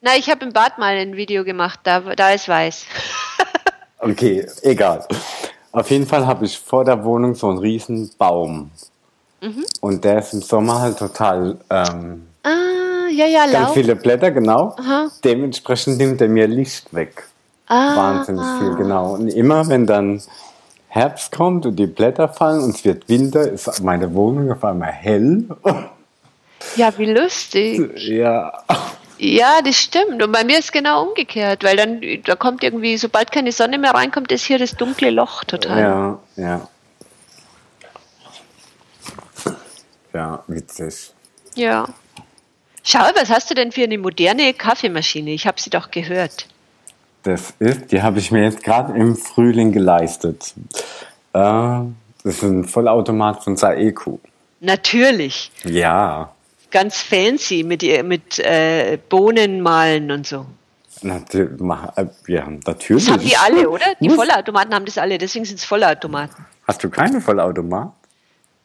Nein, 0.00 0.14
ich 0.18 0.28
habe 0.30 0.44
im 0.44 0.52
Bad 0.52 0.78
mal 0.78 0.96
ein 0.96 1.16
Video 1.16 1.44
gemacht, 1.44 1.80
da, 1.84 2.00
da 2.00 2.30
ist 2.30 2.48
weiß. 2.48 2.84
okay, 4.00 4.46
egal. 4.62 5.06
Auf 5.70 5.90
jeden 5.90 6.06
Fall 6.06 6.26
habe 6.26 6.44
ich 6.44 6.58
vor 6.58 6.84
der 6.84 7.02
Wohnung 7.04 7.34
so 7.34 7.48
einen 7.48 7.58
riesen 7.58 8.10
Baum. 8.18 8.70
Mhm. 9.40 9.64
Und 9.80 10.04
der 10.04 10.18
ist 10.18 10.34
im 10.34 10.42
Sommer 10.42 10.80
halt 10.80 10.98
total 10.98 11.56
ähm, 11.70 12.26
ah, 12.42 13.08
ja, 13.10 13.26
ja, 13.26 13.46
ganz 13.46 13.68
Laub. 13.68 13.74
viele 13.74 13.96
Blätter, 13.96 14.30
genau. 14.30 14.74
Aha. 14.78 15.08
Dementsprechend 15.24 15.98
nimmt 15.98 16.20
er 16.20 16.28
mir 16.28 16.46
Licht 16.46 16.92
weg. 16.92 17.24
Ah, 17.68 17.96
Wahnsinnig 17.96 18.44
viel, 18.58 18.74
genau. 18.74 19.14
Und 19.14 19.28
immer 19.28 19.66
wenn 19.68 19.86
dann 19.86 20.22
Herbst 20.94 21.32
kommt 21.32 21.64
und 21.64 21.76
die 21.76 21.86
Blätter 21.86 22.28
fallen 22.28 22.62
und 22.62 22.74
es 22.74 22.84
wird 22.84 23.08
Winter, 23.08 23.50
ist 23.50 23.82
meine 23.82 24.12
Wohnung 24.12 24.52
auf 24.52 24.62
einmal 24.62 24.92
hell. 24.92 25.46
Ja, 26.76 26.92
wie 26.98 27.06
lustig. 27.06 27.80
Ja. 27.96 28.62
Ja, 29.16 29.62
das 29.64 29.76
stimmt. 29.76 30.22
Und 30.22 30.30
bei 30.32 30.44
mir 30.44 30.58
ist 30.58 30.66
es 30.66 30.72
genau 30.72 31.04
umgekehrt, 31.04 31.64
weil 31.64 31.76
dann 31.78 32.02
da 32.26 32.36
kommt 32.36 32.62
irgendwie, 32.62 32.98
sobald 32.98 33.32
keine 33.32 33.52
Sonne 33.52 33.78
mehr 33.78 33.94
reinkommt, 33.94 34.30
ist 34.32 34.44
hier 34.44 34.58
das 34.58 34.76
dunkle 34.76 35.08
Loch 35.08 35.44
total. 35.44 35.80
Ja, 35.80 36.18
ja. 36.36 36.68
Ja, 40.12 40.44
witzig. 40.46 41.14
Ja. 41.54 41.88
Schau, 42.82 42.98
was 43.14 43.30
hast 43.30 43.48
du 43.48 43.54
denn 43.54 43.72
für 43.72 43.84
eine 43.84 43.96
moderne 43.96 44.52
Kaffeemaschine? 44.52 45.30
Ich 45.30 45.46
habe 45.46 45.58
sie 45.58 45.70
doch 45.70 45.90
gehört. 45.90 46.48
Das 47.22 47.54
ist, 47.58 47.92
die 47.92 48.02
habe 48.02 48.18
ich 48.18 48.30
mir 48.30 48.42
jetzt 48.42 48.62
gerade 48.62 48.92
im 48.98 49.16
Frühling 49.16 49.72
geleistet. 49.72 50.54
Äh, 51.32 51.38
das 51.38 51.92
ist 52.24 52.42
ein 52.42 52.64
Vollautomat 52.64 53.42
von 53.44 53.56
Saeco. 53.56 54.20
Natürlich. 54.60 55.50
Ja 55.64 56.32
ganz 56.72 57.00
fancy 57.00 57.62
mit, 57.62 57.82
mit 58.04 58.40
äh, 58.40 58.98
Bohnen 59.08 59.60
malen 59.60 60.10
und 60.10 60.26
so. 60.26 60.46
Natürlich, 61.02 61.60
äh, 61.96 62.06
ja, 62.26 62.48
natürlich. 62.66 63.04
Das 63.04 63.14
haben 63.14 63.24
die 63.24 63.36
alle, 63.36 63.68
oder? 63.68 63.86
Die 64.00 64.10
Vollautomaten 64.10 64.74
haben 64.74 64.84
das 64.84 64.98
alle, 64.98 65.18
deswegen 65.18 65.44
sind 65.44 65.58
es 65.58 65.64
Vollautomaten. 65.64 66.44
Hast 66.66 66.82
du 66.82 66.90
keine 66.90 67.20
Vollautomat? 67.20 67.92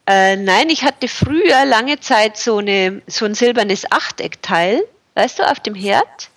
Äh, 0.08 0.38
nein, 0.38 0.70
ich 0.70 0.84
hatte 0.84 1.08
früher 1.08 1.66
lange 1.66 2.00
Zeit 2.00 2.38
so, 2.38 2.58
eine, 2.58 3.02
so 3.08 3.26
ein 3.26 3.36
silbernes 3.36 3.92
Achteckteil, 3.92 4.84
weißt 5.16 5.40
du, 5.40 5.52
auf 5.52 5.60
dem 5.60 5.76
Herd. 5.76 6.30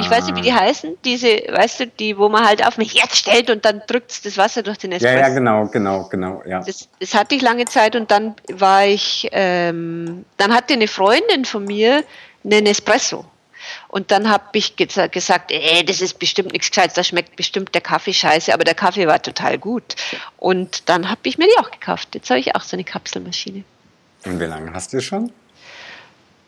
Ich 0.00 0.08
weiß 0.08 0.26
nicht, 0.26 0.36
wie 0.36 0.42
die 0.42 0.52
ah. 0.52 0.60
heißen, 0.60 0.96
diese, 1.04 1.26
weißt 1.26 1.80
du, 1.80 1.86
die, 1.88 2.16
wo 2.16 2.28
man 2.28 2.46
halt 2.46 2.64
auf 2.64 2.78
mich 2.78 2.94
jetzt 2.94 3.16
stellt 3.16 3.50
und 3.50 3.64
dann 3.64 3.82
drückt 3.88 4.12
es 4.12 4.22
das 4.22 4.36
Wasser 4.36 4.62
durch 4.62 4.78
den 4.78 4.92
Espresso. 4.92 5.16
Ja, 5.16 5.28
ja, 5.28 5.34
genau, 5.34 5.66
genau, 5.66 6.04
genau, 6.04 6.40
ja. 6.46 6.60
Das, 6.60 6.88
das 7.00 7.14
hatte 7.14 7.34
ich 7.34 7.42
lange 7.42 7.64
Zeit 7.64 7.96
und 7.96 8.12
dann 8.12 8.36
war 8.48 8.86
ich, 8.86 9.28
ähm, 9.32 10.24
dann 10.36 10.54
hatte 10.54 10.74
eine 10.74 10.86
Freundin 10.86 11.44
von 11.44 11.64
mir 11.64 12.04
einen 12.44 12.66
Espresso. 12.66 13.24
Und 13.88 14.12
dann 14.12 14.30
habe 14.30 14.44
ich 14.52 14.76
gesagt, 14.76 15.50
ey, 15.50 15.84
das 15.84 16.00
ist 16.00 16.20
bestimmt 16.20 16.52
nichts 16.52 16.70
Gescheites, 16.70 16.94
da 16.94 17.02
schmeckt 17.02 17.34
bestimmt 17.34 17.74
der 17.74 17.80
Kaffee 17.80 18.14
scheiße, 18.14 18.54
aber 18.54 18.62
der 18.62 18.74
Kaffee 18.74 19.08
war 19.08 19.20
total 19.20 19.58
gut. 19.58 19.96
Und 20.36 20.88
dann 20.88 21.10
habe 21.10 21.22
ich 21.24 21.38
mir 21.38 21.46
die 21.46 21.58
auch 21.58 21.72
gekauft. 21.72 22.10
Jetzt 22.14 22.30
habe 22.30 22.38
ich 22.38 22.54
auch 22.54 22.62
so 22.62 22.76
eine 22.76 22.84
Kapselmaschine. 22.84 23.64
Und 24.24 24.38
wie 24.38 24.44
lange 24.44 24.72
hast 24.72 24.92
du 24.92 25.00
schon? 25.00 25.32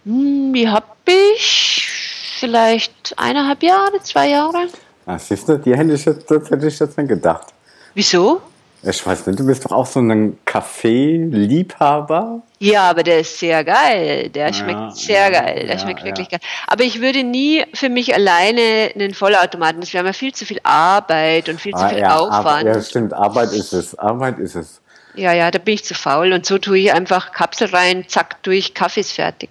Hm, 0.04 0.52
die 0.54 0.68
habe 0.68 0.86
ich 1.06 2.13
vielleicht 2.44 3.14
eineinhalb 3.16 3.62
Jahre, 3.62 4.02
zwei 4.02 4.28
Jahre. 4.28 4.66
Ah, 5.06 5.18
siehst 5.18 5.48
du, 5.48 5.58
die 5.58 5.74
hätte 5.76 5.92
ich 5.92 6.04
jetzt, 6.04 6.30
das 6.30 6.50
hätte 6.50 6.66
ich 6.66 6.78
jetzt 6.78 6.98
nicht 6.98 7.08
gedacht. 7.08 7.46
Wieso? 7.94 8.42
Ich 8.82 9.06
weiß 9.06 9.26
nicht, 9.26 9.40
du 9.40 9.46
bist 9.46 9.64
doch 9.64 9.72
auch 9.72 9.86
so 9.86 10.00
ein 10.00 10.38
Kaffee-Liebhaber. 10.44 12.42
Ja, 12.58 12.90
aber 12.90 13.02
der 13.02 13.20
ist 13.20 13.38
sehr 13.38 13.64
geil. 13.64 14.28
Der 14.28 14.52
schmeckt 14.52 14.78
ja, 14.78 14.90
sehr 14.90 15.32
ja, 15.32 15.40
geil. 15.40 15.66
Der 15.66 15.76
ja, 15.76 15.78
schmeckt 15.78 16.04
wirklich 16.04 16.28
geil. 16.28 16.40
Aber 16.66 16.84
ich 16.84 17.00
würde 17.00 17.24
nie 17.24 17.64
für 17.72 17.88
mich 17.88 18.14
alleine 18.14 18.90
einen 18.94 19.14
Vollautomaten. 19.14 19.80
Das 19.80 19.94
wäre 19.94 20.04
mir 20.04 20.12
viel 20.12 20.34
zu 20.34 20.44
viel 20.44 20.60
Arbeit 20.64 21.48
und 21.48 21.62
viel 21.62 21.74
ah, 21.74 21.88
zu 21.88 21.94
viel 21.94 22.04
Aufwand. 22.04 22.66
Ja, 22.66 22.82
stimmt. 22.82 23.14
Arbeit 23.14 23.52
ist 23.52 23.72
es. 23.72 23.98
Arbeit 23.98 24.38
ist 24.38 24.54
es. 24.54 24.82
Ja, 25.14 25.32
ja, 25.32 25.50
da 25.50 25.58
bin 25.58 25.74
ich 25.74 25.84
zu 25.84 25.94
faul. 25.94 26.34
Und 26.34 26.44
so 26.44 26.58
tue 26.58 26.76
ich 26.78 26.92
einfach 26.92 27.32
Kapsel 27.32 27.68
rein, 27.68 28.04
zack, 28.06 28.42
durch, 28.42 28.74
Kaffee 28.74 29.00
ist 29.00 29.12
fertig. 29.12 29.48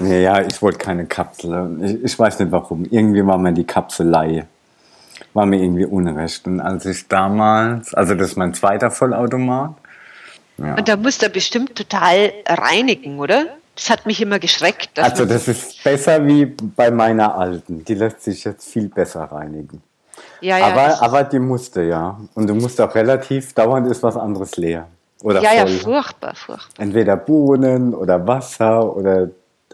Ja, 0.00 0.40
ich 0.40 0.60
wollte 0.62 0.78
keine 0.78 1.06
Kapsel. 1.06 1.78
Ich, 1.82 2.04
ich, 2.04 2.18
weiß 2.18 2.38
nicht 2.38 2.52
warum. 2.52 2.84
Irgendwie 2.90 3.24
war 3.26 3.38
mir 3.38 3.52
die 3.52 3.64
Kapselei, 3.64 4.46
war 5.34 5.46
mir 5.46 5.62
irgendwie 5.62 5.84
unrecht. 5.84 6.46
Und 6.46 6.60
als 6.60 6.86
ich 6.86 7.08
damals, 7.08 7.94
also 7.94 8.14
das 8.14 8.30
ist 8.30 8.36
mein 8.36 8.54
zweiter 8.54 8.90
Vollautomat. 8.90 9.74
Ja. 10.58 10.74
Und 10.74 10.88
da 10.88 10.96
muss 10.96 11.22
er 11.22 11.28
bestimmt 11.28 11.74
total 11.76 12.32
reinigen, 12.46 13.18
oder? 13.18 13.46
Das 13.74 13.88
hat 13.88 14.04
mich 14.04 14.20
immer 14.20 14.38
geschreckt. 14.38 14.98
Also 14.98 15.24
das 15.24 15.48
ist 15.48 15.82
besser 15.82 16.26
wie 16.26 16.44
bei 16.44 16.90
meiner 16.90 17.34
alten. 17.34 17.84
Die 17.84 17.94
lässt 17.94 18.22
sich 18.22 18.44
jetzt 18.44 18.68
viel 18.68 18.88
besser 18.88 19.24
reinigen. 19.24 19.82
Ja, 20.42 20.58
ja, 20.58 20.66
aber, 20.66 21.02
aber 21.02 21.24
die 21.24 21.38
musste 21.38 21.82
ja. 21.82 22.20
Und 22.34 22.48
du 22.48 22.54
musst 22.54 22.80
auch 22.80 22.94
relativ 22.94 23.54
dauernd 23.54 23.86
ist 23.90 24.02
was 24.02 24.16
anderes 24.16 24.56
leer. 24.56 24.88
Oder 25.22 25.40
ja, 25.40 25.50
voll. 25.50 25.70
ja, 25.70 25.78
furchtbar, 25.78 26.34
furchtbar. 26.34 26.84
Entweder 26.84 27.16
Bohnen 27.16 27.94
oder 27.94 28.26
Wasser 28.26 28.94
oder 28.94 29.30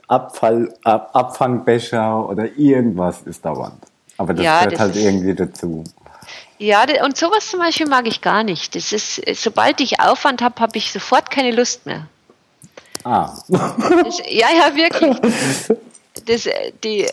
Abfall, 0.09 0.75
Ab 0.85 1.11
Abfangbecher 1.13 2.29
oder 2.29 2.49
irgendwas 2.57 3.23
ist 3.23 3.45
dauernd. 3.45 3.85
Aber 4.17 4.35
das 4.35 4.45
ja, 4.45 4.59
gehört 4.59 4.73
das 4.73 4.81
halt 4.81 4.97
irgendwie 4.97 5.35
dazu. 5.35 5.85
Ja, 6.59 6.85
und 7.05 7.17
sowas 7.17 7.49
zum 7.49 7.61
Beispiel 7.61 7.87
mag 7.87 8.07
ich 8.09 8.21
gar 8.21 8.43
nicht. 8.43 8.75
Das 8.75 8.93
ist, 8.93 9.23
sobald 9.41 9.81
ich 9.81 10.01
Aufwand 10.01 10.43
habe, 10.43 10.61
habe 10.61 10.77
ich 10.77 10.91
sofort 10.91 11.31
keine 11.31 11.53
Lust 11.53 11.87
mehr. 11.87 12.09
Ah. 13.05 13.33
Das, 13.49 14.19
ja, 14.29 14.49
ja, 14.57 14.75
wirklich. 14.75 15.17
Das, 16.27 16.49
die, 16.83 17.07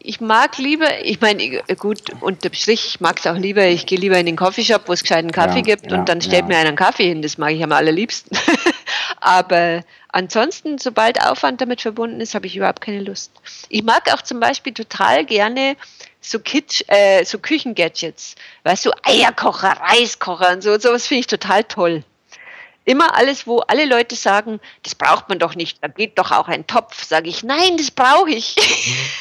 ich 0.00 0.20
mag 0.20 0.58
lieber, 0.58 1.04
ich 1.04 1.20
meine, 1.20 1.62
gut, 1.78 2.02
unterm 2.20 2.52
Strich, 2.52 2.84
ich 2.86 3.00
mag 3.00 3.18
es 3.18 3.26
auch 3.26 3.36
lieber, 3.36 3.64
ich 3.66 3.86
gehe 3.86 3.98
lieber 3.98 4.18
in 4.18 4.26
den 4.26 4.36
Coffeeshop, 4.36 4.88
wo 4.88 4.92
es 4.92 5.02
gescheiten 5.02 5.30
Kaffee 5.30 5.58
ja, 5.58 5.62
gibt 5.62 5.90
ja, 5.90 5.98
und 5.98 6.08
dann 6.08 6.20
stellt 6.20 6.42
ja. 6.42 6.48
mir 6.48 6.56
einen 6.58 6.74
Kaffee 6.74 7.04
hin, 7.04 7.22
das 7.22 7.38
mag 7.38 7.52
ich 7.52 7.62
am 7.62 7.72
allerliebsten. 7.72 8.36
Aber 9.20 9.82
ansonsten, 10.08 10.78
sobald 10.78 11.22
Aufwand 11.22 11.60
damit 11.60 11.82
verbunden 11.82 12.20
ist, 12.20 12.34
habe 12.34 12.46
ich 12.46 12.56
überhaupt 12.56 12.80
keine 12.80 13.00
Lust. 13.00 13.32
Ich 13.68 13.82
mag 13.82 14.12
auch 14.12 14.22
zum 14.22 14.40
Beispiel 14.40 14.72
total 14.72 15.24
gerne 15.24 15.76
so, 16.20 16.38
Kitsch, 16.38 16.82
äh, 16.88 17.24
so 17.24 17.38
Küchengadgets. 17.38 18.34
Weißt 18.64 18.86
du, 18.86 18.90
Eierkocher, 19.02 19.76
Reiskocher 19.80 20.52
und 20.52 20.62
so, 20.62 20.78
sowas 20.78 21.06
finde 21.06 21.20
ich 21.20 21.26
total 21.26 21.64
toll. 21.64 22.04
Immer 22.84 23.14
alles, 23.14 23.46
wo 23.46 23.58
alle 23.60 23.84
Leute 23.84 24.16
sagen, 24.16 24.58
das 24.82 24.94
braucht 24.94 25.28
man 25.28 25.38
doch 25.38 25.54
nicht, 25.54 25.78
da 25.82 25.88
geht 25.88 26.18
doch 26.18 26.30
auch 26.30 26.48
ein 26.48 26.66
Topf, 26.66 27.04
sage 27.04 27.28
ich, 27.28 27.42
nein, 27.42 27.76
das 27.76 27.90
brauche 27.90 28.30
ich. 28.30 28.56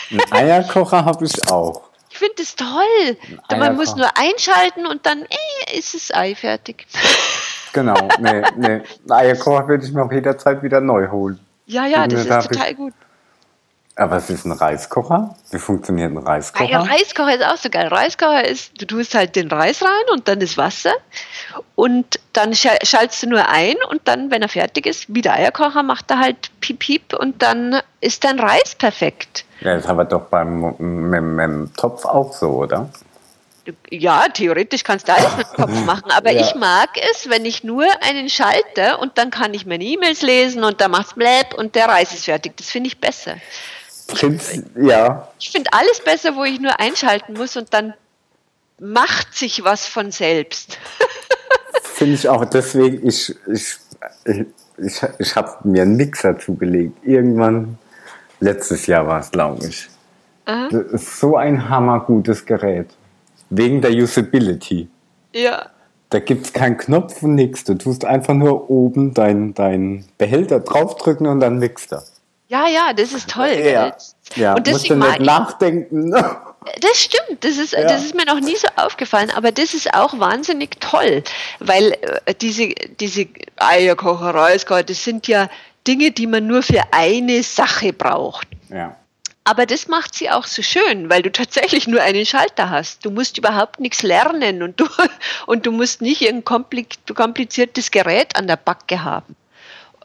Einen 0.10 0.32
Eierkocher 0.32 1.06
habe 1.06 1.26
ich 1.26 1.52
auch. 1.52 1.90
Ich 2.10 2.18
finde 2.18 2.36
das 2.38 2.56
toll. 2.56 3.18
Man 3.58 3.76
muss 3.76 3.96
nur 3.96 4.10
einschalten 4.18 4.88
und 4.88 5.06
dann 5.06 5.24
äh, 5.24 5.78
ist 5.78 5.94
das 5.94 6.14
Ei 6.14 6.36
fertig. 6.36 6.88
Genau, 7.74 8.08
nee, 8.20 8.42
nee. 8.56 8.82
Eierkocher 9.10 9.68
würde 9.68 9.86
ich 9.86 9.94
mir 9.94 10.04
auch 10.04 10.12
jederzeit 10.12 10.64
wieder 10.64 10.82
neu 10.82 11.08
holen. 11.10 11.40
Ja, 11.66 11.86
ja, 11.86 12.08
das 12.08 12.26
ist 12.26 12.50
total 12.50 12.74
gut. 12.74 12.94
Aber 14.00 14.16
was 14.16 14.30
ist 14.30 14.46
ein 14.46 14.54
Reiskocher? 14.54 15.36
Wie 15.52 15.60
funktioniert 15.60 16.12
ein 16.12 16.18
Reiskocher? 16.18 16.70
Ja, 16.70 16.80
Reiskocher 16.80 17.36
ist 17.36 17.46
auch 17.46 17.58
so 17.58 17.70
geil. 17.70 17.88
Reiskocher 17.88 18.48
ist, 18.48 18.82
du 18.82 18.86
tust 18.86 19.14
halt 19.14 19.36
den 19.36 19.50
Reis 19.50 19.84
rein 19.84 20.14
und 20.14 20.26
dann 20.30 20.40
das 20.40 20.58
Wasser 20.58 20.94
und 21.76 22.18
dann 22.32 22.54
schaltest 22.56 23.24
du 23.24 23.28
nur 23.28 23.50
ein 23.50 23.76
und 23.90 24.08
dann, 24.08 24.32
wenn 24.32 24.42
er 24.42 24.48
fertig 24.48 24.86
ist, 24.86 25.14
wie 25.14 25.22
der 25.22 25.34
Eierkocher, 25.34 25.84
macht 25.84 26.10
er 26.12 26.20
halt 26.20 26.50
piep 26.62 26.80
piep 26.80 27.14
und 27.14 27.44
dann 27.44 27.82
ist 28.00 28.24
dein 28.24 28.40
Reis 28.40 28.74
perfekt. 28.74 29.44
Ja, 29.60 29.76
das 29.76 29.86
haben 29.86 29.98
wir 29.98 30.06
doch 30.06 30.28
beim 30.28 30.76
mit 30.80 31.20
dem 31.20 31.74
Topf 31.76 32.06
auch 32.06 32.32
so, 32.32 32.52
oder? 32.52 32.90
Ja, 33.90 34.28
theoretisch 34.30 34.84
kannst 34.84 35.08
du 35.08 35.14
alles 35.14 35.38
mit 35.38 35.48
dem 35.48 35.54
Kopf 35.56 35.72
machen, 35.86 36.12
aber 36.12 36.32
ja. 36.32 36.42
ich 36.42 36.56
mag 36.56 36.90
es, 37.12 37.30
wenn 37.30 37.46
ich 37.46 37.64
nur 37.64 37.86
einen 38.02 38.30
schalte 38.30 38.98
und 38.98 39.18
dann 39.18 39.32
kann 39.32 39.54
ich 39.54 39.66
meine 39.66 39.84
E-Mails 39.84 40.22
lesen 40.22 40.64
und 40.64 40.82
dann 40.82 40.92
macht's 40.92 41.14
Bläb 41.14 41.54
und 41.56 41.76
der 41.76 41.88
Reis 41.88 42.14
ist 42.14 42.26
fertig. 42.26 42.58
Das 42.58 42.70
finde 42.70 42.88
ich 42.88 43.00
besser. 43.00 43.36
Ich, 44.12 44.62
ja. 44.76 45.28
Ich 45.40 45.52
finde 45.52 45.72
alles 45.74 46.00
besser, 46.04 46.36
wo 46.36 46.44
ich 46.44 46.60
nur 46.60 46.80
einschalten 46.80 47.34
muss 47.34 47.56
und 47.58 47.74
dann 47.74 47.94
macht 48.80 49.36
sich 49.36 49.64
was 49.64 49.86
von 49.86 50.12
selbst. 50.12 50.78
finde 52.00 52.16
ich 52.16 52.28
auch. 52.28 52.46
Deswegen, 52.46 53.06
ich, 53.06 53.36
ich, 53.52 53.78
ich, 54.26 54.46
ich, 54.78 55.02
ich 55.20 55.36
habe 55.36 55.68
mir 55.68 55.84
einen 55.84 55.98
Mixer 55.98 56.40
zugelegt. 56.40 56.98
Irgendwann, 57.04 57.78
letztes 58.40 58.88
Jahr 58.88 59.06
war 59.06 59.20
es, 59.20 59.30
glaube 59.30 59.68
ich. 59.68 59.90
Aha. 60.46 60.70
Das 60.72 60.86
ist 60.94 61.20
so 61.20 61.36
ein 61.36 61.70
hammergutes 61.70 62.46
Gerät. 62.46 62.88
Wegen 63.50 63.82
der 63.82 63.92
Usability. 63.92 64.88
Ja. 65.34 65.70
Da 66.10 66.20
gibt 66.20 66.48
es 66.48 66.54
keinen 66.54 66.78
Knopf 66.78 67.22
und 67.22 67.36
nichts. 67.36 67.64
Du 67.64 67.76
tust 67.76 68.06
einfach 68.06 68.34
nur 68.34 68.70
oben 68.70 69.14
deinen 69.14 69.54
dein 69.54 70.06
Behälter 70.18 70.60
draufdrücken 70.60 71.28
und 71.28 71.40
dann 71.40 71.60
mixt 71.60 71.92
er. 71.92 72.04
Ja, 72.48 72.68
ja, 72.68 72.94
das 72.94 73.14
ist 73.14 73.30
toll. 73.30 73.62
Ja, 73.64 73.96
ja. 74.36 74.56
und 74.56 74.66
deswegen 74.66 74.98
musst 74.98 75.10
du 75.12 75.20
nicht 75.20 75.26
nachdenken. 75.26 76.14
Das 76.82 76.98
stimmt, 76.98 77.44
das 77.46 77.58
ist, 77.58 77.72
ja. 77.72 77.84
das 77.84 78.04
ist 78.04 78.16
mir 78.16 78.26
noch 78.26 78.42
nie 78.42 78.56
so 78.56 78.68
aufgefallen, 78.76 79.32
aber 79.34 79.54
das 79.54 79.74
ist 79.74 79.94
auch 79.94 80.20
wahnsinnig 80.20 80.80
toll, 80.82 81.24
weil 81.60 81.94
äh, 82.26 82.36
diese, 82.36 82.76
diese 83.00 83.28
Eierkocherei, 83.56 84.58
das 84.84 85.04
sind 85.04 85.28
ja 85.28 85.50
Dinge, 85.88 86.12
die 86.12 86.28
man 86.28 86.48
nur 86.48 86.62
für 86.62 86.82
eine 86.92 87.44
Sache 87.44 87.94
braucht. 87.94 88.48
Ja. 88.70 88.98
Aber 89.44 89.66
das 89.66 89.88
macht 89.88 90.14
sie 90.14 90.30
auch 90.30 90.46
so 90.46 90.62
schön, 90.62 91.10
weil 91.10 91.24
du 91.24 91.32
tatsächlich 91.32 91.88
nur 91.88 92.02
einen 92.02 92.26
Schalter 92.26 92.70
hast. 92.70 93.04
Du 93.04 93.10
musst 93.10 93.38
überhaupt 93.38 93.80
nichts 93.80 94.04
lernen 94.04 94.62
und 94.62 94.80
du, 94.80 94.88
und 95.48 95.66
du 95.66 95.72
musst 95.72 96.02
nicht 96.02 96.28
ein 96.28 96.44
kompliziertes 96.44 97.92
Gerät 97.92 98.36
an 98.36 98.48
der 98.48 98.58
Backe 98.58 99.04
haben. 99.04 99.36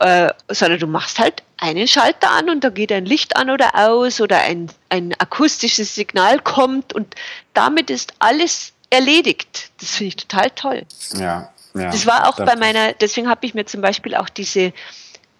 Äh, 0.00 0.32
sondern 0.48 0.80
du 0.80 0.86
machst 0.88 1.20
halt 1.20 1.42
einen 1.58 1.86
Schalter 1.86 2.30
an 2.30 2.50
und 2.50 2.64
da 2.64 2.70
geht 2.70 2.90
ein 2.90 3.06
Licht 3.06 3.36
an 3.36 3.48
oder 3.48 3.70
aus 3.74 4.20
oder 4.20 4.40
ein, 4.40 4.68
ein 4.88 5.14
akustisches 5.18 5.94
Signal 5.94 6.40
kommt 6.40 6.92
und 6.92 7.14
damit 7.54 7.90
ist 7.90 8.12
alles 8.18 8.72
erledigt. 8.90 9.70
Das 9.80 9.90
finde 9.90 10.08
ich 10.08 10.16
total 10.16 10.50
toll. 10.50 10.82
Ja, 11.14 11.52
ja. 11.74 11.90
Das 11.90 12.06
war 12.06 12.28
auch 12.28 12.36
bei 12.36 12.56
meiner, 12.56 12.92
deswegen 12.94 13.28
habe 13.28 13.46
ich 13.46 13.54
mir 13.54 13.66
zum 13.66 13.82
Beispiel 13.82 14.16
auch 14.16 14.28
diese, 14.28 14.72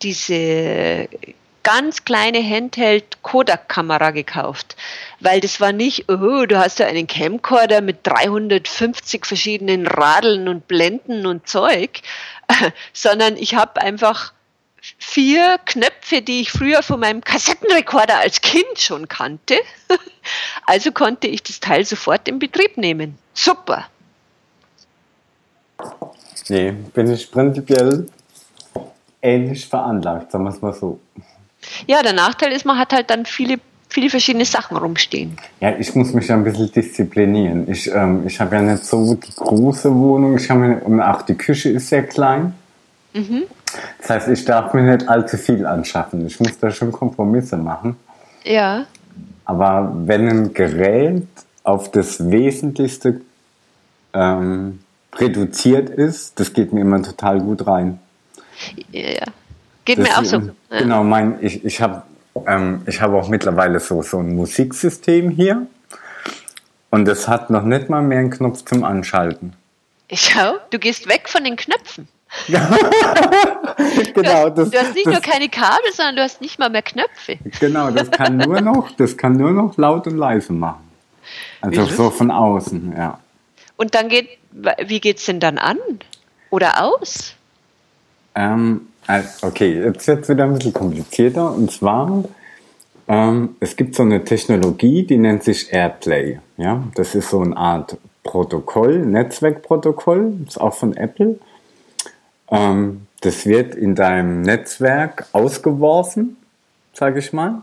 diese 0.03 1.09
ganz 1.65 2.05
kleine 2.05 2.39
Handheld-Kodak-Kamera 2.39 4.13
gekauft, 4.13 4.77
weil 5.19 5.41
das 5.41 5.61
war 5.61 5.73
nicht, 5.73 6.09
oh, 6.09 6.47
du 6.47 6.59
hast 6.59 6.79
ja 6.79 6.87
einen 6.87 7.09
Camcorder 7.09 7.81
mit 7.81 8.07
350 8.07 9.27
verschiedenen 9.27 9.89
Radeln 9.89 10.47
und 10.47 10.69
Blenden 10.69 11.27
und 11.27 11.49
Zeug, 11.49 12.03
sondern 12.93 13.37
ich 13.37 13.57
habe 13.57 13.81
einfach 13.81 14.33
vier 14.99 15.59
Knöpfe, 15.65 16.23
die 16.23 16.43
ich 16.43 16.53
früher 16.53 16.83
von 16.83 17.01
meinem 17.01 17.23
Kassettenrekorder 17.23 18.19
als 18.19 18.41
Kind 18.41 18.79
schon 18.79 19.09
kannte. 19.09 19.57
Also 20.67 20.91
konnte 20.91 21.27
ich 21.27 21.43
das 21.43 21.61
Teil 21.61 21.85
sofort 21.85 22.27
in 22.29 22.39
Betrieb 22.39 22.79
nehmen. 22.79 23.19
Super. 23.35 23.87
Nee, 26.49 26.73
bin 26.73 27.13
ich 27.13 27.31
prinzipiell 27.31 28.07
ähnlich 29.21 29.67
veranlagt, 29.67 30.33
sagen 30.33 30.45
wir 30.45 30.51
es 30.51 30.63
mal 30.63 30.73
so. 30.73 30.99
Ja, 31.87 32.03
der 32.03 32.13
Nachteil 32.13 32.53
ist, 32.53 32.65
man 32.65 32.79
hat 32.79 32.93
halt 32.93 33.11
dann 33.11 33.27
viele, 33.27 33.57
viele 33.89 34.11
verschiedene 34.11 34.45
Sachen 34.45 34.77
rumstehen. 34.77 35.37
Ja, 35.61 35.77
ich 35.79 35.95
muss 35.95 36.13
mich 36.13 36.29
ja 36.29 36.37
ein 36.37 36.45
bisschen 36.45 36.71
disziplinieren. 36.73 37.71
Ich, 37.71 37.91
ähm, 37.91 38.27
ich 38.27 38.41
habe 38.41 38.57
ja 38.57 38.63
nicht 38.63 38.85
so 38.85 39.15
die 39.15 39.35
große 39.35 39.95
Wohnung. 39.95 40.37
Ich 40.37 40.51
habe 40.51 40.81
und 40.85 41.01
auch 41.01 41.23
die 41.23 41.35
Küche 41.35 41.71
ist 41.71 41.89
sehr 41.89 42.05
klein. 42.05 42.55
Mhm. 43.13 43.45
Das 44.01 44.11
heißt, 44.11 44.29
ich 44.29 44.45
darf 44.45 44.75
mir 44.75 44.83
nicht 44.83 45.09
allzu 45.09 45.37
viel 45.37 45.67
anschaffen. 45.67 46.27
Ich 46.27 46.39
muss 46.41 46.59
da 46.59 46.71
schon 46.71 46.93
Kompromisse 46.93 47.57
machen. 47.57 47.97
Ja. 48.45 48.87
Aber 49.45 49.93
wenn 50.07 50.29
ein 50.29 50.55
Gerät 50.55 51.27
auf 51.63 51.91
das 51.91 52.31
Wesentlichste 52.31 53.21
ähm, 54.13 54.81
reduziert 55.17 55.91
ist, 55.91 56.39
das 56.39 56.53
geht 56.53 56.73
mir 56.73 56.81
immer 56.81 57.03
total 57.03 57.41
gut 57.41 57.67
rein. 57.67 57.99
Ja, 58.93 59.25
geht 59.85 59.99
das, 59.99 60.09
mir 60.09 60.19
auch 60.19 60.25
so. 60.25 60.37
Ja. 60.71 60.79
Genau, 60.79 61.05
mein, 61.05 61.39
ich, 61.41 61.65
ich 61.65 61.81
habe 61.81 62.03
ähm, 62.47 62.83
hab 62.87 63.13
auch 63.13 63.29
mittlerweile 63.29 63.81
so, 63.81 64.03
so 64.03 64.19
ein 64.19 64.35
Musiksystem 64.35 65.31
hier 65.31 65.67
und 66.91 67.07
das 67.07 67.29
hat 67.29 67.51
noch 67.51 67.65
nicht 67.65 67.89
mal 67.89 68.03
mehr 68.03 68.21
einen 68.21 68.31
Knopf 68.31 68.65
zum 68.65 68.85
Anschalten. 68.85 69.55
Schau, 70.13 70.55
du 70.71 70.79
gehst 70.79 71.09
weg 71.09 71.29
von 71.29 71.45
den 71.45 71.57
Knöpfen. 71.57 72.09
genau, 72.49 72.61
du, 74.15 74.25
hast, 74.27 74.59
das, 74.59 74.71
du 74.71 74.79
hast 74.79 74.95
nicht 74.95 75.07
das, 75.07 75.13
nur 75.13 75.23
keine 75.23 75.49
Kabel, 75.49 75.93
sondern 75.93 76.17
du 76.17 76.23
hast 76.23 76.41
nicht 76.41 76.59
mal 76.59 76.69
mehr 76.69 76.83
Knöpfe. 76.83 77.39
Genau, 77.61 77.91
das 77.91 78.11
kann 78.11 78.37
nur 78.37 78.61
noch, 78.61 78.91
das 78.93 79.17
kann 79.17 79.37
nur 79.37 79.53
noch 79.53 79.77
laut 79.77 80.07
und 80.07 80.17
leise 80.17 80.53
machen. 80.53 80.91
Also 81.61 81.87
so 81.87 82.11
von 82.11 82.31
außen, 82.31 82.95
ja. 82.97 83.19
Und 83.77 83.95
dann 83.95 84.09
geht, 84.09 84.29
wie 84.85 85.01
geht 85.01 85.19
es 85.19 85.27
denn 85.27 85.41
dann 85.41 85.59
an? 85.59 85.79
Oder 86.51 86.83
aus? 86.83 87.35
Ähm, 88.35 88.89
okay, 89.43 89.83
jetzt 89.83 90.07
wird 90.07 90.23
es 90.23 90.29
wieder 90.29 90.45
ein 90.45 90.55
bisschen 90.55 90.73
komplizierter. 90.73 91.53
Und 91.53 91.71
zwar, 91.71 92.25
ähm, 93.09 93.57
es 93.61 93.77
gibt 93.77 93.95
so 93.95 94.03
eine 94.03 94.25
Technologie, 94.25 95.05
die 95.05 95.19
nennt 95.19 95.45
sich 95.45 95.73
Airplay. 95.73 96.41
Ja? 96.57 96.83
Das 96.95 97.15
ist 97.15 97.31
so 97.31 97.41
eine 97.41 97.57
Art 97.57 97.97
Protokoll, 98.23 99.05
Netzwerkprotokoll, 99.05 100.33
ist 100.47 100.61
auch 100.61 100.75
von 100.75 100.97
Apple. 100.97 101.39
Ähm, 102.51 103.07
das 103.21 103.47
wird 103.47 103.75
in 103.75 103.95
deinem 103.95 104.43
Netzwerk 104.43 105.27
ausgeworfen, 105.33 106.37
sage 106.93 107.19
ich 107.19 107.33
mal. 107.33 107.63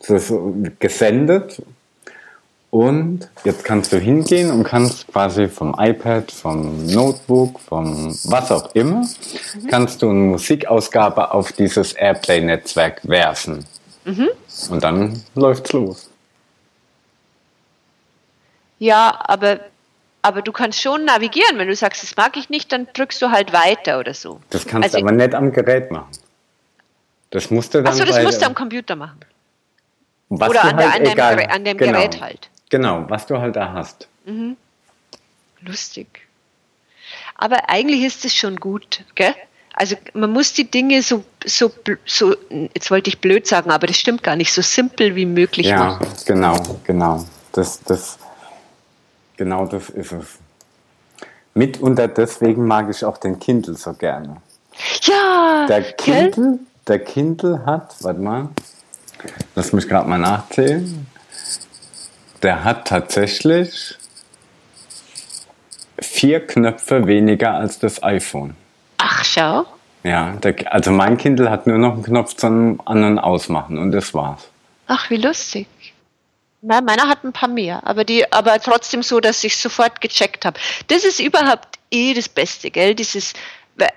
Das 0.00 0.30
ist 0.30 0.80
gesendet. 0.80 1.62
Und 2.72 3.28
jetzt 3.44 3.64
kannst 3.64 3.92
du 3.92 3.98
hingehen 3.98 4.50
und 4.50 4.64
kannst 4.64 5.06
quasi 5.08 5.46
vom 5.46 5.76
iPad, 5.78 6.32
vom 6.32 6.86
Notebook, 6.86 7.60
vom 7.60 8.16
was 8.24 8.50
auch 8.50 8.74
immer, 8.74 9.02
mhm. 9.02 9.66
kannst 9.68 10.00
du 10.00 10.08
eine 10.08 10.18
Musikausgabe 10.18 11.32
auf 11.32 11.52
dieses 11.52 11.92
Airplay-Netzwerk 11.92 13.06
werfen. 13.06 13.66
Mhm. 14.06 14.30
Und 14.70 14.82
dann 14.82 15.22
läuft's 15.34 15.70
los. 15.74 16.08
Ja, 18.78 19.20
aber 19.22 19.60
aber 20.22 20.40
du 20.40 20.52
kannst 20.52 20.80
schon 20.80 21.04
navigieren. 21.04 21.58
Wenn 21.58 21.68
du 21.68 21.76
sagst, 21.76 22.02
das 22.02 22.16
mag 22.16 22.38
ich 22.38 22.48
nicht, 22.48 22.72
dann 22.72 22.88
drückst 22.94 23.20
du 23.20 23.30
halt 23.30 23.52
weiter 23.52 23.98
oder 23.98 24.14
so. 24.14 24.40
Das 24.48 24.66
kannst 24.66 24.86
also, 24.86 24.98
du 24.98 25.04
aber 25.04 25.12
nicht 25.12 25.34
am 25.34 25.52
Gerät 25.52 25.90
machen. 25.90 26.12
Das 27.28 27.50
musst 27.50 27.74
du 27.74 27.82
dann. 27.82 27.92
Achso, 27.92 28.06
das 28.06 28.22
musst 28.22 28.40
du 28.40 28.46
am 28.46 28.54
Computer 28.54 28.96
machen. 28.96 29.20
oder 30.30 30.64
an, 30.64 30.76
halt, 30.78 31.06
der, 31.06 31.26
an, 31.26 31.36
dem, 31.36 31.50
an 31.50 31.64
dem 31.66 31.76
genau, 31.76 31.92
Gerät 31.98 32.18
halt. 32.22 32.48
Genau, 32.72 33.04
was 33.08 33.26
du 33.26 33.38
halt 33.38 33.54
da 33.54 33.72
hast. 33.72 34.08
Mhm. 34.24 34.56
Lustig. 35.60 36.22
Aber 37.36 37.68
eigentlich 37.68 38.02
ist 38.02 38.24
es 38.24 38.34
schon 38.34 38.56
gut, 38.56 39.04
gell? 39.14 39.34
Also 39.74 39.96
man 40.14 40.32
muss 40.32 40.52
die 40.52 40.70
Dinge 40.70 41.02
so, 41.02 41.24
so, 41.44 41.70
so, 42.04 42.34
jetzt 42.74 42.90
wollte 42.90 43.08
ich 43.08 43.20
blöd 43.20 43.46
sagen, 43.46 43.70
aber 43.70 43.86
das 43.86 43.96
stimmt 43.96 44.22
gar 44.22 44.36
nicht, 44.36 44.52
so 44.52 44.62
simpel 44.62 45.14
wie 45.14 45.26
möglich 45.26 45.68
ja, 45.68 45.76
machen. 45.76 46.06
Ja, 46.06 46.34
genau, 46.34 46.78
genau. 46.84 47.24
Das, 47.52 47.80
das, 47.82 48.18
Genau 49.36 49.66
das 49.66 49.90
ist 49.90 50.12
es. 50.12 50.38
Mitunter 51.54 52.08
deswegen 52.08 52.66
mag 52.66 52.88
ich 52.88 53.04
auch 53.04 53.18
den 53.18 53.38
Kindle 53.38 53.74
so 53.74 53.92
gerne. 53.92 54.36
Ja! 55.02 55.66
Der 55.68 55.82
Kindle, 55.82 56.60
der 56.86 56.98
Kindle 57.00 57.64
hat, 57.66 57.94
warte 58.00 58.20
mal, 58.20 58.48
lass 59.54 59.72
mich 59.72 59.88
gerade 59.88 60.08
mal 60.08 60.18
nachzählen. 60.18 61.06
Der 62.42 62.64
hat 62.64 62.88
tatsächlich 62.88 63.96
vier 66.00 66.46
Knöpfe 66.46 67.06
weniger 67.06 67.54
als 67.54 67.78
das 67.78 68.02
iPhone. 68.02 68.56
Ach, 68.98 69.24
schau. 69.24 69.64
Ja, 70.02 70.32
der, 70.42 70.72
also 70.72 70.90
mein 70.90 71.16
Kindle 71.16 71.50
hat 71.50 71.66
nur 71.66 71.78
noch 71.78 71.94
einen 71.94 72.02
Knopf 72.02 72.34
zum 72.34 72.80
An- 72.84 73.04
und 73.04 73.18
Ausmachen 73.18 73.78
und 73.78 73.92
das 73.92 74.12
war's. 74.14 74.48
Ach, 74.88 75.08
wie 75.10 75.16
lustig. 75.16 75.68
Nein, 76.60 76.84
meiner 76.84 77.08
hat 77.08 77.24
ein 77.24 77.32
paar 77.32 77.48
mehr, 77.48 77.86
aber 77.86 78.04
die, 78.04 78.30
aber 78.32 78.58
trotzdem 78.60 79.02
so, 79.02 79.20
dass 79.20 79.42
ich 79.42 79.56
sofort 79.56 80.00
gecheckt 80.00 80.44
habe. 80.44 80.58
Das 80.88 81.04
ist 81.04 81.20
überhaupt 81.20 81.78
eh 81.90 82.14
das 82.14 82.28
Beste, 82.28 82.70
gell? 82.70 82.94
Dieses, 82.94 83.32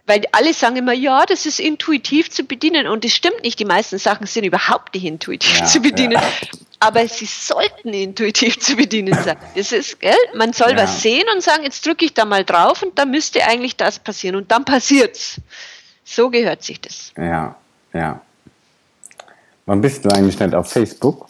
weil 0.06 0.24
alle 0.32 0.54
sagen 0.54 0.76
immer, 0.76 0.94
ja, 0.94 1.26
das 1.26 1.46
ist 1.46 1.60
intuitiv 1.60 2.32
zu 2.32 2.44
bedienen 2.44 2.88
und 2.88 3.04
das 3.04 3.12
stimmt 3.12 3.44
nicht. 3.44 3.60
Die 3.60 3.66
meisten 3.66 3.98
Sachen 3.98 4.26
sind 4.26 4.46
überhaupt 4.46 4.94
nicht 4.94 5.06
intuitiv 5.06 5.60
ja, 5.60 5.66
zu 5.66 5.80
bedienen. 5.80 6.14
Ja. 6.14 6.24
Aber 6.86 7.08
sie 7.08 7.26
sollten 7.26 7.94
intuitiv 7.94 8.60
zu 8.60 8.76
bedienen 8.76 9.14
sein. 9.24 9.38
Das 9.56 9.72
ist, 9.72 10.00
gell? 10.00 10.16
Man 10.34 10.54
soll 10.54 10.72
ja. 10.72 10.78
was 10.78 11.02
sehen 11.02 11.26
und 11.34 11.42
sagen, 11.42 11.64
jetzt 11.64 11.86
drücke 11.86 12.06
ich 12.06 12.14
da 12.14 12.26
mal 12.26 12.44
drauf 12.44 12.84
und 12.84 12.98
da 12.98 13.06
müsste 13.06 13.44
eigentlich 13.44 13.76
das 13.76 14.00
passieren 14.00 14.36
und 14.36 14.52
dann 14.52 14.66
passiert's. 14.66 15.42
So 16.04 16.30
gehört 16.30 16.64
sich 16.64 16.80
das. 16.80 17.12
Ja, 17.18 17.56
ja. 17.94 18.22
Wann 19.66 19.82
bist 19.82 20.06
du 20.06 20.10
eigentlich 20.10 20.40
nicht 20.40 20.54
auf 20.54 20.72
Facebook? 20.72 21.28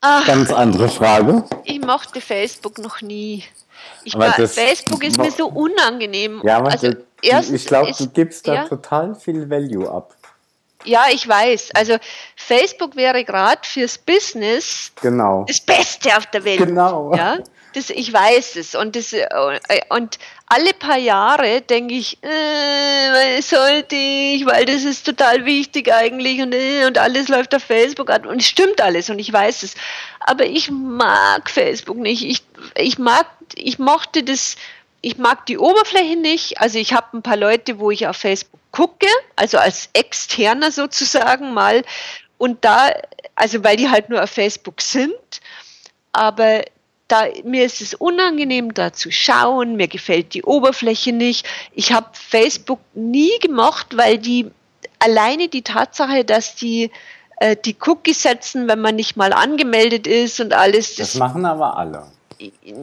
Ach, 0.00 0.26
Ganz 0.26 0.50
andere 0.50 0.88
Frage. 0.88 1.44
Ich 1.64 1.80
mochte 1.80 2.20
Facebook 2.20 2.78
noch 2.78 3.00
nie. 3.00 3.44
Ich 4.04 4.14
war, 4.14 4.32
Facebook 4.32 5.04
ist 5.04 5.18
mir 5.18 5.30
so 5.30 5.48
unangenehm. 5.48 6.40
Ja, 6.44 6.58
aber 6.58 6.72
also, 6.72 6.92
das, 7.22 7.50
ich 7.50 7.66
glaube, 7.66 7.92
du 7.96 8.08
gibst 8.08 8.46
da 8.46 8.54
ja? 8.54 8.64
total 8.64 9.14
viel 9.14 9.48
Value 9.48 9.88
ab. 9.88 10.15
Ja, 10.86 11.06
ich 11.12 11.26
weiß. 11.26 11.70
Also 11.74 11.96
Facebook 12.36 12.96
wäre 12.96 13.24
gerade 13.24 13.60
fürs 13.64 13.98
Business 13.98 14.92
genau. 15.00 15.44
das 15.46 15.60
Beste 15.60 16.16
auf 16.16 16.26
der 16.26 16.44
Welt. 16.44 16.58
Genau. 16.58 17.14
Ja? 17.14 17.38
Das, 17.74 17.90
ich 17.90 18.10
weiß 18.10 18.56
es. 18.56 18.74
Und, 18.74 18.96
das, 18.96 19.12
äh, 19.12 19.26
und 19.90 20.18
alle 20.46 20.72
paar 20.72 20.96
Jahre 20.96 21.60
denke 21.60 21.94
ich, 21.94 22.18
äh, 22.22 23.40
sollte 23.42 23.96
ich, 23.96 24.46
weil 24.46 24.64
das 24.64 24.84
ist 24.84 25.04
total 25.04 25.44
wichtig 25.44 25.92
eigentlich 25.92 26.40
und, 26.40 26.54
äh, 26.54 26.86
und 26.86 26.98
alles 26.98 27.28
läuft 27.28 27.54
auf 27.54 27.62
Facebook 27.62 28.10
an 28.10 28.24
und 28.26 28.40
es 28.40 28.46
stimmt 28.46 28.80
alles 28.80 29.10
und 29.10 29.18
ich 29.18 29.30
weiß 29.30 29.64
es. 29.64 29.74
Aber 30.20 30.46
ich 30.46 30.70
mag 30.70 31.50
Facebook 31.50 31.98
nicht. 31.98 32.24
Ich, 32.24 32.42
ich 32.76 32.98
mag, 32.98 33.26
ich 33.54 33.78
mochte 33.78 34.22
das, 34.22 34.56
ich 35.00 35.18
mag 35.18 35.46
die 35.46 35.58
Oberfläche 35.58 36.16
nicht. 36.16 36.60
Also 36.60 36.78
ich 36.78 36.92
habe 36.92 37.16
ein 37.16 37.22
paar 37.22 37.36
Leute, 37.36 37.78
wo 37.78 37.90
ich 37.90 38.06
auf 38.06 38.16
Facebook 38.16 38.60
gucke, 38.72 39.06
also 39.36 39.58
als 39.58 39.88
Externer 39.92 40.70
sozusagen 40.70 41.54
mal. 41.54 41.82
Und 42.38 42.64
da, 42.64 42.90
also 43.34 43.64
weil 43.64 43.76
die 43.76 43.88
halt 43.88 44.08
nur 44.08 44.22
auf 44.22 44.30
Facebook 44.30 44.80
sind, 44.80 45.40
aber 46.12 46.62
da, 47.08 47.26
mir 47.44 47.64
ist 47.64 47.80
es 47.80 47.94
unangenehm, 47.94 48.74
da 48.74 48.92
zu 48.92 49.12
schauen, 49.12 49.76
mir 49.76 49.88
gefällt 49.88 50.34
die 50.34 50.42
Oberfläche 50.42 51.12
nicht. 51.12 51.46
Ich 51.72 51.92
habe 51.92 52.08
Facebook 52.12 52.80
nie 52.94 53.38
gemocht, 53.40 53.96
weil 53.96 54.18
die 54.18 54.50
alleine 54.98 55.48
die 55.48 55.62
Tatsache, 55.62 56.24
dass 56.24 56.56
die 56.56 56.90
äh, 57.38 57.56
die 57.56 57.76
Cookies 57.86 58.22
setzen, 58.22 58.66
wenn 58.66 58.80
man 58.80 58.96
nicht 58.96 59.16
mal 59.16 59.32
angemeldet 59.32 60.06
ist 60.06 60.40
und 60.40 60.52
alles. 60.52 60.96
Das, 60.96 61.12
das 61.12 61.14
machen 61.16 61.44
aber 61.44 61.76
alle. 61.76 62.06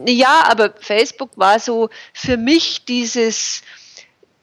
Ja, 0.06 0.44
aber 0.48 0.72
Facebook 0.80 1.30
war 1.36 1.58
so 1.58 1.90
für 2.12 2.36
mich 2.36 2.84
dieses, 2.84 3.62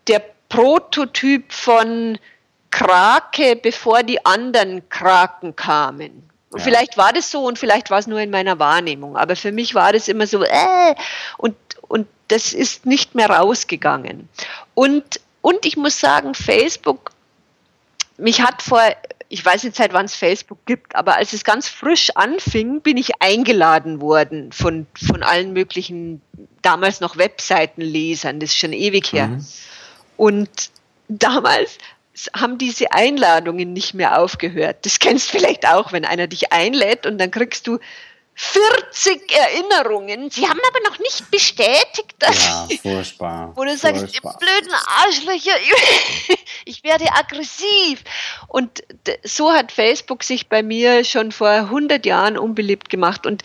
der 0.07 0.22
Prototyp 0.49 1.51
von 1.51 2.18
Krake, 2.72 3.55
bevor 3.55 4.03
die 4.03 4.26
anderen 4.26 4.88
Kraken 4.89 5.55
kamen. 5.55 6.30
Und 6.51 6.59
ja. 6.59 6.66
vielleicht 6.66 6.97
war 6.97 7.14
das 7.14 7.32
so 7.32 7.45
und 7.45 7.57
vielleicht 7.57 7.89
war 7.89 7.99
es 7.99 8.07
nur 8.07 8.20
in 8.20 8.30
meiner 8.30 8.59
Wahrnehmung. 8.59 9.16
Aber 9.18 9.36
für 9.36 9.51
mich 9.51 9.76
war 9.76 9.93
das 9.93 10.07
immer 10.07 10.28
so, 10.28 10.43
äh, 10.43 10.95
und, 11.38 11.55
und 11.88 12.07
das 12.28 12.53
ist 12.53 12.86
nicht 12.86 13.16
mehr 13.16 13.30
rausgegangen. 13.30 14.28
Und, 14.74 15.22
und 15.41 15.66
ich 15.66 15.78
muss 15.78 15.99
sagen, 15.99 16.34
Facebook, 16.34 17.12
mich 18.18 18.41
hat 18.41 18.62
vor, 18.62 18.82
ich 19.32 19.45
weiß 19.45 19.63
nicht 19.63 19.77
seit 19.77 19.93
wann 19.93 20.05
es 20.05 20.15
Facebook 20.15 20.65
gibt, 20.65 20.93
aber 20.93 21.15
als 21.15 21.32
es 21.32 21.45
ganz 21.45 21.69
frisch 21.69 22.09
anfing, 22.15 22.82
bin 22.82 22.97
ich 22.97 23.21
eingeladen 23.21 24.01
worden 24.01 24.51
von, 24.51 24.88
von 25.07 25.23
allen 25.23 25.53
möglichen, 25.53 26.21
damals 26.61 26.99
noch 26.99 27.17
Webseitenlesern, 27.17 28.41
das 28.41 28.49
ist 28.49 28.57
schon 28.57 28.73
ewig 28.73 29.13
her. 29.13 29.27
Mhm. 29.27 29.45
Und 30.17 30.49
damals 31.07 31.77
haben 32.36 32.57
diese 32.57 32.91
Einladungen 32.91 33.71
nicht 33.71 33.93
mehr 33.93 34.19
aufgehört. 34.19 34.86
Das 34.86 34.99
kennst 34.99 35.29
du 35.29 35.38
vielleicht 35.38 35.65
auch, 35.65 35.93
wenn 35.93 36.03
einer 36.03 36.27
dich 36.27 36.51
einlädt 36.51 37.05
und 37.05 37.17
dann 37.17 37.32
kriegst 37.32 37.67
du 37.67 37.79
40 38.36 39.32
Erinnerungen. 39.32 40.29
Sie 40.32 40.47
haben 40.47 40.59
aber 40.69 40.89
noch 40.89 40.99
nicht 40.99 41.29
bestätigt, 41.29 42.15
dass. 42.19 42.45
Ja, 42.45 42.67
furchtbar. 42.82 43.51
Wo 43.55 43.63
du 43.63 43.77
sagst, 43.77 44.13
ihr 44.13 44.21
blöden 44.21 44.73
Arschlöcher, 45.03 45.57
ich 46.65 46.84
werde 46.84 47.05
aggressiv. 47.13 48.03
Und 48.47 48.84
so 49.23 49.51
hat 49.51 49.71
Facebook 49.71 50.23
sich 50.23 50.47
bei 50.47 50.63
mir 50.63 51.03
schon 51.03 51.32
vor 51.32 51.49
100 51.49 52.05
Jahren 52.05 52.38
unbeliebt 52.38 52.89
gemacht. 52.89 53.25
Und 53.25 53.43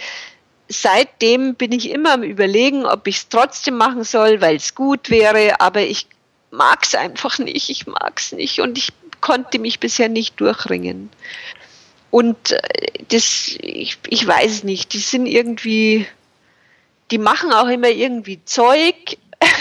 seitdem 0.68 1.56
bin 1.56 1.72
ich 1.72 1.90
immer 1.90 2.14
am 2.14 2.22
Überlegen, 2.22 2.86
ob 2.86 3.06
ich 3.06 3.16
es 3.16 3.28
trotzdem 3.28 3.76
machen 3.76 4.04
soll, 4.04 4.40
weil 4.40 4.56
es 4.56 4.74
gut 4.74 5.10
wäre. 5.10 5.60
Aber 5.60 5.82
ich 5.82 6.06
mag 6.50 6.84
es 6.84 6.94
einfach 6.94 7.38
nicht. 7.38 7.68
Ich 7.68 7.86
mag 7.86 8.18
es 8.18 8.32
nicht 8.32 8.60
und 8.60 8.78
ich 8.78 8.92
konnte 9.20 9.58
mich 9.58 9.80
bisher 9.80 10.08
nicht 10.08 10.40
durchringen. 10.40 11.10
Und 12.10 12.52
äh, 12.52 12.58
das, 13.08 13.56
ich, 13.60 13.98
ich 14.08 14.26
weiß 14.26 14.64
nicht, 14.64 14.92
die 14.92 14.98
sind 14.98 15.26
irgendwie, 15.26 16.06
die 17.10 17.18
machen 17.18 17.52
auch 17.52 17.68
immer 17.68 17.88
irgendwie 17.88 18.44
Zeug, 18.44 18.94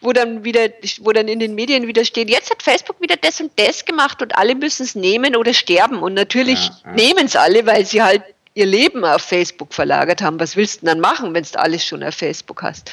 wo 0.00 0.12
dann 0.12 0.44
wieder, 0.44 0.68
wo 1.00 1.12
dann 1.12 1.28
in 1.28 1.40
den 1.40 1.54
Medien 1.54 1.86
wieder 1.86 2.04
steht, 2.04 2.30
jetzt 2.30 2.50
hat 2.50 2.62
Facebook 2.62 3.00
wieder 3.00 3.16
das 3.16 3.40
und 3.40 3.52
das 3.56 3.84
gemacht 3.84 4.22
und 4.22 4.36
alle 4.36 4.54
müssen 4.54 4.84
es 4.84 4.94
nehmen 4.94 5.36
oder 5.36 5.54
sterben. 5.54 5.98
Und 5.98 6.14
natürlich 6.14 6.66
ja, 6.66 6.80
ja. 6.84 6.92
nehmen 6.92 7.26
es 7.26 7.36
alle, 7.36 7.66
weil 7.66 7.84
sie 7.86 8.02
halt 8.02 8.22
ihr 8.54 8.66
Leben 8.66 9.04
auf 9.04 9.22
Facebook 9.22 9.74
verlagert 9.74 10.22
haben. 10.22 10.38
Was 10.40 10.56
willst 10.56 10.82
du 10.82 10.86
dann 10.86 11.00
machen, 11.00 11.34
wenn 11.34 11.42
du 11.42 11.58
alles 11.58 11.84
schon 11.84 12.02
auf 12.02 12.14
Facebook 12.14 12.62
hast? 12.62 12.92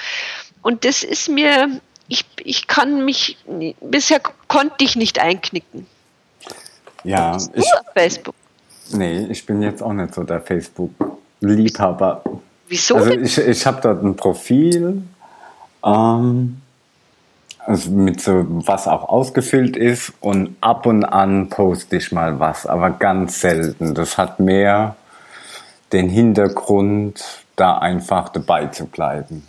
Und 0.62 0.86
das 0.86 1.04
ist 1.04 1.30
mir, 1.30 1.82
ich, 2.08 2.26
ich 2.44 2.68
kann 2.68 3.06
mich, 3.06 3.38
bisher 3.82 4.22
konnte 4.48 4.84
ich 4.84 4.96
nicht 4.96 5.20
einknicken. 5.20 5.88
Ja, 7.04 7.38
ich, 7.54 7.66
Facebook. 7.94 8.36
Nee, 8.94 9.28
ich 9.30 9.46
bin 9.46 9.62
jetzt 9.62 9.82
auch 9.82 9.94
nicht 9.94 10.14
so 10.14 10.24
der 10.24 10.42
Facebook-Liebhaber. 10.42 12.24
Wieso? 12.68 12.96
Also 12.96 13.12
ich, 13.12 13.38
ich 13.38 13.66
habe 13.66 13.82
dort 13.82 14.04
ein 14.04 14.16
Profil, 14.16 15.04
ähm, 15.86 16.62
also 17.60 17.92
mit 17.92 18.22
so, 18.22 18.46
was 18.48 18.88
auch 18.88 19.10
ausgefüllt 19.10 19.76
ist 19.76 20.14
und 20.20 20.56
ab 20.62 20.86
und 20.86 21.04
an 21.06 21.50
poste 21.50 21.98
ich 21.98 22.12
mal 22.12 22.40
was, 22.40 22.66
aber 22.66 22.92
ganz 22.92 23.42
selten. 23.42 23.94
Das 23.94 24.18
hat 24.18 24.40
mehr 24.40 24.96
den 25.92 26.10
Hintergrund, 26.10 27.24
da 27.56 27.78
einfach 27.78 28.30
dabei 28.30 28.68
zu 28.68 28.86
bleiben. 28.86 29.46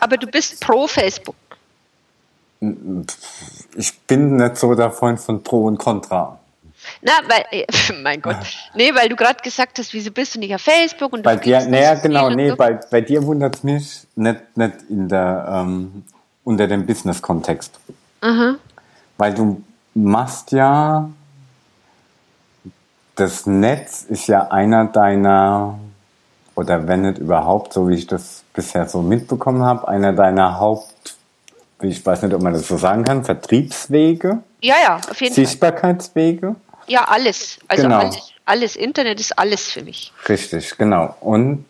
Aber 0.00 0.16
du 0.16 0.26
bist 0.26 0.60
pro 0.60 0.86
Facebook 0.86 1.36
ich 3.76 3.98
bin 4.00 4.36
nicht 4.36 4.56
so 4.56 4.74
der 4.74 4.90
Freund 4.90 5.20
von 5.20 5.42
Pro 5.42 5.66
und 5.66 5.78
Contra. 5.78 6.38
Na, 7.02 7.12
weil, 7.28 7.66
mein 8.02 8.20
Gott. 8.20 8.36
Nee, 8.74 8.94
weil 8.94 9.08
du 9.08 9.16
gerade 9.16 9.40
gesagt 9.42 9.78
hast, 9.78 9.92
wieso 9.92 10.10
bist 10.10 10.34
du 10.34 10.38
nicht 10.38 10.54
auf 10.54 10.62
Facebook 10.62 11.12
und 11.12 11.22
Bei 11.22 11.36
dir, 11.36 11.64
nee, 11.66 11.84
genau, 12.02 12.30
nee, 12.30 12.50
so. 12.50 12.56
bei, 12.56 12.78
bei 12.90 13.00
dir 13.00 13.24
wundert 13.24 13.56
es 13.56 13.64
mich 13.64 14.06
nicht, 14.16 14.56
nicht 14.56 14.74
in 14.88 15.08
der, 15.08 15.46
ähm, 15.48 16.04
unter 16.44 16.66
dem 16.66 16.86
Business-Kontext. 16.86 17.78
Mhm. 18.22 18.58
Weil 19.18 19.34
du 19.34 19.62
machst 19.94 20.52
ja, 20.52 21.08
das 23.14 23.46
Netz 23.46 24.02
ist 24.02 24.26
ja 24.26 24.48
einer 24.50 24.86
deiner, 24.86 25.78
oder 26.54 26.86
wenn 26.86 27.02
nicht 27.02 27.18
überhaupt, 27.18 27.72
so 27.72 27.88
wie 27.88 27.94
ich 27.94 28.06
das 28.06 28.44
bisher 28.52 28.88
so 28.88 29.02
mitbekommen 29.02 29.62
habe, 29.62 29.88
einer 29.88 30.12
deiner 30.12 30.58
Haupt 30.58 31.16
ich 31.82 32.04
weiß 32.04 32.22
nicht, 32.22 32.34
ob 32.34 32.42
man 32.42 32.52
das 32.52 32.66
so 32.66 32.76
sagen 32.76 33.04
kann, 33.04 33.24
Vertriebswege? 33.24 34.38
Ja, 34.62 34.74
ja, 34.82 34.96
auf 34.96 35.20
jeden 35.20 35.34
Sichtbarkeitswege? 35.34 36.46
Fall. 36.46 36.56
Ja, 36.86 37.04
alles. 37.04 37.58
Also 37.68 37.84
genau. 37.84 37.98
alles, 37.98 38.32
alles. 38.44 38.76
Internet 38.76 39.20
ist 39.20 39.38
alles 39.38 39.68
für 39.68 39.82
mich. 39.82 40.12
Richtig, 40.28 40.76
genau. 40.78 41.14
Und 41.20 41.64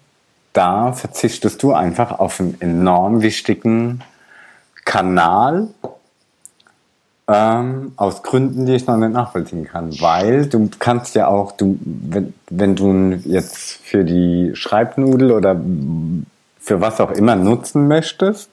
da 0.52 0.92
verzichtest 0.92 1.62
du 1.62 1.72
einfach 1.72 2.18
auf 2.18 2.40
einen 2.40 2.60
enorm 2.60 3.22
wichtigen 3.22 4.02
Kanal, 4.84 5.68
ähm, 7.28 7.92
aus 7.96 8.22
Gründen, 8.22 8.66
die 8.66 8.74
ich 8.74 8.86
noch 8.86 8.96
nicht 8.96 9.12
nachvollziehen 9.12 9.66
kann. 9.66 10.00
Weil 10.00 10.46
du 10.46 10.70
kannst 10.78 11.14
ja 11.16 11.26
auch, 11.26 11.52
du, 11.52 11.78
wenn, 11.82 12.34
wenn 12.48 12.76
du 12.76 13.20
jetzt 13.24 13.80
für 13.82 14.04
die 14.04 14.52
Schreibnudel 14.54 15.32
oder 15.32 15.60
für 16.60 16.80
was 16.80 17.00
auch 17.00 17.10
immer 17.10 17.34
nutzen 17.34 17.88
möchtest, 17.88 18.48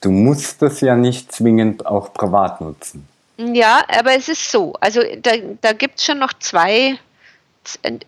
Du 0.00 0.10
musst 0.10 0.62
es 0.62 0.80
ja 0.80 0.96
nicht 0.96 1.32
zwingend 1.32 1.86
auch 1.86 2.12
privat 2.12 2.60
nutzen. 2.60 3.08
Ja, 3.40 3.84
aber 3.88 4.14
es 4.14 4.28
ist 4.28 4.50
so. 4.50 4.72
Also 4.80 5.00
da, 5.22 5.32
da 5.60 5.72
gibt 5.72 5.98
es 6.00 6.04
schon 6.04 6.18
noch 6.18 6.32
zwei, 6.34 6.98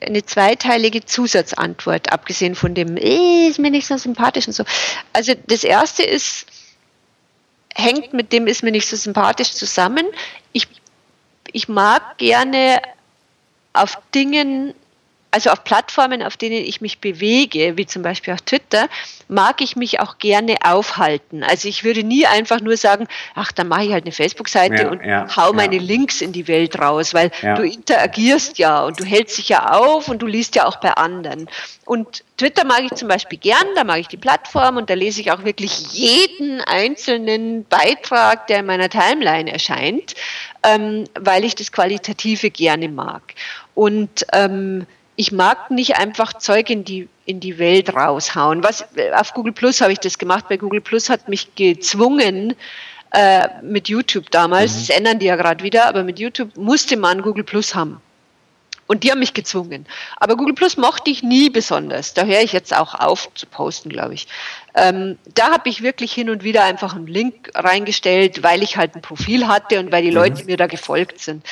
eine 0.01 0.25
zweiteilige 0.25 1.05
Zusatzantwort, 1.05 2.13
abgesehen 2.13 2.57
von 2.57 2.75
dem, 2.75 2.97
eh, 2.97 3.47
ist 3.49 3.61
mir 3.61 3.71
nicht 3.71 3.87
so 3.87 3.97
sympathisch 3.97 4.49
und 4.49 4.55
so. 4.55 4.65
Also 5.13 5.35
das 5.47 5.63
erste 5.63 6.03
ist, 6.03 6.47
hängt 7.75 8.13
mit 8.13 8.33
dem, 8.33 8.49
ist 8.49 8.65
mir 8.65 8.73
nicht 8.73 8.89
so 8.89 8.97
sympathisch 8.97 9.53
zusammen. 9.53 10.07
Ich, 10.53 10.67
ich 11.53 11.69
mag 11.69 12.19
gerne 12.19 12.83
auf 13.73 13.99
Dingen 14.15 14.75
also 15.31 15.51
auf 15.51 15.65
Plattformen, 15.65 16.23
auf 16.23 16.37
denen 16.37 16.65
ich 16.65 16.81
mich 16.81 16.99
bewege, 16.99 17.77
wie 17.77 17.87
zum 17.87 18.03
Beispiel 18.03 18.35
auf 18.35 18.43
Twitter, 18.43 18.89
mag 19.29 19.61
ich 19.61 19.77
mich 19.77 20.01
auch 20.01 20.19
gerne 20.19 20.57
aufhalten. 20.65 21.45
Also 21.45 21.69
ich 21.69 21.85
würde 21.85 22.03
nie 22.03 22.27
einfach 22.27 22.61
nur 22.61 22.77
sagen, 22.77 23.07
ach, 23.35 23.53
dann 23.53 23.69
mache 23.69 23.85
ich 23.85 23.93
halt 23.93 24.05
eine 24.05 24.13
Facebook-Seite 24.13 24.83
ja, 24.83 24.91
und 24.91 25.05
ja, 25.05 25.37
hau 25.37 25.53
meine 25.53 25.77
ja. 25.77 25.83
Links 25.83 26.21
in 26.21 26.33
die 26.33 26.49
Welt 26.49 26.79
raus, 26.81 27.15
weil 27.15 27.31
du 27.57 27.63
interagierst 27.63 28.59
ja 28.59 28.83
und 28.85 28.99
du 28.99 29.05
hältst 29.05 29.39
dich 29.39 29.51
ja 29.51 29.73
auf 29.73 30.09
und 30.09 30.21
du 30.21 30.27
liest 30.27 30.57
ja 30.57 30.67
auch 30.67 30.77
bei 30.77 30.93
anderen. 30.93 31.49
Und 31.87 32.25
Twitter 32.37 32.65
mag 32.65 32.83
ich 32.83 32.95
zum 32.95 33.09
Beispiel 33.09 33.39
gern, 33.39 33.67
da 33.77 33.85
mag 33.85 34.01
ich 34.01 34.09
die 34.09 34.17
Plattform 34.17 34.77
und 34.79 34.91
da 34.91 34.95
lese 34.95 35.21
ich 35.21 35.31
auch 35.31 35.45
wirklich 35.45 35.93
jeden 35.93 36.61
einzelnen 36.63 37.65
Beitrag, 37.67 38.47
der 38.49 38.61
in 38.61 38.67
meiner 38.67 38.89
Timeline 38.89 39.53
erscheint, 39.53 40.15
ähm, 40.65 41.05
weil 41.19 41.45
ich 41.45 41.55
das 41.55 41.71
Qualitative 41.71 42.51
gerne 42.51 42.89
mag. 42.89 43.23
Und 43.75 44.27
ähm, 44.33 44.87
ich 45.17 45.33
mag 45.33 45.71
nicht 45.71 45.97
einfach 45.97 46.35
Zeug 46.35 46.71
in 46.71 46.85
die, 46.85 47.09
in 47.27 47.41
die 47.41 47.59
Welt 47.59 47.95
raushauen. 47.95 48.63
Was, 48.65 48.85
auf 49.15 49.35
Google 49.35 49.53
Plus 49.53 49.81
habe 49.81 49.93
ich 49.93 49.99
das 49.99 50.19
gemacht, 50.19 50.47
weil 50.49 50.59
Google 50.59 50.81
Plus 50.81 51.11
hat 51.11 51.29
mich 51.29 51.55
gezwungen, 51.55 52.55
äh, 53.13 53.49
mit 53.63 53.89
YouTube 53.89 54.31
damals, 54.31 54.73
mhm. 54.75 54.79
das 54.79 54.91
ändern 54.91 55.19
die 55.19 55.27
ja 55.27 55.37
gerade 55.37 55.65
wieder, 55.65 55.87
aber 55.87 56.05
mit 56.05 56.19
YouTube 56.19 56.57
musste 56.57 56.97
man 56.97 57.23
Google 57.23 57.45
Plus 57.45 57.75
haben. 57.75 58.01
Und 58.87 59.05
die 59.05 59.13
haben 59.13 59.21
mich 59.21 59.35
gezwungen. 59.35 59.87
Aber 60.17 60.37
Google 60.37 60.55
Plus 60.55 60.77
mochte 60.77 61.11
ich 61.11 61.23
nie 61.23 61.49
besonders. 61.49 62.13
Da 62.13 62.25
höre 62.25 62.41
ich 62.41 62.53
jetzt 62.53 62.77
auch 62.77 62.95
auf 62.97 63.33
zu 63.35 63.47
posten, 63.47 63.89
glaube 63.89 64.15
ich. 64.15 64.27
Ähm, 64.75 65.17
da 65.33 65.53
habe 65.53 65.69
ich 65.69 65.83
wirklich 65.83 66.13
hin 66.13 66.29
und 66.29 66.43
wieder 66.43 66.65
einfach 66.65 66.97
einen 66.97 67.07
Link 67.07 67.53
reingestellt, 67.55 68.43
weil 68.43 68.65
ich 68.65 68.77
halt 68.77 68.97
ein 68.97 69.01
Profil 69.03 69.47
hatte 69.47 69.79
und 69.79 69.93
weil 69.93 70.03
die 70.03 70.09
mhm. 70.11 70.17
Leute 70.17 70.45
mir 70.45 70.57
da 70.57 70.67
gefolgt 70.67 71.21
sind. 71.21 71.47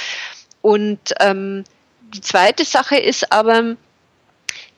Und 0.62 0.98
ähm, 1.20 1.62
die 2.14 2.20
zweite 2.20 2.64
Sache 2.64 2.96
ist 2.96 3.32
aber, 3.32 3.76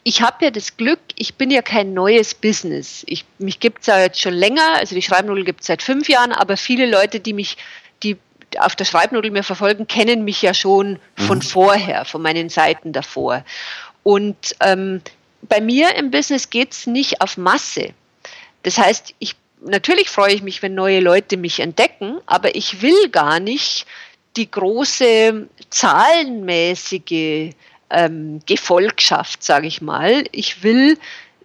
ich 0.03 0.23
habe 0.23 0.45
ja 0.45 0.51
das 0.51 0.77
Glück, 0.77 1.01
ich 1.17 1.35
bin 1.35 1.51
ja 1.51 1.63
kein 1.63 1.93
neues 1.93 2.35
Business. 2.35 3.05
Ich, 3.07 3.25
mich 3.39 3.61
gibt 3.61 3.81
es 3.81 3.87
ja 3.87 4.01
jetzt 4.01 4.21
schon 4.21 4.33
länger, 4.33 4.77
also 4.77 4.95
die 4.95 5.03
Schreibnudel 5.03 5.45
gibt 5.45 5.61
es 5.61 5.67
seit 5.67 5.83
fünf 5.83 6.09
Jahren, 6.09 6.33
aber 6.33 6.57
viele 6.57 6.87
Leute, 6.87 7.21
die 7.21 7.33
mich, 7.33 7.57
die 8.03 8.17
auf 8.59 8.75
der 8.75 8.85
Schreibnudel 8.85 9.31
mir 9.31 9.45
verfolgen, 9.45 9.87
kennen 9.87 10.25
mich 10.25 10.43
ja 10.43 10.55
schon 10.55 10.99
von 11.17 11.39
mhm. 11.39 11.43
vorher, 11.43 12.05
von 12.05 12.23
meinen 12.23 12.49
Seiten 12.49 12.93
davor. 12.93 13.45
Und 14.03 14.57
ähm, 14.61 15.03
bei 15.43 15.61
mir 15.61 15.95
im 15.97 16.11
Business 16.11 16.51
geht 16.51 16.73
es 16.73 16.87
nicht 16.87 17.21
auf 17.21 17.37
Masse. 17.37 17.93
Das 18.63 18.79
heißt, 18.79 19.15
ich, 19.19 19.37
natürlich 19.61 20.09
freue 20.09 20.33
ich 20.33 20.43
mich, 20.43 20.63
wenn 20.63 20.75
neue 20.75 21.01
Leute 21.01 21.37
mich 21.37 21.61
entdecken, 21.61 22.19
aber 22.27 22.55
ich 22.55 22.83
will 22.83 23.09
gar 23.11 23.39
nicht 23.41 23.87
die 24.37 24.51
große 24.51 25.49
zahlenmäßige 25.71 27.55
ähm, 27.91 28.41
Gefolgschaft, 28.47 29.43
sage 29.43 29.67
ich 29.67 29.81
mal. 29.81 30.25
Ich 30.33 30.63
will 30.63 30.99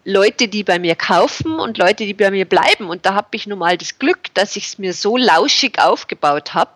Leute, 0.04 0.48
die 0.48 0.64
bei 0.64 0.78
mir 0.78 0.96
kaufen 0.96 1.60
und 1.60 1.80
Leute, 1.80 2.06
die 2.06 2.14
bei 2.14 2.30
mir 2.30 2.46
bleiben. 2.46 2.90
Und 2.90 3.06
da 3.06 3.16
habe 3.16 3.30
ich 3.32 3.48
nun 3.48 3.60
mal 3.60 3.78
das 3.78 3.98
Glück, 3.98 4.34
dass 4.36 4.56
ich 4.56 4.68
es 4.68 4.78
mir 4.78 4.94
so 4.94 5.18
lauschig 5.18 5.80
aufgebaut 5.80 6.54
habe, 6.54 6.72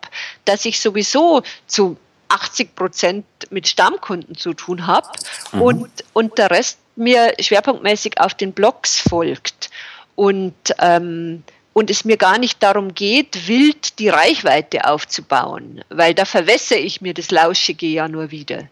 dass 0.45 0.66
ich 0.66 0.80
sowieso 0.80 1.43
zu 1.68 1.97
80 2.30 2.76
Prozent 2.76 3.26
mit 3.51 3.68
Stammkunden 3.68 4.36
zu 4.36 4.53
tun 4.53 4.88
habe 4.88 5.07
mhm. 5.51 5.62
und, 5.62 5.89
und 6.14 6.38
der 6.38 6.51
Rest 6.51 6.80
mir 6.95 7.34
schwerpunktmäßig 7.39 8.20
auf 8.20 8.34
den 8.34 8.51
Blogs 8.51 8.99
folgt. 8.99 9.70
Und, 10.16 10.55
ähm, 10.80 11.43
und 11.80 11.89
es 11.89 12.03
mir 12.03 12.17
gar 12.17 12.38
nicht 12.38 12.61
darum 12.61 12.93
geht, 12.93 13.47
wild 13.47 13.99
die 13.99 14.09
Reichweite 14.09 14.86
aufzubauen, 14.86 15.82
weil 15.88 16.13
da 16.13 16.25
verwässere 16.25 16.80
ich 16.80 16.99
mir 16.99 17.13
das 17.13 17.32
Lauschige 17.32 17.88
ja 17.88 18.09
nur 18.09 18.32
wieder. 18.32 18.67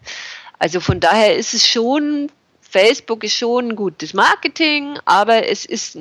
Also 0.58 0.80
von 0.80 1.00
daher 1.00 1.34
ist 1.34 1.54
es 1.54 1.66
schon 1.66 2.30
Facebook 2.60 3.24
ist 3.24 3.38
schon 3.38 3.76
gutes 3.76 4.12
Marketing, 4.12 4.98
aber 5.06 5.48
es 5.48 5.64
ist, 5.64 5.96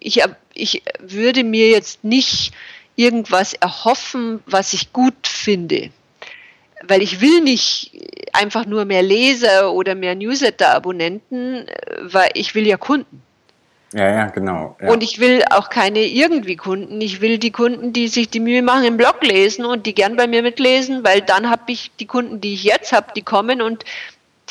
ich, 0.00 0.20
ich 0.54 0.82
würde 0.98 1.44
mir 1.44 1.70
jetzt 1.70 2.02
nicht 2.02 2.52
irgendwas 2.96 3.54
erhoffen, 3.54 4.40
was 4.46 4.72
ich 4.72 4.92
gut 4.92 5.28
finde. 5.28 5.90
Weil 6.82 7.00
ich 7.00 7.20
will 7.20 7.42
nicht 7.42 7.92
einfach 8.32 8.66
nur 8.66 8.84
mehr 8.86 9.02
Leser 9.02 9.72
oder 9.72 9.94
mehr 9.94 10.16
Newsletter-Abonnenten, 10.16 11.66
weil 12.02 12.30
ich 12.34 12.56
will 12.56 12.66
ja 12.66 12.76
Kunden. 12.76 13.22
Ja, 13.92 14.10
ja, 14.10 14.26
genau. 14.26 14.76
Ja. 14.80 14.90
Und 14.90 15.02
ich 15.02 15.20
will 15.20 15.44
auch 15.50 15.70
keine 15.70 16.00
irgendwie 16.00 16.56
Kunden. 16.56 17.00
Ich 17.00 17.20
will 17.20 17.38
die 17.38 17.52
Kunden, 17.52 17.92
die 17.92 18.08
sich 18.08 18.28
die 18.28 18.40
Mühe 18.40 18.62
machen, 18.62 18.84
im 18.84 18.96
Blog 18.96 19.22
lesen 19.22 19.64
und 19.64 19.86
die 19.86 19.94
gern 19.94 20.16
bei 20.16 20.26
mir 20.26 20.42
mitlesen, 20.42 21.04
weil 21.04 21.20
dann 21.20 21.48
habe 21.48 21.70
ich 21.70 21.92
die 22.00 22.06
Kunden, 22.06 22.40
die 22.40 22.54
ich 22.54 22.64
jetzt 22.64 22.92
habe, 22.92 23.12
die 23.14 23.22
kommen 23.22 23.62
und 23.62 23.84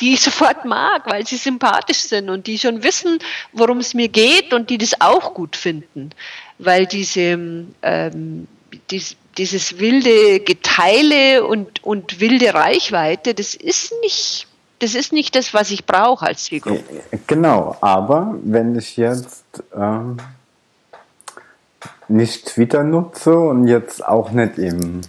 die 0.00 0.14
ich 0.14 0.20
sofort 0.22 0.64
mag, 0.64 1.02
weil 1.06 1.26
sie 1.26 1.36
sympathisch 1.36 1.98
sind 1.98 2.30
und 2.30 2.46
die 2.46 2.58
schon 2.58 2.82
wissen, 2.82 3.18
worum 3.52 3.78
es 3.78 3.92
mir 3.92 4.08
geht 4.08 4.54
und 4.54 4.70
die 4.70 4.78
das 4.78 5.00
auch 5.00 5.34
gut 5.34 5.56
finden. 5.56 6.10
Weil 6.58 6.86
diese, 6.86 7.38
ähm, 7.82 8.48
dies, 8.90 9.16
dieses 9.36 9.78
wilde 9.78 10.40
Geteile 10.40 11.44
und, 11.44 11.84
und 11.84 12.20
wilde 12.20 12.54
Reichweite, 12.54 13.34
das 13.34 13.54
ist 13.54 13.92
nicht, 14.02 14.46
das 14.84 14.94
ist 14.94 15.14
nicht 15.14 15.34
das, 15.34 15.54
was 15.54 15.70
ich 15.70 15.86
brauche 15.86 16.26
als 16.26 16.44
Zielgruppe. 16.44 16.84
Äh, 17.10 17.18
genau, 17.26 17.76
aber 17.80 18.34
wenn 18.44 18.76
ich 18.76 18.98
jetzt 18.98 19.44
ähm, 19.74 20.18
nicht 22.08 22.46
Twitter 22.46 22.84
nutze 22.84 23.36
und 23.36 23.66
jetzt 23.66 24.06
auch 24.06 24.30
nicht 24.30 24.58
im 24.58 25.00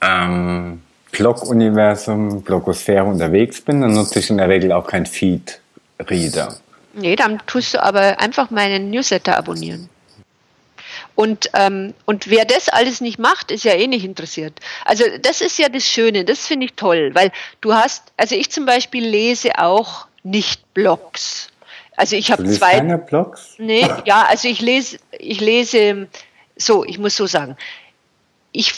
ähm, 0.00 0.80
Blog-Universum, 1.10 2.40
Blogosphäre 2.40 3.04
unterwegs 3.04 3.60
bin, 3.60 3.82
dann 3.82 3.92
nutze 3.92 4.20
ich 4.20 4.30
in 4.30 4.38
der 4.38 4.48
Regel 4.48 4.72
auch 4.72 4.86
kein 4.86 5.04
Feed-Reader. 5.04 6.56
Nee, 6.94 7.16
dann 7.16 7.40
tust 7.46 7.74
du 7.74 7.82
aber 7.82 8.20
einfach 8.20 8.50
meinen 8.50 8.90
Newsletter 8.90 9.36
abonnieren. 9.36 9.90
Und, 11.14 11.50
ähm, 11.54 11.94
und 12.06 12.30
wer 12.30 12.44
das 12.44 12.68
alles 12.68 13.00
nicht 13.00 13.18
macht, 13.18 13.50
ist 13.50 13.64
ja 13.64 13.74
eh 13.74 13.86
nicht 13.86 14.04
interessiert. 14.04 14.58
Also 14.84 15.04
das 15.20 15.40
ist 15.40 15.58
ja 15.58 15.68
das 15.68 15.84
Schöne, 15.84 16.24
das 16.24 16.46
finde 16.46 16.66
ich 16.66 16.74
toll, 16.74 17.10
weil 17.14 17.30
du 17.60 17.74
hast, 17.74 18.12
also 18.16 18.34
ich 18.34 18.50
zum 18.50 18.64
Beispiel 18.64 19.04
lese 19.04 19.58
auch 19.58 20.06
nicht 20.22 20.72
Blogs. 20.74 21.48
Also 21.96 22.16
ich 22.16 22.32
habe 22.32 22.44
zwei. 22.46 22.72
Keine 22.72 22.98
Blogs? 22.98 23.54
Nee, 23.58 23.86
ja, 24.06 24.24
also 24.24 24.48
ich 24.48 24.60
lese, 24.60 24.98
ich 25.18 25.40
lese, 25.40 26.08
so, 26.56 26.84
ich 26.84 26.98
muss 26.98 27.16
so 27.16 27.26
sagen, 27.26 27.56
ich 28.52 28.72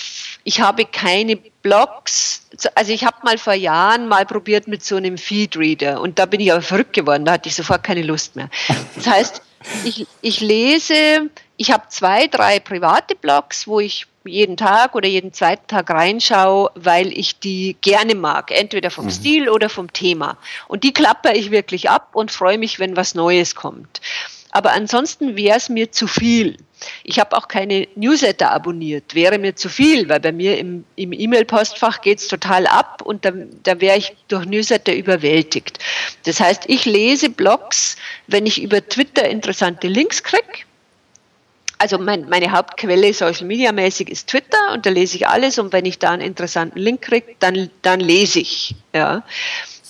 ich 0.45 0.61
habe 0.61 0.85
keine 0.85 1.37
Blogs. 1.37 2.47
Also 2.75 2.93
ich 2.93 3.05
habe 3.05 3.17
mal 3.25 3.39
vor 3.39 3.55
Jahren 3.55 4.07
mal 4.07 4.27
probiert 4.27 4.69
mit 4.69 4.85
so 4.85 4.97
einem 4.97 5.19
Feedreader 5.19 6.01
und 6.01 6.19
da 6.19 6.27
bin 6.27 6.41
ich 6.41 6.53
aber 6.53 6.63
verrückt 6.63 6.93
geworden, 6.93 7.25
da 7.25 7.33
hatte 7.33 7.49
ich 7.49 7.55
sofort 7.55 7.83
keine 7.83 8.03
Lust 8.03 8.37
mehr. 8.37 8.51
Das 8.95 9.07
heißt, 9.07 9.43
ich, 9.85 10.07
ich 10.21 10.41
lese, 10.41 11.31
ich 11.57 11.71
habe 11.71 11.85
zwei, 11.89 12.27
drei 12.27 12.61
private 12.61 13.15
Blogs, 13.15 13.67
wo 13.67 13.81
ich 13.81 14.07
jeden 14.25 14.57
Tag 14.57 14.95
oder 14.95 15.09
jeden 15.09 15.33
zweiten 15.33 15.67
Tag 15.67 15.91
reinschaue, 15.91 16.71
weil 16.75 17.17
ich 17.17 17.39
die 17.39 17.77
gerne 17.81 18.15
mag, 18.15 18.51
entweder 18.51 18.91
vom 18.91 19.07
mhm. 19.07 19.11
Stil 19.11 19.49
oder 19.49 19.69
vom 19.69 19.93
Thema. 19.93 20.39
Und 20.67 20.83
die 20.83 20.93
klapper 20.93 21.35
ich 21.35 21.51
wirklich 21.51 21.91
ab 21.91 22.11
und 22.15 22.31
freue 22.31 22.59
mich, 22.59 22.79
wenn 22.79 22.97
was 22.97 23.15
Neues 23.15 23.55
kommt. 23.55 24.01
Aber 24.51 24.73
ansonsten 24.73 25.37
wäre 25.37 25.57
es 25.57 25.69
mir 25.69 25.91
zu 25.91 26.07
viel. 26.07 26.57
Ich 27.03 27.19
habe 27.19 27.37
auch 27.37 27.49
keine 27.49 27.89
Newsletter 27.97 28.53
abonniert, 28.53 29.15
wäre 29.15 29.39
mir 29.39 29.57
zu 29.57 29.69
viel, 29.69 30.09
weil 30.09 30.21
bei 30.21 30.31
mir 30.33 30.59
im, 30.59 30.85
im 30.97 31.13
E-Mail-Postfach 31.13 32.03
geht 32.03 32.21
es 32.21 32.29
total 32.29 32.67
ab 32.67 33.03
und 33.03 33.25
da, 33.25 33.33
da 33.65 33.81
wäre 33.81 33.99
ich 33.99 34.15
durch 34.29 34.47
Newsletter 34.47 34.95
überwältigt. 34.95 35.79
Das 36.25 36.39
heißt, 36.41 36.65
ich 36.69 36.85
lese 36.85 37.31
Blogs, 37.31 37.97
wenn 38.29 38.47
ich 38.47 38.63
über 38.63 38.87
Twitter 38.87 39.29
interessante 39.29 39.89
Links 39.89 40.23
kriege. 40.23 40.65
Also 41.79 41.99
mein, 41.99 42.29
meine 42.29 42.53
Hauptquelle 42.53 43.13
Social 43.13 43.47
Media 43.47 43.73
mäßig 43.73 44.09
ist 44.09 44.29
Twitter 44.29 44.73
und 44.73 44.87
da 44.87 44.91
lese 44.91 45.17
ich 45.17 45.29
alles 45.29 45.59
und 45.59 45.73
wenn 45.73 45.85
ich 45.85 45.99
da 45.99 46.11
einen 46.11 46.23
interessanten 46.23 46.79
Link 46.79 47.03
kriege, 47.03 47.35
dann, 47.41 47.71
dann 47.83 48.01
lese 48.01 48.41
ich. 48.41 48.75
Ja. 48.93 49.23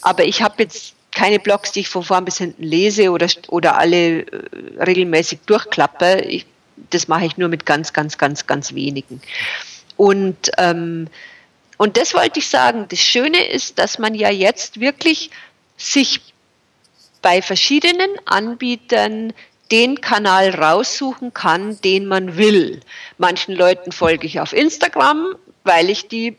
Aber 0.02 0.24
ich 0.24 0.42
habe 0.42 0.62
jetzt 0.62 0.94
keine 1.14 1.38
Blogs, 1.38 1.72
die 1.72 1.80
ich 1.80 1.88
von 1.88 2.02
vorn 2.02 2.24
bis 2.24 2.38
hinten 2.38 2.62
lese 2.62 3.10
oder, 3.10 3.28
oder 3.48 3.78
alle 3.78 4.20
äh, 4.20 4.26
regelmäßig 4.82 5.40
durchklappe. 5.46 6.22
Ich, 6.22 6.46
das 6.90 7.08
mache 7.08 7.26
ich 7.26 7.38
nur 7.38 7.48
mit 7.48 7.64
ganz, 7.64 7.92
ganz, 7.92 8.18
ganz, 8.18 8.46
ganz 8.46 8.74
wenigen. 8.74 9.22
Und, 9.96 10.50
ähm, 10.58 11.08
und 11.78 11.96
das 11.96 12.14
wollte 12.14 12.40
ich 12.40 12.48
sagen. 12.48 12.86
Das 12.88 12.98
Schöne 12.98 13.46
ist, 13.46 13.78
dass 13.78 13.98
man 13.98 14.14
ja 14.14 14.30
jetzt 14.30 14.80
wirklich 14.80 15.30
sich 15.76 16.20
bei 17.22 17.40
verschiedenen 17.40 18.10
Anbietern 18.26 19.32
den 19.74 20.00
Kanal 20.00 20.50
raussuchen 20.50 21.34
kann, 21.34 21.80
den 21.80 22.06
man 22.06 22.36
will. 22.36 22.78
Manchen 23.18 23.56
Leuten 23.56 23.90
folge 23.90 24.24
ich 24.24 24.38
auf 24.38 24.52
Instagram, 24.52 25.34
weil 25.64 25.90
ich 25.90 26.06
die 26.06 26.36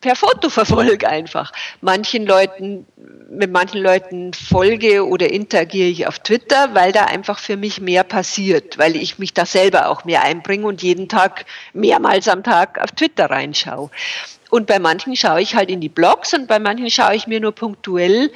per 0.00 0.14
Foto 0.14 0.50
verfolge 0.50 1.08
einfach. 1.08 1.52
Manchen 1.80 2.26
Leuten, 2.26 2.86
mit 3.28 3.50
manchen 3.50 3.82
Leuten 3.82 4.32
folge 4.34 5.04
oder 5.04 5.32
interagiere 5.32 5.88
ich 5.88 6.06
auf 6.06 6.20
Twitter, 6.20 6.76
weil 6.76 6.92
da 6.92 7.06
einfach 7.06 7.40
für 7.40 7.56
mich 7.56 7.80
mehr 7.80 8.04
passiert, 8.04 8.78
weil 8.78 8.94
ich 8.94 9.18
mich 9.18 9.34
da 9.34 9.46
selber 9.46 9.88
auch 9.88 10.04
mehr 10.04 10.22
einbringe 10.22 10.64
und 10.64 10.80
jeden 10.80 11.08
Tag 11.08 11.44
mehrmals 11.72 12.28
am 12.28 12.44
Tag 12.44 12.80
auf 12.80 12.92
Twitter 12.92 13.30
reinschaue. 13.30 13.90
Und 14.48 14.68
bei 14.68 14.78
manchen 14.78 15.16
schaue 15.16 15.40
ich 15.40 15.56
halt 15.56 15.70
in 15.70 15.80
die 15.80 15.88
Blogs 15.88 16.34
und 16.34 16.46
bei 16.46 16.60
manchen 16.60 16.88
schaue 16.88 17.16
ich 17.16 17.26
mir 17.26 17.40
nur 17.40 17.50
punktuell 17.50 18.30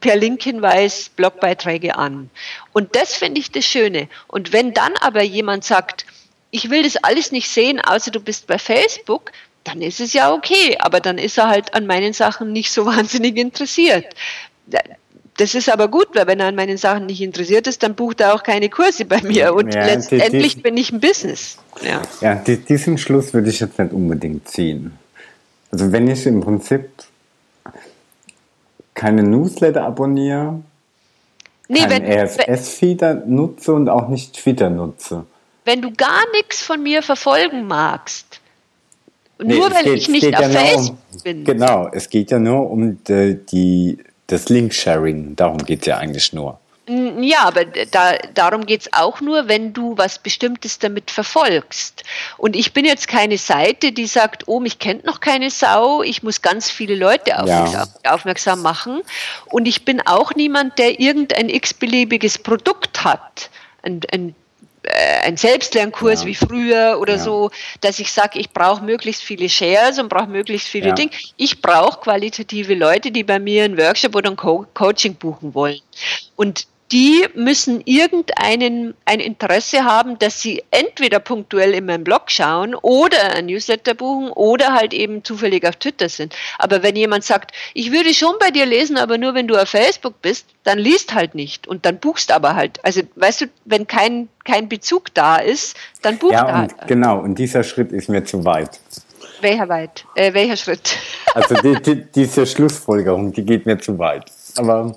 per 0.00 0.16
Linkhinweis 0.16 1.10
Blogbeiträge 1.14 1.96
an. 1.96 2.30
Und 2.72 2.94
das 2.96 3.14
finde 3.14 3.40
ich 3.40 3.50
das 3.52 3.64
Schöne. 3.64 4.08
Und 4.28 4.52
wenn 4.52 4.72
dann 4.72 4.92
aber 5.00 5.22
jemand 5.22 5.64
sagt, 5.64 6.06
ich 6.50 6.70
will 6.70 6.82
das 6.82 6.96
alles 6.96 7.32
nicht 7.32 7.48
sehen, 7.48 7.80
außer 7.80 8.10
du 8.10 8.20
bist 8.20 8.46
bei 8.46 8.58
Facebook, 8.58 9.32
dann 9.64 9.80
ist 9.82 10.00
es 10.00 10.12
ja 10.12 10.32
okay, 10.32 10.76
aber 10.78 11.00
dann 11.00 11.18
ist 11.18 11.38
er 11.38 11.48
halt 11.48 11.74
an 11.74 11.86
meinen 11.86 12.12
Sachen 12.12 12.52
nicht 12.52 12.70
so 12.70 12.86
wahnsinnig 12.86 13.36
interessiert. 13.36 14.06
Das 15.36 15.54
ist 15.56 15.68
aber 15.68 15.88
gut, 15.88 16.08
weil 16.14 16.28
wenn 16.28 16.38
er 16.38 16.46
an 16.46 16.54
meinen 16.54 16.76
Sachen 16.76 17.06
nicht 17.06 17.20
interessiert 17.20 17.66
ist, 17.66 17.82
dann 17.82 17.96
bucht 17.96 18.20
er 18.20 18.34
auch 18.34 18.44
keine 18.44 18.68
Kurse 18.68 19.04
bei 19.04 19.20
mir 19.22 19.52
und 19.52 19.74
ja, 19.74 19.84
letztendlich 19.84 20.56
die, 20.56 20.60
bin 20.60 20.76
ich 20.76 20.92
ein 20.92 21.00
Business. 21.00 21.58
Ja, 21.82 22.02
ja 22.20 22.36
die, 22.36 22.58
diesen 22.58 22.98
Schluss 22.98 23.34
würde 23.34 23.50
ich 23.50 23.58
jetzt 23.58 23.78
nicht 23.78 23.92
unbedingt 23.92 24.48
ziehen. 24.48 24.96
Also 25.72 25.90
wenn 25.90 26.06
ich 26.06 26.24
im 26.26 26.40
Prinzip 26.40 26.88
keine 28.94 29.22
Newsletter 29.22 29.84
abonniere, 29.84 30.60
nee, 31.68 31.80
keinen 31.80 32.06
RSS-Feeder 32.06 33.24
nutze 33.26 33.72
und 33.72 33.88
auch 33.88 34.08
nicht 34.08 34.34
Twitter 34.34 34.70
nutze. 34.70 35.24
Wenn 35.64 35.82
du 35.82 35.92
gar 35.92 36.30
nichts 36.32 36.62
von 36.62 36.82
mir 36.82 37.02
verfolgen 37.02 37.66
magst, 37.66 38.40
Nee, 39.42 39.56
nur 39.56 39.70
weil 39.72 39.84
geht, 39.84 39.94
ich 39.94 40.08
nicht 40.08 40.34
auf 40.34 40.40
ja 40.40 40.48
Facebook 40.48 40.98
um, 41.12 41.20
bin. 41.22 41.44
Genau, 41.44 41.88
es 41.92 42.08
geht 42.08 42.30
ja 42.30 42.38
nur 42.38 42.70
um 42.70 43.02
die, 43.04 43.34
die 43.50 43.98
das 44.26 44.48
Link-Sharing. 44.48 45.36
Darum 45.36 45.58
geht 45.58 45.80
es 45.80 45.86
ja 45.86 45.98
eigentlich 45.98 46.32
nur. 46.32 46.58
Ja, 46.86 47.44
aber 47.44 47.64
da, 47.64 48.18
darum 48.34 48.66
geht 48.66 48.82
es 48.82 48.92
auch 48.92 49.22
nur, 49.22 49.48
wenn 49.48 49.72
du 49.72 49.96
was 49.96 50.18
Bestimmtes 50.18 50.78
damit 50.78 51.10
verfolgst. 51.10 52.04
Und 52.36 52.54
ich 52.54 52.74
bin 52.74 52.84
jetzt 52.84 53.08
keine 53.08 53.38
Seite, 53.38 53.92
die 53.92 54.06
sagt, 54.06 54.48
oh, 54.48 54.60
mich 54.60 54.78
kennt 54.78 55.04
noch 55.04 55.20
keine 55.20 55.50
Sau, 55.50 56.02
ich 56.02 56.22
muss 56.22 56.42
ganz 56.42 56.70
viele 56.70 56.94
Leute 56.94 57.38
aufmerksam, 57.38 57.88
ja. 58.04 58.14
aufmerksam 58.14 58.60
machen. 58.60 59.00
Und 59.46 59.66
ich 59.66 59.86
bin 59.86 60.02
auch 60.06 60.34
niemand, 60.34 60.78
der 60.78 61.00
irgendein 61.00 61.48
x-beliebiges 61.48 62.38
Produkt 62.38 63.02
hat. 63.02 63.48
Ein, 63.82 64.00
ein 64.12 64.34
äh, 64.82 65.26
ein 65.26 65.38
Selbstlernkurs 65.38 66.22
ja. 66.22 66.26
wie 66.26 66.34
früher 66.34 66.98
oder 67.00 67.14
ja. 67.14 67.18
so, 67.18 67.50
dass 67.80 67.98
ich 67.98 68.12
sage, 68.12 68.38
ich 68.38 68.50
brauche 68.50 68.84
möglichst 68.84 69.22
viele 69.22 69.48
Shares 69.48 69.98
und 69.98 70.10
brauche 70.10 70.26
möglichst 70.26 70.68
viele 70.68 70.88
ja. 70.88 70.94
Dinge. 70.94 71.10
Ich 71.38 71.62
brauche 71.62 72.00
qualitative 72.00 72.74
Leute, 72.74 73.10
die 73.10 73.24
bei 73.24 73.38
mir 73.38 73.64
einen 73.64 73.78
Workshop 73.78 74.14
oder 74.14 74.30
ein 74.30 74.36
Co 74.36 74.66
Coaching 74.74 75.14
buchen 75.14 75.54
wollen. 75.54 75.80
Und 76.36 76.66
die 76.92 77.26
müssen 77.34 77.80
irgendeinen 77.86 78.94
ein 79.04 79.20
Interesse 79.20 79.84
haben, 79.84 80.18
dass 80.18 80.40
sie 80.40 80.62
entweder 80.70 81.18
punktuell 81.18 81.72
in 81.72 81.86
meinem 81.86 82.04
Blog 82.04 82.30
schauen 82.30 82.74
oder 82.74 83.34
ein 83.34 83.46
Newsletter 83.46 83.94
buchen 83.94 84.30
oder 84.30 84.74
halt 84.74 84.92
eben 84.92 85.24
zufällig 85.24 85.66
auf 85.66 85.76
Twitter 85.76 86.08
sind. 86.08 86.34
Aber 86.58 86.82
wenn 86.82 86.94
jemand 86.94 87.24
sagt, 87.24 87.52
ich 87.72 87.90
würde 87.90 88.12
schon 88.12 88.34
bei 88.38 88.50
dir 88.50 88.66
lesen, 88.66 88.98
aber 88.98 89.18
nur 89.18 89.34
wenn 89.34 89.48
du 89.48 89.56
auf 89.56 89.70
Facebook 89.70 90.20
bist, 90.20 90.46
dann 90.62 90.78
liest 90.78 91.14
halt 91.14 91.34
nicht 91.34 91.66
und 91.66 91.86
dann 91.86 91.98
buchst 91.98 92.30
aber 92.30 92.54
halt. 92.54 92.84
Also 92.84 93.00
weißt 93.16 93.42
du, 93.42 93.46
wenn 93.64 93.86
kein, 93.86 94.28
kein 94.44 94.68
Bezug 94.68 95.14
da 95.14 95.36
ist, 95.36 95.76
dann 96.02 96.18
bucht 96.18 96.34
ja, 96.34 96.52
halt. 96.52 96.74
Genau, 96.86 97.18
und 97.18 97.38
dieser 97.38 97.64
Schritt 97.64 97.92
ist 97.92 98.08
mir 98.08 98.24
zu 98.24 98.44
weit. 98.44 98.78
Welcher 99.40 99.68
weit? 99.68 100.04
Äh, 100.14 100.32
welcher 100.32 100.56
Schritt? 100.56 100.96
Also 101.34 101.54
die, 101.56 101.82
die, 101.82 102.04
diese 102.14 102.46
Schlussfolgerung, 102.46 103.32
die 103.32 103.44
geht 103.44 103.66
mir 103.66 103.78
zu 103.78 103.98
weit. 103.98 104.30
Aber 104.56 104.94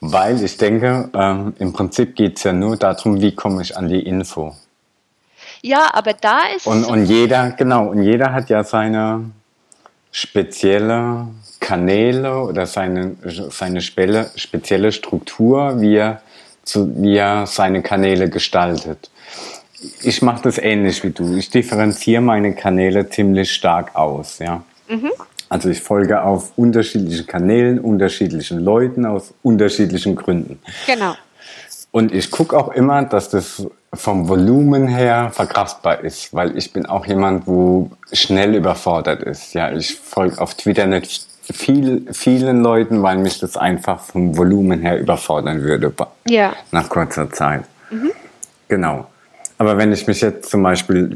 weil 0.00 0.42
ich 0.42 0.56
denke, 0.56 1.10
ähm, 1.14 1.54
im 1.58 1.72
Prinzip 1.72 2.14
geht 2.14 2.38
es 2.38 2.44
ja 2.44 2.52
nur 2.52 2.76
darum, 2.76 3.20
wie 3.20 3.34
komme 3.34 3.62
ich 3.62 3.76
an 3.76 3.88
die 3.88 4.00
Info. 4.00 4.54
Ja, 5.62 5.88
aber 5.92 6.12
da 6.14 6.40
ist. 6.54 6.66
Und, 6.66 6.84
und 6.84 7.04
jeder, 7.04 7.50
genau, 7.50 7.88
und 7.88 8.02
jeder 8.02 8.32
hat 8.32 8.48
ja 8.48 8.62
seine 8.62 9.30
spezielle 10.12 11.28
Kanäle 11.60 12.38
oder 12.38 12.66
seine, 12.66 13.16
seine 13.50 13.80
spezielle 13.80 14.92
Struktur, 14.92 15.80
wie 15.80 15.96
er, 15.96 16.22
zu, 16.62 16.90
wie 17.02 17.16
er 17.16 17.46
seine 17.46 17.82
Kanäle 17.82 18.30
gestaltet. 18.30 19.10
Ich 20.02 20.22
mache 20.22 20.42
das 20.42 20.58
ähnlich 20.58 21.02
wie 21.04 21.10
du. 21.10 21.36
Ich 21.36 21.50
differenziere 21.50 22.20
meine 22.20 22.54
Kanäle 22.54 23.08
ziemlich 23.08 23.52
stark 23.52 23.94
aus. 23.96 24.38
Ja? 24.38 24.62
Mhm. 24.88 25.10
Also 25.48 25.68
ich 25.70 25.80
folge 25.80 26.22
auf 26.22 26.52
unterschiedlichen 26.56 27.26
Kanälen, 27.26 27.78
unterschiedlichen 27.78 28.60
Leuten 28.60 29.06
aus 29.06 29.32
unterschiedlichen 29.42 30.14
Gründen. 30.16 30.60
Genau. 30.86 31.14
Und 31.90 32.14
ich 32.14 32.30
gucke 32.30 32.56
auch 32.56 32.68
immer, 32.68 33.02
dass 33.04 33.30
das 33.30 33.66
vom 33.94 34.28
Volumen 34.28 34.86
her 34.86 35.30
verkraftbar 35.32 36.04
ist, 36.04 36.34
weil 36.34 36.56
ich 36.58 36.72
bin 36.72 36.84
auch 36.84 37.06
jemand, 37.06 37.46
wo 37.46 37.90
schnell 38.12 38.54
überfordert 38.54 39.22
ist. 39.22 39.54
Ja, 39.54 39.72
ich 39.72 39.96
folge 39.96 40.40
auf 40.40 40.54
Twitter 40.54 40.86
nicht 40.86 41.26
viel, 41.50 42.06
vielen 42.12 42.62
Leuten, 42.62 43.02
weil 43.02 43.16
mich 43.16 43.40
das 43.40 43.56
einfach 43.56 44.00
vom 44.00 44.36
Volumen 44.36 44.80
her 44.80 45.00
überfordern 45.00 45.62
würde 45.62 45.92
ja. 46.26 46.52
nach 46.70 46.90
kurzer 46.90 47.30
Zeit. 47.30 47.64
Mhm. 47.90 48.10
Genau. 48.68 49.06
Aber 49.56 49.78
wenn 49.78 49.92
ich 49.92 50.06
mich 50.06 50.20
jetzt 50.20 50.50
zum 50.50 50.62
Beispiel 50.62 51.14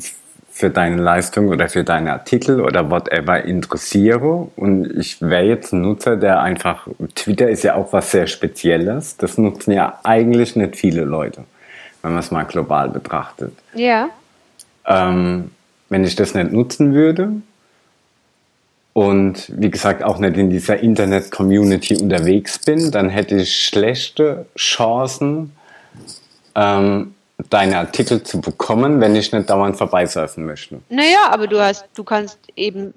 für 0.62 0.70
deine 0.70 1.02
Leistung 1.02 1.48
oder 1.48 1.68
für 1.68 1.82
deine 1.82 2.12
Artikel 2.12 2.60
oder 2.60 2.88
whatever 2.88 3.44
interessiere. 3.44 4.46
Und 4.54 4.96
ich 4.96 5.20
wäre 5.20 5.42
jetzt 5.42 5.72
ein 5.72 5.80
Nutzer, 5.80 6.16
der 6.16 6.40
einfach, 6.40 6.86
Twitter 7.16 7.50
ist 7.50 7.64
ja 7.64 7.74
auch 7.74 7.92
was 7.92 8.12
sehr 8.12 8.28
Spezielles. 8.28 9.16
Das 9.16 9.38
nutzen 9.38 9.72
ja 9.72 9.98
eigentlich 10.04 10.54
nicht 10.54 10.76
viele 10.76 11.02
Leute, 11.02 11.42
wenn 12.02 12.12
man 12.12 12.20
es 12.20 12.30
mal 12.30 12.44
global 12.44 12.90
betrachtet. 12.90 13.52
Ja. 13.74 14.10
Ähm, 14.86 15.50
wenn 15.88 16.04
ich 16.04 16.14
das 16.14 16.32
nicht 16.34 16.52
nutzen 16.52 16.94
würde 16.94 17.32
und 18.92 19.50
wie 19.56 19.70
gesagt 19.70 20.04
auch 20.04 20.20
nicht 20.20 20.36
in 20.36 20.48
dieser 20.48 20.78
Internet-Community 20.78 22.00
unterwegs 22.00 22.60
bin, 22.60 22.92
dann 22.92 23.08
hätte 23.08 23.34
ich 23.34 23.64
schlechte 23.64 24.46
Chancen, 24.56 25.56
ähm, 26.54 27.14
deine 27.50 27.78
Artikel 27.78 28.22
zu 28.22 28.40
bekommen, 28.40 29.00
wenn 29.00 29.16
ich 29.16 29.32
nicht 29.32 29.50
dauernd 29.50 29.76
vorbeisurfen 29.76 30.44
möchte. 30.46 30.80
Naja, 30.88 31.28
aber 31.30 31.46
du 31.46 31.60
hast, 31.60 31.86
du 31.94 32.04
kannst 32.04 32.38
eben 32.56 32.94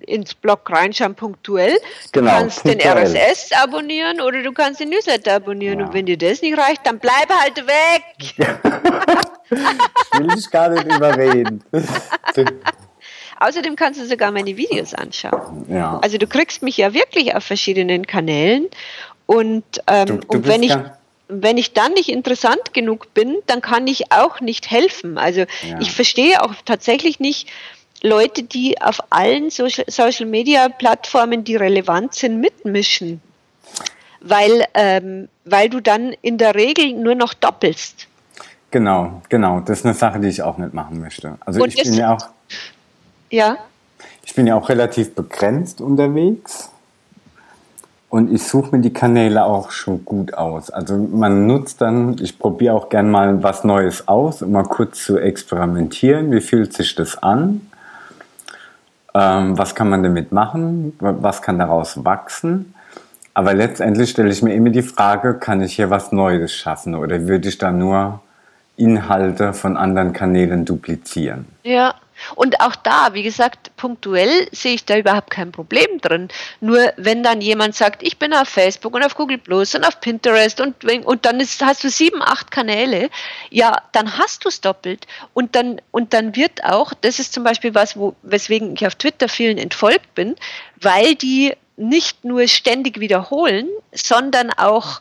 ins 0.00 0.34
Blog 0.34 0.68
reinschauen 0.70 1.14
punktuell. 1.14 1.74
Du 2.12 2.20
genau, 2.20 2.32
kannst 2.32 2.62
punktuell. 2.62 2.94
den 2.94 3.16
RSS 3.16 3.52
abonnieren 3.52 4.20
oder 4.20 4.42
du 4.42 4.52
kannst 4.52 4.80
den 4.80 4.90
Newsletter 4.90 5.34
abonnieren. 5.34 5.80
Ja. 5.80 5.86
Und 5.86 5.94
wenn 5.94 6.06
dir 6.06 6.18
das 6.18 6.42
nicht 6.42 6.58
reicht, 6.58 6.86
dann 6.86 6.98
bleib 6.98 7.28
halt 7.30 7.56
weg. 7.66 8.34
ich 9.50 10.18
will 10.18 10.26
dich 10.28 10.50
gar 10.50 10.68
nicht 10.68 10.84
überreden. 10.84 11.62
Außerdem 13.40 13.74
kannst 13.74 14.00
du 14.00 14.06
sogar 14.06 14.30
meine 14.30 14.56
Videos 14.56 14.94
anschauen. 14.94 15.66
Ja. 15.68 15.98
Also 16.00 16.16
du 16.16 16.26
kriegst 16.28 16.62
mich 16.62 16.76
ja 16.76 16.94
wirklich 16.94 17.34
auf 17.34 17.42
verschiedenen 17.44 18.06
Kanälen. 18.06 18.68
Und, 19.26 19.64
ähm, 19.88 20.06
du, 20.06 20.16
du 20.18 20.28
und 20.28 20.46
wenn 20.46 20.62
ich 20.62 20.76
wenn 21.32 21.56
ich 21.56 21.72
dann 21.72 21.92
nicht 21.94 22.08
interessant 22.08 22.74
genug 22.74 23.14
bin, 23.14 23.36
dann 23.46 23.62
kann 23.62 23.86
ich 23.86 24.12
auch 24.12 24.40
nicht 24.40 24.70
helfen. 24.70 25.18
Also 25.18 25.40
ja. 25.40 25.80
ich 25.80 25.92
verstehe 25.92 26.42
auch 26.42 26.54
tatsächlich 26.64 27.20
nicht 27.20 27.48
Leute, 28.02 28.42
die 28.42 28.80
auf 28.80 28.98
allen 29.10 29.50
Social, 29.50 30.26
Media 30.26 30.68
Plattformen, 30.68 31.44
die 31.44 31.56
relevant 31.56 32.14
sind, 32.14 32.40
mitmischen. 32.40 33.22
Weil, 34.20 34.64
ähm, 34.74 35.28
weil 35.44 35.68
du 35.68 35.80
dann 35.80 36.14
in 36.22 36.38
der 36.38 36.54
Regel 36.54 36.92
nur 36.92 37.14
noch 37.14 37.34
doppelst. 37.34 38.06
Genau, 38.70 39.22
genau. 39.28 39.60
Das 39.60 39.80
ist 39.80 39.84
eine 39.84 39.94
Sache, 39.94 40.20
die 40.20 40.28
ich 40.28 40.42
auch 40.42 40.58
nicht 40.58 40.74
machen 40.74 41.00
möchte. 41.00 41.38
Also 41.40 41.62
Und 41.62 41.74
ich 41.74 41.82
bin 41.82 41.94
ja 41.94 42.14
auch. 42.14 42.26
Ja. 43.30 43.58
Ich 44.24 44.34
bin 44.34 44.46
ja 44.46 44.56
auch 44.56 44.68
relativ 44.68 45.14
begrenzt 45.14 45.80
unterwegs. 45.80 46.71
Und 48.12 48.30
ich 48.30 48.42
suche 48.46 48.76
mir 48.76 48.82
die 48.82 48.92
Kanäle 48.92 49.42
auch 49.46 49.70
schon 49.70 50.04
gut 50.04 50.34
aus. 50.34 50.68
Also 50.68 50.98
man 50.98 51.46
nutzt 51.46 51.80
dann, 51.80 52.18
ich 52.20 52.38
probiere 52.38 52.74
auch 52.74 52.90
gern 52.90 53.10
mal 53.10 53.42
was 53.42 53.64
Neues 53.64 54.06
aus, 54.06 54.42
um 54.42 54.52
mal 54.52 54.64
kurz 54.64 55.02
zu 55.02 55.16
experimentieren. 55.16 56.30
Wie 56.30 56.42
fühlt 56.42 56.74
sich 56.74 56.94
das 56.94 57.22
an? 57.22 57.62
Ähm, 59.14 59.56
was 59.56 59.74
kann 59.74 59.88
man 59.88 60.02
damit 60.02 60.30
machen? 60.30 60.92
Was 60.98 61.40
kann 61.40 61.58
daraus 61.58 62.04
wachsen? 62.04 62.74
Aber 63.32 63.54
letztendlich 63.54 64.10
stelle 64.10 64.28
ich 64.28 64.42
mir 64.42 64.52
immer 64.52 64.68
die 64.68 64.82
Frage, 64.82 65.32
kann 65.32 65.62
ich 65.62 65.76
hier 65.76 65.88
was 65.88 66.12
Neues 66.12 66.52
schaffen 66.52 66.94
oder 66.94 67.26
würde 67.26 67.48
ich 67.48 67.56
da 67.56 67.72
nur 67.72 68.20
Inhalte 68.76 69.54
von 69.54 69.78
anderen 69.78 70.12
Kanälen 70.12 70.66
duplizieren? 70.66 71.46
Ja, 71.62 71.94
und 72.34 72.60
auch 72.60 72.76
da, 72.76 73.10
wie 73.12 73.22
gesagt, 73.22 73.74
punktuell 73.76 74.48
sehe 74.52 74.74
ich 74.74 74.84
da 74.84 74.96
überhaupt 74.96 75.30
kein 75.30 75.52
Problem 75.52 76.00
drin. 76.00 76.28
Nur 76.60 76.92
wenn 76.96 77.22
dann 77.22 77.40
jemand 77.40 77.74
sagt, 77.74 78.02
ich 78.02 78.18
bin 78.18 78.32
auf 78.32 78.48
Facebook 78.48 78.94
und 78.94 79.04
auf 79.04 79.14
Google 79.14 79.38
Plus 79.38 79.74
und 79.74 79.84
auf 79.84 80.00
Pinterest 80.00 80.60
und, 80.60 80.84
und 80.84 81.24
dann 81.26 81.40
ist, 81.40 81.62
hast 81.62 81.84
du 81.84 81.90
sieben, 81.90 82.22
acht 82.22 82.50
Kanäle, 82.50 83.10
ja, 83.50 83.76
dann 83.92 84.18
hast 84.18 84.44
du 84.44 84.48
es 84.48 84.60
doppelt. 84.60 85.06
Und 85.34 85.54
dann, 85.56 85.80
und 85.90 86.14
dann 86.14 86.36
wird 86.36 86.64
auch, 86.64 86.92
das 87.00 87.18
ist 87.18 87.32
zum 87.32 87.44
Beispiel 87.44 87.74
was, 87.74 87.96
wo, 87.96 88.14
weswegen 88.22 88.74
ich 88.74 88.86
auf 88.86 88.94
Twitter 88.94 89.28
vielen 89.28 89.58
entfolgt 89.58 90.14
bin, 90.14 90.36
weil 90.80 91.14
die 91.14 91.54
nicht 91.76 92.24
nur 92.24 92.46
ständig 92.48 93.00
wiederholen, 93.00 93.68
sondern 93.92 94.50
auch 94.52 95.00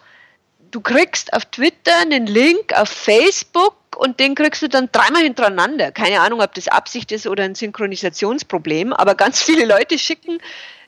du 0.71 0.81
kriegst 0.81 1.33
auf 1.33 1.45
Twitter 1.45 1.97
einen 2.01 2.27
Link 2.27 2.73
auf 2.73 2.89
Facebook 2.89 3.75
und 4.01 4.19
den 4.19 4.33
kriegst 4.33 4.63
du 4.63 4.67
dann 4.67 4.89
dreimal 4.91 5.21
hintereinander. 5.21 5.91
Keine 5.91 6.21
Ahnung, 6.21 6.41
ob 6.41 6.55
das 6.55 6.67
Absicht 6.67 7.11
ist 7.11 7.27
oder 7.27 7.43
ein 7.43 7.53
Synchronisationsproblem, 7.53 8.93
aber 8.93 9.13
ganz 9.13 9.43
viele 9.43 9.63
Leute 9.63 9.99
schicken 9.99 10.39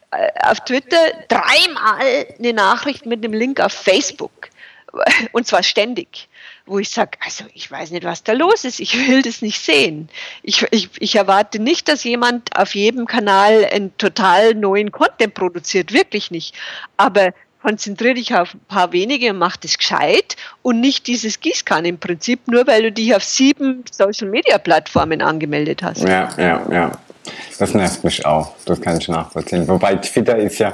äh, 0.10 0.30
auf 0.42 0.62
Twitter 0.62 0.98
dreimal 1.28 2.26
eine 2.40 2.54
Nachricht 2.54 3.06
mit 3.06 3.24
einem 3.24 3.34
Link 3.34 3.60
auf 3.60 3.72
Facebook. 3.72 4.50
Und 5.32 5.46
zwar 5.46 5.62
ständig. 5.62 6.28
Wo 6.66 6.80
ich 6.80 6.90
sage, 6.90 7.12
also 7.24 7.46
ich 7.54 7.70
weiß 7.70 7.92
nicht, 7.92 8.04
was 8.04 8.24
da 8.24 8.34
los 8.34 8.64
ist, 8.64 8.80
ich 8.80 8.98
will 9.08 9.22
das 9.22 9.44
nicht 9.44 9.60
sehen. 9.60 10.10
Ich, 10.42 10.66
ich, 10.72 10.90
ich 10.98 11.14
erwarte 11.14 11.60
nicht, 11.60 11.90
dass 11.90 12.04
jemand 12.04 12.58
auf 12.58 12.74
jedem 12.74 13.06
Kanal 13.06 13.66
einen 13.66 13.96
total 14.00 14.56
neuen 14.56 14.92
Content 14.92 15.36
produziert, 15.36 15.94
wirklich 15.94 16.32
nicht. 16.32 16.56
Aber 16.98 17.32
konzentriere 17.64 18.16
dich 18.16 18.36
auf 18.36 18.54
ein 18.54 18.60
paar 18.68 18.92
wenige 18.92 19.32
und 19.32 19.38
mach 19.38 19.58
das 19.58 19.78
gescheit 19.78 20.36
und 20.62 20.82
nicht 20.82 21.08
dieses 21.08 21.40
Gießkannenprinzip, 21.40 22.48
nur 22.48 22.68
weil 22.68 22.84
du 22.84 22.92
dich 22.92 23.16
auf 23.16 23.24
sieben 23.24 23.84
Social 23.90 24.28
Media 24.28 24.58
Plattformen 24.58 25.22
angemeldet 25.22 25.82
hast. 25.82 26.04
Ja, 26.04 26.30
ja, 26.38 26.62
ja. 26.70 26.92
Das 27.58 27.74
nervt 27.74 28.04
mich 28.04 28.26
auch. 28.26 28.52
Das 28.66 28.82
kann 28.82 28.98
ich 28.98 29.08
nachvollziehen. 29.08 29.66
Wobei 29.70 29.96
Twitter 29.96 30.38
ist 30.38 30.60
ja, 30.60 30.74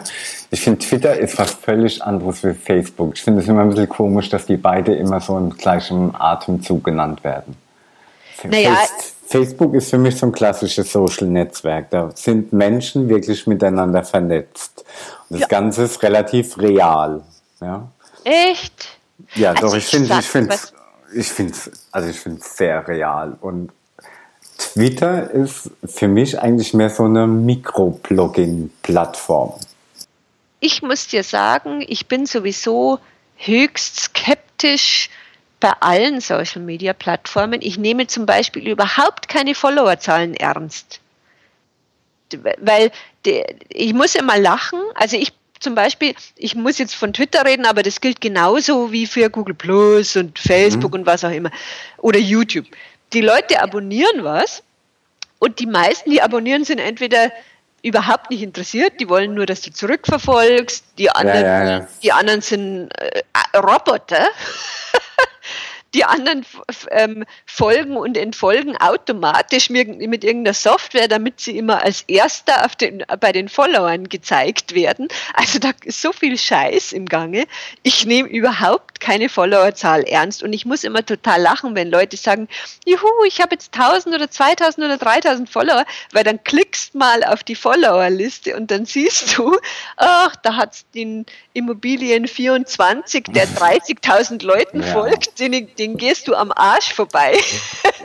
ich 0.49 0.61
finde 0.61 0.79
Twitter 0.79 1.15
ist 1.15 1.37
was 1.37 1.51
völlig 1.51 2.01
anderes 2.01 2.43
wie 2.43 2.55
Facebook. 2.55 3.13
Ich 3.15 3.21
finde 3.21 3.41
es 3.41 3.47
immer 3.47 3.61
ein 3.61 3.69
bisschen 3.69 3.87
komisch, 3.87 4.29
dass 4.29 4.47
die 4.47 4.57
beide 4.57 4.95
immer 4.95 5.19
so 5.21 5.37
im 5.37 5.51
gleichen 5.51 6.15
Atemzug 6.15 6.83
genannt 6.83 7.23
werden. 7.23 7.55
Naja, 8.45 8.77
Facebook 9.29 9.75
ist 9.75 9.91
für 9.91 9.99
mich 9.99 10.17
so 10.17 10.25
ein 10.25 10.31
klassisches 10.31 10.91
Social-Netzwerk. 10.91 11.91
Da 11.91 12.09
sind 12.15 12.51
Menschen 12.51 13.07
wirklich 13.09 13.45
miteinander 13.45 14.03
vernetzt. 14.03 14.83
Und 15.29 15.39
das 15.39 15.41
ja. 15.41 15.47
Ganze 15.47 15.83
ist 15.83 16.01
relativ 16.01 16.57
real. 16.57 17.21
Ja? 17.61 17.87
Echt? 18.23 18.97
Ja, 19.35 19.51
also 19.51 19.67
doch, 19.67 19.75
ich 19.75 19.85
finde 19.85 20.17
ich 20.19 20.25
finde 20.25 20.55
ich 21.13 21.27
finde 21.27 21.53
also 21.91 22.09
ich 22.09 22.19
finde 22.19 22.41
sehr 22.41 22.87
real 22.87 23.37
und 23.41 23.69
Twitter 24.57 25.29
ist 25.29 25.69
für 25.85 26.07
mich 26.07 26.39
eigentlich 26.39 26.73
mehr 26.73 26.89
so 26.89 27.03
eine 27.03 27.27
Mikroblogging-Plattform. 27.27 29.53
Ich 30.59 30.81
muss 30.81 31.07
dir 31.07 31.23
sagen, 31.23 31.85
ich 31.87 32.07
bin 32.07 32.25
sowieso 32.25 32.97
höchst 33.35 33.99
skeptisch 33.99 35.11
bei 35.59 35.71
allen 35.79 36.21
Social 36.21 36.61
Media 36.61 36.93
Plattformen. 36.93 37.61
Ich 37.61 37.77
nehme 37.77 38.07
zum 38.07 38.25
Beispiel 38.25 38.67
überhaupt 38.67 39.27
keine 39.27 39.55
Followerzahlen 39.55 40.35
ernst. 40.35 40.99
Weil 42.59 42.91
die, 43.25 43.43
ich 43.69 43.93
muss 43.93 44.15
immer 44.15 44.37
lachen. 44.37 44.79
Also 44.95 45.17
ich 45.17 45.33
zum 45.59 45.75
Beispiel, 45.75 46.15
ich 46.37 46.55
muss 46.55 46.77
jetzt 46.77 46.95
von 46.95 47.11
Twitter 47.11 47.45
reden, 47.45 47.65
aber 47.65 47.83
das 47.83 47.99
gilt 47.99 48.21
genauso 48.21 48.91
wie 48.91 49.05
für 49.05 49.29
Google 49.29 49.55
Plus 49.55 50.15
und 50.15 50.39
Facebook 50.39 50.91
mhm. 50.91 51.01
und 51.01 51.05
was 51.05 51.25
auch 51.25 51.31
immer. 51.31 51.51
Oder 51.97 52.19
YouTube. 52.19 52.65
Die 53.11 53.21
Leute 53.21 53.61
abonnieren 53.61 54.23
was 54.23 54.63
und 55.39 55.59
die 55.59 55.65
meisten, 55.65 56.11
die 56.11 56.21
abonnieren, 56.21 56.63
sind 56.63 56.79
entweder 56.79 57.31
überhaupt 57.81 58.29
nicht 58.29 58.43
interessiert, 58.43 58.99
die 58.99 59.09
wollen 59.09 59.33
nur, 59.33 59.45
dass 59.45 59.61
du 59.61 59.71
zurückverfolgst, 59.71 60.83
die 60.97 61.09
anderen, 61.09 61.45
ja, 61.45 61.63
ja, 61.63 61.69
ja. 61.79 61.87
Die 62.03 62.11
anderen 62.11 62.41
sind 62.41 62.89
äh, 62.97 63.21
Roboter. 63.57 64.27
Die 65.93 66.05
anderen 66.05 66.45
ähm, 66.91 67.25
folgen 67.45 67.97
und 67.97 68.17
entfolgen 68.17 68.77
automatisch 68.77 69.69
mit, 69.69 69.97
mit, 69.97 70.23
irgendeiner 70.23 70.53
Software, 70.53 71.07
damit 71.07 71.39
sie 71.39 71.57
immer 71.57 71.81
als 71.83 72.03
Erster 72.07 72.67
den, 72.79 73.03
bei 73.19 73.31
den 73.31 73.49
Followern 73.49 74.07
gezeigt 74.07 74.75
werden. 74.75 75.07
Also 75.33 75.59
da 75.59 75.71
ist 75.83 76.01
so 76.01 76.11
viel 76.11 76.37
Scheiß 76.37 76.93
im 76.93 77.05
Gange. 77.05 77.45
Ich 77.83 78.05
nehme 78.05 78.29
überhaupt 78.29 78.99
keine 78.99 79.29
Followerzahl 79.29 80.03
ernst 80.03 80.43
und 80.43 80.53
ich 80.53 80.65
muss 80.65 80.83
immer 80.83 81.05
total 81.05 81.41
lachen, 81.41 81.75
wenn 81.75 81.89
Leute 81.89 82.17
sagen, 82.17 82.47
juhu, 82.85 83.07
ich 83.25 83.41
habe 83.41 83.55
jetzt 83.55 83.73
1000 83.73 84.15
oder 84.15 84.29
2000 84.29 84.85
oder 84.85 84.97
3000 84.97 85.49
Follower, 85.49 85.85
weil 86.11 86.23
dann 86.23 86.43
klickst 86.43 86.95
mal 86.95 87.23
auf 87.23 87.43
die 87.43 87.55
Followerliste 87.55 88.55
und 88.55 88.71
dann 88.71 88.85
siehst 88.85 89.37
du, 89.37 89.57
ach, 89.97 90.35
da 90.37 90.55
hat 90.55 90.73
es 90.73 90.85
den 90.91 91.25
Immobilien 91.53 92.27
24, 92.27 93.25
der 93.29 93.47
30.000 93.47 94.45
Leuten 94.45 94.81
ja. 94.81 94.87
folgt, 94.87 95.39
den, 95.39 95.69
den 95.79 95.97
gehst 95.97 96.27
du 96.27 96.35
am 96.35 96.51
Arsch 96.51 96.93
vorbei. 96.93 97.37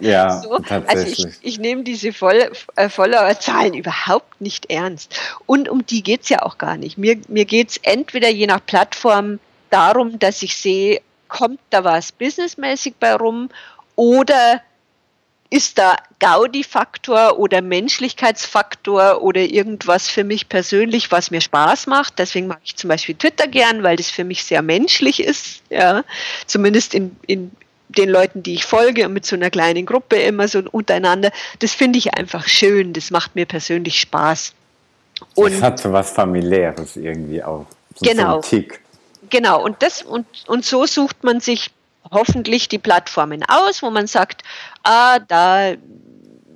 Ja, 0.01 0.41
so. 0.43 0.59
Also 0.87 1.07
ich, 1.07 1.27
ich 1.43 1.59
nehme 1.59 1.83
diese 1.83 2.13
Voll, 2.13 2.51
äh, 2.77 2.89
Follower-Zahlen 2.89 3.75
überhaupt 3.75 4.41
nicht 4.41 4.71
ernst. 4.71 5.19
Und 5.47 5.69
um 5.69 5.85
die 5.85 6.03
geht 6.03 6.23
es 6.23 6.29
ja 6.29 6.43
auch 6.43 6.59
gar 6.59 6.77
nicht. 6.77 6.97
Mir, 6.97 7.21
mir 7.29 7.45
geht 7.45 7.71
es 7.71 7.77
entweder 7.79 8.31
je 8.31 8.47
nach 8.47 8.65
Plattform 8.65 9.41
darum, 9.71 10.19
dass 10.19 10.43
ich 10.43 10.57
sehe, 10.57 11.03
kommt 11.29 11.61
da 11.71 11.83
was 11.85 12.13
businessmäßig 12.13 12.95
bei 13.01 13.15
rum 13.15 13.51
oder 13.97 14.63
ist 15.51 15.79
da 15.79 15.97
Gaudi-Faktor 16.19 17.39
oder 17.39 17.63
Menschlichkeitsfaktor 17.63 19.23
oder 19.23 19.41
irgendwas 19.41 20.09
für 20.09 20.25
mich 20.25 20.49
persönlich, 20.49 21.13
was 21.13 21.31
mir 21.31 21.41
Spaß 21.41 21.87
macht. 21.87 22.19
Deswegen 22.19 22.49
mag 22.49 22.61
ich 22.65 22.75
zum 22.75 22.89
Beispiel 22.89 23.15
Twitter 23.15 23.47
gern, 23.47 23.85
weil 23.85 23.97
das 23.97 24.11
für 24.11 24.25
mich 24.25 24.45
sehr 24.45 24.63
menschlich 24.63 25.23
ist. 25.23 25.63
Ja, 25.71 26.03
zumindest 26.47 26.93
in, 26.93 27.15
in 27.27 27.53
den 27.89 28.09
Leuten, 28.09 28.43
die 28.43 28.55
ich 28.55 28.65
folge 28.65 29.07
und 29.07 29.13
mit 29.13 29.27
so 29.27 29.37
einer 29.37 29.51
kleinen 29.51 29.87
Gruppe 29.87 30.17
immer 30.17 30.49
so 30.49 30.63
untereinander. 30.71 31.31
Das 31.59 31.73
finde 31.73 31.99
ich 31.99 32.15
einfach 32.15 32.47
schön. 32.49 32.93
Das 32.93 33.11
macht 33.11 33.35
mir 33.35 33.47
persönlich 33.47 34.01
Spaß. 34.01 34.53
Und 35.35 35.53
es 35.53 35.63
hat 35.63 35.79
so 35.79 35.93
was 35.93 36.11
familiäres 36.11 36.97
irgendwie 36.97 37.43
auch. 37.43 37.67
So 37.95 38.09
genau. 38.09 38.43
So 38.43 38.63
genau. 39.31 39.63
Und 39.63 39.83
das 39.83 40.03
und, 40.03 40.27
und 40.47 40.65
so 40.65 40.87
sucht 40.87 41.23
man 41.25 41.41
sich 41.41 41.71
hoffentlich 42.11 42.69
die 42.69 42.79
Plattformen 42.79 43.45
aus, 43.47 43.83
wo 43.83 43.91
man 43.91 44.07
sagt, 44.07 44.43
ah, 44.83 45.19
da 45.19 45.75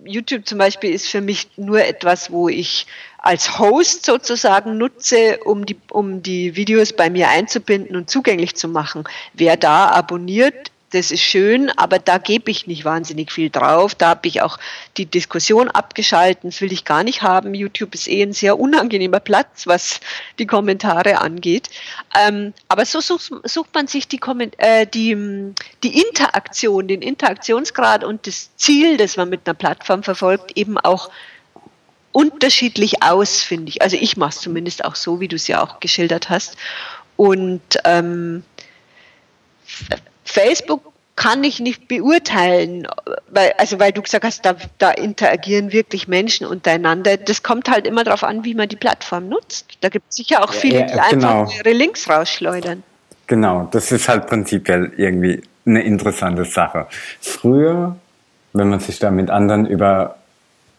YouTube 0.05 0.47
zum 0.47 0.59
Beispiel 0.59 0.93
ist 0.93 1.09
für 1.09 1.21
mich 1.21 1.49
nur 1.57 1.85
etwas, 1.85 2.31
wo 2.31 2.49
ich 2.49 2.87
als 3.19 3.59
Host 3.59 4.07
sozusagen 4.07 4.79
nutze, 4.79 5.39
um 5.45 5.67
die, 5.67 5.77
um 5.91 6.23
die 6.23 6.57
Videos 6.57 6.93
bei 6.93 7.11
mir 7.11 7.29
einzubinden 7.29 7.97
und 7.97 8.09
zugänglich 8.09 8.57
zu 8.57 8.69
machen. 8.69 9.05
Wer 9.35 9.57
da 9.57 9.89
abonniert, 9.89 10.71
das 10.91 11.11
ist 11.11 11.21
schön, 11.21 11.71
aber 11.71 11.99
da 11.99 12.17
gebe 12.19 12.51
ich 12.51 12.67
nicht 12.67 12.85
wahnsinnig 12.85 13.31
viel 13.31 13.51
drauf. 13.51 13.95
Da 13.95 14.09
habe 14.09 14.27
ich 14.27 14.41
auch 14.41 14.59
die 14.97 15.05
Diskussion 15.05 15.69
abgeschalten. 15.69 16.51
Das 16.51 16.61
will 16.63 16.73
ich 16.73 16.85
gar 16.85 17.03
nicht 17.03 17.23
haben. 17.23 17.55
YouTube 17.55 17.95
ist 17.95 18.09
eh 18.09 18.23
ein 18.23 18.33
sehr 18.33 18.59
unangenehmer 18.59 19.21
Platz, 19.21 19.67
was 19.67 20.01
die 20.39 20.47
Kommentare 20.47 21.21
angeht. 21.21 21.69
Ähm, 22.19 22.55
aber 22.69 22.87
so 22.87 23.01
sucht, 23.01 23.31
sucht, 23.45 23.75
man 23.75 23.87
sich 23.87 24.09
die, 24.09 24.21
äh, 24.57 24.87
die, 24.87 25.55
die 25.83 26.01
Interaktion, 26.01 26.89
den 26.89 27.03
Interaktionsgrad 27.03 28.03
und 28.03 28.27
das 28.27 28.57
Ziel, 28.57 28.97
das 28.97 29.19
man 29.19 29.29
mit 29.29 29.47
einer 29.47 29.55
Plattform 29.55 30.03
verfolgt, 30.03 30.57
eben 30.57 30.79
auch 30.79 31.11
unterschiedlich 32.13 33.03
aus, 33.03 33.43
finde 33.43 33.69
ich. 33.69 33.83
Also 33.83 33.97
ich 34.01 34.17
mache 34.17 34.31
es 34.31 34.41
zumindest 34.41 34.85
auch 34.85 34.95
so, 34.95 35.21
wie 35.21 35.29
du 35.29 35.37
es 35.37 35.49
ja 35.49 35.63
auch 35.63 35.81
geschildert 35.81 36.31
hast. 36.31 36.57
Und 37.17 37.61
ähm, 37.85 38.43
Facebook 40.29 40.83
kann 41.17 41.43
ich 41.43 41.59
nicht 41.59 41.89
beurteilen, 41.89 42.87
weil, 43.29 43.53
also 43.59 43.81
weil 43.81 43.91
du 43.91 44.03
gesagt 44.03 44.25
hast, 44.25 44.47
da, 44.47 44.55
da, 44.79 44.93
interagieren 44.93 45.73
wirklich 45.73 46.07
Menschen 46.07 46.47
untereinander. 46.47 47.17
Das 47.17 47.43
kommt 47.43 47.69
halt 47.69 47.89
immer 47.89 48.05
darauf 48.05 48.23
an, 48.23 48.45
wie 48.45 48.55
man 48.55 48.69
die 48.69 48.77
Plattform 48.77 49.29
nutzt. 49.29 49.67
Da 49.81 49.89
gibt 49.89 50.07
es 50.11 50.17
sicher 50.17 50.45
auch 50.45 50.53
viele, 50.53 50.87
die 50.87 50.95
ja, 50.95 51.09
genau. 51.11 51.41
einfach 51.41 51.59
ihre 51.59 51.73
Links 51.73 52.09
rausschleudern. 52.09 52.85
Genau, 53.27 53.69
das 53.73 53.91
ist 53.91 54.09
halt 54.09 54.29
prinzipiell 54.29 54.93
irgendwie 54.97 55.43
eine 55.67 55.83
interessante 55.83 56.45
Sache. 56.45 56.87
Früher, 57.21 57.97
wenn 58.53 58.69
man 58.69 58.79
sich 58.79 59.01
da 59.01 59.11
mit 59.11 59.29
anderen 59.29 59.67
über 59.67 60.19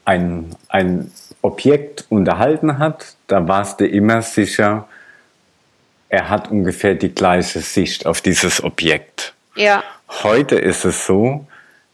ein, 0.06 0.56
ein 0.70 1.12
Objekt 1.42 2.06
unterhalten 2.08 2.80
hat, 2.80 3.16
da 3.28 3.48
warst 3.48 3.82
du 3.82 3.88
immer 3.88 4.22
sicher, 4.22 4.88
er 6.08 6.30
hat 6.30 6.50
ungefähr 6.50 6.96
die 6.96 7.14
gleiche 7.14 7.60
Sicht 7.60 8.06
auf 8.06 8.22
dieses 8.22 8.64
Objekt. 8.64 9.34
Ja. 9.60 9.84
Heute 10.24 10.56
ist 10.56 10.86
es 10.86 11.06
so, 11.06 11.46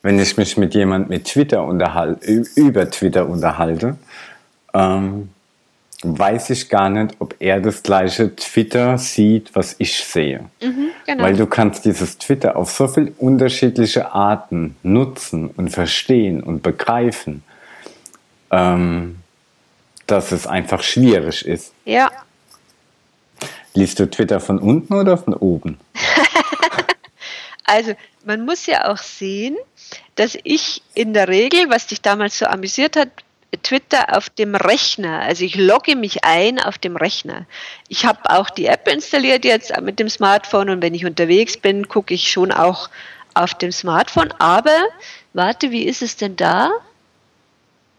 wenn 0.03 0.19
ich 0.19 0.37
mich 0.37 0.55
mit 0.55 0.75
jemand 0.75 1.09
mit 1.09 1.25
Twitter 1.25 1.63
unterhalte, 1.63 2.43
über 2.55 2.91
Twitter 2.91 3.27
unterhalte, 3.27 3.97
ähm, 4.75 5.29
weiß 6.03 6.51
ich 6.51 6.69
gar 6.69 6.91
nicht, 6.91 7.15
ob 7.17 7.33
er 7.39 7.59
das 7.59 7.81
gleiche 7.81 8.35
Twitter 8.35 8.99
sieht, 8.99 9.55
was 9.55 9.75
ich 9.79 9.97
sehe. 10.03 10.41
Mhm, 10.61 10.89
genau. 11.07 11.23
Weil 11.23 11.35
du 11.35 11.47
kannst 11.47 11.85
dieses 11.85 12.19
Twitter 12.19 12.55
auf 12.55 12.69
so 12.69 12.87
viele 12.87 13.11
unterschiedliche 13.17 14.13
Arten 14.13 14.75
nutzen 14.83 15.47
und 15.47 15.69
verstehen 15.69 16.43
und 16.43 16.61
begreifen, 16.61 17.43
ähm, 18.51 19.15
dass 20.05 20.31
es 20.31 20.45
einfach 20.45 20.83
schwierig 20.83 21.43
ist. 21.47 21.73
Ja. 21.83 22.11
Liest 23.73 23.99
du 23.99 24.07
Twitter 24.07 24.39
von 24.39 24.59
unten 24.59 24.93
oder 24.93 25.17
von 25.17 25.33
oben? 25.33 25.79
Also 27.65 27.93
man 28.23 28.45
muss 28.45 28.65
ja 28.65 28.91
auch 28.91 28.97
sehen, 28.97 29.57
dass 30.15 30.37
ich 30.43 30.81
in 30.93 31.13
der 31.13 31.27
Regel, 31.27 31.69
was 31.69 31.87
dich 31.87 32.01
damals 32.01 32.37
so 32.37 32.45
amüsiert 32.45 32.95
hat, 32.95 33.09
Twitter 33.63 34.15
auf 34.15 34.29
dem 34.29 34.55
Rechner. 34.55 35.21
Also 35.21 35.45
ich 35.45 35.55
logge 35.55 35.95
mich 35.95 36.23
ein 36.23 36.59
auf 36.59 36.77
dem 36.77 36.95
Rechner. 36.95 37.45
Ich 37.87 38.05
habe 38.05 38.19
auch 38.29 38.49
die 38.49 38.65
App 38.65 38.87
installiert 38.87 39.45
jetzt 39.45 39.79
mit 39.81 39.99
dem 39.99 40.09
Smartphone 40.09 40.69
und 40.69 40.81
wenn 40.81 40.93
ich 40.93 41.05
unterwegs 41.05 41.57
bin, 41.57 41.87
gucke 41.87 42.13
ich 42.13 42.31
schon 42.31 42.51
auch 42.51 42.89
auf 43.33 43.53
dem 43.53 43.71
Smartphone. 43.71 44.33
Aber 44.39 44.77
warte, 45.33 45.71
wie 45.71 45.83
ist 45.83 46.01
es 46.01 46.17
denn 46.17 46.35
da? 46.35 46.71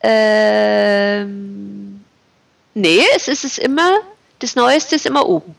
Ähm, 0.01 2.05
nee, 2.75 3.03
es 3.15 3.29
ist 3.29 3.45
es 3.45 3.59
immer, 3.59 4.01
das 4.39 4.57
Neueste 4.57 4.97
ist 4.97 5.07
immer 5.07 5.27
oben. 5.27 5.55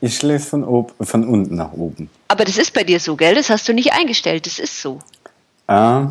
Ich 0.00 0.22
lese 0.22 0.46
von, 0.46 0.86
von 1.00 1.28
unten 1.28 1.56
nach 1.56 1.72
oben. 1.72 2.08
Aber 2.28 2.44
das 2.44 2.56
ist 2.56 2.72
bei 2.72 2.84
dir 2.84 3.00
so, 3.00 3.16
gell? 3.16 3.34
Das 3.34 3.50
hast 3.50 3.68
du 3.68 3.74
nicht 3.74 3.92
eingestellt, 3.92 4.46
das 4.46 4.58
ist 4.58 4.80
so. 4.80 5.00
Äh, 5.68 6.06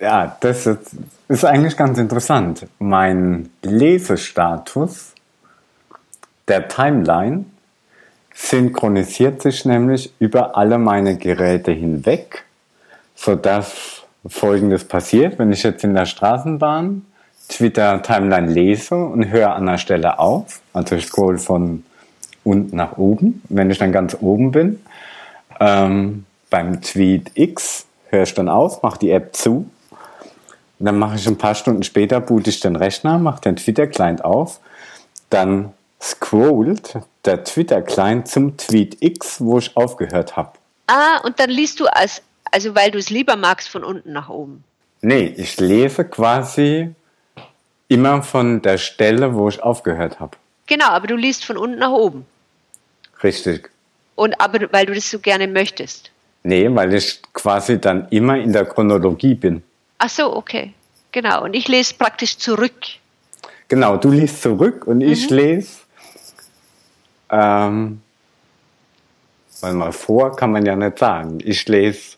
ja, 0.00 0.36
das 0.40 0.66
ist, 0.66 0.96
ist 1.28 1.44
eigentlich 1.44 1.76
ganz 1.76 1.98
interessant. 1.98 2.66
Mein 2.78 3.50
Lesestatus 3.62 5.12
der 6.48 6.66
Timeline 6.68 7.44
synchronisiert 8.34 9.42
sich 9.42 9.64
nämlich 9.64 10.12
über 10.18 10.56
alle 10.56 10.78
meine 10.78 11.16
Geräte 11.16 11.72
hinweg, 11.72 12.44
sodass 13.14 14.02
Folgendes 14.26 14.84
passiert, 14.84 15.38
wenn 15.38 15.52
ich 15.52 15.62
jetzt 15.62 15.84
in 15.84 15.94
der 15.94 16.06
Straßenbahn 16.06 17.06
Twitter 17.48 18.02
Timeline 18.02 18.50
lese 18.50 18.94
und 18.94 19.28
höre 19.28 19.54
an 19.54 19.66
der 19.66 19.78
Stelle 19.78 20.18
auf, 20.18 20.60
also 20.72 20.96
ich 20.96 21.06
scroll 21.06 21.38
von 21.38 21.84
unten 22.44 22.76
nach 22.76 22.96
oben. 22.96 23.42
Wenn 23.48 23.70
ich 23.70 23.78
dann 23.78 23.92
ganz 23.92 24.16
oben 24.20 24.52
bin, 24.52 24.80
ähm, 25.60 26.24
beim 26.48 26.80
Tweet 26.80 27.30
X 27.34 27.86
höre 28.08 28.24
ich 28.24 28.34
dann 28.34 28.48
auf, 28.48 28.82
mache 28.82 28.98
die 28.98 29.10
App 29.10 29.34
zu. 29.36 29.70
Und 30.78 30.86
dann 30.86 30.98
mache 30.98 31.16
ich 31.16 31.26
ein 31.26 31.38
paar 31.38 31.54
Stunden 31.54 31.82
später, 31.82 32.20
boote 32.20 32.50
ich 32.50 32.60
den 32.60 32.76
Rechner, 32.76 33.18
mache 33.18 33.42
den 33.42 33.56
Twitter-Client 33.56 34.24
auf. 34.24 34.60
Dann 35.28 35.72
scrollt 36.00 36.98
der 37.24 37.44
Twitter-Client 37.44 38.26
zum 38.26 38.56
Tweet 38.56 38.96
X, 39.00 39.40
wo 39.40 39.58
ich 39.58 39.76
aufgehört 39.76 40.36
habe. 40.36 40.52
Ah, 40.86 41.18
und 41.24 41.38
dann 41.38 41.50
liest 41.50 41.80
du 41.80 41.86
als, 41.86 42.22
also 42.50 42.74
weil 42.74 42.90
du 42.90 42.98
es 42.98 43.10
lieber 43.10 43.36
magst, 43.36 43.68
von 43.68 43.84
unten 43.84 44.12
nach 44.12 44.28
oben. 44.28 44.64
Nee, 45.02 45.34
ich 45.36 45.58
lese 45.60 46.04
quasi 46.04 46.94
immer 47.88 48.22
von 48.22 48.62
der 48.62 48.78
Stelle, 48.78 49.34
wo 49.34 49.48
ich 49.48 49.62
aufgehört 49.62 50.20
habe. 50.20 50.36
Genau, 50.66 50.86
aber 50.86 51.06
du 51.06 51.16
liest 51.16 51.44
von 51.44 51.56
unten 51.56 51.78
nach 51.78 51.90
oben. 51.90 52.24
Richtig. 53.22 53.70
Und 54.14 54.40
aber 54.40 54.72
weil 54.72 54.86
du 54.86 54.94
das 54.94 55.10
so 55.10 55.18
gerne 55.18 55.46
möchtest. 55.46 56.10
Nee, 56.42 56.68
weil 56.74 56.94
ich 56.94 57.20
quasi 57.32 57.80
dann 57.80 58.08
immer 58.10 58.36
in 58.36 58.52
der 58.52 58.64
Chronologie 58.64 59.34
bin. 59.34 59.62
Ach 59.98 60.08
so, 60.08 60.34
okay. 60.34 60.72
Genau. 61.12 61.44
Und 61.44 61.54
ich 61.54 61.68
lese 61.68 61.94
praktisch 61.94 62.38
zurück. 62.38 62.74
Genau, 63.68 63.96
du 63.96 64.10
liest 64.10 64.42
zurück 64.42 64.86
und 64.86 64.98
mhm. 64.98 65.12
ich 65.12 65.28
lese 65.30 65.68
Ähm, 67.30 68.00
weil 69.60 69.74
mal 69.74 69.92
vor 69.92 70.34
kann 70.34 70.52
man 70.52 70.64
ja 70.66 70.74
nicht 70.74 70.98
sagen. 70.98 71.38
Ich 71.44 71.68
lese 71.68 72.16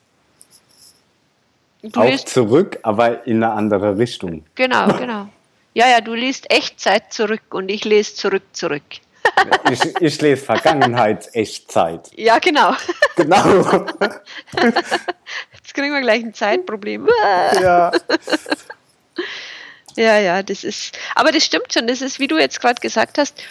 Du 1.82 2.00
auch 2.00 2.08
liest, 2.08 2.28
zurück, 2.28 2.78
aber 2.82 3.26
in 3.26 3.42
eine 3.42 3.52
andere 3.52 3.98
Richtung. 3.98 4.44
genau, 4.54 4.86
genau. 4.96 5.28
Ja, 5.74 5.88
ja, 5.88 6.02
du 6.02 6.12
liest 6.12 6.50
Echtzeit 6.50 7.14
zurück 7.14 7.54
und 7.54 7.70
ich 7.70 7.86
lese 7.86 8.14
zurück, 8.14 8.42
zurück. 8.52 8.82
Ich, 9.70 9.84
ich 10.00 10.20
lese 10.20 10.44
Vergangenheits-Echtzeit. 10.44 12.10
Ja, 12.16 12.38
genau. 12.38 12.74
Genau. 13.16 13.62
Jetzt 15.54 15.74
kriegen 15.74 15.92
wir 15.92 16.00
gleich 16.00 16.22
ein 16.22 16.34
Zeitproblem. 16.34 17.08
ja. 17.60 17.90
Ja, 19.96 20.18
ja, 20.18 20.42
das 20.42 20.64
ist, 20.64 20.98
aber 21.14 21.32
das 21.32 21.44
stimmt 21.44 21.72
schon. 21.72 21.86
Das 21.86 22.00
ist, 22.00 22.18
wie 22.18 22.28
du 22.28 22.38
jetzt 22.38 22.60
gerade 22.60 22.80
gesagt 22.80 23.18
hast, 23.18 23.42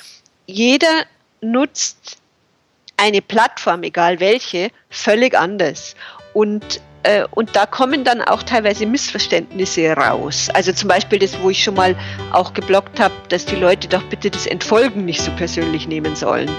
jeder 0.48 1.06
nutzt 1.42 2.18
eine 2.98 3.22
Plattform, 3.22 3.84
egal 3.84 4.20
welche, 4.20 4.72
völlig 4.90 5.38
anders. 5.38 5.96
Und, 6.34 6.82
und 7.32 7.56
da 7.56 7.66
kommen 7.66 8.04
dann 8.04 8.22
auch 8.22 8.44
teilweise 8.44 8.86
Missverständnisse 8.86 9.94
raus. 9.94 10.50
Also 10.54 10.72
zum 10.72 10.88
Beispiel 10.88 11.20
das, 11.20 11.40
wo 11.42 11.50
ich 11.50 11.64
schon 11.64 11.76
mal 11.76 11.96
auch 12.32 12.54
geblockt 12.54 13.00
habe, 13.00 13.14
dass 13.30 13.46
die 13.46 13.56
Leute 13.56 13.88
doch 13.88 14.04
bitte 14.04 14.30
das 14.30 14.46
Entfolgen 14.46 15.06
nicht 15.06 15.22
so 15.22 15.32
persönlich 15.32 15.88
nehmen 15.88 16.16
sollen. 16.16 16.50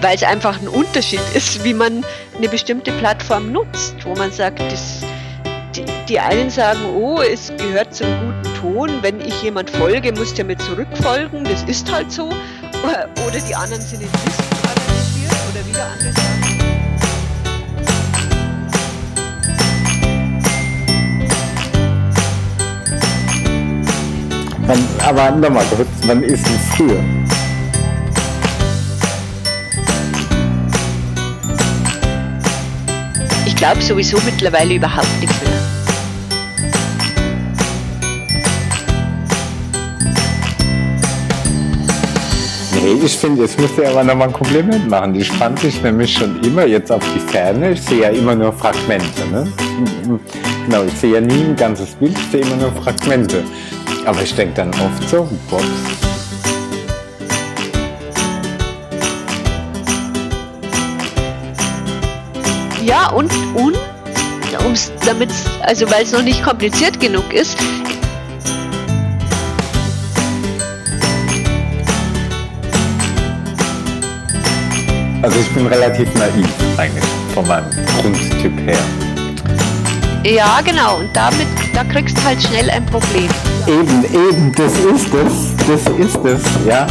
Weil 0.00 0.16
es 0.16 0.22
einfach 0.22 0.60
ein 0.60 0.68
Unterschied 0.68 1.20
ist, 1.34 1.64
wie 1.64 1.74
man 1.74 2.04
eine 2.36 2.48
bestimmte 2.48 2.92
Plattform 2.92 3.52
nutzt, 3.52 3.94
wo 4.04 4.14
man 4.14 4.30
sagt, 4.30 4.60
das, 4.60 5.00
die, 5.74 5.84
die 6.08 6.20
einen 6.20 6.50
sagen, 6.50 6.80
oh, 6.94 7.20
es 7.20 7.50
gehört 7.56 7.94
zum 7.94 8.08
guten 8.08 8.54
Ton, 8.60 9.02
wenn 9.02 9.20
ich 9.20 9.42
jemand 9.42 9.70
folge, 9.70 10.12
muss 10.12 10.34
der 10.34 10.44
mir 10.44 10.58
zurückfolgen, 10.58 11.44
das 11.44 11.62
ist 11.64 11.90
halt 11.90 12.12
so. 12.12 12.28
Oder 12.28 13.40
die 13.48 13.54
anderen 13.54 13.82
sind 13.82 14.02
in 14.02 14.08
analysiert 14.08 15.32
oder 15.50 15.66
wieder 15.66 15.84
andere 15.86 16.25
Wann, 24.66 24.78
aber 25.04 25.30
nochmal 25.36 25.64
kurz, 25.76 25.88
wann 26.06 26.22
ist 26.22 26.46
es 26.46 26.76
früher? 26.76 27.02
ich 33.56 33.60
glaube 33.60 33.80
sowieso 33.80 34.18
mittlerweile 34.26 34.74
überhaupt 34.74 35.08
nichts 35.18 35.34
mehr. 35.40 35.50
Nee, 42.74 43.02
ich 43.02 43.16
finde, 43.16 43.42
jetzt 43.42 43.58
müsst 43.58 43.78
ihr 43.78 43.88
aber 43.88 44.04
nochmal 44.04 44.28
ein 44.28 44.34
Kompliment 44.34 44.90
machen. 44.90 45.14
Die 45.14 45.24
spannt 45.24 45.58
sich 45.60 45.82
nämlich 45.82 46.12
schon 46.12 46.38
immer 46.42 46.66
jetzt 46.66 46.92
auf 46.92 47.02
die 47.14 47.18
Ferne. 47.18 47.72
Ich 47.72 47.80
sehe 47.80 48.02
ja 48.02 48.08
immer 48.10 48.34
nur 48.34 48.52
Fragmente. 48.52 49.26
Ne? 49.32 49.50
Genau, 50.66 50.84
ich 50.84 50.92
sehe 50.92 51.14
ja 51.14 51.20
nie 51.22 51.44
ein 51.44 51.56
ganzes 51.56 51.94
Bild, 51.94 52.14
ich 52.14 52.30
sehe 52.30 52.42
immer 52.42 52.56
nur 52.56 52.72
Fragmente. 52.72 53.42
Aber 54.06 54.22
ich 54.22 54.34
denke 54.34 54.54
dann 54.54 54.70
oft 54.70 55.08
so, 55.10 55.28
Box. 55.50 55.64
Ja, 62.84 63.10
und, 63.10 63.32
und 63.54 63.76
um's, 64.64 64.92
damit's, 65.04 65.44
also 65.60 65.90
weil 65.90 66.04
es 66.04 66.12
noch 66.12 66.22
nicht 66.22 66.42
kompliziert 66.42 67.00
genug 67.00 67.32
ist, 67.32 67.58
Also 75.22 75.40
ich 75.40 75.48
bin 75.54 75.66
relativ 75.66 76.14
naiv 76.14 76.46
eigentlich 76.76 77.04
von 77.34 77.48
meinem 77.48 77.68
Grundtyp 78.00 78.56
her. 78.60 79.05
Ja 80.34 80.60
genau, 80.64 80.98
und 80.98 81.14
damit, 81.14 81.46
da 81.72 81.84
kriegst 81.84 82.16
du 82.16 82.24
halt 82.24 82.42
schnell 82.42 82.70
ein 82.70 82.84
Problem. 82.86 83.28
Eben, 83.66 84.04
eben, 84.04 84.52
das 84.52 84.72
ist 84.78 85.12
es, 85.14 85.56
das 85.66 85.80
ist 85.98 86.24
es, 86.24 86.42
ja. 86.66 86.86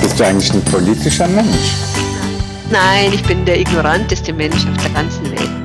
Bist 0.00 0.20
du 0.20 0.24
eigentlich 0.24 0.52
ein 0.52 0.64
politischer 0.64 1.28
Mensch? 1.28 1.72
Nein, 2.70 3.12
ich 3.12 3.22
bin 3.22 3.44
der 3.44 3.60
ignoranteste 3.60 4.32
Mensch 4.32 4.66
auf 4.66 4.82
der 4.82 4.90
ganzen 4.90 5.30
Welt. 5.30 5.61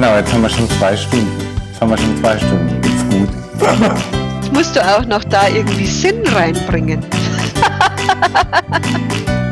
Genau, 0.00 0.14
jetzt 0.14 0.32
haben 0.32 0.42
wir 0.42 0.48
schon 0.48 0.70
zwei 0.70 0.96
Stunden. 0.96 1.26
Jetzt 1.66 1.80
haben 1.80 1.90
wir 1.90 1.98
schon 1.98 2.16
zwei 2.18 2.38
Stunden. 2.38 2.80
Ist 2.84 3.10
gut. 3.10 3.28
Jetzt 4.36 4.52
musst 4.52 4.76
du 4.76 4.80
auch 4.80 5.04
noch 5.04 5.24
da 5.24 5.48
irgendwie 5.48 5.86
Sinn 5.86 6.24
reinbringen. 6.24 7.04